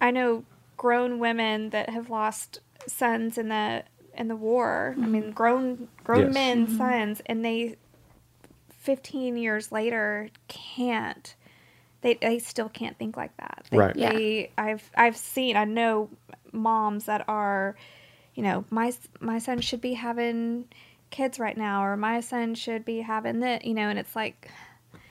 I 0.00 0.10
know 0.10 0.44
grown 0.76 1.18
women 1.18 1.70
that 1.70 1.88
have 1.90 2.10
lost 2.10 2.60
sons 2.86 3.38
in 3.38 3.48
the 3.48 3.84
in 4.16 4.28
the 4.28 4.36
war. 4.36 4.94
I 4.96 5.00
mm-hmm. 5.00 5.12
mean, 5.12 5.30
grown 5.30 5.88
grown 6.02 6.26
Yes. 6.26 6.34
men 6.34 6.66
mm-hmm. 6.66 6.76
sons, 6.76 7.22
and 7.26 7.44
they, 7.44 7.76
fifteen 8.70 9.36
years 9.36 9.70
later, 9.70 10.30
can't. 10.48 11.34
They 12.00 12.14
they 12.14 12.38
still 12.40 12.68
can't 12.68 12.98
think 12.98 13.16
like 13.16 13.36
that. 13.36 13.66
They, 13.70 13.78
Right. 13.78 13.96
Yeah. 13.96 14.46
I've 14.58 14.90
I've 14.96 15.16
seen 15.16 15.56
I 15.56 15.64
know 15.64 16.10
moms 16.52 17.04
that 17.04 17.24
are, 17.28 17.76
you 18.34 18.42
know, 18.42 18.64
my 18.70 18.92
my 19.20 19.38
son 19.38 19.60
should 19.60 19.80
be 19.80 19.94
having 19.94 20.66
kids 21.10 21.38
right 21.38 21.56
now, 21.56 21.84
or 21.84 21.96
my 21.96 22.20
son 22.20 22.54
should 22.54 22.84
be 22.84 23.00
having 23.00 23.40
that, 23.40 23.64
you 23.64 23.74
know, 23.74 23.88
and 23.88 23.98
it's 23.98 24.14
like 24.16 24.48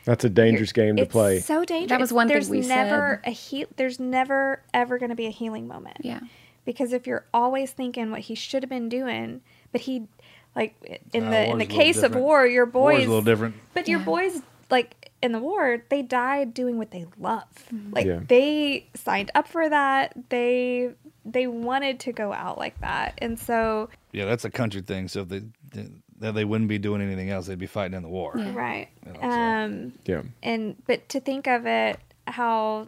That's 0.04 0.24
a 0.24 0.30
dangerous 0.30 0.72
game 0.72 0.96
to 0.98 1.06
play. 1.06 1.40
So 1.40 1.66
dangerous. 1.66 1.90
That 1.90 2.00
was 2.00 2.14
one 2.14 2.28
thing 2.28 2.36
there's 2.36 2.50
we 2.50 2.62
never 2.62 3.22
said. 3.24 3.32
a 3.32 3.34
he- 3.34 3.66
There's 3.76 4.00
never 4.00 4.62
ever 4.74 4.98
going 4.98 5.10
to 5.10 5.16
be 5.16 5.26
a 5.28 5.32
healing 5.32 5.68
moment. 5.68 5.98
Yeah. 6.02 6.20
Because 6.66 6.94
if 6.94 7.06
you're 7.08 7.26
always 7.34 7.72
thinking 7.72 8.12
what 8.12 8.22
he 8.22 8.36
should 8.36 8.64
have 8.64 8.70
been 8.70 8.90
doing, 8.90 9.42
but 9.72 9.82
he, 9.82 10.08
like 10.56 10.76
in 11.14 11.26
Uh, 11.26 11.30
the 11.30 11.44
in 11.52 11.58
the 11.60 11.66
a 11.66 11.66
little 11.66 11.68
case 11.78 12.02
of 12.04 12.16
war, 12.16 12.46
your 12.48 12.66
War's 12.66 12.98
a 12.98 13.00
little 13.08 13.22
different. 13.22 13.56
But 13.74 13.88
your 13.88 14.00
boys, 14.00 14.42
like 14.72 15.12
in 15.26 15.32
the 15.34 15.40
war, 15.40 15.82
they 15.90 16.02
died 16.02 16.54
doing 16.54 16.78
what 16.78 16.92
they 16.92 17.06
love. 17.20 17.44
Like 17.92 18.06
Yeah. 18.06 18.20
they 18.28 18.88
signed 18.96 19.32
up 19.36 19.48
for 19.48 19.68
that. 19.68 20.14
They 20.30 20.92
they 21.26 21.48
wanted 21.48 22.00
to 22.02 22.12
go 22.14 22.32
out 22.32 22.58
like 22.58 22.80
that, 22.82 23.16
and 23.18 23.38
so 23.40 23.90
Yeah, 24.14 24.26
that's 24.26 24.46
a 24.46 24.50
country 24.52 24.82
thing. 24.82 25.08
So 25.10 25.24
they 25.26 25.42
they, 25.74 26.32
they 26.32 26.46
wouldn't 26.46 26.70
be 26.70 26.78
doing 26.78 27.02
anything 27.02 27.30
else, 27.30 27.48
they'd 27.48 27.60
be 27.60 27.66
fighting 27.68 27.98
in 27.98 28.04
the 28.04 28.10
war. 28.10 28.32
right. 28.36 28.88
You 29.06 29.14
know, 29.14 29.20
so- 29.22 29.28
Um. 29.30 29.94
yeah. 30.06 30.22
and 30.44 30.76
but 30.88 31.10
to 31.10 31.20
think 31.20 31.48
of 31.48 31.66
it 31.66 32.00
how 32.28 32.88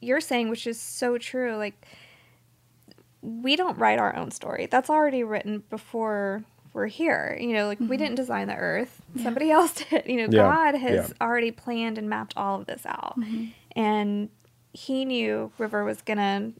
you're 0.00 0.20
saying 0.20 0.48
which 0.50 0.66
is 0.66 0.78
so 0.80 1.16
true 1.18 1.56
like 1.56 1.74
we 3.22 3.56
don't 3.56 3.76
write 3.78 3.98
our 3.98 4.14
own 4.14 4.30
story 4.30 4.66
that's 4.66 4.88
already 4.90 5.24
written 5.24 5.62
before 5.70 6.44
we're 6.76 6.86
here. 6.86 7.36
You 7.40 7.54
know 7.54 7.66
like 7.66 7.80
we 7.80 7.86
mm-hmm. 7.86 7.96
didn't 7.96 8.14
design 8.16 8.48
the 8.48 8.54
earth. 8.54 9.02
Somebody 9.22 9.50
else 9.58 9.72
did. 9.72 10.04
You 10.06 10.16
know 10.16 10.22
Yeah, 10.30 10.42
god 10.42 10.74
has 10.74 11.08
yeah. 11.08 11.26
already 11.26 11.50
planned 11.50 11.96
and 11.98 12.08
mapped 12.08 12.34
all 12.36 12.60
of 12.60 12.66
this 12.66 12.84
out. 12.86 13.18
Mm-hmm. 13.18 13.46
And 13.74 14.28
he 14.72 15.04
knew 15.04 15.50
river 15.58 15.84
was 15.84 16.02
gonna 16.02 16.52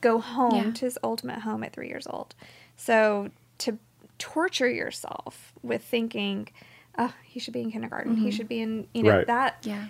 go 0.00 0.18
home 0.18 0.54
Yeah. 0.54 0.72
to 0.72 0.84
his 0.86 0.98
ultimate 1.04 1.40
home 1.40 1.62
at 1.62 1.72
three 1.74 1.88
years 1.88 2.06
old. 2.06 2.34
So 2.76 3.30
to 3.58 3.78
torture 4.18 4.68
yourself 4.68 5.52
with 5.62 5.84
thinking 5.84 6.48
oh 6.96 7.12
he 7.22 7.38
should 7.38 7.54
be 7.54 7.60
in 7.60 7.70
kindergarten. 7.70 8.16
He 8.16 8.22
mm-hmm. 8.22 8.30
should 8.30 8.48
be 8.48 8.60
in 8.60 8.88
you 8.94 9.02
know 9.02 9.18
Right. 9.18 9.26
that 9.26 9.58
Yeah. 9.62 9.88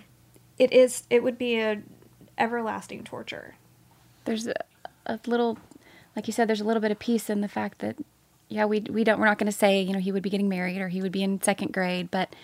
it 0.57 0.73
is 0.73 1.03
it 1.09 1.23
would 1.23 1.37
be 1.37 1.59
a 1.59 1.81
everlasting 2.37 3.03
torture. 3.03 3.55
There's 4.25 4.47
a, 4.47 4.53
a 5.05 5.19
little, 5.25 5.57
like 6.15 6.27
you 6.27 6.33
said, 6.33 6.47
there's 6.47 6.61
a 6.61 6.65
little 6.65 6.81
bit 6.81 6.91
of 6.91 6.99
peace 6.99 7.29
in 7.29 7.41
the 7.41 7.47
fact 7.47 7.79
that, 7.79 7.97
yeah, 8.49 8.65
we 8.65 8.81
we 8.81 9.03
don't 9.03 9.19
we're 9.19 9.25
not 9.25 9.37
going 9.37 9.51
to 9.51 9.57
say 9.57 9.81
you 9.81 9.93
know 9.93 9.99
he 9.99 10.11
would 10.11 10.23
be 10.23 10.29
getting 10.29 10.49
married 10.49 10.81
or 10.81 10.89
he 10.89 11.01
would 11.01 11.11
be 11.11 11.23
in 11.23 11.41
second 11.41 11.71
grade, 11.71 12.11
but 12.11 12.35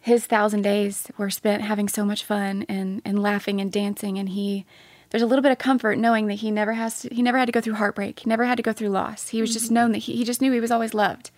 his 0.00 0.26
thousand 0.26 0.62
days 0.62 1.08
were 1.16 1.30
spent 1.30 1.62
having 1.62 1.88
so 1.88 2.04
much 2.04 2.24
fun 2.24 2.64
and 2.68 3.02
and 3.04 3.20
laughing 3.22 3.60
and 3.60 3.72
dancing, 3.72 4.18
and 4.18 4.30
he. 4.30 4.64
There's 5.10 5.22
a 5.22 5.26
little 5.26 5.42
bit 5.42 5.52
of 5.52 5.58
comfort 5.58 5.98
knowing 5.98 6.28
that 6.28 6.36
he 6.36 6.50
never 6.50 6.72
has 6.72 7.00
to, 7.00 7.14
he 7.14 7.20
never 7.20 7.36
had 7.36 7.44
to 7.44 7.52
go 7.52 7.60
through 7.60 7.74
heartbreak. 7.74 8.20
He 8.20 8.30
never 8.30 8.46
had 8.46 8.56
to 8.56 8.62
go 8.62 8.72
through 8.72 8.88
loss. 8.88 9.28
He 9.28 9.42
was 9.42 9.52
just 9.52 9.66
mm-hmm. 9.66 9.74
known 9.74 9.92
that 9.92 9.98
he, 9.98 10.16
he 10.16 10.24
just 10.24 10.40
knew 10.40 10.50
he 10.50 10.58
was 10.58 10.70
always 10.70 10.94
loved. 10.94 11.30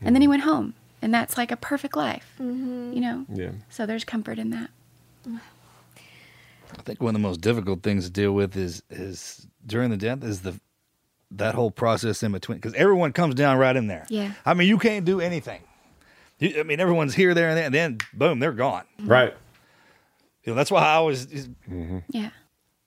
And 0.00 0.16
then 0.16 0.22
he 0.22 0.28
went 0.28 0.44
home. 0.44 0.72
And 1.02 1.12
that's 1.12 1.36
like 1.36 1.52
a 1.52 1.56
perfect 1.56 1.98
life. 1.98 2.32
Mm-hmm. 2.40 2.94
You 2.94 3.00
know? 3.02 3.26
Yeah. 3.30 3.50
So 3.68 3.84
there's 3.84 4.04
comfort 4.04 4.38
in 4.38 4.48
that. 4.50 4.70
I 5.26 6.82
think 6.82 7.02
one 7.02 7.14
of 7.14 7.20
the 7.20 7.28
most 7.28 7.42
difficult 7.42 7.82
things 7.82 8.04
to 8.06 8.10
deal 8.10 8.32
with 8.32 8.56
is 8.56 8.82
is 8.88 9.46
during 9.66 9.90
the 9.90 9.96
death 9.96 10.24
is 10.24 10.40
the 10.40 10.58
that 11.32 11.54
whole 11.54 11.70
process 11.70 12.22
in 12.22 12.32
between 12.32 12.58
because 12.58 12.74
everyone 12.74 13.12
comes 13.12 13.34
down 13.34 13.56
right 13.58 13.76
in 13.76 13.86
there. 13.86 14.06
Yeah. 14.08 14.32
I 14.44 14.54
mean, 14.54 14.68
you 14.68 14.78
can't 14.78 15.04
do 15.04 15.20
anything. 15.20 15.60
You, 16.38 16.58
I 16.60 16.62
mean, 16.64 16.80
everyone's 16.80 17.14
here, 17.14 17.34
there, 17.34 17.48
and 17.50 17.56
there, 17.56 17.64
and 17.66 17.74
then 17.74 17.98
boom, 18.14 18.38
they're 18.40 18.52
gone. 18.52 18.84
Mm-hmm. 18.98 19.10
Right. 19.10 19.34
You 20.44 20.52
know, 20.52 20.56
that's 20.56 20.70
why 20.70 20.80
I 20.82 20.94
always. 20.94 21.26
Mm-hmm. 21.26 21.98
Yeah. 22.10 22.30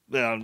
Well, 0.10 0.42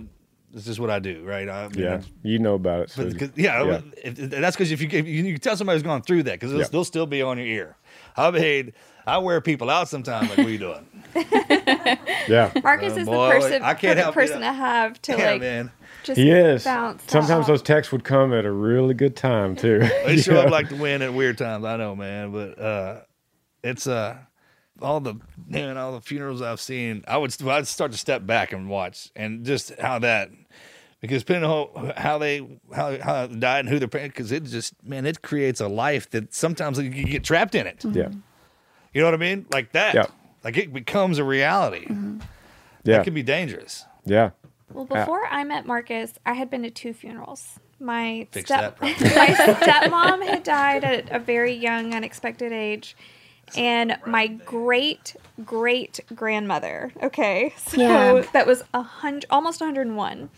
this 0.52 0.66
is 0.68 0.80
what 0.80 0.90
I 0.90 0.98
do, 0.98 1.22
right? 1.24 1.48
I 1.48 1.68
mean, 1.68 1.78
Yeah. 1.80 2.00
You 2.22 2.38
know 2.38 2.54
about 2.54 2.82
it. 2.82 2.90
So 2.90 3.04
But, 3.04 3.18
'cause- 3.18 3.30
yeah, 3.36 3.62
yeah. 3.64 3.80
if- 4.02 4.18
if- 4.18 4.30
that's 4.30 4.56
because 4.56 4.72
if 4.72 4.80
you, 4.80 4.88
if 4.92 5.06
you 5.06 5.24
you 5.24 5.38
tell 5.38 5.56
somebody's 5.56 5.82
gone 5.82 6.02
through 6.02 6.22
that 6.24 6.40
because 6.40 6.52
Yeah. 6.52 6.64
they'll 6.70 6.84
still 6.84 7.06
be 7.06 7.20
on 7.22 7.36
your 7.38 7.46
ear. 7.46 7.76
I 8.16 8.30
mean, 8.30 8.72
I 9.06 9.18
wear 9.18 9.40
people 9.40 9.70
out 9.70 9.88
sometimes. 9.88 10.28
Like, 10.28 10.38
what 10.38 10.46
are 10.46 10.50
you 10.50 10.58
doing? 10.58 10.86
Yeah. 12.28 12.52
Marcus 12.62 12.92
Oh, 12.94 12.98
is 12.98 13.06
boy, 13.06 13.26
the 13.28 13.40
person, 13.40 13.62
I 13.62 13.74
can't 13.74 13.80
perfect 13.80 13.98
help 13.98 14.14
you. 14.14 14.20
person 14.20 14.40
to 14.40 14.52
have 14.52 15.02
to 15.02 15.12
Yeah, 15.16 15.30
like 15.32 15.40
man. 15.40 15.70
Just 16.02 16.18
He 16.18 16.30
is. 16.30 16.64
bounce. 16.64 17.02
Sometimes 17.06 17.42
off. 17.42 17.46
those 17.46 17.62
texts 17.62 17.92
would 17.92 18.04
come 18.04 18.32
at 18.32 18.44
a 18.44 18.50
really 18.52 18.94
good 18.94 19.16
time 19.16 19.56
too. 19.56 19.80
They 20.06 20.16
show 20.22 20.34
Yeah. 20.34 20.40
up 20.40 20.50
like 20.50 20.68
the 20.68 20.76
wind 20.76 21.02
at 21.02 21.12
weird 21.14 21.38
times. 21.38 21.64
I 21.64 21.76
know, 21.76 21.94
man, 21.96 22.32
but 22.32 22.58
uh, 22.58 23.00
it's 23.62 23.86
uh, 23.86 24.16
all 24.80 25.00
the 25.00 25.14
man, 25.46 25.76
all 25.76 25.92
the 25.92 26.00
funerals 26.00 26.42
I've 26.42 26.60
seen. 26.60 27.04
I 27.08 27.16
would 27.18 27.34
I'd 27.46 27.66
start 27.66 27.92
to 27.92 27.98
step 27.98 28.26
back 28.26 28.52
and 28.52 28.68
watch, 28.68 29.10
and 29.16 29.44
just 29.44 29.78
how 29.78 29.98
that 30.00 30.30
because 31.00 31.22
depending 31.22 31.50
on 31.50 31.92
how 31.96 32.18
they 32.18 32.46
how 32.74 32.98
how 33.00 33.26
they 33.26 33.36
died 33.36 33.60
and 33.60 33.68
who 33.68 33.78
they're 33.78 33.88
because 33.88 34.32
it 34.32 34.44
just 34.44 34.74
man, 34.84 35.06
it 35.06 35.22
creates 35.22 35.60
a 35.60 35.68
life 35.68 36.08
that 36.10 36.32
sometimes 36.34 36.78
you 36.78 36.88
get 36.90 37.24
trapped 37.24 37.54
in 37.54 37.66
it. 37.66 37.84
Yeah. 37.84 38.08
You 38.92 39.00
know 39.02 39.06
what 39.06 39.14
I 39.14 39.18
mean? 39.18 39.46
Like 39.52 39.72
that. 39.72 39.94
Yeah. 39.94 40.06
Like 40.42 40.56
it 40.56 40.72
becomes 40.72 41.18
a 41.18 41.24
reality. 41.24 41.86
Yeah. 41.88 42.96
That 42.96 43.04
can 43.04 43.12
be 43.14 43.22
dangerous. 43.22 43.84
Yeah. 44.06 44.30
Well, 44.72 44.84
before 44.84 45.26
I 45.26 45.44
met 45.44 45.66
Marcus, 45.66 46.12
I 46.24 46.34
had 46.34 46.50
been 46.50 46.62
to 46.62 46.70
two 46.70 46.92
funerals. 46.92 47.58
My 47.78 48.26
step 48.32 48.78
that 48.80 48.82
my 49.00 49.26
stepmom 49.54 50.26
had 50.26 50.42
died 50.42 50.84
at 50.84 51.10
a 51.10 51.18
very 51.18 51.54
young, 51.54 51.94
unexpected 51.94 52.52
age, 52.52 52.94
and 53.56 53.96
my 54.06 54.26
great 54.26 55.16
great 55.44 56.00
grandmother. 56.14 56.92
Okay, 57.02 57.54
so 57.58 57.80
Yeah. 57.80 58.22
that 58.32 58.46
was 58.46 58.62
a 58.74 58.82
hundred, 58.82 59.26
almost 59.30 59.60
101. 59.60 60.28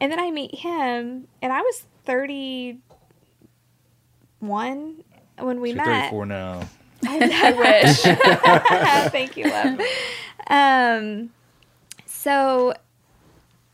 And 0.00 0.12
then 0.12 0.18
I 0.20 0.30
meet 0.30 0.54
him, 0.56 1.28
and 1.40 1.52
I 1.52 1.60
was 1.60 1.84
31 2.06 5.04
when 5.38 5.60
we 5.60 5.70
You're 5.70 5.76
met. 5.76 6.10
34 6.10 6.26
now. 6.26 6.68
I 7.04 7.52
wish. 7.82 8.00
Thank 9.12 9.36
you, 9.36 9.50
love. 9.50 9.80
Um, 10.48 11.30
so 12.06 12.74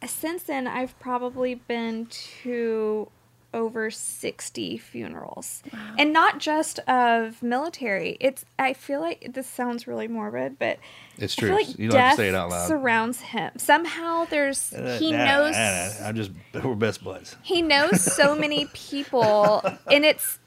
since 0.07 0.43
then, 0.45 0.67
I've 0.67 0.99
probably 1.01 1.55
been 1.55 2.07
to 2.43 3.09
over 3.55 3.91
60 3.91 4.77
funerals 4.77 5.63
and 5.97 6.13
not 6.13 6.39
just 6.39 6.79
of 6.81 7.43
military 7.43 8.19
it's 8.21 8.45
i 8.59 8.75
feel 8.75 9.01
like 9.01 9.31
this 9.33 9.47
sounds 9.47 9.87
really 9.87 10.07
morbid 10.07 10.59
but 10.59 10.79
It's 11.17 11.33
I 11.39 11.41
feel 11.41 11.49
true. 11.49 11.57
like 11.57 11.79
You 11.79 11.89
don't 11.89 11.99
have 11.99 12.11
death 12.11 12.17
to 12.17 12.23
say 12.25 12.29
it 12.29 12.35
out 12.35 12.51
loud. 12.51 12.69
surrounds 12.69 13.21
him 13.23 13.51
somehow 13.57 14.27
there's 14.27 14.75
uh, 14.75 14.99
he 15.01 15.13
Nah, 15.13 15.25
knows 15.25 15.55
nah, 15.55 15.89
nah, 16.03 16.09
I'm 16.09 16.15
just 16.15 16.31
we're 16.63 16.75
best 16.75 17.03
buds. 17.03 17.37
he 17.43 17.63
knows 17.63 18.03
so 18.03 18.35
many 18.37 18.67
people 18.75 19.63
and 19.91 20.05
it's 20.05 20.39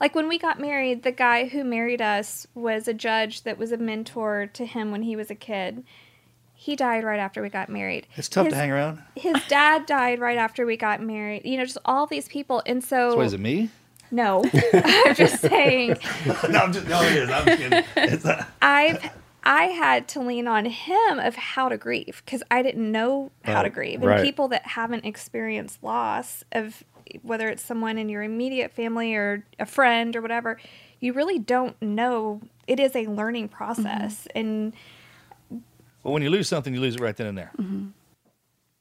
like 0.00 0.14
when 0.14 0.28
we 0.28 0.38
got 0.38 0.60
married 0.60 1.02
the 1.02 1.10
guy 1.10 1.46
who 1.48 1.64
married 1.64 2.00
us 2.00 2.46
was 2.54 2.86
a 2.86 2.94
judge 2.94 3.42
that 3.42 3.58
was 3.58 3.72
a 3.72 3.76
mentor 3.76 4.46
to 4.52 4.64
him 4.64 4.92
when 4.92 5.02
he 5.02 5.16
was 5.16 5.32
a 5.32 5.34
kid 5.34 5.82
he 6.58 6.74
died 6.74 7.04
right 7.04 7.20
after 7.20 7.42
we 7.42 7.48
got 7.48 7.68
married 7.68 8.06
It's 8.16 8.28
tough 8.28 8.46
His- 8.46 8.54
to 8.54 8.58
hang 8.58 8.70
around. 8.72 9.02
his 9.14 9.36
dad 9.48 9.86
died 9.86 10.18
right 10.18 10.38
after 10.38 10.66
we 10.66 10.76
got 10.76 11.00
married 11.00 11.42
you 11.44 11.56
know 11.56 11.64
just 11.64 11.78
all 11.84 12.06
these 12.06 12.26
people 12.28 12.62
and 12.66 12.82
so 12.82 13.12
So, 13.12 13.20
is 13.20 13.32
it 13.32 13.40
me? 13.40 13.70
no 14.10 14.44
i'm 14.74 15.14
just 15.14 15.40
saying 15.40 15.90
no, 16.48 16.58
I'm 16.58 16.72
just 16.72 16.86
no, 16.88 17.02
it 17.02 17.12
is. 17.12 17.30
I'm 17.30 17.44
just 17.46 17.58
kidding. 17.58 17.84
It's 17.96 18.24
not. 18.24 18.48
I've 18.62 19.10
I 19.42 19.64
had 19.66 20.08
to 20.08 20.20
lean 20.20 20.48
on 20.48 20.64
him 20.64 21.20
of 21.20 21.36
how 21.36 21.68
to 21.68 21.76
grieve 21.76 22.20
because 22.24 22.42
I 22.50 22.62
didn't 22.62 22.90
know 22.90 23.30
how 23.44 23.62
to 23.62 23.68
oh, 23.68 23.72
grieve. 23.72 24.00
And 24.00 24.06
right. 24.06 24.24
people 24.24 24.48
that 24.48 24.66
haven't 24.66 25.04
experienced 25.04 25.84
loss 25.84 26.42
of 26.50 26.82
whether 27.22 27.48
it's 27.48 27.62
someone 27.62 27.96
in 27.96 28.08
your 28.08 28.24
immediate 28.24 28.72
family 28.72 29.14
or 29.14 29.44
a 29.60 29.66
friend 29.66 30.16
or 30.16 30.20
whatever, 30.20 30.58
you 30.98 31.12
really 31.12 31.38
don't 31.38 31.80
know. 31.80 32.40
It 32.66 32.80
is 32.80 32.96
a 32.96 33.06
learning 33.06 33.48
process, 33.50 34.26
mm-hmm. 34.34 34.38
and 34.38 34.72
Well, 36.06 36.12
when 36.12 36.22
you 36.22 36.30
lose 36.30 36.46
something, 36.46 36.72
you 36.72 36.80
lose 36.80 36.94
it 36.94 37.00
right 37.00 37.16
then 37.16 37.26
and 37.26 37.36
there. 37.36 37.50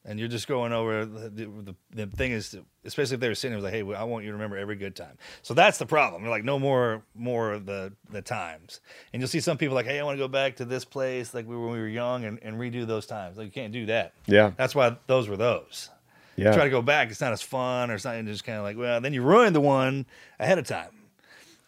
And 0.07 0.19
you're 0.19 0.27
just 0.27 0.47
going 0.47 0.71
over 0.71 1.03
the, 1.03 1.29
the, 1.29 1.75
the 1.91 2.05
thing 2.05 2.33
is, 2.33 2.55
especially 2.83 3.15
if 3.15 3.19
they 3.19 3.27
were 3.27 3.33
sitting 3.33 3.53
there, 3.53 3.57
was 3.57 3.63
like, 3.63 3.73
hey, 3.73 3.95
I 3.95 4.03
want 4.03 4.25
you 4.25 4.29
to 4.29 4.35
remember 4.35 4.57
every 4.57 4.75
good 4.75 4.95
time. 4.95 5.17
So 5.41 5.55
that's 5.55 5.79
the 5.79 5.87
problem. 5.87 6.21
You're 6.21 6.29
like, 6.29 6.43
no 6.43 6.59
more, 6.59 7.01
more 7.15 7.53
of 7.53 7.65
the 7.65 7.93
the 8.11 8.21
times. 8.21 8.79
And 9.11 9.19
you'll 9.19 9.27
see 9.27 9.39
some 9.39 9.57
people 9.57 9.73
like, 9.73 9.87
hey, 9.87 9.99
I 9.99 10.03
want 10.03 10.19
to 10.19 10.23
go 10.23 10.27
back 10.27 10.57
to 10.57 10.65
this 10.65 10.85
place, 10.85 11.33
like 11.33 11.47
we 11.47 11.55
were 11.55 11.63
when 11.63 11.71
we 11.71 11.79
were 11.79 11.87
young, 11.87 12.25
and, 12.25 12.37
and 12.43 12.59
redo 12.59 12.85
those 12.85 13.07
times. 13.07 13.37
Like 13.37 13.47
you 13.47 13.51
can't 13.51 13.73
do 13.73 13.87
that. 13.87 14.13
Yeah. 14.27 14.51
That's 14.55 14.75
why 14.75 14.95
those 15.07 15.27
were 15.27 15.37
those. 15.37 15.89
Yeah. 16.35 16.53
Try 16.53 16.65
to 16.65 16.69
go 16.69 16.83
back, 16.83 17.09
it's 17.09 17.21
not 17.21 17.33
as 17.33 17.41
fun, 17.41 17.89
or 17.89 17.95
it's 17.95 18.05
not 18.05 18.23
just 18.25 18.43
kind 18.43 18.59
of 18.59 18.63
like, 18.63 18.77
well, 18.77 19.01
then 19.01 19.13
you 19.15 19.23
ruin 19.23 19.53
the 19.53 19.61
one 19.61 20.05
ahead 20.39 20.59
of 20.59 20.67
time. 20.67 20.91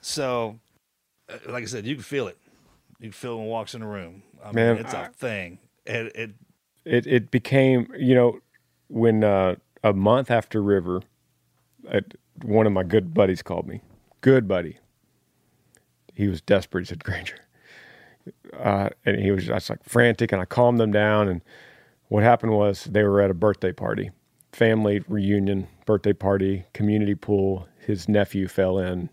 So, 0.02 0.60
uh, 1.28 1.38
like 1.50 1.64
I 1.64 1.66
said, 1.66 1.88
you 1.88 1.96
can 1.96 2.04
feel 2.04 2.28
it. 2.28 2.38
You 3.00 3.06
can 3.08 3.14
feel 3.14 3.34
it 3.34 3.38
when 3.38 3.46
walks 3.48 3.74
in 3.74 3.82
the 3.82 3.88
room. 3.88 4.22
I 4.44 4.52
Man, 4.54 4.76
mean, 4.76 4.86
it's 4.86 4.94
a 4.94 5.12
thing. 5.16 5.60
It, 5.86 6.16
it 6.16 6.32
it 6.86 7.08
it 7.08 7.32
became 7.32 7.90
you 7.98 8.16
know 8.16 8.40
when 8.90 9.24
uh, 9.24 9.56
a 9.84 9.94
month 9.94 10.32
after 10.32 10.62
River, 10.62 11.02
one 12.44 12.68
of 12.68 12.74
my 12.74 12.84
good 12.84 13.14
buddies 13.14 13.42
called 13.42 13.68
me. 13.68 13.82
Good 14.22 14.48
buddy. 14.48 14.78
He 16.16 16.28
was 16.28 16.42
desperate. 16.42 16.84
He 16.84 16.88
said, 16.88 17.04
Granger, 17.04 17.38
uh, 18.58 18.90
and 19.06 19.20
he 19.22 19.32
was 19.32 19.46
just 19.48 19.70
like 19.70 19.84
frantic, 19.84 20.32
and 20.32 20.42
I 20.42 20.46
calmed 20.46 20.80
them 20.80 20.92
down. 20.92 21.30
And 21.30 21.42
what 22.10 22.24
happened 22.24 22.54
was 22.54 22.86
they 22.86 23.04
were 23.04 23.22
at 23.22 23.32
a 23.32 23.36
birthday 23.36 23.74
party, 23.74 24.12
family 24.54 25.04
reunion, 25.08 25.68
birthday 25.86 26.14
party, 26.14 26.66
community 26.74 27.16
pool. 27.16 27.68
His 27.80 28.10
nephew 28.10 28.48
fell 28.48 28.80
in 28.80 29.10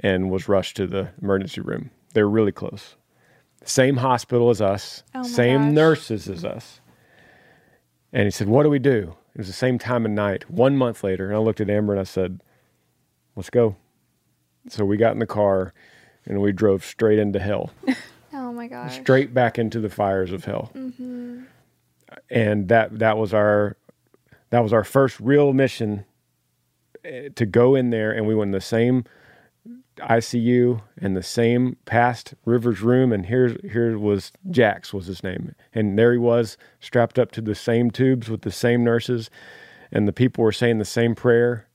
and 0.00 0.30
was 0.30 0.48
rushed 0.48 0.76
to 0.78 0.86
the 0.86 1.10
emergency 1.22 1.60
room. 1.60 1.90
They 2.14 2.22
were 2.22 2.30
really 2.30 2.52
close. 2.52 2.96
Same 3.66 3.96
hospital 3.98 4.48
as 4.50 4.60
us, 4.62 5.02
Oh 5.14 5.22
same 5.24 5.66
gosh. 5.66 5.72
nurses 5.74 6.28
as 6.28 6.44
us. 6.44 6.80
And 8.12 8.24
he 8.24 8.30
said, 8.30 8.48
What 8.48 8.62
do 8.62 8.70
we 8.70 8.78
do? 8.78 9.14
It 9.34 9.38
was 9.38 9.48
the 9.48 9.52
same 9.52 9.78
time 9.78 10.06
of 10.06 10.12
night, 10.12 10.48
one 10.50 10.76
month 10.76 11.04
later. 11.04 11.26
And 11.26 11.34
I 11.34 11.38
looked 11.38 11.60
at 11.60 11.68
Amber 11.68 11.92
and 11.92 12.00
I 12.00 12.04
said, 12.04 12.40
Let's 13.34 13.50
go. 13.50 13.76
So 14.68 14.84
we 14.84 14.96
got 14.96 15.12
in 15.12 15.18
the 15.18 15.26
car 15.26 15.74
and 16.24 16.40
we 16.40 16.52
drove 16.52 16.84
straight 16.84 17.18
into 17.18 17.38
hell, 17.38 17.70
oh 18.32 18.52
my 18.52 18.66
gosh, 18.66 18.94
straight 19.00 19.32
back 19.34 19.58
into 19.58 19.78
the 19.80 19.90
fires 19.90 20.32
of 20.32 20.44
hell. 20.44 20.70
hmm 20.72 21.42
And 22.30 22.68
that, 22.68 22.98
that 22.98 23.16
was 23.18 23.34
our 23.34 23.76
that 24.50 24.60
was 24.62 24.72
our 24.72 24.84
first 24.84 25.18
real 25.20 25.52
mission 25.52 26.04
eh, 27.04 27.28
to 27.34 27.44
go 27.46 27.74
in 27.74 27.90
there 27.90 28.10
and 28.12 28.26
we 28.26 28.34
went 28.34 28.48
in 28.48 28.52
the 28.52 28.60
same 28.60 29.04
ICU 29.96 30.82
and 31.00 31.16
the 31.16 31.22
same 31.22 31.76
past 31.86 32.34
Rivers 32.44 32.80
room 32.82 33.12
and 33.12 33.26
here 33.26 33.56
here 33.70 33.98
was 33.98 34.32
Jax 34.50 34.92
was 34.92 35.06
his 35.06 35.22
name 35.22 35.54
and 35.74 35.98
there 35.98 36.12
he 36.12 36.18
was 36.18 36.56
strapped 36.80 37.18
up 37.18 37.32
to 37.32 37.40
the 37.40 37.54
same 37.54 37.90
tubes 37.90 38.28
with 38.28 38.42
the 38.42 38.50
same 38.52 38.84
nurses 38.84 39.30
and 39.90 40.06
the 40.06 40.12
people 40.12 40.44
were 40.44 40.52
saying 40.52 40.78
the 40.78 40.84
same 40.84 41.14
prayer 41.14 41.66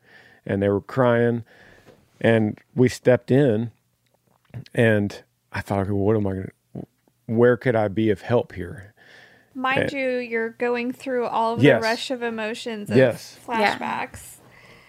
and 0.45 0.61
they 0.61 0.69
were 0.69 0.81
crying 0.81 1.43
and 2.19 2.59
we 2.75 2.87
stepped 2.89 3.31
in 3.31 3.71
and 4.73 5.23
I 5.51 5.61
thought 5.61 5.79
okay, 5.81 5.91
what 5.91 6.15
am 6.15 6.27
I 6.27 6.31
going 6.33 6.51
to 6.75 6.85
where 7.27 7.57
could 7.57 7.75
I 7.75 7.87
be 7.87 8.09
of 8.09 8.21
help 8.21 8.53
here 8.53 8.93
mind 9.55 9.93
Eh. 9.93 9.97
you, 9.97 10.09
you're 10.19 10.49
going 10.51 10.91
through 10.91 11.25
all 11.25 11.53
of 11.55 11.63
Yes. 11.63 11.81
the 11.81 11.87
rush 11.87 12.11
of 12.11 12.23
emotions 12.23 12.89
of 12.89 12.97
Yes. 12.97 13.37
Yeah. 13.47 13.77
flashbacks. 13.77 14.37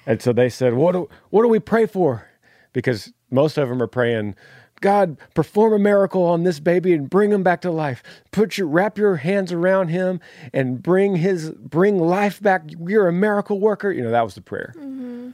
And 0.07 0.21
so 0.21 0.33
they 0.33 0.49
said, 0.49 0.75
"What 0.75 0.93
do 0.93 1.09
what 1.31 1.43
do 1.43 1.49
we 1.49 1.61
pray 1.61 1.87
for?" 1.87 2.29
Because 2.73 3.13
most 3.33 3.59
of 3.59 3.69
them 3.69 3.83
are 3.83 3.87
praying, 3.87 4.35
"God, 4.81 5.17
perform 5.35 5.73
a 5.73 5.79
miracle 5.79 6.23
on 6.25 6.45
this 6.45 6.61
baby 6.61 6.93
and 6.93 7.09
bring 7.09 7.33
him 7.33 7.43
back 7.43 7.61
to 7.63 7.71
life. 7.71 8.03
Put 8.31 8.59
your 8.59 8.69
wrap 8.69 8.99
your 8.99 9.17
hands 9.17 9.53
around 9.53 9.89
him 9.89 10.21
and 10.53 10.83
bring 10.83 11.17
his 11.17 11.51
bring 11.51 11.99
life 11.99 12.41
back. 12.41 12.63
You're 12.67 13.09
a 13.09 13.13
miracle 13.13 13.59
worker." 13.59 13.91
You 13.91 14.03
know 14.03 14.11
that 14.11 14.25
was 14.25 14.35
the 14.35 14.41
prayer. 14.43 14.75
Mm-hmm. 14.77 15.31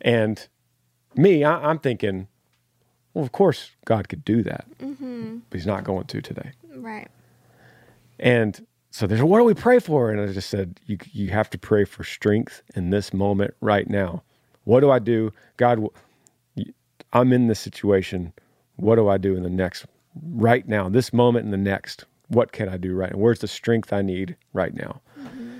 And 0.00 0.48
me, 1.16 1.44
I, 1.44 1.70
I'm 1.70 1.78
thinking, 1.78 2.28
well, 3.14 3.24
of 3.24 3.32
course 3.32 3.72
God 3.84 4.08
could 4.08 4.24
do 4.24 4.42
that, 4.44 4.66
Mm-hmm. 4.78 5.38
but 5.50 5.56
He's 5.58 5.66
not 5.66 5.84
going 5.84 6.06
to 6.06 6.20
today. 6.20 6.52
Right. 6.76 7.08
And 8.20 8.64
so 8.90 9.06
said, 9.06 9.22
what 9.22 9.38
do 9.38 9.44
we 9.44 9.54
pray 9.54 9.78
for? 9.80 10.10
And 10.10 10.20
I 10.20 10.32
just 10.32 10.48
said, 10.50 10.80
you, 10.86 10.98
you 11.12 11.28
have 11.30 11.50
to 11.50 11.58
pray 11.58 11.84
for 11.84 12.04
strength 12.04 12.62
in 12.74 12.90
this 12.90 13.12
moment 13.12 13.54
right 13.60 13.88
now. 13.88 14.22
What 14.64 14.80
do 14.80 14.90
I 14.90 14.98
do? 14.98 15.32
God, 15.56 15.84
I'm 17.12 17.32
in 17.32 17.48
this 17.48 17.60
situation. 17.60 18.32
What 18.76 18.96
do 18.96 19.08
I 19.08 19.18
do 19.18 19.36
in 19.36 19.42
the 19.42 19.50
next, 19.50 19.86
right 20.22 20.66
now, 20.66 20.88
this 20.88 21.12
moment 21.12 21.44
and 21.44 21.52
the 21.52 21.58
next? 21.58 22.04
What 22.28 22.52
can 22.52 22.68
I 22.68 22.76
do 22.76 22.94
right 22.94 23.12
now? 23.12 23.18
Where's 23.18 23.40
the 23.40 23.48
strength 23.48 23.92
I 23.92 24.02
need 24.02 24.36
right 24.52 24.74
now? 24.74 25.00
Mm-hmm. 25.18 25.58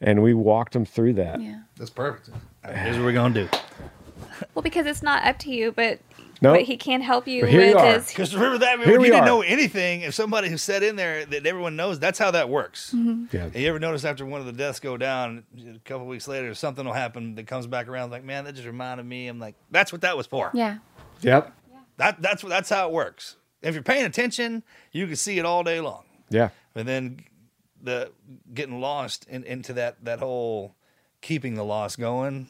And 0.00 0.22
we 0.22 0.34
walked 0.34 0.72
them 0.72 0.84
through 0.84 1.14
that. 1.14 1.40
Yeah. 1.40 1.60
that's 1.76 1.90
perfect. 1.90 2.30
Here's 2.68 2.96
what 2.96 3.04
we're 3.04 3.12
gonna 3.12 3.34
do. 3.34 3.48
Well, 4.54 4.62
because 4.62 4.86
it's 4.86 5.02
not 5.02 5.24
up 5.24 5.38
to 5.40 5.50
you, 5.52 5.70
but 5.72 6.00
Nope. 6.42 6.56
what 6.56 6.62
he 6.62 6.76
can't 6.76 7.02
help 7.02 7.26
you 7.28 7.42
But 7.42 7.50
here 7.50 7.60
you 7.62 7.74
with 7.74 7.76
are. 7.84 7.96
is 7.96 8.08
Because 8.08 8.34
remember 8.34 8.58
that 8.58 8.78
Here 8.80 8.88
when 8.92 9.00
we 9.00 9.06
you 9.06 9.12
didn't 9.12 9.24
are. 9.24 9.26
know 9.26 9.42
anything, 9.42 10.00
if 10.02 10.12
somebody 10.14 10.48
who 10.48 10.56
sat 10.58 10.82
in 10.82 10.96
there 10.96 11.24
that 11.24 11.46
everyone 11.46 11.76
knows, 11.76 11.98
that's 11.98 12.18
how 12.18 12.30
that 12.32 12.48
works. 12.48 12.92
Mm-hmm. 12.94 13.34
Yeah. 13.34 13.44
And 13.44 13.54
you 13.56 13.68
ever 13.68 13.78
notice 13.78 14.04
after 14.04 14.26
one 14.26 14.40
of 14.40 14.46
the 14.46 14.52
deaths 14.52 14.80
go 14.80 14.96
down, 14.96 15.44
a 15.74 15.78
couple 15.88 16.06
weeks 16.06 16.26
later, 16.28 16.52
something 16.54 16.84
will 16.84 16.92
happen 16.92 17.36
that 17.36 17.46
comes 17.46 17.66
back 17.66 17.86
around, 17.88 18.10
like, 18.10 18.24
man, 18.24 18.44
that 18.44 18.54
just 18.54 18.66
reminded 18.66 19.06
me. 19.06 19.28
I'm 19.28 19.38
like, 19.38 19.54
that's 19.70 19.92
what 19.92 20.00
that 20.02 20.16
was 20.16 20.26
for. 20.26 20.50
Yeah. 20.52 20.78
Yep. 21.22 21.52
That 21.98 22.20
that's 22.20 22.42
what 22.42 22.50
that's 22.50 22.68
how 22.70 22.88
it 22.88 22.92
works. 22.92 23.36
if 23.62 23.74
you're 23.74 23.82
paying 23.82 24.04
attention, 24.04 24.64
you 24.90 25.06
can 25.06 25.14
see 25.16 25.38
it 25.38 25.44
all 25.44 25.62
day 25.62 25.80
long. 25.80 26.02
Yeah. 26.30 26.48
And 26.74 26.88
then 26.88 27.20
the 27.80 28.10
getting 28.52 28.80
lost 28.80 29.26
in, 29.28 29.44
into 29.44 29.74
that 29.74 30.04
that 30.04 30.18
whole 30.18 30.74
keeping 31.20 31.54
the 31.54 31.64
loss 31.64 31.94
going, 31.94 32.48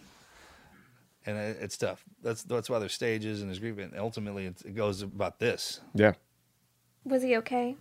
and 1.27 1.39
it's 1.39 1.77
tough. 1.77 2.05
That's 2.23 2.43
that's 2.45 2.69
why 2.71 2.79
there's 2.79 2.93
stages 2.95 3.41
and 3.41 3.51
there's 3.51 3.59
grief, 3.59 3.79
and 3.79 3.93
ultimately 3.99 4.47
it, 4.47 4.63
it 4.65 4.75
goes 4.75 5.03
about 5.03 5.39
this. 5.39 5.81
Yeah. 5.95 6.13
Was 7.05 7.23
he 7.23 7.37
okay? 7.39 7.77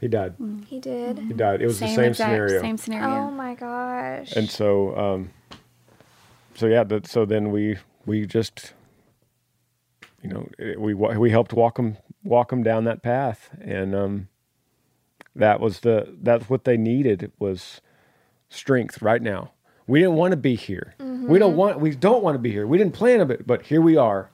He 0.00 0.08
died. 0.08 0.34
He 0.66 0.80
did. 0.80 1.18
He 1.20 1.32
died. 1.32 1.62
It 1.62 1.66
was 1.66 1.78
the 1.78 1.86
Same 1.86 1.96
same 1.96 2.04
exact- 2.10 2.28
scenario. 2.30 2.60
same 2.60 2.76
scenario. 2.76 3.08
Oh 3.26 3.30
my 3.30 3.54
gosh. 3.54 4.32
And 4.32 4.50
so, 4.50 4.96
um, 4.96 5.30
so 6.54 6.66
yeah, 6.66 6.82
that, 6.84 7.06
so 7.06 7.24
then 7.24 7.50
we 7.52 7.78
we 8.04 8.26
just, 8.26 8.72
you 10.22 10.28
know, 10.28 10.48
we 10.76 10.92
we 10.94 11.30
helped 11.30 11.52
walk 11.52 11.78
him 11.78 11.96
walk 12.24 12.52
him 12.52 12.62
down 12.64 12.84
that 12.84 13.02
path, 13.02 13.50
and 13.60 13.94
um, 13.94 14.28
that 15.36 15.60
was 15.60 15.80
the 15.80 16.16
that's 16.20 16.50
what 16.50 16.64
they 16.64 16.76
needed 16.76 17.30
was 17.38 17.80
strength 18.48 19.00
right 19.02 19.22
now. 19.22 19.52
We 19.92 20.00
didn't 20.00 20.14
want 20.14 20.32
to 20.32 20.38
be 20.38 20.54
here. 20.54 20.94
We 20.98 21.38
don't 21.38 21.50
mm-hmm. 21.50 21.58
want 21.58 21.80
we 21.80 21.90
don't 21.94 22.22
want 22.22 22.34
to 22.34 22.38
be 22.38 22.50
here. 22.50 22.66
We 22.66 22.78
didn't 22.78 22.94
plan 22.94 23.30
it, 23.30 23.46
but 23.46 23.60
here 23.60 23.82
we 23.82 23.98
are. 23.98 24.30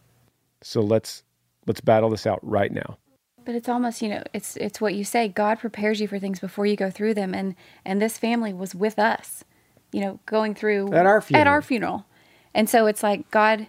So 0.62 0.80
let's 0.80 1.24
let's 1.66 1.80
battle 1.80 2.10
this 2.10 2.28
out 2.28 2.38
right 2.44 2.70
now. 2.70 2.96
But 3.44 3.56
it's 3.56 3.68
almost, 3.68 4.00
you 4.00 4.08
know, 4.08 4.22
it's 4.32 4.56
it's 4.58 4.80
what 4.80 4.94
you 4.94 5.02
say. 5.02 5.26
God 5.26 5.58
prepares 5.58 6.00
you 6.00 6.06
for 6.06 6.20
things 6.20 6.38
before 6.38 6.64
you 6.64 6.76
go 6.76 6.90
through 6.90 7.14
them, 7.14 7.34
and 7.34 7.56
and 7.84 8.00
this 8.00 8.18
family 8.18 8.52
was 8.52 8.72
with 8.72 9.00
us, 9.00 9.42
you 9.90 10.00
know, 10.00 10.20
going 10.26 10.54
through 10.54 10.92
At 10.92 11.06
our 11.06 11.20
at 11.34 11.48
our 11.48 11.60
funeral, 11.60 12.06
and 12.54 12.70
so 12.70 12.86
it's 12.86 13.02
like 13.02 13.28
God 13.32 13.66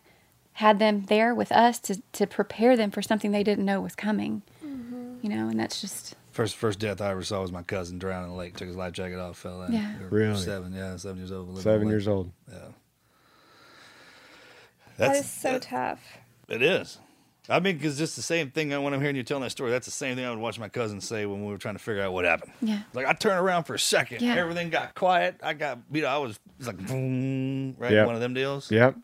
had 0.51 0.77
them 0.77 1.05
there 1.07 1.33
with 1.33 1.51
us 1.51 1.79
to 1.79 2.03
to 2.11 2.27
prepare 2.27 2.77
them 2.77 2.91
for 2.91 3.01
something 3.01 3.31
they 3.31 3.43
didn't 3.43 3.65
know 3.65 3.81
was 3.81 3.95
coming, 3.95 4.43
mm-hmm. 4.63 5.15
you 5.23 5.29
know, 5.29 5.47
and 5.47 5.59
that's 5.59 5.81
just 5.81 6.13
First 6.39 6.55
first 6.55 6.79
death 6.79 7.01
I 7.01 7.09
ever 7.11 7.21
saw 7.21 7.41
was 7.41 7.51
my 7.51 7.63
cousin 7.63 7.99
drowned 7.99 8.23
in 8.23 8.31
the 8.31 8.37
lake. 8.37 8.55
Took 8.55 8.69
his 8.69 8.77
life 8.77 8.93
jacket 8.93 9.19
off, 9.19 9.37
fell 9.37 9.61
in. 9.63 9.73
Yeah. 9.73 9.93
We 10.09 10.19
Really? 10.19 10.39
Seven, 10.39 10.71
yeah, 10.71 10.95
seven 10.95 11.17
years 11.17 11.33
old. 11.33 11.47
living 11.49 11.61
Seven 11.63 11.89
years 11.89 12.07
old. 12.07 12.31
Yeah. 12.49 12.59
that 14.95 15.07
That's 15.09 15.19
is 15.19 15.29
so 15.29 15.59
tough. 15.59 15.99
It 16.47 16.61
is. 16.61 16.97
I 17.49 17.59
mean, 17.59 17.75
because 17.75 17.97
just 17.97 18.15
the 18.15 18.21
same 18.21 18.51
thing 18.51 18.69
when 18.69 18.93
I'm 18.93 19.01
hearing 19.01 19.17
you 19.17 19.23
telling 19.23 19.43
that 19.43 19.49
story, 19.49 19.69
that's 19.69 19.85
the 19.85 19.91
same 19.91 20.15
thing 20.15 20.23
I 20.23 20.29
would 20.29 20.39
watch 20.39 20.57
my 20.57 20.69
cousin 20.69 21.01
say 21.01 21.25
when 21.25 21.43
we 21.43 21.51
were 21.51 21.57
trying 21.57 21.75
to 21.75 21.79
figure 21.83 22.01
out 22.03 22.13
what 22.13 22.23
happened. 22.23 22.53
yeah. 22.61 22.83
Like 22.93 23.05
I 23.05 23.11
turned 23.11 23.37
around 23.45 23.65
for 23.65 23.73
a 23.73 23.79
second, 23.79 24.21
Yeah. 24.21 24.35
everything 24.35 24.69
got 24.69 24.95
quiet. 24.95 25.41
I 25.43 25.51
got, 25.55 25.79
you 25.91 26.03
know, 26.03 26.07
I 26.07 26.19
was, 26.19 26.39
was 26.57 26.67
like, 26.67 26.77
boom, 26.87 27.75
right, 27.77 27.91
Yep. 27.91 28.05
one 28.05 28.15
of 28.15 28.21
them 28.21 28.33
deals. 28.33 28.71
Yep. 28.71 28.95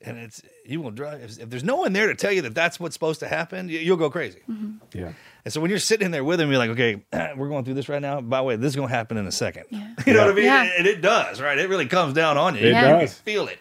And 0.00 0.18
it's 0.18 0.42
you 0.64 0.80
will 0.80 0.90
drive 0.90 1.22
if, 1.22 1.38
if 1.38 1.50
there's 1.50 1.62
no 1.64 1.76
one 1.76 1.92
there 1.92 2.08
to 2.08 2.16
tell 2.16 2.32
you 2.32 2.42
that 2.42 2.54
that's 2.56 2.80
what's 2.80 2.94
supposed 2.96 3.20
to 3.20 3.28
happen, 3.28 3.68
you, 3.68 3.78
you'll 3.78 3.96
go 3.96 4.10
crazy. 4.10 4.40
Mm-hmm. 4.48 4.77
Yeah. 4.92 5.12
And 5.44 5.52
so 5.52 5.60
when 5.60 5.70
you're 5.70 5.78
sitting 5.78 6.04
in 6.06 6.10
there 6.10 6.24
with 6.24 6.40
him, 6.40 6.50
you're 6.50 6.58
like, 6.58 6.70
okay, 6.70 7.02
we're 7.36 7.48
going 7.48 7.64
through 7.64 7.74
this 7.74 7.88
right 7.88 8.02
now. 8.02 8.20
By 8.20 8.38
the 8.38 8.42
way, 8.44 8.56
this 8.56 8.70
is 8.70 8.76
going 8.76 8.88
to 8.88 8.94
happen 8.94 9.16
in 9.16 9.26
a 9.26 9.32
second. 9.32 9.64
Yeah. 9.70 9.94
You 10.06 10.12
know 10.14 10.20
what 10.22 10.30
I 10.32 10.34
mean? 10.34 10.44
Yeah. 10.44 10.70
And 10.78 10.86
it 10.86 11.00
does, 11.00 11.40
right? 11.40 11.58
It 11.58 11.68
really 11.68 11.86
comes 11.86 12.14
down 12.14 12.36
on 12.38 12.54
you. 12.54 12.60
It 12.62 12.66
you 12.68 12.72
can 12.74 13.00
does. 13.00 13.14
feel 13.14 13.48
it. 13.48 13.58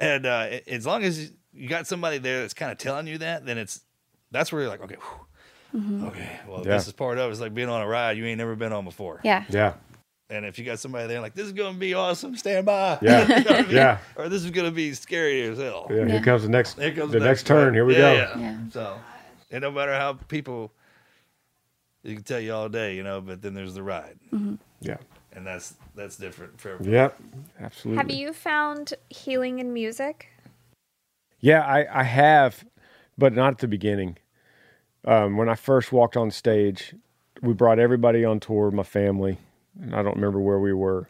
And 0.00 0.26
uh, 0.26 0.46
it- 0.50 0.68
as 0.68 0.86
long 0.86 1.04
as 1.04 1.30
you 1.52 1.68
got 1.68 1.86
somebody 1.86 2.18
there 2.18 2.40
that's 2.42 2.54
kind 2.54 2.72
of 2.72 2.78
telling 2.78 3.06
you 3.06 3.18
that, 3.18 3.44
then 3.46 3.58
it's 3.58 3.80
that's 4.30 4.50
where 4.52 4.62
you're 4.62 4.70
like, 4.70 4.82
okay, 4.82 4.96
whew, 5.72 6.06
okay, 6.08 6.40
well, 6.48 6.58
Yeah. 6.66 6.72
this 6.76 6.86
is 6.86 6.92
part 6.92 7.18
of 7.18 7.28
it. 7.28 7.32
It's 7.32 7.40
like 7.40 7.54
being 7.54 7.68
on 7.68 7.82
a 7.82 7.86
ride 7.86 8.16
you 8.16 8.24
ain't 8.26 8.38
never 8.38 8.56
been 8.56 8.72
on 8.72 8.84
before. 8.84 9.20
Yeah. 9.24 9.44
Yeah. 9.50 9.74
And 10.30 10.46
if 10.46 10.58
you 10.58 10.64
got 10.64 10.78
somebody 10.78 11.06
there 11.08 11.20
like, 11.20 11.34
this 11.34 11.44
is 11.44 11.52
going 11.52 11.74
to 11.74 11.78
be 11.78 11.92
awesome, 11.92 12.34
stand 12.36 12.64
by. 12.64 12.98
Yeah. 13.02 13.38
You 13.38 13.44
know 13.44 13.50
I 13.56 13.62
mean? 13.62 13.70
Yeah. 13.70 13.98
Or 14.16 14.30
this 14.30 14.42
is 14.44 14.50
going 14.50 14.64
to 14.66 14.74
be 14.74 14.94
scary 14.94 15.42
as 15.42 15.58
hell. 15.58 15.88
Yeah. 15.90 15.96
Yeah. 15.96 16.08
Here 16.12 16.22
comes 16.22 16.42
the 16.44 16.48
next 16.48 16.78
Here 16.78 16.92
comes 16.94 17.12
the 17.12 17.20
next 17.20 17.46
turn. 17.46 17.74
Here 17.74 17.84
we 17.84 17.92
Yeah, 17.94 18.00
go. 18.00 18.12
Yeah. 18.14 18.38
Yeah. 18.40 18.56
So, 18.70 18.98
and 19.52 19.62
no 19.62 19.70
matter 19.70 19.94
how 19.94 20.14
people, 20.14 20.72
you 22.02 22.14
can 22.16 22.24
tell 22.24 22.40
you 22.40 22.52
all 22.52 22.68
day, 22.68 22.96
you 22.96 23.04
know, 23.04 23.20
but 23.20 23.42
then 23.42 23.54
there's 23.54 23.74
the 23.74 23.82
ride, 23.82 24.18
Yeah. 24.80 24.96
and 25.32 25.46
that's 25.46 25.74
that's 25.94 26.16
different 26.16 26.60
for 26.60 26.70
everybody. 26.70 26.96
Yep. 26.96 27.20
Absolutely. 27.60 27.98
Have 27.98 28.10
you 28.10 28.32
found 28.32 28.94
healing 29.10 29.58
in 29.60 29.72
music? 29.72 30.28
Yeah, 31.40 31.60
I, 31.64 32.00
I 32.00 32.02
have, 32.04 32.64
but 33.18 33.32
not 33.34 33.52
at 33.54 33.58
the 33.58 33.68
beginning. 33.68 34.16
Um, 35.04 35.36
when 35.36 35.48
I 35.48 35.54
first 35.56 35.92
walked 35.92 36.16
on 36.16 36.30
stage, 36.30 36.94
we 37.42 37.52
brought 37.52 37.78
everybody 37.78 38.24
on 38.24 38.40
tour, 38.40 38.70
my 38.70 38.84
family. 38.84 39.38
And 39.80 39.94
I 39.94 40.02
don't 40.02 40.14
remember 40.14 40.38
where 40.38 40.60
we 40.60 40.72
were, 40.72 41.08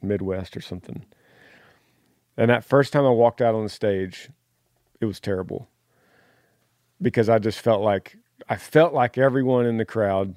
Midwest 0.00 0.56
or 0.56 0.60
something. 0.62 1.04
And 2.36 2.50
that 2.50 2.64
first 2.64 2.92
time 2.92 3.04
I 3.04 3.10
walked 3.10 3.42
out 3.42 3.54
on 3.54 3.62
the 3.64 3.68
stage, 3.68 4.30
it 5.00 5.04
was 5.06 5.20
terrible 5.20 5.68
because 7.00 7.28
I 7.28 7.38
just 7.38 7.60
felt 7.60 7.82
like 7.82 8.16
I 8.48 8.56
felt 8.56 8.92
like 8.92 9.18
everyone 9.18 9.66
in 9.66 9.76
the 9.76 9.84
crowd 9.84 10.36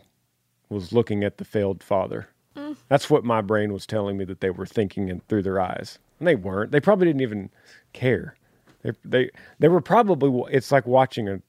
was 0.69 0.93
looking 0.93 1.23
at 1.23 1.37
the 1.37 1.45
failed 1.45 1.83
father. 1.83 2.29
Mm. 2.55 2.77
That's 2.87 3.09
what 3.09 3.23
my 3.23 3.41
brain 3.41 3.73
was 3.73 3.85
telling 3.85 4.17
me 4.17 4.25
that 4.25 4.41
they 4.41 4.49
were 4.49 4.65
thinking 4.65 5.09
in, 5.09 5.21
through 5.27 5.43
their 5.43 5.59
eyes. 5.59 5.99
And 6.19 6.27
they 6.27 6.35
weren't. 6.35 6.71
They 6.71 6.79
probably 6.79 7.07
didn't 7.07 7.21
even 7.21 7.49
care. 7.93 8.35
They, 8.83 8.91
they 9.03 9.29
they 9.59 9.67
were 9.67 9.81
probably 9.81 10.53
it's 10.53 10.71
like 10.71 10.85
watching 10.85 11.27
a 11.27 11.41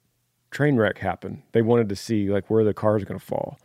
train 0.51 0.77
wreck 0.77 0.99
happen. 0.99 1.43
They 1.53 1.63
wanted 1.63 1.89
to 1.91 1.97
see 1.97 2.29
like 2.31 2.51
where 2.51 2.65
the 2.65 2.75
car's 2.75 3.05
going 3.05 3.19
to 3.19 3.25
fall. 3.25 3.59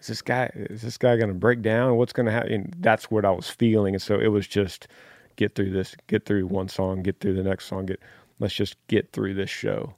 Is 0.00 0.08
this 0.08 0.22
guy 0.22 0.50
is 0.54 0.82
this 0.82 0.98
guy 0.98 1.16
going 1.16 1.28
to 1.28 1.34
break 1.34 1.62
down? 1.62 1.96
What's 1.96 2.12
going 2.12 2.26
to 2.26 2.32
happen? 2.32 2.52
And 2.52 2.74
that's 2.80 3.10
what 3.10 3.24
I 3.24 3.30
was 3.30 3.48
feeling. 3.48 3.94
And 3.94 4.02
so 4.02 4.18
it 4.18 4.28
was 4.28 4.46
just 4.46 4.88
get 5.36 5.54
through 5.54 5.70
this, 5.70 5.94
get 6.08 6.24
through 6.26 6.46
one 6.46 6.68
song, 6.68 7.02
get 7.02 7.20
through 7.20 7.34
the 7.34 7.42
next 7.42 7.66
song, 7.66 7.86
get 7.86 8.00
let's 8.38 8.54
just 8.54 8.76
get 8.88 9.12
through 9.12 9.34
this 9.34 9.50
show. 9.50 9.94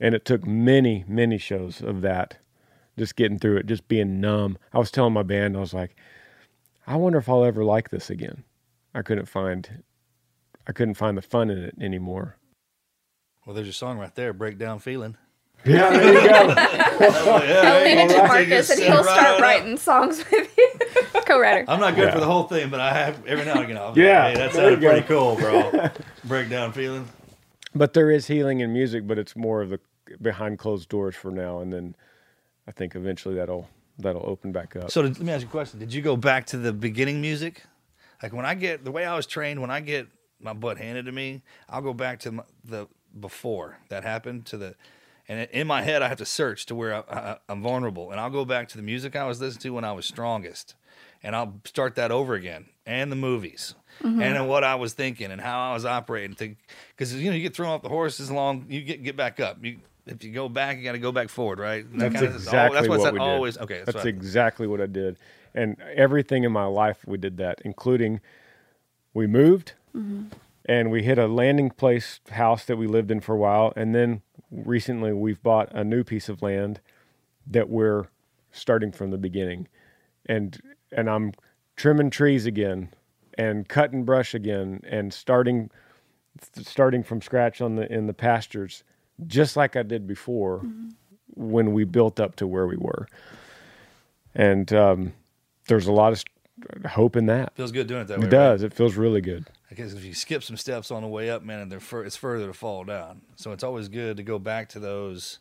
And 0.00 0.14
it 0.14 0.24
took 0.24 0.46
many, 0.46 1.04
many 1.08 1.38
shows 1.38 1.80
of 1.80 2.02
that, 2.02 2.36
just 2.98 3.16
getting 3.16 3.38
through 3.38 3.56
it, 3.58 3.66
just 3.66 3.88
being 3.88 4.20
numb. 4.20 4.58
I 4.72 4.78
was 4.78 4.90
telling 4.90 5.14
my 5.14 5.22
band, 5.22 5.56
I 5.56 5.60
was 5.60 5.72
like, 5.74 5.96
I 6.86 6.96
wonder 6.96 7.18
if 7.18 7.28
I'll 7.28 7.44
ever 7.44 7.64
like 7.64 7.90
this 7.90 8.10
again. 8.10 8.44
I 8.94 9.02
couldn't 9.02 9.26
find 9.26 9.82
I 10.68 10.72
couldn't 10.72 10.94
find 10.94 11.16
the 11.16 11.22
fun 11.22 11.48
in 11.50 11.58
it 11.58 11.74
anymore. 11.80 12.36
Well, 13.44 13.54
there's 13.54 13.66
your 13.68 13.72
song 13.72 13.98
right 13.98 14.12
there, 14.14 14.32
"Breakdown 14.32 14.78
Feeling." 14.80 15.16
Yeah, 15.64 15.90
there 15.90 16.12
you 16.14 16.28
go. 16.28 16.54
I'll 16.56 17.84
leave 17.84 17.98
it 17.98 18.08
to 18.14 18.26
Marcus 18.26 18.70
and 18.70 18.80
he'll 18.82 19.02
start 19.04 19.40
writing 19.40 19.76
songs 19.76 20.18
with 20.30 20.56
you. 20.56 20.68
Co-writer. 21.22 21.64
I'm 21.68 21.80
not 21.80 21.94
good 21.96 22.04
Yeah. 22.04 22.12
for 22.12 22.20
the 22.20 22.26
whole 22.26 22.44
thing, 22.44 22.70
but 22.70 22.78
I 22.80 22.92
have 22.92 23.26
every 23.26 23.44
now 23.44 23.54
and 23.54 23.64
again. 23.64 23.76
I'll 23.78 23.98
Yeah, 23.98 24.24
like, 24.24 24.36
hey, 24.36 24.42
that 24.42 24.52
sounded 24.52 24.80
pretty 24.80 25.06
cool, 25.06 25.34
bro. 25.36 25.88
Breakdown 26.24 26.72
feeling. 26.72 27.08
But 27.76 27.92
there 27.92 28.10
is 28.10 28.26
healing 28.26 28.60
in 28.60 28.72
music, 28.72 29.06
but 29.06 29.18
it's 29.18 29.36
more 29.36 29.62
of 29.62 29.70
the 29.70 29.80
behind 30.20 30.58
closed 30.58 30.88
doors 30.88 31.14
for 31.14 31.30
now, 31.30 31.60
and 31.60 31.72
then 31.72 31.94
I 32.66 32.72
think 32.72 32.94
eventually 32.94 33.34
that'll 33.34 33.68
that'll 33.98 34.28
open 34.28 34.52
back 34.52 34.76
up. 34.76 34.90
So 34.90 35.02
did, 35.02 35.18
let 35.18 35.26
me 35.26 35.32
ask 35.32 35.42
you 35.42 35.48
a 35.48 35.50
question. 35.50 35.78
Did 35.78 35.92
you 35.92 36.02
go 36.02 36.16
back 36.16 36.46
to 36.46 36.58
the 36.58 36.72
beginning 36.72 37.20
music? 37.20 37.62
Like 38.22 38.32
when 38.32 38.46
I 38.46 38.54
get 38.54 38.84
the 38.84 38.90
way 38.90 39.04
I 39.04 39.14
was 39.16 39.26
trained, 39.26 39.60
when 39.60 39.70
I 39.70 39.80
get 39.80 40.08
my 40.40 40.52
butt 40.52 40.78
handed 40.78 41.06
to 41.06 41.12
me, 41.12 41.42
I'll 41.68 41.82
go 41.82 41.94
back 41.94 42.20
to 42.20 42.32
my, 42.32 42.42
the 42.64 42.88
before 43.18 43.78
that 43.88 44.04
happened 44.04 44.44
to 44.46 44.58
the, 44.58 44.74
and 45.28 45.48
in 45.50 45.66
my 45.66 45.82
head 45.82 46.02
I 46.02 46.08
have 46.08 46.18
to 46.18 46.26
search 46.26 46.66
to 46.66 46.74
where 46.74 46.94
I, 46.94 47.38
I'm 47.48 47.62
vulnerable, 47.62 48.10
and 48.10 48.20
I'll 48.20 48.30
go 48.30 48.44
back 48.44 48.68
to 48.68 48.76
the 48.76 48.82
music 48.82 49.16
I 49.16 49.26
was 49.26 49.40
listening 49.40 49.62
to 49.62 49.70
when 49.70 49.84
I 49.84 49.92
was 49.92 50.06
strongest, 50.06 50.74
and 51.22 51.34
I'll 51.34 51.60
start 51.64 51.94
that 51.94 52.10
over 52.10 52.34
again, 52.34 52.66
and 52.84 53.10
the 53.10 53.16
movies, 53.16 53.74
Mm-hmm. 54.02 54.20
and 54.20 54.48
what 54.48 54.62
I 54.62 54.74
was 54.74 54.92
thinking 54.92 55.30
and 55.30 55.40
how 55.40 55.70
I 55.70 55.74
was 55.74 55.84
operating. 55.84 56.56
Because 56.90 57.14
you 57.14 57.30
know 57.30 57.36
you 57.36 57.42
get 57.42 57.54
thrown 57.54 57.70
off 57.70 57.82
the 57.82 57.88
horse 57.88 58.20
as 58.20 58.30
long 58.30 58.66
you 58.68 58.82
get 58.82 59.02
get 59.02 59.16
back 59.16 59.40
up. 59.40 59.58
You 59.62 59.78
if 60.06 60.22
you 60.22 60.32
go 60.32 60.48
back, 60.48 60.78
you 60.78 60.84
got 60.84 60.92
to 60.92 60.98
go 60.98 61.12
back 61.12 61.28
forward, 61.28 61.58
right? 61.58 61.84
That 61.98 62.12
That's 62.12 62.22
exactly 62.22 62.76
that's 62.76 62.88
what 62.88 63.02
that 63.02 63.12
we 63.12 63.18
did. 63.18 63.58
okay. 63.62 63.74
That's, 63.78 63.86
That's 63.86 63.96
what 63.96 64.06
I- 64.06 64.08
exactly 64.08 64.66
what 64.66 64.80
I 64.80 64.86
did, 64.86 65.18
and 65.54 65.76
everything 65.94 66.44
in 66.44 66.52
my 66.52 66.66
life 66.66 66.98
we 67.06 67.18
did 67.18 67.36
that, 67.38 67.60
including 67.64 68.20
we 69.14 69.26
moved, 69.26 69.72
mm-hmm. 69.94 70.26
and 70.66 70.90
we 70.90 71.02
hit 71.02 71.18
a 71.18 71.26
landing 71.26 71.70
place 71.70 72.20
house 72.30 72.64
that 72.66 72.76
we 72.76 72.86
lived 72.86 73.10
in 73.10 73.20
for 73.20 73.34
a 73.34 73.38
while, 73.38 73.72
and 73.76 73.94
then 73.94 74.22
recently 74.50 75.12
we've 75.12 75.42
bought 75.42 75.72
a 75.72 75.82
new 75.82 76.04
piece 76.04 76.28
of 76.28 76.42
land 76.42 76.80
that 77.46 77.68
we're 77.68 78.06
starting 78.52 78.92
from 78.92 79.10
the 79.10 79.18
beginning, 79.18 79.66
and 80.26 80.60
and 80.92 81.10
I'm 81.10 81.32
trimming 81.74 82.10
trees 82.10 82.46
again, 82.46 82.90
and 83.36 83.68
cutting 83.68 84.04
brush 84.04 84.34
again, 84.34 84.80
and 84.88 85.12
starting 85.12 85.70
starting 86.62 87.02
from 87.02 87.22
scratch 87.22 87.60
on 87.60 87.76
the 87.76 87.90
in 87.92 88.06
the 88.06 88.14
pastures, 88.14 88.84
just 89.26 89.56
like 89.56 89.76
I 89.76 89.82
did 89.82 90.06
before 90.06 90.64
when 91.34 91.72
we 91.72 91.84
built 91.84 92.18
up 92.20 92.36
to 92.36 92.46
where 92.46 92.66
we 92.66 92.76
were. 92.76 93.06
And 94.34 94.72
um, 94.72 95.12
there's 95.68 95.86
a 95.86 95.92
lot 95.92 96.12
of 96.12 96.24
hope 96.90 97.16
in 97.16 97.26
that. 97.26 97.54
feels 97.54 97.72
good 97.72 97.86
doing 97.86 98.02
it 98.02 98.08
that 98.08 98.18
way. 98.20 98.26
It 98.26 98.30
does. 98.30 98.62
It 98.62 98.72
feels 98.72 98.96
really 98.96 99.20
good. 99.20 99.46
I 99.70 99.74
guess 99.74 99.92
if 99.92 100.04
you 100.04 100.14
skip 100.14 100.42
some 100.42 100.56
steps 100.56 100.90
on 100.90 101.02
the 101.02 101.08
way 101.08 101.28
up, 101.30 101.42
man, 101.42 101.60
and 101.60 101.72
they're 101.72 101.80
fur- 101.80 102.04
it's 102.04 102.16
further 102.16 102.46
to 102.46 102.52
fall 102.52 102.84
down. 102.84 103.22
So 103.36 103.52
it's 103.52 103.64
always 103.64 103.88
good 103.88 104.16
to 104.16 104.22
go 104.22 104.38
back 104.38 104.68
to 104.70 104.78
those 104.78 105.38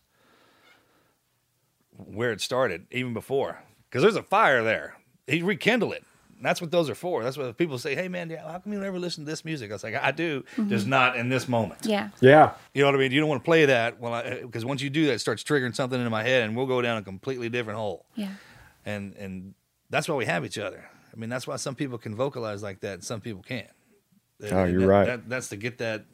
where 1.97 2.31
it 2.31 2.41
started, 2.41 2.87
even 2.91 3.13
before, 3.13 3.63
because 3.89 4.01
there's 4.01 4.15
a 4.15 4.23
fire 4.23 4.63
there. 4.63 4.97
He 5.27 5.41
rekindle 5.41 5.93
it. 5.93 6.03
That's 6.45 6.61
what 6.61 6.71
those 6.71 6.89
are 6.89 6.95
for. 6.95 7.23
That's 7.23 7.37
what 7.37 7.57
people 7.57 7.77
say. 7.77 7.95
Hey 7.95 8.07
man, 8.07 8.29
how 8.29 8.59
come 8.59 8.71
you 8.73 8.79
never 8.79 8.99
listen 8.99 9.25
to 9.25 9.29
this 9.31 9.43
music? 9.43 9.71
I 9.71 9.73
was 9.75 9.83
like, 9.83 9.95
I 9.95 10.11
do, 10.11 10.43
Mhm. 10.57 10.69
just 10.69 10.85
not 10.87 11.15
in 11.17 11.29
this 11.29 11.47
moment. 11.47 11.81
Yeah. 11.85 12.09
Yeah. 12.21 12.51
You 12.73 12.81
know 12.81 12.87
what 12.87 12.95
I 12.95 12.99
mean? 12.99 13.11
You 13.11 13.19
don't 13.19 13.29
want 13.29 13.41
to 13.43 13.45
play 13.45 13.65
that 13.65 13.99
well, 13.99 14.23
because 14.41 14.63
once 14.65 14.81
you 14.81 14.89
do 14.89 15.05
that, 15.07 15.13
it 15.13 15.19
starts 15.19 15.43
triggering 15.43 15.75
something 15.75 15.97
into 15.99 16.09
my 16.09 16.23
head, 16.23 16.43
and 16.43 16.55
we'll 16.55 16.65
go 16.67 16.81
down 16.81 16.97
a 16.97 17.01
completely 17.01 17.49
different 17.49 17.79
hole. 17.79 18.05
Yeah. 18.15 18.29
And 18.85 19.15
and 19.15 19.53
that's 19.89 20.07
why 20.07 20.15
we 20.15 20.25
have 20.25 20.45
each 20.45 20.57
other. 20.57 20.85
I 21.13 21.17
mean, 21.17 21.29
that's 21.29 21.47
why 21.47 21.55
some 21.55 21.75
people 21.75 21.97
can 21.97 22.15
vocalize 22.15 22.61
like 22.61 22.81
that, 22.81 22.93
and 22.95 23.03
some 23.03 23.21
people 23.21 23.41
can't. 23.41 23.69
And- 24.41 24.51
Oh, 24.51 24.63
and 24.63 24.71
you're 24.71 24.81
that- 24.81 24.87
right. 24.87 25.05
that- 25.07 25.29
that's 25.29 25.49
to 25.49 25.55
get 25.57 25.77
that 25.79 26.05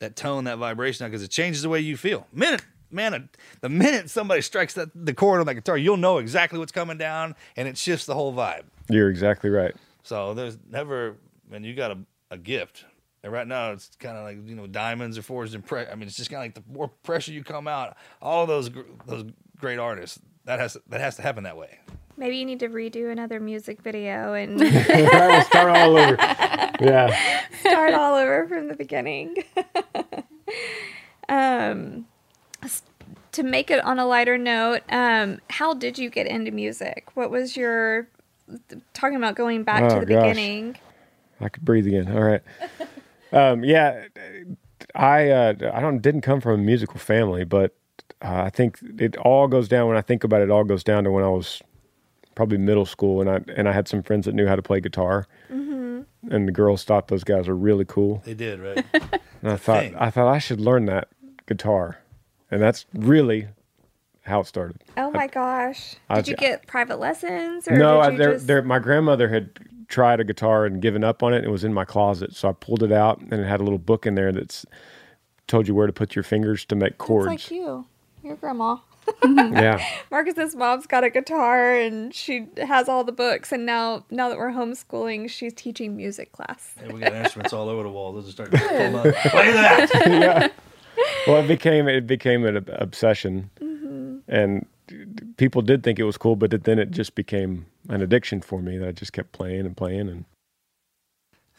that 0.00 0.16
tone, 0.16 0.44
that 0.44 0.58
vibration, 0.58 1.04
out 1.04 1.08
because 1.10 1.22
it 1.22 1.30
changes 1.30 1.62
the 1.62 1.68
way 1.68 1.80
you 1.80 1.96
feel. 1.96 2.26
Minute, 2.32 2.62
man, 2.90 3.28
the 3.62 3.68
minute 3.68 4.10
somebody 4.10 4.42
strikes 4.42 4.74
that 4.74 4.88
the 4.94 5.14
chord 5.14 5.40
on 5.40 5.46
that 5.46 5.54
guitar, 5.54 5.78
you'll 5.78 5.96
know 5.96 6.18
exactly 6.18 6.58
what's 6.58 6.72
coming 6.72 6.98
down, 6.98 7.34
and 7.56 7.66
it 7.68 7.78
shifts 7.78 8.04
the 8.04 8.14
whole 8.14 8.34
vibe. 8.34 8.64
You're 8.88 9.10
exactly 9.10 9.50
right. 9.50 9.74
So 10.02 10.34
there's 10.34 10.58
never, 10.70 11.16
and 11.50 11.64
you 11.64 11.74
got 11.74 11.92
a, 11.92 11.98
a 12.30 12.38
gift. 12.38 12.84
And 13.22 13.32
right 13.32 13.46
now 13.46 13.72
it's 13.72 13.90
kind 13.98 14.18
of 14.18 14.24
like 14.24 14.46
you 14.46 14.54
know 14.54 14.66
diamonds 14.66 15.16
are 15.16 15.22
forged 15.22 15.54
in 15.54 15.62
pre- 15.62 15.86
I 15.86 15.94
mean 15.94 16.06
it's 16.06 16.16
just 16.16 16.28
kind 16.30 16.40
of 16.40 16.44
like 16.44 16.54
the 16.54 16.72
more 16.72 16.88
pressure 16.88 17.32
you 17.32 17.42
come 17.42 17.66
out, 17.66 17.96
all 18.20 18.44
those 18.46 18.68
gr- 18.68 18.82
those 19.06 19.24
great 19.58 19.78
artists 19.78 20.20
that 20.44 20.60
has 20.60 20.76
that 20.88 21.00
has 21.00 21.16
to 21.16 21.22
happen 21.22 21.44
that 21.44 21.56
way. 21.56 21.78
Maybe 22.18 22.36
you 22.36 22.44
need 22.44 22.60
to 22.60 22.68
redo 22.68 23.10
another 23.10 23.40
music 23.40 23.80
video 23.80 24.34
and 24.34 24.60
start 25.46 25.74
all 25.74 25.96
over. 25.96 26.16
Yeah. 26.80 27.18
start 27.60 27.94
all 27.94 28.14
over 28.14 28.46
from 28.46 28.68
the 28.68 28.74
beginning. 28.74 29.36
um, 31.28 32.06
to 33.32 33.42
make 33.42 33.70
it 33.70 33.84
on 33.84 33.98
a 33.98 34.06
lighter 34.06 34.38
note, 34.38 34.82
um, 34.90 35.40
how 35.50 35.74
did 35.74 35.98
you 35.98 36.08
get 36.08 36.26
into 36.26 36.52
music? 36.52 37.08
What 37.14 37.30
was 37.30 37.56
your 37.56 38.06
talking 38.92 39.16
about 39.16 39.34
going 39.36 39.62
back 39.64 39.88
to 39.88 39.96
Oh, 39.96 40.00
the 40.00 40.06
gosh. 40.06 40.22
beginning? 40.28 40.76
I 41.40 41.48
could 41.48 41.64
breathe 41.64 41.86
again. 41.86 42.10
All 42.16 42.22
right. 42.22 42.42
Um, 43.32 43.64
yeah, 43.64 44.04
I 44.94 45.28
uh, 45.30 45.54
I 45.72 45.80
don't 45.80 46.00
didn't 46.00 46.20
come 46.20 46.40
from 46.40 46.52
a 46.52 46.62
musical 46.62 47.00
family, 47.00 47.42
but 47.42 47.74
uh, 48.22 48.42
I 48.44 48.50
think 48.50 48.78
it 49.00 49.16
all 49.16 49.48
goes 49.48 49.66
down 49.66 49.88
when 49.88 49.96
I 49.96 50.02
think 50.02 50.22
about 50.22 50.40
it. 50.40 50.44
It 50.44 50.50
all 50.52 50.62
goes 50.62 50.84
down 50.84 51.02
to 51.02 51.10
when 51.10 51.24
I 51.24 51.28
was 51.28 51.60
probably 52.36 52.58
middle 52.58 52.86
school, 52.86 53.20
and 53.20 53.28
I 53.28 53.40
and 53.56 53.68
I 53.68 53.72
had 53.72 53.88
some 53.88 54.04
friends 54.04 54.26
that 54.26 54.36
knew 54.36 54.46
how 54.46 54.54
to 54.54 54.62
play 54.62 54.80
guitar, 54.80 55.26
Mm-hmm. 55.52 56.02
and 56.32 56.46
the 56.46 56.52
girls 56.52 56.84
thought 56.84 57.08
those 57.08 57.24
guys 57.24 57.48
were 57.48 57.56
really 57.56 57.84
cool. 57.84 58.22
They 58.24 58.34
did 58.34 58.60
right. 58.60 58.84
And 59.42 59.50
I 59.50 59.56
thought 59.56 59.82
thing. 59.82 59.96
I 59.96 60.10
thought 60.10 60.28
I 60.32 60.38
should 60.38 60.60
learn 60.60 60.84
that 60.84 61.08
guitar, 61.48 61.98
and 62.52 62.62
that's 62.62 62.86
really 62.94 63.48
how 64.24 64.40
it 64.40 64.46
started. 64.46 64.82
Oh 64.96 65.10
my 65.10 65.26
gosh! 65.26 65.96
I- 66.08 66.16
Did 66.16 66.28
you 66.28 66.36
get 66.36 66.66
private 66.66 66.98
lessons? 66.98 67.68
Or 67.68 67.76
no, 67.76 68.00
I, 68.00 68.10
you 68.10 68.18
there, 68.18 68.32
just... 68.34 68.46
there, 68.46 68.62
my 68.62 68.78
grandmother 68.78 69.28
had 69.28 69.50
tried 69.88 70.20
a 70.20 70.24
guitar 70.24 70.66
and 70.66 70.80
given 70.80 71.04
up 71.04 71.22
on 71.22 71.32
it. 71.34 71.44
It 71.44 71.50
was 71.50 71.64
in 71.64 71.72
my 71.72 71.84
closet, 71.84 72.34
so 72.34 72.48
I 72.48 72.52
pulled 72.52 72.82
it 72.82 72.92
out, 72.92 73.20
and 73.20 73.34
it 73.34 73.46
had 73.46 73.60
a 73.60 73.62
little 73.62 73.78
book 73.78 74.06
in 74.06 74.14
there 74.14 74.32
that's 74.32 74.64
told 75.46 75.68
you 75.68 75.74
where 75.74 75.86
to 75.86 75.92
put 75.92 76.16
your 76.16 76.22
fingers 76.22 76.64
to 76.66 76.74
make 76.74 76.92
It's 76.92 76.98
chords. 76.98 77.26
like 77.26 77.50
you, 77.50 77.86
your 78.22 78.36
grandma. 78.36 78.76
yeah, 79.22 79.84
Marcus's 80.10 80.56
mom's 80.56 80.86
got 80.86 81.04
a 81.04 81.10
guitar 81.10 81.74
and 81.74 82.14
she 82.14 82.46
has 82.56 82.88
all 82.88 83.04
the 83.04 83.12
books. 83.12 83.52
And 83.52 83.66
now, 83.66 84.06
now 84.10 84.30
that 84.30 84.38
we're 84.38 84.52
homeschooling, 84.52 85.28
she's 85.28 85.52
teaching 85.52 85.94
music 85.94 86.32
class. 86.32 86.74
Hey, 86.80 86.90
we 86.90 87.00
got 87.00 87.12
instruments 87.12 87.52
all 87.52 87.68
over 87.68 87.82
the 87.82 87.90
wall. 87.90 88.14
Those 88.14 88.28
are 88.28 88.32
starting 88.32 88.58
to 88.58 88.66
pull 88.66 88.96
up. 88.96 89.14
Play 89.14 89.52
that. 89.52 89.90
yeah. 90.06 90.48
Well, 91.26 91.42
it 91.44 91.48
became 91.48 91.86
it 91.88 92.06
became 92.06 92.46
an 92.46 92.64
obsession. 92.76 93.50
And 94.28 94.66
people 95.36 95.62
did 95.62 95.82
think 95.82 95.98
it 95.98 96.04
was 96.04 96.16
cool, 96.16 96.36
but 96.36 96.64
then 96.64 96.78
it 96.78 96.90
just 96.90 97.14
became 97.14 97.66
an 97.88 98.02
addiction 98.02 98.40
for 98.40 98.60
me 98.60 98.76
that 98.78 98.88
I 98.88 98.92
just 98.92 99.12
kept 99.12 99.32
playing 99.32 99.60
and 99.66 99.76
playing 99.76 100.08
and. 100.08 100.24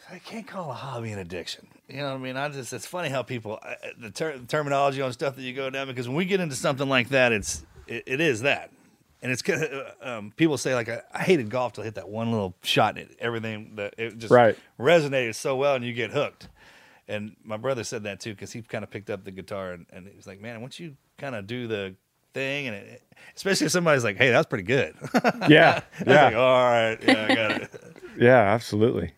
I 0.08 0.20
can't 0.20 0.46
call 0.46 0.70
a 0.70 0.74
hobby 0.74 1.10
an 1.10 1.18
addiction. 1.18 1.66
You 1.88 1.96
know 1.98 2.10
what 2.10 2.14
I 2.14 2.18
mean? 2.18 2.36
I 2.36 2.48
just 2.48 2.72
it's 2.72 2.86
funny 2.86 3.08
how 3.08 3.22
people 3.22 3.58
uh, 3.62 3.74
the, 3.98 4.10
ter- 4.10 4.38
terminology 4.38 5.02
on 5.02 5.12
stuff 5.12 5.34
that 5.34 5.42
you 5.42 5.52
go 5.52 5.68
down 5.68 5.88
because 5.88 6.06
when 6.08 6.16
we 6.16 6.24
get 6.24 6.38
into 6.40 6.54
something 6.54 6.88
like 6.88 7.08
that, 7.08 7.32
it's 7.32 7.64
it, 7.88 8.04
it 8.06 8.20
is 8.20 8.42
that, 8.42 8.70
and 9.22 9.32
it's 9.32 9.42
um, 10.00 10.32
people 10.36 10.58
say 10.58 10.74
like 10.74 10.88
I, 10.88 11.02
I 11.12 11.22
hated 11.22 11.50
golf 11.50 11.72
till 11.72 11.82
I 11.82 11.86
hit 11.86 11.96
that 11.96 12.08
one 12.08 12.30
little 12.30 12.54
shot 12.62 12.96
and 12.98 13.10
it, 13.10 13.16
everything 13.18 13.72
that 13.76 13.94
it 13.98 14.18
just 14.18 14.30
Right. 14.32 14.56
resonated 14.78 15.34
so 15.34 15.56
well 15.56 15.74
and 15.74 15.84
you 15.84 15.92
get 15.92 16.10
hooked. 16.12 16.48
And 17.08 17.36
my 17.44 17.56
brother 17.56 17.82
said 17.84 18.04
that 18.04 18.20
too 18.20 18.30
because 18.30 18.52
he 18.52 18.62
kind 18.62 18.84
of 18.84 18.90
picked 18.90 19.10
up 19.10 19.24
the 19.24 19.30
guitar 19.30 19.72
and, 19.72 19.86
and 19.92 20.06
he 20.06 20.16
was 20.16 20.26
like, 20.26 20.40
man, 20.40 20.60
once 20.60 20.78
you 20.80 20.96
kind 21.18 21.34
of 21.34 21.46
do 21.46 21.66
the 21.66 21.94
thing 22.36 22.68
and 22.68 22.76
it, 22.76 23.02
especially 23.34 23.64
if 23.64 23.72
somebody's 23.72 24.04
like, 24.04 24.18
hey, 24.18 24.30
that's 24.30 24.46
pretty 24.46 24.64
good. 24.64 24.94
Yeah, 25.48 25.80
yeah. 26.06 26.24
like, 26.24 26.34
all 26.34 26.64
right, 26.64 26.98
yeah, 27.02 27.26
I 27.28 27.34
got 27.34 27.50
it. 27.62 27.72
Yeah, 28.18 28.54
absolutely. 28.54 29.12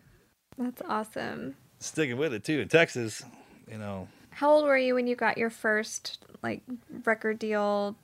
That's 0.57 0.81
awesome. 0.89 1.55
Sticking 1.79 2.17
with 2.17 2.33
it 2.33 2.43
too 2.43 2.59
in 2.59 2.67
Texas, 2.67 3.23
you 3.71 3.77
know. 3.77 4.09
How 4.31 4.51
old 4.51 4.65
were 4.65 4.77
you 4.77 4.95
when 4.95 5.07
you 5.07 5.15
got 5.15 5.37
your 5.37 5.49
first 5.49 6.25
like 6.43 6.63
record 7.05 7.39
deal? 7.39 7.95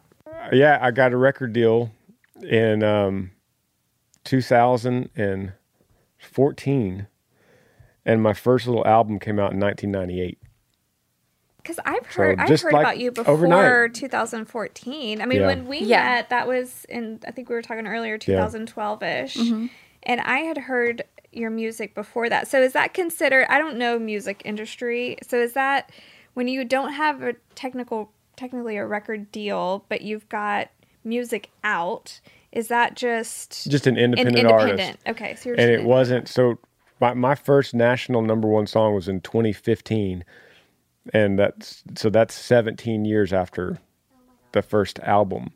Yeah, 0.53 0.79
I 0.81 0.91
got 0.91 1.11
a 1.11 1.17
record 1.17 1.51
deal 1.51 1.91
in 2.41 2.81
um, 2.81 3.31
2014, 4.23 7.07
and 8.05 8.23
my 8.23 8.33
first 8.33 8.67
little 8.67 8.87
album 8.87 9.19
came 9.19 9.37
out 9.37 9.51
in 9.51 9.59
1998. 9.59 10.39
Because 11.65 11.79
I've 11.83 12.03
So 12.11 12.21
heard 12.21 12.39
I've 12.39 12.47
heard 12.61 12.73
like 12.73 12.83
about 12.83 12.97
you 12.99 13.11
before 13.11 13.33
overnight. 13.33 13.95
2014. 13.95 15.19
I 15.19 15.25
mean, 15.25 15.39
Yeah. 15.41 15.47
when 15.47 15.65
we 15.67 15.79
Yeah. 15.79 16.03
met, 16.03 16.29
that 16.29 16.47
was 16.47 16.85
in 16.89 17.19
I 17.27 17.31
think 17.31 17.49
we 17.49 17.55
were 17.55 17.63
talking 17.63 17.87
earlier 17.87 18.19
2012 18.19 19.01
ish, 19.01 19.35
Mhm. 19.37 19.69
and 20.03 20.21
I 20.21 20.39
had 20.39 20.57
heard 20.59 21.03
your 21.31 21.49
music 21.49 21.95
before 21.95 22.29
that. 22.29 22.47
So 22.47 22.61
is 22.61 22.73
that 22.73 22.93
considered? 22.93 23.47
I 23.49 23.57
don't 23.57 23.77
know 23.77 23.97
music 23.97 24.43
industry. 24.45 25.17
So 25.27 25.37
is 25.37 25.53
that 25.53 25.89
when 26.35 26.47
you 26.47 26.63
don't 26.65 26.93
have 26.93 27.23
a 27.23 27.33
technical 27.55 28.11
technically 28.35 28.77
a 28.77 28.85
record 28.85 29.31
deal, 29.31 29.85
but 29.89 30.01
you've 30.01 30.27
got 30.29 30.69
music 31.03 31.49
out? 31.63 32.19
Is 32.51 32.67
that 32.67 32.95
just 32.95 33.69
Just 33.71 33.87
an 33.87 33.97
independent, 33.97 34.37
independent? 34.37 34.79
artist. 34.81 34.99
Okay, 35.07 35.35
so 35.35 35.49
you're 35.49 35.59
and 35.59 35.71
it 35.71 35.83
wasn't 35.83 36.27
so. 36.27 36.59
My, 37.01 37.13
my 37.13 37.33
first 37.35 37.73
national 37.73 38.21
number 38.21 38.47
one 38.47 38.67
song 38.67 38.93
was 38.95 39.07
in 39.09 39.19
2015, 39.19 40.23
and 41.13 41.37
that's 41.39 41.83
so 41.95 42.09
that's 42.09 42.33
17 42.33 43.05
years 43.05 43.31
after 43.33 43.77
the 44.53 44.61
first 44.61 44.99
album, 44.99 45.51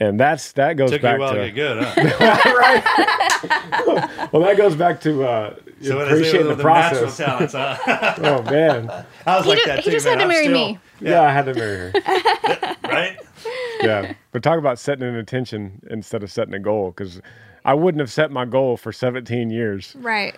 and 0.00 0.18
that's 0.20 0.52
that 0.52 0.74
goes 0.74 0.90
Took 0.90 1.00
you 1.00 1.02
back 1.02 1.16
a 1.18 1.20
while 1.20 1.34
to 1.34 1.40
to 1.44 1.50
get 1.50 1.54
good, 1.54 1.84
huh? 1.84 1.94
well, 4.32 4.42
that 4.42 4.56
goes 4.56 4.74
back 4.76 5.00
to 5.02 5.24
uh, 5.24 5.54
So 5.82 5.96
what 5.96 6.08
is 6.08 6.12
it 6.12 6.16
appreciating 6.18 6.48
the 6.48 6.54
the 6.54 6.62
process. 6.62 7.16
talents, 7.16 7.52
huh? 7.54 7.76
oh 8.18 8.42
man, 8.50 8.90
I 9.26 9.36
was 9.36 9.44
He 9.44 9.50
like 9.50 9.58
ju- 9.60 9.64
that 9.66 9.78
he 9.80 9.84
too, 9.84 9.90
just 9.92 10.06
man. 10.06 10.18
had 10.18 10.24
to 10.24 10.28
marry 10.28 10.46
still- 10.46 10.68
me. 10.68 10.78
yeah. 11.00 11.22
I 11.22 11.32
had 11.32 11.44
to 11.46 11.54
marry 11.54 11.76
her. 11.76 11.92
right? 12.84 13.16
yeah, 13.82 14.14
but 14.32 14.42
talk 14.42 14.58
about 14.58 14.78
setting 14.78 15.06
an 15.06 15.14
intention 15.16 15.82
instead 15.90 16.22
of 16.22 16.30
setting 16.30 16.54
a 16.54 16.58
goal 16.58 16.90
because 16.92 17.20
I 17.64 17.74
wouldn't 17.74 18.00
have 18.00 18.12
set 18.12 18.30
my 18.30 18.44
goal 18.44 18.76
for 18.76 18.92
17 18.92 19.50
years. 19.50 19.94
right. 19.98 20.36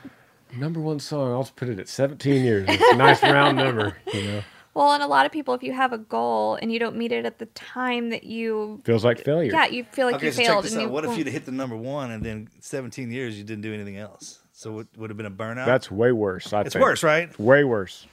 Number 0.57 0.81
one 0.81 0.99
song, 1.01 1.33
I'll 1.33 1.43
just 1.43 1.57
put 1.57 1.69
it 1.69 1.79
at 1.79 1.89
17 1.89 2.45
years. 2.45 2.67
It's 2.69 2.93
a 2.93 2.97
nice 2.97 3.23
round 3.23 3.57
number, 3.59 3.97
you 4.13 4.23
know. 4.23 4.43
Well, 4.75 4.93
and 4.93 5.03
a 5.03 5.07
lot 5.09 5.27
of 5.27 5.33
people, 5.33 5.55
if 5.55 5.63
you 5.63 5.73
have 5.73 5.93
a 5.93 5.99
goal 5.99 6.57
and 6.63 6.73
you 6.73 6.79
don't 6.79 6.95
meet 6.97 7.11
it 7.11 7.27
at 7.27 7.39
the 7.39 7.47
time 7.47 8.11
that 8.11 8.23
you 8.25 8.81
Feels 8.85 9.05
like 9.05 9.25
failure. 9.25 9.51
Yeah, 9.53 9.67
you 9.67 9.83
feel 9.85 10.07
like 10.07 10.17
okay, 10.17 10.27
you 10.27 10.33
so 10.33 10.39
check 10.43 10.47
failed. 10.51 10.65
this 10.65 10.73
and 10.73 10.83
out. 10.83 10.85
you 10.87 10.91
What 10.91 11.05
if 11.05 11.19
you'd 11.19 11.27
hit 11.27 11.45
the 11.47 11.53
number 11.53 11.77
one 11.77 12.13
and 12.13 12.23
then 12.25 12.49
17 12.61 13.11
years 13.11 13.37
you 13.37 13.43
didn't 13.45 13.63
do 13.63 13.75
anything 13.75 13.97
else? 13.97 14.39
So 14.53 14.73
would 14.73 14.89
would 14.97 15.11
have 15.11 15.17
been 15.17 15.27
a 15.27 15.31
burnout? 15.31 15.67
That's 15.67 15.91
way 15.91 16.13
worse. 16.13 16.53
I 16.53 16.61
It's 16.63 16.73
think. 16.75 16.83
worse, 16.85 17.03
right? 17.03 17.29
It's 17.29 17.39
way 17.39 17.65
worse. 17.65 18.07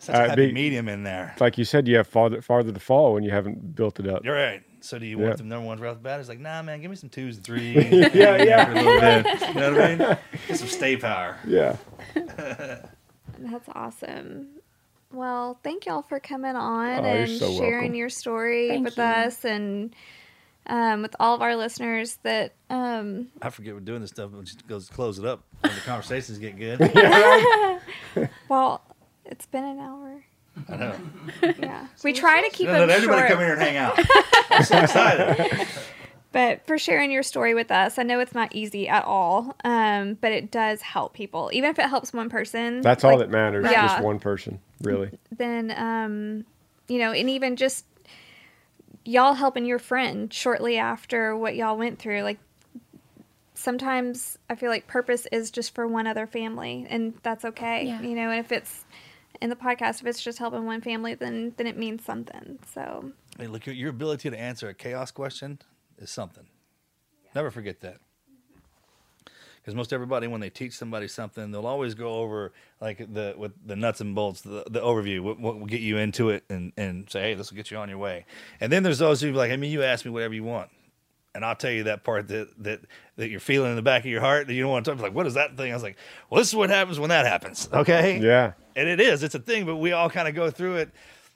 Such 0.00 0.14
a 0.16 0.18
uh, 0.22 0.28
happy 0.30 0.46
be- 0.46 0.52
medium 0.52 0.88
in 0.88 1.02
there. 1.04 1.34
Like 1.38 1.58
you 1.58 1.64
said, 1.64 1.86
you 1.86 1.96
have 1.96 2.06
farther 2.08 2.40
farther 2.42 2.72
to 2.72 2.80
fall 2.80 3.14
when 3.14 3.22
you 3.22 3.30
haven't 3.30 3.74
built 3.76 4.00
it 4.00 4.08
up. 4.08 4.24
You're 4.24 4.34
right. 4.34 4.62
So 4.80 4.98
do 4.98 5.06
you 5.06 5.18
Yeah. 5.18 5.26
want 5.26 5.38
the 5.38 5.44
number 5.44 5.66
ones 5.66 5.80
right 5.80 5.90
off 5.90 5.96
the 5.96 6.02
bat? 6.02 6.20
It's 6.20 6.28
like, 6.28 6.40
nah, 6.40 6.62
man, 6.62 6.80
give 6.80 6.90
me 6.90 6.96
some 6.96 7.10
twos 7.10 7.36
and 7.36 7.44
threes. 7.44 7.76
Yeah, 8.14 8.42
yeah. 8.42 8.64
For 8.64 8.70
a 8.72 8.74
little 8.82 9.00
bit. 9.00 9.48
You 9.48 9.54
know 9.54 9.72
what 9.72 9.80
I 9.82 9.88
mean? 9.96 10.18
Get 10.48 10.58
some 10.58 10.68
stay 10.68 10.96
power. 10.96 11.36
Yeah. 11.46 11.76
That's 12.14 13.68
awesome. 13.74 14.48
Well, 15.12 15.58
thank 15.64 15.86
y'all 15.86 16.02
for 16.02 16.20
coming 16.20 16.54
on 16.56 17.00
Oh, 17.00 17.04
and 17.08 17.30
so 17.38 17.50
sharing 17.58 17.80
welcome. 17.80 17.94
your 17.96 18.08
story 18.10 18.68
Thank 18.68 18.84
with 18.84 18.96
you. 18.96 19.02
us 19.02 19.44
and 19.44 19.94
um, 20.66 21.02
with 21.02 21.16
all 21.18 21.34
of 21.34 21.42
our 21.42 21.56
listeners 21.56 22.18
that 22.22 22.52
um, 22.68 23.28
I 23.42 23.50
forget 23.50 23.74
we're 23.74 23.80
doing 23.80 24.02
this 24.02 24.10
stuff, 24.10 24.30
but 24.32 24.44
just 24.44 24.66
goes 24.68 24.88
close 24.88 25.18
it 25.18 25.24
up 25.24 25.42
when 25.60 25.74
the 25.74 25.80
conversations 25.80 26.38
get 26.38 26.56
good. 26.56 26.78
well, 28.48 28.82
it's 29.24 29.46
been 29.46 29.64
an 29.64 29.78
hour. 29.80 30.22
I 30.70 30.76
know. 30.76 30.94
Yeah, 31.58 31.86
we 32.04 32.12
try 32.12 32.42
to 32.42 32.50
keep 32.54 32.66
No, 32.66 32.72
them 32.72 32.88
let 32.88 32.96
everybody 32.96 33.20
short. 33.20 33.30
come 33.30 33.38
here 33.40 33.52
and 33.54 33.62
hang 33.62 33.76
out. 33.76 33.98
I'm 34.50 34.64
so 34.64 34.78
excited. 34.78 35.66
but 36.32 36.66
for 36.66 36.78
sharing 36.78 37.10
your 37.10 37.22
story 37.22 37.54
with 37.54 37.70
us. 37.70 37.98
I 37.98 38.02
know 38.02 38.20
it's 38.20 38.34
not 38.34 38.54
easy 38.54 38.88
at 38.88 39.04
all, 39.04 39.54
um, 39.64 40.14
but 40.20 40.32
it 40.32 40.50
does 40.50 40.80
help 40.82 41.12
people. 41.14 41.50
Even 41.52 41.70
if 41.70 41.78
it 41.78 41.86
helps 41.88 42.12
one 42.12 42.28
person, 42.30 42.80
That's 42.82 43.04
all 43.04 43.18
that 43.18 43.30
matters. 43.30 43.66
Yeah. 43.70 43.86
Just 43.88 44.02
one 44.02 44.18
person, 44.18 44.60
really. 44.82 45.10
then 45.36 45.72
um, 45.76 46.44
you 46.88 46.98
know, 46.98 47.12
and 47.12 47.28
even 47.30 47.56
just 47.56 47.84
y'all 49.04 49.34
helping 49.34 49.64
your 49.64 49.78
friend 49.78 50.32
shortly 50.32 50.76
after 50.78 51.36
what 51.36 51.54
y'all 51.56 51.76
went 51.76 51.98
through, 51.98 52.22
like 52.22 52.38
sometimes 53.54 54.38
I 54.48 54.54
feel 54.54 54.70
like 54.70 54.86
purpose 54.86 55.26
is 55.32 55.50
just 55.50 55.74
for 55.74 55.86
one 55.86 56.06
other 56.06 56.26
family, 56.26 56.86
and 56.88 57.14
that's 57.22 57.44
okay. 57.44 57.84
Yeah. 57.86 58.00
You 58.00 58.14
know, 58.14 58.30
and 58.30 58.40
if 58.40 58.52
it's 58.52 58.84
in 59.40 59.50
the 59.50 59.56
podcast, 59.56 60.00
if 60.00 60.06
it's 60.06 60.22
just 60.22 60.38
helping 60.38 60.64
one 60.66 60.80
family, 60.80 61.14
then 61.14 61.54
then 61.56 61.66
it 61.66 61.76
means 61.76 62.04
something. 62.04 62.58
So 62.74 63.12
Hey, 63.38 63.46
look, 63.46 63.66
your, 63.66 63.74
your 63.74 63.90
ability 63.90 64.28
to 64.30 64.38
answer 64.38 64.68
a 64.68 64.74
chaos 64.74 65.10
question 65.10 65.60
is 65.98 66.10
something. 66.10 66.46
Never 67.34 67.50
forget 67.50 67.80
that. 67.80 67.94
Mm-hmm. 67.94 68.58
Because 69.60 69.74
most 69.74 69.92
everybody, 69.92 70.26
when 70.26 70.40
they 70.40 70.50
teach 70.50 70.74
somebody 70.74 71.08
something, 71.08 71.50
they'll 71.50 71.66
always 71.66 71.94
go 71.94 72.14
over 72.14 72.52
like 72.80 72.98
the 72.98 73.34
with 73.38 73.52
the 73.64 73.76
nuts 73.76 74.00
and 74.00 74.14
bolts, 74.14 74.42
the, 74.42 74.64
the 74.68 74.80
overview, 74.80 75.20
what, 75.20 75.40
what 75.40 75.58
will 75.58 75.66
get 75.66 75.80
you 75.80 75.96
into 75.96 76.30
it, 76.30 76.44
and, 76.50 76.72
and 76.76 77.08
say, 77.08 77.22
hey, 77.22 77.34
this 77.34 77.50
will 77.50 77.56
get 77.56 77.70
you 77.70 77.78
on 77.78 77.88
your 77.88 77.98
way. 77.98 78.26
And 78.60 78.70
then 78.70 78.82
there's 78.82 78.98
those 78.98 79.20
who 79.20 79.30
be 79.30 79.38
like, 79.38 79.52
I 79.52 79.56
mean, 79.56 79.70
you 79.70 79.82
ask 79.82 80.04
me 80.04 80.10
whatever 80.10 80.34
you 80.34 80.44
want, 80.44 80.70
and 81.34 81.44
I'll 81.44 81.54
tell 81.54 81.70
you 81.70 81.84
that 81.84 82.04
part 82.04 82.28
that 82.28 82.48
that 82.62 82.80
that 83.16 83.30
you're 83.30 83.40
feeling 83.40 83.70
in 83.70 83.76
the 83.76 83.82
back 83.82 84.02
of 84.02 84.10
your 84.10 84.20
heart 84.20 84.46
that 84.46 84.54
you 84.54 84.62
don't 84.62 84.70
want 84.70 84.84
to 84.84 84.90
talk. 84.90 85.00
Like, 85.00 85.14
what 85.14 85.26
is 85.26 85.34
that 85.34 85.56
thing? 85.56 85.70
I 85.70 85.74
was 85.74 85.82
like, 85.82 85.96
well, 86.28 86.40
this 86.40 86.48
is 86.48 86.56
what 86.56 86.70
happens 86.70 86.98
when 86.98 87.10
that 87.10 87.26
happens. 87.26 87.68
Okay. 87.72 88.18
Yeah. 88.18 88.52
And 88.76 88.88
it 88.88 89.00
is. 89.00 89.22
It's 89.22 89.34
a 89.34 89.38
thing, 89.38 89.66
but 89.66 89.76
we 89.76 89.92
all 89.92 90.10
kind 90.10 90.28
of 90.28 90.34
go 90.34 90.50
through 90.50 90.76
it, 90.76 90.90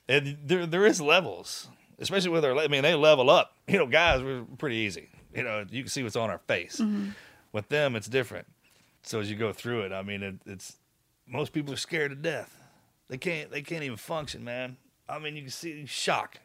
and 0.07 0.37
there 0.43 0.65
there 0.65 0.85
is 0.85 0.99
levels, 1.01 1.67
especially 1.99 2.31
with 2.31 2.45
our. 2.45 2.57
I 2.57 2.67
mean, 2.67 2.83
they 2.83 2.95
level 2.95 3.29
up. 3.29 3.51
You 3.67 3.79
know, 3.79 3.87
guys, 3.87 4.21
we're 4.21 4.43
pretty 4.57 4.77
easy. 4.77 5.09
You 5.33 5.43
know, 5.43 5.65
you 5.69 5.83
can 5.83 5.89
see 5.89 6.03
what's 6.03 6.15
on 6.15 6.29
our 6.29 6.37
face. 6.37 6.79
Mm-hmm. 6.79 7.09
With 7.51 7.67
them, 7.69 7.95
it's 7.95 8.07
different. 8.07 8.47
So 9.03 9.19
as 9.19 9.29
you 9.29 9.35
go 9.35 9.51
through 9.53 9.81
it, 9.81 9.91
I 9.91 10.01
mean, 10.01 10.23
it, 10.23 10.35
it's 10.45 10.77
most 11.27 11.51
people 11.51 11.73
are 11.73 11.77
scared 11.77 12.11
to 12.11 12.15
death. 12.15 12.57
They 13.07 13.17
can't. 13.17 13.51
They 13.51 13.61
can't 13.61 13.83
even 13.83 13.97
function, 13.97 14.43
man. 14.43 14.77
I 15.07 15.19
mean, 15.19 15.35
you 15.35 15.43
can 15.43 15.51
see 15.51 15.85
shock. 15.85 16.39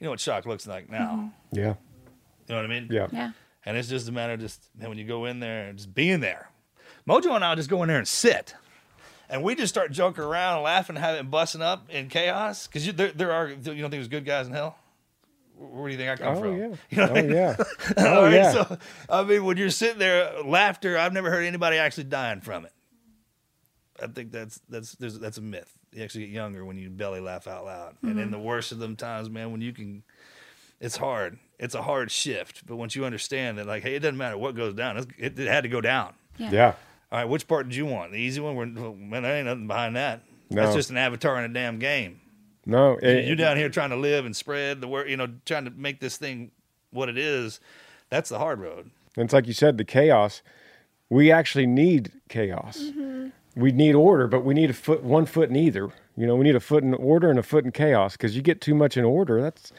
You 0.00 0.04
know 0.04 0.10
what 0.10 0.20
shock 0.20 0.46
looks 0.46 0.66
like 0.66 0.90
now. 0.90 1.32
Mm-hmm. 1.52 1.58
Yeah. 1.58 1.74
You 2.48 2.54
know 2.54 2.62
what 2.62 2.70
I 2.70 2.80
mean? 2.80 2.88
Yeah. 2.90 3.06
Yeah. 3.12 3.32
And 3.66 3.76
it's 3.76 3.88
just 3.88 4.08
a 4.08 4.12
matter 4.12 4.32
of 4.32 4.40
just 4.40 4.68
man, 4.76 4.88
when 4.88 4.98
you 4.98 5.04
go 5.04 5.24
in 5.26 5.40
there 5.40 5.68
and 5.68 5.76
just 5.76 5.94
being 5.94 6.20
there. 6.20 6.50
Mojo 7.08 7.34
and 7.34 7.44
I 7.44 7.54
just 7.54 7.70
go 7.70 7.82
in 7.82 7.88
there 7.88 7.98
and 7.98 8.08
sit. 8.08 8.54
And 9.30 9.42
we 9.42 9.54
just 9.54 9.74
start 9.74 9.92
joking 9.92 10.24
around, 10.24 10.62
laughing, 10.62 10.96
having 10.96 11.28
busting 11.28 11.60
up 11.60 11.90
in 11.90 12.08
chaos. 12.08 12.66
Because 12.66 12.90
there, 12.94 13.12
there 13.12 13.32
are, 13.32 13.48
you 13.48 13.56
don't 13.56 13.64
think 13.74 13.90
there's 13.90 14.08
good 14.08 14.24
guys 14.24 14.46
in 14.46 14.54
hell? 14.54 14.76
Where 15.54 15.88
do 15.88 15.92
you 15.92 15.98
think 15.98 16.20
I 16.20 16.22
come 16.24 16.36
Oh, 16.36 16.40
from? 16.40 16.56
yeah. 16.58 16.74
You 16.90 16.96
know 16.96 17.02
what 17.02 17.16
I 17.16 17.20
Oh, 17.20 17.22
mean? 17.22 17.32
yeah. 17.32 17.56
Oh, 17.98 18.22
right, 18.24 18.32
yeah. 18.32 18.52
So, 18.52 18.78
I 19.10 19.24
mean, 19.24 19.44
when 19.44 19.56
you're 19.56 19.70
sitting 19.70 19.98
there, 19.98 20.42
laughter, 20.44 20.96
I've 20.96 21.12
never 21.12 21.30
heard 21.30 21.44
anybody 21.44 21.76
actually 21.76 22.04
dying 22.04 22.40
from 22.40 22.64
it. 22.64 22.72
I 24.00 24.06
think 24.06 24.30
that's 24.30 24.60
that's 24.68 24.92
there's, 24.92 25.18
that's 25.18 25.38
a 25.38 25.42
myth. 25.42 25.72
You 25.92 26.04
actually 26.04 26.26
get 26.26 26.30
younger 26.30 26.64
when 26.64 26.78
you 26.78 26.88
belly 26.88 27.20
laugh 27.20 27.48
out 27.48 27.64
loud. 27.64 27.96
And 28.02 28.12
in 28.12 28.16
mm-hmm. 28.18 28.30
the 28.30 28.38
worst 28.38 28.70
of 28.70 28.78
them 28.78 28.94
times, 28.94 29.28
man, 29.28 29.50
when 29.50 29.60
you 29.60 29.72
can, 29.72 30.04
it's 30.80 30.96
hard. 30.96 31.38
It's 31.58 31.74
a 31.74 31.82
hard 31.82 32.10
shift. 32.10 32.66
But 32.66 32.76
once 32.76 32.94
you 32.94 33.04
understand 33.04 33.58
that, 33.58 33.66
like, 33.66 33.82
hey, 33.82 33.94
it 33.96 34.00
doesn't 34.00 34.16
matter 34.16 34.38
what 34.38 34.54
goes 34.54 34.74
down. 34.74 34.96
It, 35.18 35.38
it 35.38 35.48
had 35.48 35.62
to 35.62 35.68
go 35.68 35.80
down. 35.80 36.14
Yeah. 36.38 36.50
Yeah. 36.52 36.74
All 37.10 37.18
right, 37.20 37.28
which 37.28 37.48
part 37.48 37.68
did 37.68 37.74
you 37.74 37.86
want? 37.86 38.12
The 38.12 38.18
easy 38.18 38.40
one? 38.40 38.54
We're, 38.54 38.66
man, 38.66 39.22
there 39.22 39.36
ain't 39.36 39.46
nothing 39.46 39.66
behind 39.66 39.96
that. 39.96 40.22
No. 40.50 40.62
That's 40.62 40.74
just 40.74 40.90
an 40.90 40.98
avatar 40.98 41.38
in 41.38 41.50
a 41.50 41.54
damn 41.54 41.78
game. 41.78 42.20
No. 42.66 42.98
it- 43.02 43.24
you 43.24 43.34
down 43.34 43.56
here 43.56 43.70
trying 43.70 43.90
to 43.90 43.96
live 43.96 44.26
and 44.26 44.36
spread 44.36 44.80
the 44.80 44.88
word, 44.88 45.08
you 45.08 45.16
know, 45.16 45.28
trying 45.46 45.64
to 45.64 45.70
make 45.70 46.00
this 46.00 46.18
thing 46.18 46.50
what 46.90 47.08
it 47.08 47.16
is. 47.16 47.60
That's 48.10 48.28
the 48.28 48.38
hard 48.38 48.60
road. 48.60 48.90
And 49.16 49.24
it's 49.24 49.32
like 49.32 49.46
you 49.46 49.52
said, 49.52 49.78
the 49.78 49.84
chaos. 49.84 50.42
We 51.10 51.32
actually 51.32 51.66
need 51.66 52.12
chaos. 52.28 52.78
Mm-hmm. 52.78 53.28
We 53.56 53.72
need 53.72 53.94
order, 53.94 54.28
but 54.28 54.44
we 54.44 54.54
need 54.54 54.70
a 54.70 54.74
foot, 54.74 55.02
one 55.02 55.24
foot 55.26 55.48
in 55.48 55.56
either. 55.56 55.90
You 56.16 56.26
know, 56.26 56.36
we 56.36 56.44
need 56.44 56.54
a 56.56 56.60
foot 56.60 56.84
in 56.84 56.92
order 56.94 57.30
and 57.30 57.38
a 57.38 57.42
foot 57.42 57.64
in 57.64 57.72
chaos. 57.72 58.12
Because 58.12 58.36
you 58.36 58.42
get 58.42 58.60
too 58.60 58.74
much 58.74 58.96
in 58.96 59.04
order, 59.04 59.40
that's 59.40 59.72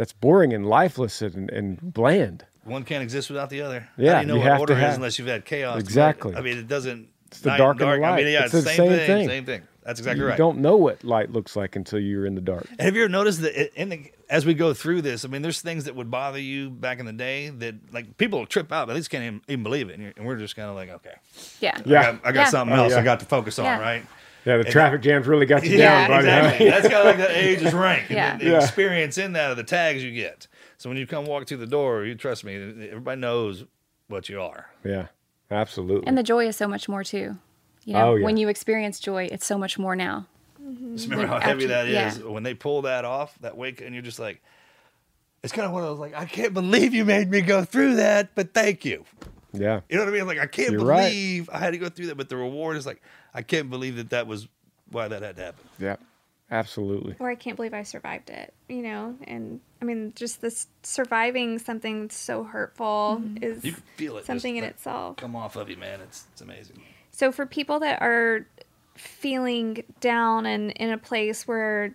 that's 0.00 0.14
boring 0.14 0.54
and 0.54 0.64
lifeless 0.66 1.20
and, 1.20 1.50
and 1.50 1.78
bland. 1.92 2.46
One 2.64 2.84
can't 2.84 3.02
exist 3.02 3.28
without 3.28 3.50
the 3.50 3.60
other. 3.60 3.80
How 3.80 3.86
Yeah, 3.98 4.14
do 4.14 4.20
you 4.22 4.26
know 4.28 4.34
you 4.34 4.40
what 4.40 4.48
have 4.48 4.56
to 4.56 4.60
order 4.60 4.72
is 4.72 4.78
have- 4.80 4.94
unless 4.94 5.18
you've 5.18 5.28
had 5.28 5.44
chaos? 5.44 5.78
Exactly. 5.78 6.34
I 6.34 6.40
mean, 6.40 6.56
it 6.56 6.68
doesn't. 6.68 7.08
It's 7.26 7.40
the 7.40 7.50
night 7.50 7.58
dark 7.58 7.80
and 7.82 7.90
and 7.90 8.02
the 8.02 8.06
I 8.06 8.16
mean, 8.16 8.24
light. 8.24 8.32
yeah, 8.32 8.44
It's 8.46 8.54
it's 8.54 8.64
the 8.64 8.70
the 8.70 8.76
same, 8.76 8.88
same 8.88 8.96
thing, 8.98 9.06
thing. 9.06 9.28
Same 9.28 9.44
thing. 9.44 9.62
That's 9.84 10.00
exactly 10.00 10.20
you 10.22 10.26
right. 10.28 10.34
You 10.34 10.38
don't 10.38 10.58
know 10.58 10.76
what 10.76 11.04
light 11.04 11.30
looks 11.32 11.54
like 11.54 11.76
until 11.76 11.98
you're 11.98 12.24
in 12.26 12.34
the 12.34 12.40
dark. 12.40 12.66
And 12.70 12.80
have 12.80 12.96
you 12.96 13.02
ever 13.02 13.08
noticed 13.10 13.42
that 13.42 13.78
in 13.80 13.88
the, 13.90 14.10
as 14.30 14.46
we 14.46 14.54
go 14.54 14.72
through 14.74 15.02
this, 15.02 15.24
I 15.24 15.28
mean, 15.28 15.42
there's 15.42 15.60
things 15.60 15.84
that 15.84 15.94
would 15.96 16.10
bother 16.10 16.38
you 16.40 16.70
back 16.70 16.98
in 16.98 17.06
the 17.06 17.12
day 17.12 17.50
that 17.50 17.74
like 17.92 18.16
people 18.16 18.46
trip 18.46 18.72
out, 18.72 18.86
but 18.86 18.94
they 18.94 19.00
just 19.00 19.10
can't 19.10 19.24
even, 19.24 19.40
even 19.48 19.62
believe 19.62 19.88
it, 19.90 19.94
and, 19.94 20.02
you're, 20.02 20.12
and 20.16 20.26
we're 20.26 20.36
just 20.36 20.56
kind 20.56 20.68
of 20.70 20.76
like, 20.76 20.88
okay, 20.90 21.14
Yeah. 21.60 21.78
Yeah. 21.84 22.00
I 22.00 22.02
got, 22.12 22.14
I 22.24 22.32
got 22.32 22.40
Yeah. 22.40 22.44
something 22.50 22.78
Oh, 22.78 22.82
else 22.84 22.92
yeah. 22.94 23.00
I 23.00 23.02
got 23.02 23.20
to 23.20 23.26
focus 23.26 23.58
on, 23.58 23.64
Yeah. 23.66 23.80
right? 23.80 24.06
Yeah, 24.44 24.56
the 24.56 24.64
And- 24.64 24.70
traffic 24.70 25.02
jams 25.02 25.26
really 25.26 25.46
got 25.46 25.64
you 25.64 25.76
Yeah, 25.76 26.08
down, 26.08 26.24
buddy. 26.24 26.26
exactly. 26.28 26.70
That's 26.70 26.88
kind 26.88 26.94
of 26.94 27.04
like 27.06 27.16
the 27.18 27.36
age 27.44 27.62
is 27.62 27.74
rank. 27.74 28.04
and 28.08 28.16
Yeah. 28.16 28.36
The, 28.38 28.44
the 28.44 28.50
Yeah. 28.52 28.62
experience 28.62 29.18
in 29.18 29.32
that 29.34 29.50
are 29.50 29.54
the 29.54 29.62
tags 29.64 30.02
you 30.02 30.12
get. 30.12 30.46
So 30.78 30.88
when 30.88 30.96
you 30.96 31.06
come 31.06 31.26
walk 31.26 31.46
through 31.46 31.58
the 31.58 31.66
door, 31.66 32.04
you 32.04 32.14
trust 32.14 32.42
me, 32.44 32.54
everybody 32.90 33.20
knows 33.20 33.64
what 34.08 34.28
you 34.28 34.40
are. 34.40 34.70
yeah, 34.84 35.06
absolutely. 35.50 36.06
And 36.06 36.16
the 36.16 36.22
joy 36.22 36.46
is 36.48 36.56
so 36.56 36.66
much 36.66 36.88
more 36.88 37.04
too. 37.04 37.36
You 37.84 37.94
know, 37.94 38.10
Oh, 38.10 38.14
yeah. 38.16 38.24
when 38.24 38.36
you 38.36 38.48
experience 38.48 38.98
joy, 39.00 39.28
it's 39.30 39.44
so 39.46 39.56
much 39.58 39.78
more 39.78 39.94
now. 39.96 40.26
Mm-hmm. 40.62 40.96
Just 40.96 41.08
remember 41.08 41.26
how 41.32 41.38
heavy 41.40 41.64
after- 41.64 41.68
that 41.68 41.88
is 41.88 42.18
yeah. 42.18 42.24
when 42.26 42.42
they 42.42 42.54
pull 42.54 42.82
that 42.82 43.04
off, 43.04 43.36
that 43.40 43.56
wake, 43.56 43.80
and 43.80 43.94
you're 43.94 44.02
just 44.02 44.18
like, 44.18 44.42
it's 45.42 45.52
kind 45.52 45.66
of 45.66 45.72
one 45.72 45.82
of 45.82 45.88
those 45.88 45.98
like, 45.98 46.14
I 46.14 46.24
can't 46.26 46.52
believe 46.54 46.92
you 46.94 47.04
made 47.04 47.30
me 47.30 47.40
go 47.40 47.64
through 47.64 47.96
that, 47.96 48.34
but 48.34 48.52
thank 48.52 48.84
you. 48.84 49.04
yeah, 49.52 49.80
You 49.88 49.96
know 49.96 50.04
what 50.04 50.12
I 50.14 50.16
mean? 50.18 50.26
Like 50.26 50.38
I 50.38 50.46
can't 50.46 50.72
You're 50.72 50.84
right. 50.84 51.08
believe 51.08 51.48
I 51.50 51.58
had 51.58 51.70
to 51.72 51.78
go 51.78 51.88
through 51.88 52.06
that, 52.06 52.16
but 52.16 52.28
the 52.28 52.36
reward 52.36 52.76
is 52.76 52.84
like, 52.86 53.00
I 53.34 53.42
can't 53.42 53.70
believe 53.70 53.96
that 53.96 54.10
that 54.10 54.26
was 54.26 54.48
why 54.90 55.08
that 55.08 55.22
had 55.22 55.36
to 55.36 55.42
happen. 55.42 55.64
yeah, 55.78 55.96
absolutely. 56.50 57.14
or 57.18 57.30
I 57.30 57.34
can't 57.36 57.56
believe 57.56 57.74
I 57.74 57.84
survived 57.84 58.30
it, 58.30 58.52
you 58.68 58.82
know? 58.82 59.16
And 59.24 59.60
I 59.80 59.84
mean, 59.84 60.12
just 60.16 60.40
this 60.40 60.66
surviving 60.82 61.58
something 61.58 62.10
so 62.10 62.44
hurtful 62.44 63.20
mm-hmm. 63.22 63.42
is 63.42 63.64
You 63.64 63.76
feel 63.96 64.16
it. 64.18 64.26
something 64.26 64.54
just, 64.54 64.58
in 64.58 64.64
like, 64.64 64.70
itself. 64.72 65.16
Come 65.16 65.36
off 65.36 65.56
of 65.56 65.70
you, 65.70 65.76
man. 65.76 66.00
It's 66.00 66.24
it's 66.32 66.40
amazing. 66.40 66.82
So 67.12 67.32
for 67.32 67.46
people 67.46 67.80
that 67.80 68.02
are 68.02 68.46
feeling 68.96 69.84
down 70.00 70.46
and 70.46 70.70
in 70.72 70.90
a 70.90 70.98
place 70.98 71.46
where, 71.46 71.94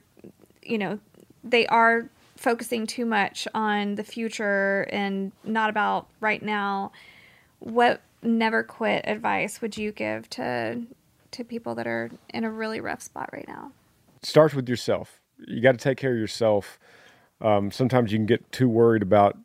you 0.63 0.77
know, 0.77 0.99
they 1.43 1.67
are 1.67 2.09
focusing 2.35 2.85
too 2.85 3.05
much 3.05 3.47
on 3.53 3.95
the 3.95 4.03
future 4.03 4.87
and 4.91 5.31
not 5.43 5.69
about 5.69 6.07
right 6.19 6.41
now, 6.41 6.91
what 7.59 8.01
never 8.21 8.63
quit 8.63 9.05
advice 9.07 9.61
would 9.61 9.77
you 9.77 9.91
give 9.91 10.29
to 10.31 10.81
to 11.35 11.43
people 11.43 11.75
that 11.75 11.87
are 11.87 12.09
in 12.33 12.43
a 12.43 12.51
really 12.51 12.81
rough 12.81 13.01
spot 13.01 13.29
right 13.31 13.47
now? 13.47 13.71
starts 14.25 14.53
with 14.53 14.67
yourself. 14.67 15.21
You 15.47 15.61
got 15.61 15.73
to 15.73 15.77
take 15.77 15.97
care 15.97 16.11
of 16.11 16.17
yourself. 16.17 16.79
Um, 17.41 17.71
sometimes 17.71 18.11
you 18.11 18.17
can 18.17 18.25
get 18.25 18.51
too 18.51 18.67
worried 18.67 19.01
about 19.01 19.37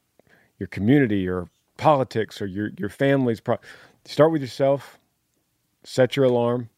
your 0.58 0.68
community 0.68 1.28
or 1.28 1.48
politics 1.76 2.40
or 2.40 2.46
your 2.46 2.70
your 2.78 2.88
family's. 2.88 3.40
Pro- 3.40 3.58
start 4.04 4.32
with 4.32 4.40
yourself. 4.40 4.98
Set 5.84 6.16
your 6.16 6.26
alarm. 6.26 6.68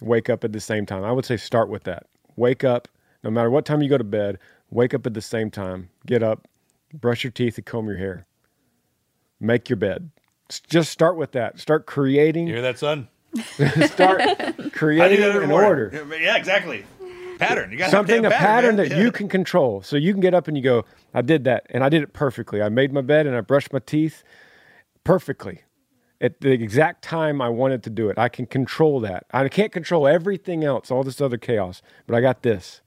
Wake 0.00 0.28
up 0.28 0.44
at 0.44 0.52
the 0.52 0.60
same 0.60 0.86
time. 0.86 1.04
I 1.04 1.12
would 1.12 1.24
say 1.24 1.36
start 1.36 1.68
with 1.68 1.84
that. 1.84 2.06
Wake 2.36 2.64
up, 2.64 2.86
no 3.24 3.30
matter 3.30 3.50
what 3.50 3.64
time 3.64 3.82
you 3.82 3.88
go 3.88 3.98
to 3.98 4.04
bed. 4.04 4.38
Wake 4.70 4.92
up 4.92 5.06
at 5.06 5.14
the 5.14 5.22
same 5.22 5.50
time. 5.50 5.88
Get 6.06 6.22
up, 6.22 6.46
brush 6.92 7.24
your 7.24 7.30
teeth, 7.30 7.56
and 7.56 7.64
comb 7.64 7.86
your 7.86 7.96
hair. 7.96 8.26
Make 9.40 9.70
your 9.70 9.78
bed. 9.78 10.10
Just 10.68 10.90
start 10.90 11.16
with 11.16 11.32
that. 11.32 11.58
Start 11.58 11.86
creating. 11.86 12.46
You 12.46 12.54
hear 12.54 12.62
that, 12.62 12.78
son? 12.78 13.08
Start 13.86 14.72
creating 14.72 15.22
an 15.22 15.30
every 15.30 15.52
order. 15.52 16.06
Yeah, 16.20 16.36
exactly. 16.36 16.84
Pattern. 17.38 17.70
You 17.70 17.78
got 17.78 17.90
something 17.90 18.24
a 18.24 18.30
pattern 18.30 18.76
that 18.76 18.90
man. 18.90 19.00
you 19.00 19.12
can 19.12 19.28
control 19.28 19.82
so 19.82 19.96
you 19.96 20.12
can 20.12 20.20
get 20.20 20.32
up 20.32 20.48
and 20.48 20.56
you 20.56 20.62
go 20.62 20.86
i 21.12 21.20
did 21.20 21.44
that 21.44 21.66
and 21.68 21.84
i 21.84 21.90
did 21.90 22.02
it 22.02 22.14
perfectly 22.14 22.62
i 22.62 22.70
made 22.70 22.94
my 22.94 23.02
bed 23.02 23.26
and 23.26 23.36
i 23.36 23.42
brushed 23.42 23.74
my 23.74 23.78
teeth 23.78 24.24
perfectly 25.04 25.60
at 26.18 26.40
the 26.40 26.50
exact 26.52 27.02
time 27.04 27.42
i 27.42 27.48
wanted 27.50 27.82
to 27.82 27.90
do 27.90 28.08
it 28.08 28.18
i 28.18 28.30
can 28.30 28.46
control 28.46 29.00
that 29.00 29.26
i 29.32 29.46
can't 29.50 29.70
control 29.70 30.08
everything 30.08 30.64
else 30.64 30.90
all 30.90 31.02
this 31.04 31.20
other 31.20 31.36
chaos 31.36 31.82
but 32.06 32.16
i 32.16 32.22
got 32.22 32.42
this 32.42 32.80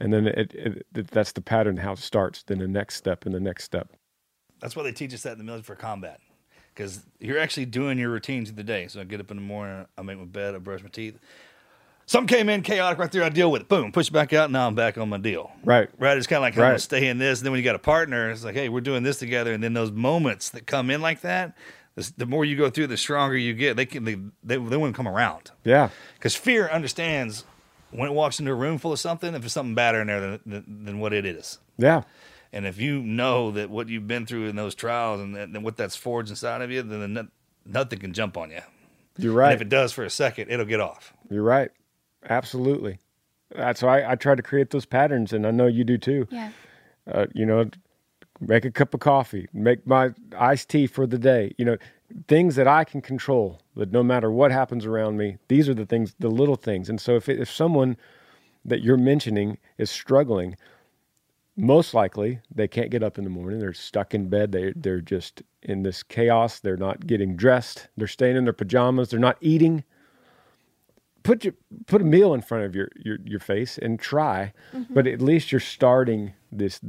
and 0.00 0.12
then 0.12 0.26
it, 0.26 0.52
it, 0.54 0.84
it 0.92 1.06
that's 1.12 1.30
the 1.30 1.40
pattern 1.40 1.76
how 1.76 1.92
it 1.92 1.98
starts 1.98 2.42
then 2.42 2.58
the 2.58 2.66
next 2.66 2.96
step 2.96 3.24
and 3.24 3.32
the 3.32 3.38
next 3.40 3.62
step 3.62 3.92
That's 4.60 4.74
why 4.74 4.82
they 4.82 4.92
teach 4.92 5.14
us 5.14 5.22
that 5.22 5.32
in 5.32 5.38
the 5.38 5.44
military 5.44 5.64
for 5.64 5.76
combat. 5.76 6.20
Because 6.74 7.04
you're 7.20 7.38
actually 7.38 7.66
doing 7.66 7.98
your 7.98 8.10
routines 8.10 8.50
of 8.50 8.56
the 8.56 8.64
day. 8.64 8.88
So 8.88 9.00
I 9.00 9.04
get 9.04 9.20
up 9.20 9.30
in 9.30 9.36
the 9.36 9.42
morning, 9.42 9.86
I 9.96 10.02
make 10.02 10.18
my 10.18 10.24
bed, 10.24 10.54
I 10.54 10.58
brush 10.58 10.82
my 10.82 10.88
teeth. 10.88 11.18
Some 12.06 12.26
came 12.26 12.48
in 12.48 12.62
chaotic 12.62 12.98
right 12.98 13.10
there, 13.12 13.22
I 13.22 13.28
deal 13.28 13.50
with 13.50 13.62
it. 13.62 13.68
Boom, 13.68 13.92
push 13.92 14.08
it 14.08 14.12
back 14.12 14.32
out, 14.32 14.50
now 14.50 14.66
I'm 14.66 14.74
back 14.74 14.98
on 14.98 15.08
my 15.08 15.18
deal. 15.18 15.52
right 15.64 15.88
Right? 15.98 16.16
It's 16.16 16.26
kind 16.26 16.38
of 16.38 16.42
like, 16.42 16.54
I'm 16.54 16.60
going 16.60 16.72
to 16.74 16.78
stay 16.78 17.08
in 17.08 17.18
this. 17.18 17.38
And 17.38 17.46
then 17.46 17.52
when 17.52 17.58
you 17.58 17.64
got 17.64 17.76
a 17.76 17.78
partner, 17.78 18.30
it's 18.30 18.44
like, 18.44 18.54
hey, 18.54 18.68
we're 18.68 18.80
doing 18.80 19.02
this 19.02 19.18
together. 19.18 19.52
And 19.52 19.62
then 19.62 19.72
those 19.72 19.92
moments 19.92 20.50
that 20.50 20.66
come 20.66 20.90
in 20.90 21.00
like 21.00 21.20
that, 21.20 21.56
the, 21.94 22.12
the 22.16 22.26
more 22.26 22.44
you 22.44 22.56
go 22.56 22.70
through, 22.70 22.88
the 22.88 22.96
stronger 22.96 23.36
you 23.36 23.54
get. 23.54 23.76
They 23.76 23.86
can 23.86 24.04
they, 24.04 24.14
they, 24.14 24.56
they 24.56 24.76
wouldn't 24.76 24.96
come 24.96 25.08
around. 25.08 25.50
yeah 25.64 25.90
Because 26.14 26.34
fear 26.34 26.68
understands 26.68 27.44
when 27.90 28.08
it 28.08 28.12
walks 28.12 28.40
into 28.40 28.50
a 28.50 28.54
room 28.54 28.78
full 28.78 28.92
of 28.92 28.98
something, 28.98 29.34
if 29.34 29.42
there's 29.42 29.52
something 29.52 29.74
badder 29.74 30.00
in 30.00 30.06
there 30.06 30.20
than, 30.20 30.40
than, 30.46 30.84
than 30.84 30.98
what 31.00 31.12
it 31.12 31.26
is. 31.26 31.58
yeah 31.78 32.02
And 32.52 32.66
if 32.66 32.78
you 32.78 33.00
know 33.02 33.50
that 33.52 33.70
what 33.70 33.88
you've 33.88 34.06
been 34.06 34.26
through 34.26 34.48
in 34.48 34.56
those 34.56 34.74
trials 34.74 35.20
and, 35.20 35.34
that, 35.34 35.48
and 35.48 35.64
what 35.64 35.76
that's 35.76 35.96
forged 35.96 36.30
inside 36.30 36.60
of 36.62 36.70
you, 36.70 36.82
then 36.82 37.12
no- 37.14 37.28
nothing 37.64 37.98
can 37.98 38.12
jump 38.12 38.36
on 38.36 38.50
you. 38.50 38.60
you're 39.18 39.32
And 39.32 39.38
right 39.38 39.54
if 39.54 39.60
it 39.62 39.68
does 39.68 39.92
for 39.92 40.04
a 40.04 40.10
second, 40.10 40.50
it'll 40.50 40.66
get 40.66 40.80
off. 40.80 41.12
you're 41.30 41.42
right 41.42 41.70
absolutely 42.28 42.98
that's 43.54 43.82
why 43.82 44.00
I, 44.02 44.12
I 44.12 44.14
try 44.14 44.34
to 44.34 44.42
create 44.42 44.70
those 44.70 44.86
patterns 44.86 45.32
and 45.32 45.44
i 45.46 45.50
know 45.50 45.66
you 45.66 45.82
do 45.84 45.98
too 45.98 46.26
Yeah. 46.30 46.50
uh, 47.10 47.26
you 47.34 47.44
know, 47.44 47.68
make 48.40 48.64
a 48.64 48.70
cup 48.70 48.94
of 48.94 49.00
coffee, 49.00 49.48
make 49.52 49.86
my 49.86 50.10
iced 50.38 50.68
tea 50.68 50.86
for 50.86 51.06
the 51.06 51.18
day. 51.18 51.52
You 51.58 51.64
know, 51.64 51.76
things 52.28 52.54
that 52.56 52.66
I 52.68 52.82
can 52.84 53.00
control. 53.00 53.60
That 53.76 53.90
no 53.92 54.02
matter 54.04 54.30
what 54.30 54.50
happens 54.52 54.84
around 54.86 55.16
me, 55.16 55.36
these 55.48 55.68
are 55.68 55.74
the 55.74 55.86
things, 55.86 56.14
the 56.20 56.28
little 56.28 56.56
things. 56.56 56.88
And 56.88 57.00
so 57.00 57.14
if 57.16 57.28
if 57.28 57.50
someone 57.50 57.96
that 58.64 58.82
you're 58.82 58.96
mentioning 58.96 59.58
is 59.78 59.90
struggling, 59.90 60.56
most 61.56 61.92
likely 61.94 62.40
they 62.54 62.66
can't 62.68 62.90
get 62.90 63.02
up 63.02 63.18
in 63.18 63.24
the 63.24 63.30
morning. 63.30 63.58
They're 63.60 63.72
stuck 63.74 64.14
in 64.14 64.28
bed. 64.28 64.52
They 64.52 64.72
they're 64.74 65.00
just 65.00 65.42
in 65.62 65.82
this 65.82 66.02
chaos. 66.02 66.60
They're 66.60 66.76
not 66.76 67.06
getting 67.06 67.36
dressed. 67.36 67.88
They're 67.96 68.06
staying 68.08 68.36
in 68.36 68.44
their 68.44 68.52
pajamas. 68.52 69.10
They're 69.10 69.20
not 69.20 69.36
eating. 69.40 69.84
Put 71.22 71.44
your 71.44 71.54
put 71.86 72.00
a 72.00 72.04
meal 72.04 72.34
in 72.34 72.42
front 72.42 72.64
of 72.64 72.74
your 72.74 72.88
your, 72.96 73.18
your 73.24 73.38
face 73.40 73.78
and 73.78 74.00
try, 74.00 74.52
Mhm. 74.74 74.86
but 74.90 75.06
at 75.06 75.20
least 75.20 75.52
you're 75.52 75.60
starting 75.60 76.32
this 76.50 76.80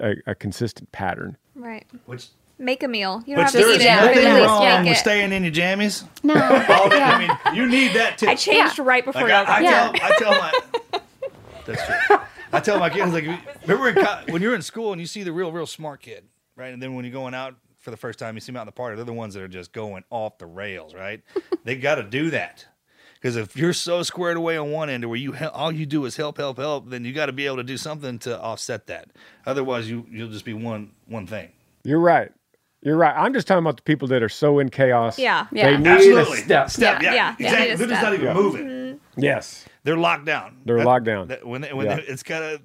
a, 0.00 0.16
a 0.26 0.34
consistent 0.34 0.92
pattern. 0.92 1.36
Right. 1.54 1.86
Which 2.06 2.28
Make 2.60 2.82
a 2.82 2.88
meal. 2.88 3.22
You 3.24 3.36
don't 3.36 3.44
Which 3.44 3.52
have 3.54 3.62
to 3.62 3.70
eat 3.72 3.80
it, 3.82 3.86
but 3.86 4.04
nothing 4.06 4.26
at 4.26 4.44
wrong 4.44 4.64
make 4.82 4.88
with 4.90 4.96
it. 4.96 5.00
staying 5.00 5.30
in 5.32 5.44
your 5.44 5.52
jammies. 5.52 6.04
No. 6.24 6.34
All 6.42 6.88
that- 6.90 7.14
I 7.14 7.52
mean, 7.52 7.56
you 7.56 7.66
need 7.68 7.92
that 7.94 8.18
too. 8.18 8.26
I 8.26 8.34
changed 8.34 8.80
right 8.80 9.04
before 9.04 9.22
Like, 9.22 9.30
y'all 9.30 9.46
I, 9.46 9.58
I 9.58 9.62
got 9.62 9.94
tell. 9.94 10.10
I 10.10 10.18
tell 10.18 10.30
my. 10.32 11.00
That's 11.66 11.86
true. 11.86 12.18
I 12.52 12.60
tell 12.60 12.78
my 12.78 12.90
kids 12.90 13.12
like, 13.12 13.24
remember 13.66 13.88
in 13.90 14.04
co- 14.04 14.22
when 14.32 14.42
you're 14.42 14.54
in 14.54 14.62
school 14.62 14.92
and 14.92 15.00
you 15.00 15.06
see 15.06 15.22
the 15.22 15.32
real, 15.32 15.52
real 15.52 15.66
smart 15.66 16.00
kid, 16.02 16.24
right? 16.56 16.72
And 16.72 16.82
then 16.82 16.94
when 16.94 17.04
you're 17.04 17.12
going 17.12 17.34
out 17.34 17.54
for 17.78 17.90
the 17.90 17.96
first 17.96 18.18
time, 18.18 18.34
you 18.34 18.40
see 18.40 18.46
them 18.52 18.56
out 18.56 18.62
in 18.62 18.66
the 18.66 18.72
party. 18.72 18.96
They're 18.96 19.04
the 19.04 19.12
ones 19.12 19.34
that 19.34 19.42
are 19.42 19.48
just 19.48 19.72
going 19.72 20.04
off 20.10 20.38
the 20.38 20.46
rails, 20.46 20.94
right? 20.94 21.22
they 21.64 21.76
got 21.76 21.96
to 21.96 22.02
do 22.02 22.30
that. 22.30 22.66
Because 23.14 23.34
if 23.36 23.56
you're 23.56 23.72
so 23.72 24.02
squared 24.04 24.36
away 24.36 24.56
on 24.56 24.70
one 24.70 24.88
end, 24.88 25.04
where 25.04 25.18
you 25.18 25.34
all 25.52 25.72
you 25.72 25.86
do 25.86 26.04
is 26.04 26.16
help, 26.16 26.36
help, 26.36 26.56
help, 26.58 26.88
then 26.88 27.04
you 27.04 27.12
got 27.12 27.26
to 27.26 27.32
be 27.32 27.46
able 27.46 27.56
to 27.56 27.64
do 27.64 27.76
something 27.76 28.18
to 28.20 28.40
offset 28.40 28.86
that. 28.86 29.08
Otherwise, 29.44 29.90
you 29.90 30.06
you'll 30.08 30.28
just 30.30 30.44
be 30.44 30.52
one 30.52 30.92
one 31.06 31.26
thing. 31.26 31.50
You're 31.82 31.98
right. 31.98 32.30
You're 32.80 32.96
right. 32.96 33.12
I'm 33.16 33.34
just 33.34 33.48
talking 33.48 33.64
about 33.64 33.76
the 33.76 33.82
people 33.82 34.06
that 34.08 34.22
are 34.22 34.28
so 34.28 34.60
in 34.60 34.68
chaos. 34.68 35.18
Yeah. 35.18 35.48
They 35.50 35.62
Yeah. 35.62 35.76
need 35.78 35.86
Absolutely. 35.88 36.38
a 36.38 36.42
step. 36.44 36.70
Step, 36.70 37.02
yeah, 37.02 37.12
Yeah, 37.12 37.34
yeah, 37.40 37.46
exactly. 37.48 37.66
need 37.66 37.72
a 37.72 37.76
They're 37.76 37.86
just 37.88 38.02
not 38.02 38.14
even 38.14 38.26
Yeah. 38.26 38.34
moving. 38.34 38.66
Mm-hmm. 38.66 38.77
Yes. 39.18 39.64
They're 39.84 39.96
locked 39.96 40.24
down. 40.24 40.62
They're 40.64 40.78
That- 40.78 40.86
locked 40.86 41.04
down. 41.04 41.28
that- 41.28 41.46
when 41.46 41.60
they, 41.60 41.72
when 41.72 41.86
Yeah. 41.86 41.96
they, 41.96 42.02
it's 42.02 42.22
kind 42.22 42.44
of 42.44 42.62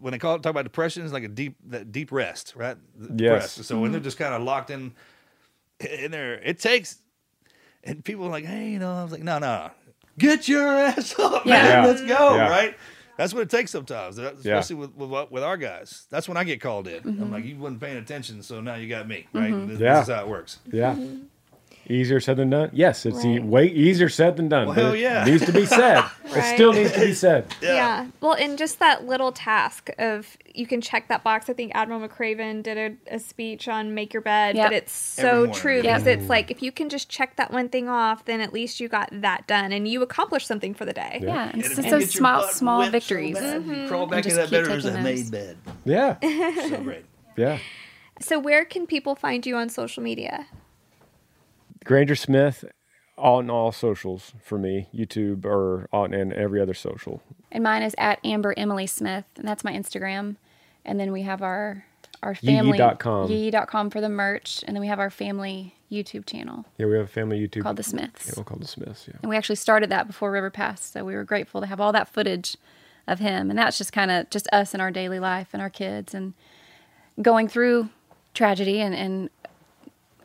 when 0.00 0.12
they 0.12 0.18
call 0.18 0.34
it 0.36 0.42
talk 0.42 0.50
about 0.50 0.64
depression, 0.64 1.02
it's 1.04 1.12
like 1.12 1.24
a 1.24 1.28
deep 1.28 1.56
that 1.68 1.90
deep 1.90 2.12
rest, 2.12 2.54
right? 2.56 2.76
Yes. 3.16 3.58
Rest. 3.58 3.64
So 3.64 3.80
when 3.80 3.92
they're 3.92 4.00
mm-hmm. 4.00 4.04
just 4.04 4.18
kind 4.18 4.34
of 4.34 4.42
locked 4.42 4.70
in 4.70 4.94
in 5.80 6.10
there, 6.10 6.34
it 6.34 6.58
takes. 6.60 6.98
And 7.84 8.04
people 8.04 8.26
are 8.26 8.30
like, 8.30 8.44
hey, 8.44 8.70
you 8.70 8.78
know, 8.78 8.92
I 8.92 9.02
was 9.02 9.12
like, 9.12 9.22
no, 9.22 9.38
no, 9.38 9.70
get 10.18 10.48
your 10.48 10.66
ass 10.66 11.18
up, 11.18 11.46
man, 11.46 11.64
Yeah. 11.64 11.86
let's 11.86 12.00
go, 12.02 12.36
Yeah. 12.36 12.48
right? 12.48 12.76
That's 13.16 13.32
what 13.32 13.42
it 13.42 13.50
takes 13.50 13.70
sometimes, 13.70 14.18
Yeah. 14.18 14.30
especially 14.30 14.76
with, 14.76 14.94
with 14.94 15.30
with 15.30 15.42
our 15.42 15.56
guys. 15.56 16.06
That's 16.10 16.28
when 16.28 16.36
I 16.36 16.44
get 16.44 16.60
called 16.60 16.88
in. 16.88 17.00
I'm 17.04 17.14
mm-hmm. 17.14 17.32
like, 17.32 17.44
you 17.44 17.56
wasn't 17.56 17.80
paying 17.80 17.96
attention, 17.96 18.42
so 18.42 18.60
now 18.60 18.74
you 18.74 18.88
got 18.88 19.08
me, 19.08 19.26
right? 19.32 19.52
Mm-hmm. 19.52 19.68
This, 19.68 19.80
Yeah. 19.80 19.94
this 20.00 20.08
is 20.08 20.14
how 20.14 20.22
it 20.22 20.28
works. 20.28 20.58
Yeah. 20.70 20.96
Easier 21.88 22.20
said 22.20 22.36
than 22.36 22.50
done. 22.50 22.70
Yes, 22.72 23.06
it's 23.06 23.24
e- 23.24 23.38
Right. 23.38 23.44
way 23.44 23.66
easier 23.66 24.08
said 24.08 24.36
than 24.36 24.48
done. 24.48 24.66
Well, 24.66 24.74
but 24.74 24.82
hell 24.84 24.92
it 24.94 25.00
yeah. 25.00 25.24
needs 25.24 25.46
to 25.46 25.52
be 25.52 25.64
said. 25.66 26.04
It 26.36 26.54
still 26.54 26.72
needs 26.72 26.92
to 26.92 27.00
be 27.00 27.14
said. 27.14 27.46
Yeah. 27.62 28.06
Well, 28.20 28.32
and 28.34 28.58
just 28.58 28.78
that 28.80 29.06
little 29.06 29.30
task 29.32 29.88
of 29.98 30.36
you 30.54 30.66
can 30.66 30.80
check 30.80 31.08
that 31.08 31.22
box. 31.22 31.48
I 31.48 31.52
think 31.52 31.72
Admiral 31.74 32.06
McRaven 32.06 32.62
did 32.62 32.98
a, 33.08 33.14
a 33.14 33.18
speech 33.20 33.68
on 33.68 33.94
make 33.94 34.12
your 34.12 34.20
bed, 34.22 34.56
Yep. 34.56 34.66
but 34.66 34.72
it's 34.76 34.92
so 34.92 35.36
morning. 35.36 35.54
true 35.54 35.74
Yep. 35.76 35.82
because 35.84 36.06
it's 36.06 36.28
like 36.28 36.50
if 36.50 36.62
you 36.62 36.72
can 36.72 36.88
just 36.88 37.08
check 37.08 37.36
that 37.36 37.52
one 37.52 37.68
thing 37.68 37.88
off, 37.88 38.24
then 38.24 38.40
at 38.40 38.52
least 38.52 38.80
you 38.80 38.88
got 38.88 39.08
that 39.12 39.46
done 39.46 39.72
and 39.72 39.86
you 39.88 40.02
accomplished 40.02 40.46
something 40.48 40.74
for 40.74 40.84
the 40.84 40.92
day. 40.92 41.20
Yeah. 41.22 41.26
Yeah, 41.28 41.42
and 41.44 41.52
And 41.54 41.64
it's 41.64 41.76
just 41.76 41.88
those 41.90 42.10
small 42.10 42.42
small 42.48 42.78
whipped 42.80 42.88
so 43.04 43.14
victories. 43.14 43.36
Mm-hmm. 43.38 43.86
Crawl 43.88 44.06
back 44.06 44.24
just 44.24 44.36
in 44.36 44.42
that 44.42 44.50
bed, 44.50 44.64
there's 44.66 44.84
a 44.84 45.00
made 45.00 45.30
bed. 45.30 45.56
Yeah. 45.84 46.16
So 46.20 46.80
great. 46.82 47.04
Yeah. 47.36 47.58
So 48.18 48.38
where 48.38 48.64
can 48.64 48.86
people 48.86 49.14
find 49.14 49.44
you 49.44 49.56
on 49.56 49.68
social 49.68 50.02
media? 50.02 50.46
Granger 51.86 52.16
Smith 52.16 52.64
on 53.16 53.48
all 53.48 53.72
socials 53.72 54.32
for 54.42 54.58
me, 54.58 54.88
YouTube 54.94 55.44
or 55.44 55.88
on 55.92 56.12
and 56.12 56.32
every 56.32 56.60
other 56.60 56.74
social. 56.74 57.22
And 57.50 57.64
mine 57.64 57.82
is 57.82 57.94
at 57.96 58.18
Amber 58.24 58.54
Emily 58.56 58.86
Smith, 58.86 59.24
and 59.36 59.48
that's 59.48 59.64
my 59.64 59.72
Instagram. 59.72 60.36
And 60.84 61.00
then 61.00 61.12
we 61.12 61.22
have 61.22 61.42
our 61.42 61.84
our 62.22 62.34
family 62.34 62.78
Yee.com. 62.78 63.30
Yee.com 63.30 63.90
for 63.90 64.00
the 64.00 64.08
merch, 64.08 64.64
and 64.66 64.74
then 64.74 64.80
we 64.80 64.88
have 64.88 64.98
our 64.98 65.10
family 65.10 65.74
YouTube 65.90 66.26
channel. 66.26 66.64
Yeah, 66.78 66.86
we 66.86 66.96
have 66.96 67.04
a 67.04 67.08
family 67.08 67.38
YouTube 67.38 67.62
Called 67.62 67.76
The 67.76 67.82
Smiths. 67.82 68.26
Yeah, 68.26 68.32
we'll 68.36 68.44
call 68.44 68.58
the 68.58 68.66
Smiths. 68.66 69.06
Yeah. 69.08 69.16
And 69.22 69.30
we 69.30 69.36
actually 69.36 69.56
started 69.56 69.90
that 69.90 70.06
before 70.06 70.30
River 70.30 70.50
passed, 70.50 70.92
so 70.92 71.04
we 71.04 71.14
were 71.14 71.24
grateful 71.24 71.60
to 71.60 71.66
have 71.66 71.80
all 71.80 71.92
that 71.92 72.08
footage 72.08 72.56
of 73.06 73.20
him. 73.20 73.50
And 73.50 73.58
that's 73.58 73.78
just 73.78 73.92
kind 73.92 74.10
of 74.10 74.28
just 74.30 74.48
us 74.52 74.74
in 74.74 74.80
our 74.80 74.90
daily 74.90 75.20
life 75.20 75.48
and 75.52 75.62
our 75.62 75.70
kids 75.70 76.14
and 76.14 76.34
going 77.22 77.48
through 77.48 77.88
tragedy 78.34 78.80
and, 78.80 78.94
and 78.94 79.30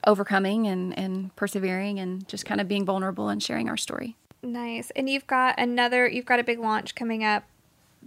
overcoming 0.06 0.68
and, 0.68 0.98
and 0.98 1.36
persevering 1.36 2.00
and 2.00 2.28
just 2.28 2.46
kind 2.46 2.60
of 2.62 2.68
being 2.68 2.86
vulnerable 2.86 3.30
and 3.30 3.42
sharing 3.42 3.70
our 3.70 3.78
story. 3.78 4.16
Nice. 4.44 4.92
And 4.96 5.10
you've 5.10 5.28
got 5.28 5.60
another. 5.60 6.08
You've 6.08 6.26
got 6.26 6.40
a 6.40 6.44
big 6.44 6.60
launch 6.60 6.96
coming 6.96 7.24
up, 7.24 7.44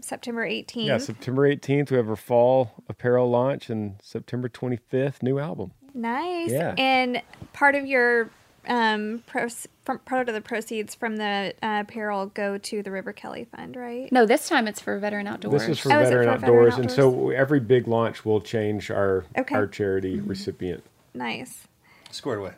September 0.01 0.47
18th. 0.47 0.85
Yeah, 0.87 0.99
September 0.99 1.49
18th, 1.49 1.91
we 1.91 1.97
have 1.97 2.09
our 2.09 2.17
fall 2.17 2.73
apparel 2.89 3.31
launch, 3.31 3.71
and 3.71 3.97
September 4.03 4.49
25th, 4.49 5.23
new 5.23 5.39
album. 5.39 5.73
Nice. 5.95 6.51
Yeah. 6.51 6.75
And 6.77 7.23
part 7.53 7.75
of 7.77 7.87
your 7.87 8.31
um 8.67 9.23
pros- 9.27 9.69
from, 9.85 9.99
part 10.01 10.27
of 10.29 10.35
the 10.35 10.41
proceeds 10.41 10.95
from 10.95 11.17
the 11.17 11.53
uh, 11.63 11.83
apparel 11.87 12.27
go 12.27 12.57
to 12.57 12.83
the 12.83 12.91
River 12.91 13.13
Kelly 13.13 13.47
Fund, 13.55 13.77
right? 13.77 14.11
No, 14.11 14.25
this 14.27 14.49
time 14.49 14.67
it's 14.67 14.81
for 14.81 14.99
Veteran 14.99 15.27
Outdoors. 15.27 15.53
This 15.67 15.69
is 15.69 15.79
for 15.79 15.93
Oh, 15.93 16.01
is 16.01 16.09
it 16.09 16.13
Veteran 16.15 16.41
Veteran 16.41 16.57
Outdoors, 16.73 16.79
and 16.79 16.91
so 16.91 17.29
every 17.31 17.61
big 17.61 17.87
launch 17.87 18.25
will 18.25 18.41
change 18.41 18.91
our 18.91 19.25
Okay. 19.39 19.55
our 19.55 19.67
charity 19.67 20.19
recipient. 20.19 20.83
Nice. 21.13 21.69
Squared 22.15 22.39
away. 22.39 22.53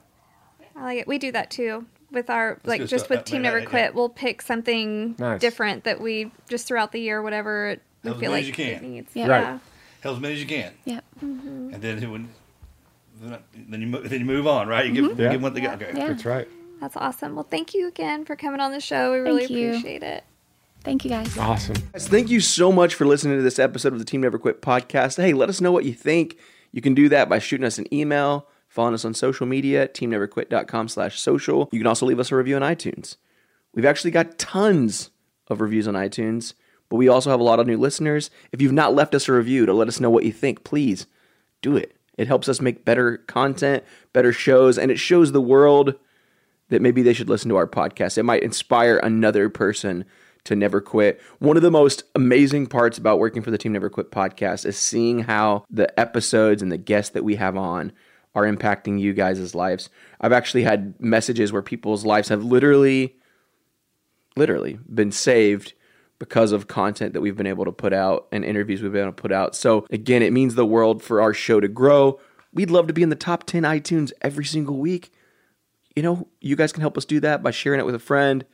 I 0.77 0.83
like 0.83 0.99
it. 1.01 1.09
We 1.09 1.19
do 1.19 1.33
that 1.33 1.51
too 1.51 1.87
with 2.13 2.29
our 2.31 2.59
like 2.65 2.83
just 2.87 3.07
stuff. 3.07 3.11
with 3.19 3.25
Team 3.25 3.43
Never 3.43 3.59
I- 3.59 3.63
I- 3.63 3.65
Quit. 3.65 3.95
We'll 3.95 4.09
pick 4.09 4.43
something 4.43 5.17
Nice. 5.19 5.41
different 5.41 5.85
that 5.85 6.01
we 6.01 6.31
just 6.49 6.69
throughout 6.69 6.93
the 6.93 7.01
year, 7.01 7.23
whatever 7.23 7.71
it, 7.71 7.83
we 8.05 8.11
As 8.11 8.17
feel 8.17 8.31
many 8.31 8.33
like 8.33 8.41
as 8.43 8.59
you 8.59 8.65
it 8.65 8.81
can. 8.81 8.91
needs. 8.93 9.11
Yeah. 9.15 9.27
Right. 9.29 9.61
Hell 10.03 10.15
as 10.15 10.21
many 10.21 10.35
as 10.35 10.41
you 10.41 10.47
can. 10.47 10.73
Yep. 10.85 11.05
Mm-hmm. 11.25 11.75
And 11.75 11.83
then 11.83 12.11
when 12.13 12.29
then 13.69 13.81
you 13.83 13.91
then 14.03 14.21
you 14.21 14.27
move 14.27 14.47
on, 14.47 14.69
right? 14.69 14.87
You 14.87 14.93
give, 14.93 15.19
you 15.19 15.25
Yeah. 15.25 15.33
give 15.33 15.43
what 15.43 15.55
they 15.55 15.61
got. 15.61 15.83
Okay. 15.83 15.99
Yeah. 15.99 16.09
That's 16.09 16.25
right. 16.25 16.47
That's 16.81 16.97
awesome. 16.97 17.35
Well, 17.35 17.47
thank 17.49 17.73
you 17.73 17.89
again 17.89 18.25
for 18.27 18.37
coming 18.37 18.61
on 18.61 18.71
the 18.73 18.81
show. 18.81 19.13
We 19.13 19.19
really 19.21 19.47
Thank 19.47 19.51
you. 19.53 19.69
appreciate 19.71 20.03
it. 20.03 20.25
Thank 20.85 21.05
you 21.05 21.11
guys. 21.11 21.37
Awesome. 21.39 21.77
Guys, 21.93 22.07
thank 22.07 22.29
you 22.31 22.41
so 22.41 22.71
much 22.71 22.95
for 22.95 23.07
listening 23.07 23.39
to 23.39 23.43
this 23.43 23.59
episode 23.59 23.95
of 23.95 23.99
the 23.99 24.05
Team 24.05 24.21
Never 24.21 24.39
Quit 24.39 24.61
podcast. 24.61 25.17
Hey, 25.17 25.33
let 25.33 25.49
us 25.49 25.61
know 25.61 25.73
what 25.73 25.85
you 25.87 25.95
think. 25.95 26.37
You 26.71 26.83
can 26.83 26.95
do 26.95 27.09
that 27.09 27.29
by 27.31 27.39
shooting 27.39 27.65
us 27.67 27.79
an 27.79 27.93
email, 27.93 28.47
following 28.77 28.95
us 28.95 29.07
on 29.07 29.15
social 29.15 29.47
media, 29.47 29.89
teamneverquit.com 29.89 30.89
slash 30.89 31.19
social. 31.19 31.69
You 31.73 31.81
can 31.81 31.87
also 31.87 32.05
leave 32.05 32.21
us 32.21 32.31
a 32.31 32.37
review 32.37 32.57
on 32.57 32.63
iTunes. 32.63 33.17
We've 33.75 33.87
actually 33.87 34.11
got 34.11 34.39
tons 34.39 35.11
of 35.49 35.63
reviews 35.63 35.89
on 35.89 35.95
iTunes, 35.95 36.53
but 36.91 36.97
we 36.97 37.09
also 37.09 37.31
have 37.31 37.41
a 37.41 37.45
lot 37.45 37.59
of 37.59 37.67
new 37.67 37.79
listeners. 37.79 38.31
If 38.53 38.61
you've 38.61 38.73
not 38.73 38.95
left 38.95 39.15
us 39.15 39.29
a 39.29 39.33
review 39.33 39.65
to 39.65 39.73
let 39.73 39.89
us 39.89 39.99
know 39.99 40.11
what 40.11 40.25
you 40.25 40.33
think, 40.33 40.63
please 40.63 41.07
do 41.63 41.75
it. 41.75 41.97
It 42.19 42.29
helps 42.29 42.51
us 42.51 42.61
make 42.61 42.85
better 42.85 43.17
content, 43.17 43.83
better 44.13 44.33
shows, 44.33 44.77
and 44.77 44.91
it 44.91 44.99
shows 44.99 45.33
the 45.33 45.41
world 45.41 45.95
that 46.69 46.83
maybe 46.83 47.03
they 47.03 47.15
should 47.15 47.31
listen 47.31 47.49
to 47.49 47.57
our 47.57 47.67
podcast. 47.67 48.19
It 48.19 48.25
might 48.25 48.43
inspire 48.43 48.99
another 48.99 49.49
person 49.49 50.05
to 50.45 50.55
never 50.55 50.83
quit. 50.83 51.21
One 51.39 51.57
of 51.57 51.63
the 51.63 51.71
most 51.71 52.05
amazing 52.15 52.67
parts 52.67 52.99
about 52.99 53.19
working 53.19 53.43
for 53.43 53.51
the 53.51 53.59
Team 53.59 53.73
Never 53.73 53.91
Quit 53.91 54.11
podcast 54.11 54.67
is 54.67 54.77
seeing 54.77 55.21
how 55.21 55.65
the 55.71 55.99
episodes 55.99 56.63
and 56.63 56.71
the 56.71 56.77
guests 56.77 57.13
that 57.13 57.25
we 57.25 57.37
have 57.37 57.57
on 57.57 57.93
are 58.37 58.45
impacting 58.45 59.01
you 59.01 59.13
guys' 59.13 59.53
lives. 59.55 59.91
I've 60.21 60.33
actually 60.33 60.63
had 60.63 60.95
messages 61.01 61.53
where 61.53 61.63
people's 61.63 62.07
lives 62.07 62.29
have 62.29 62.45
literally 62.45 63.17
literally 64.37 64.79
been 64.93 65.11
saved 65.11 65.73
because 66.21 66.53
of 66.53 66.69
content 66.69 67.15
that 67.15 67.21
we've 67.21 67.37
been 67.37 67.47
able 67.47 67.65
to 67.65 67.73
put 67.73 67.93
out 67.93 68.29
and 68.31 68.45
interviews 68.45 68.83
we've 68.83 68.93
been 68.93 69.03
able 69.03 69.13
to 69.13 69.21
put 69.21 69.33
out. 69.33 69.57
So 69.57 69.87
again, 69.91 70.23
it 70.23 70.33
means 70.33 70.55
the 70.55 70.65
world 70.65 71.03
for 71.03 71.21
our 71.21 71.35
show 71.35 71.59
to 71.59 71.69
grow. 71.69 72.21
We'd 72.53 72.71
love 72.71 72.87
to 72.87 72.93
be 72.93 73.03
in 73.03 73.09
the 73.09 73.17
top 73.17 73.45
10 73.45 73.65
iTunes 73.65 74.13
every 74.23 74.45
single 74.45 74.77
week 74.77 75.11
you 75.97 76.03
know, 76.03 76.29
you 76.41 76.55
guys 76.55 76.73
can 76.73 76.83
help 76.83 76.99
us 76.99 77.07
do 77.07 77.19
that 77.21 77.43
by 77.43 77.51
sharing 77.51 77.81
it 77.81 77.87
with 77.87 77.95
a 77.95 77.99
friend. 77.99 78.45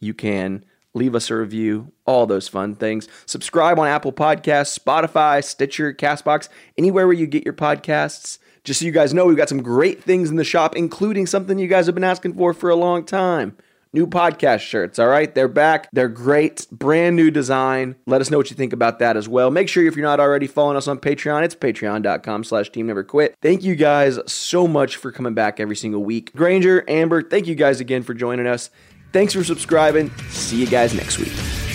You 0.00 0.14
can 0.14 0.64
leave 0.94 1.14
us 1.14 1.30
a 1.30 1.36
review, 1.36 1.92
all 2.06 2.26
those 2.26 2.48
fun 2.48 2.74
things. 2.74 3.06
Subscribe 3.26 3.78
on 3.78 3.86
Apple 3.86 4.12
Podcasts, 4.12 4.76
Spotify, 4.76 5.44
Stitcher, 5.44 5.92
Castbox, 5.92 6.48
anywhere 6.78 7.06
where 7.06 7.14
you 7.14 7.26
get 7.26 7.44
your 7.44 7.52
podcasts. 7.52 8.38
Just 8.68 8.80
so 8.80 8.86
you 8.86 8.92
guys 8.92 9.14
know, 9.14 9.24
we've 9.24 9.34
got 9.34 9.48
some 9.48 9.62
great 9.62 10.04
things 10.04 10.28
in 10.28 10.36
the 10.36 10.44
shop, 10.44 10.76
including 10.76 11.26
something 11.26 11.58
you 11.58 11.68
guys 11.68 11.86
have 11.86 11.94
been 11.94 12.04
asking 12.04 12.34
for 12.34 12.52
for 12.52 12.68
a 12.68 12.76
long 12.76 13.02
time. 13.02 13.56
New 13.94 14.06
podcast 14.06 14.60
shirts, 14.60 14.98
all 14.98 15.08
right? 15.08 15.34
They're 15.34 15.48
back. 15.48 15.88
They're 15.90 16.10
great. 16.10 16.66
Brand 16.70 17.16
new 17.16 17.30
design. 17.30 17.96
Let 18.06 18.20
us 18.20 18.30
know 18.30 18.36
what 18.36 18.50
you 18.50 18.56
think 18.56 18.74
about 18.74 18.98
that 18.98 19.16
as 19.16 19.26
well. 19.26 19.50
Make 19.50 19.70
sure 19.70 19.86
if 19.86 19.96
you're 19.96 20.04
not 20.04 20.20
already 20.20 20.46
following 20.46 20.76
us 20.76 20.86
on 20.86 20.98
Patreon, 20.98 21.44
it's 21.44 21.54
patreon.com 21.54 22.44
slash 22.44 22.68
team 22.68 22.88
never 22.88 23.02
quit. 23.02 23.34
Thank 23.40 23.62
you 23.62 23.74
guys 23.74 24.18
so 24.30 24.68
much 24.68 24.96
for 24.96 25.10
coming 25.10 25.32
back 25.32 25.60
every 25.60 25.76
single 25.76 26.04
week. 26.04 26.34
Granger, 26.36 26.84
Amber, 26.88 27.22
thank 27.22 27.46
you 27.46 27.54
guys 27.54 27.80
again 27.80 28.02
for 28.02 28.12
joining 28.12 28.46
us. 28.46 28.68
Thanks 29.14 29.32
for 29.32 29.42
subscribing. 29.42 30.10
See 30.28 30.60
you 30.60 30.66
guys 30.66 30.92
next 30.92 31.18
week. 31.18 31.67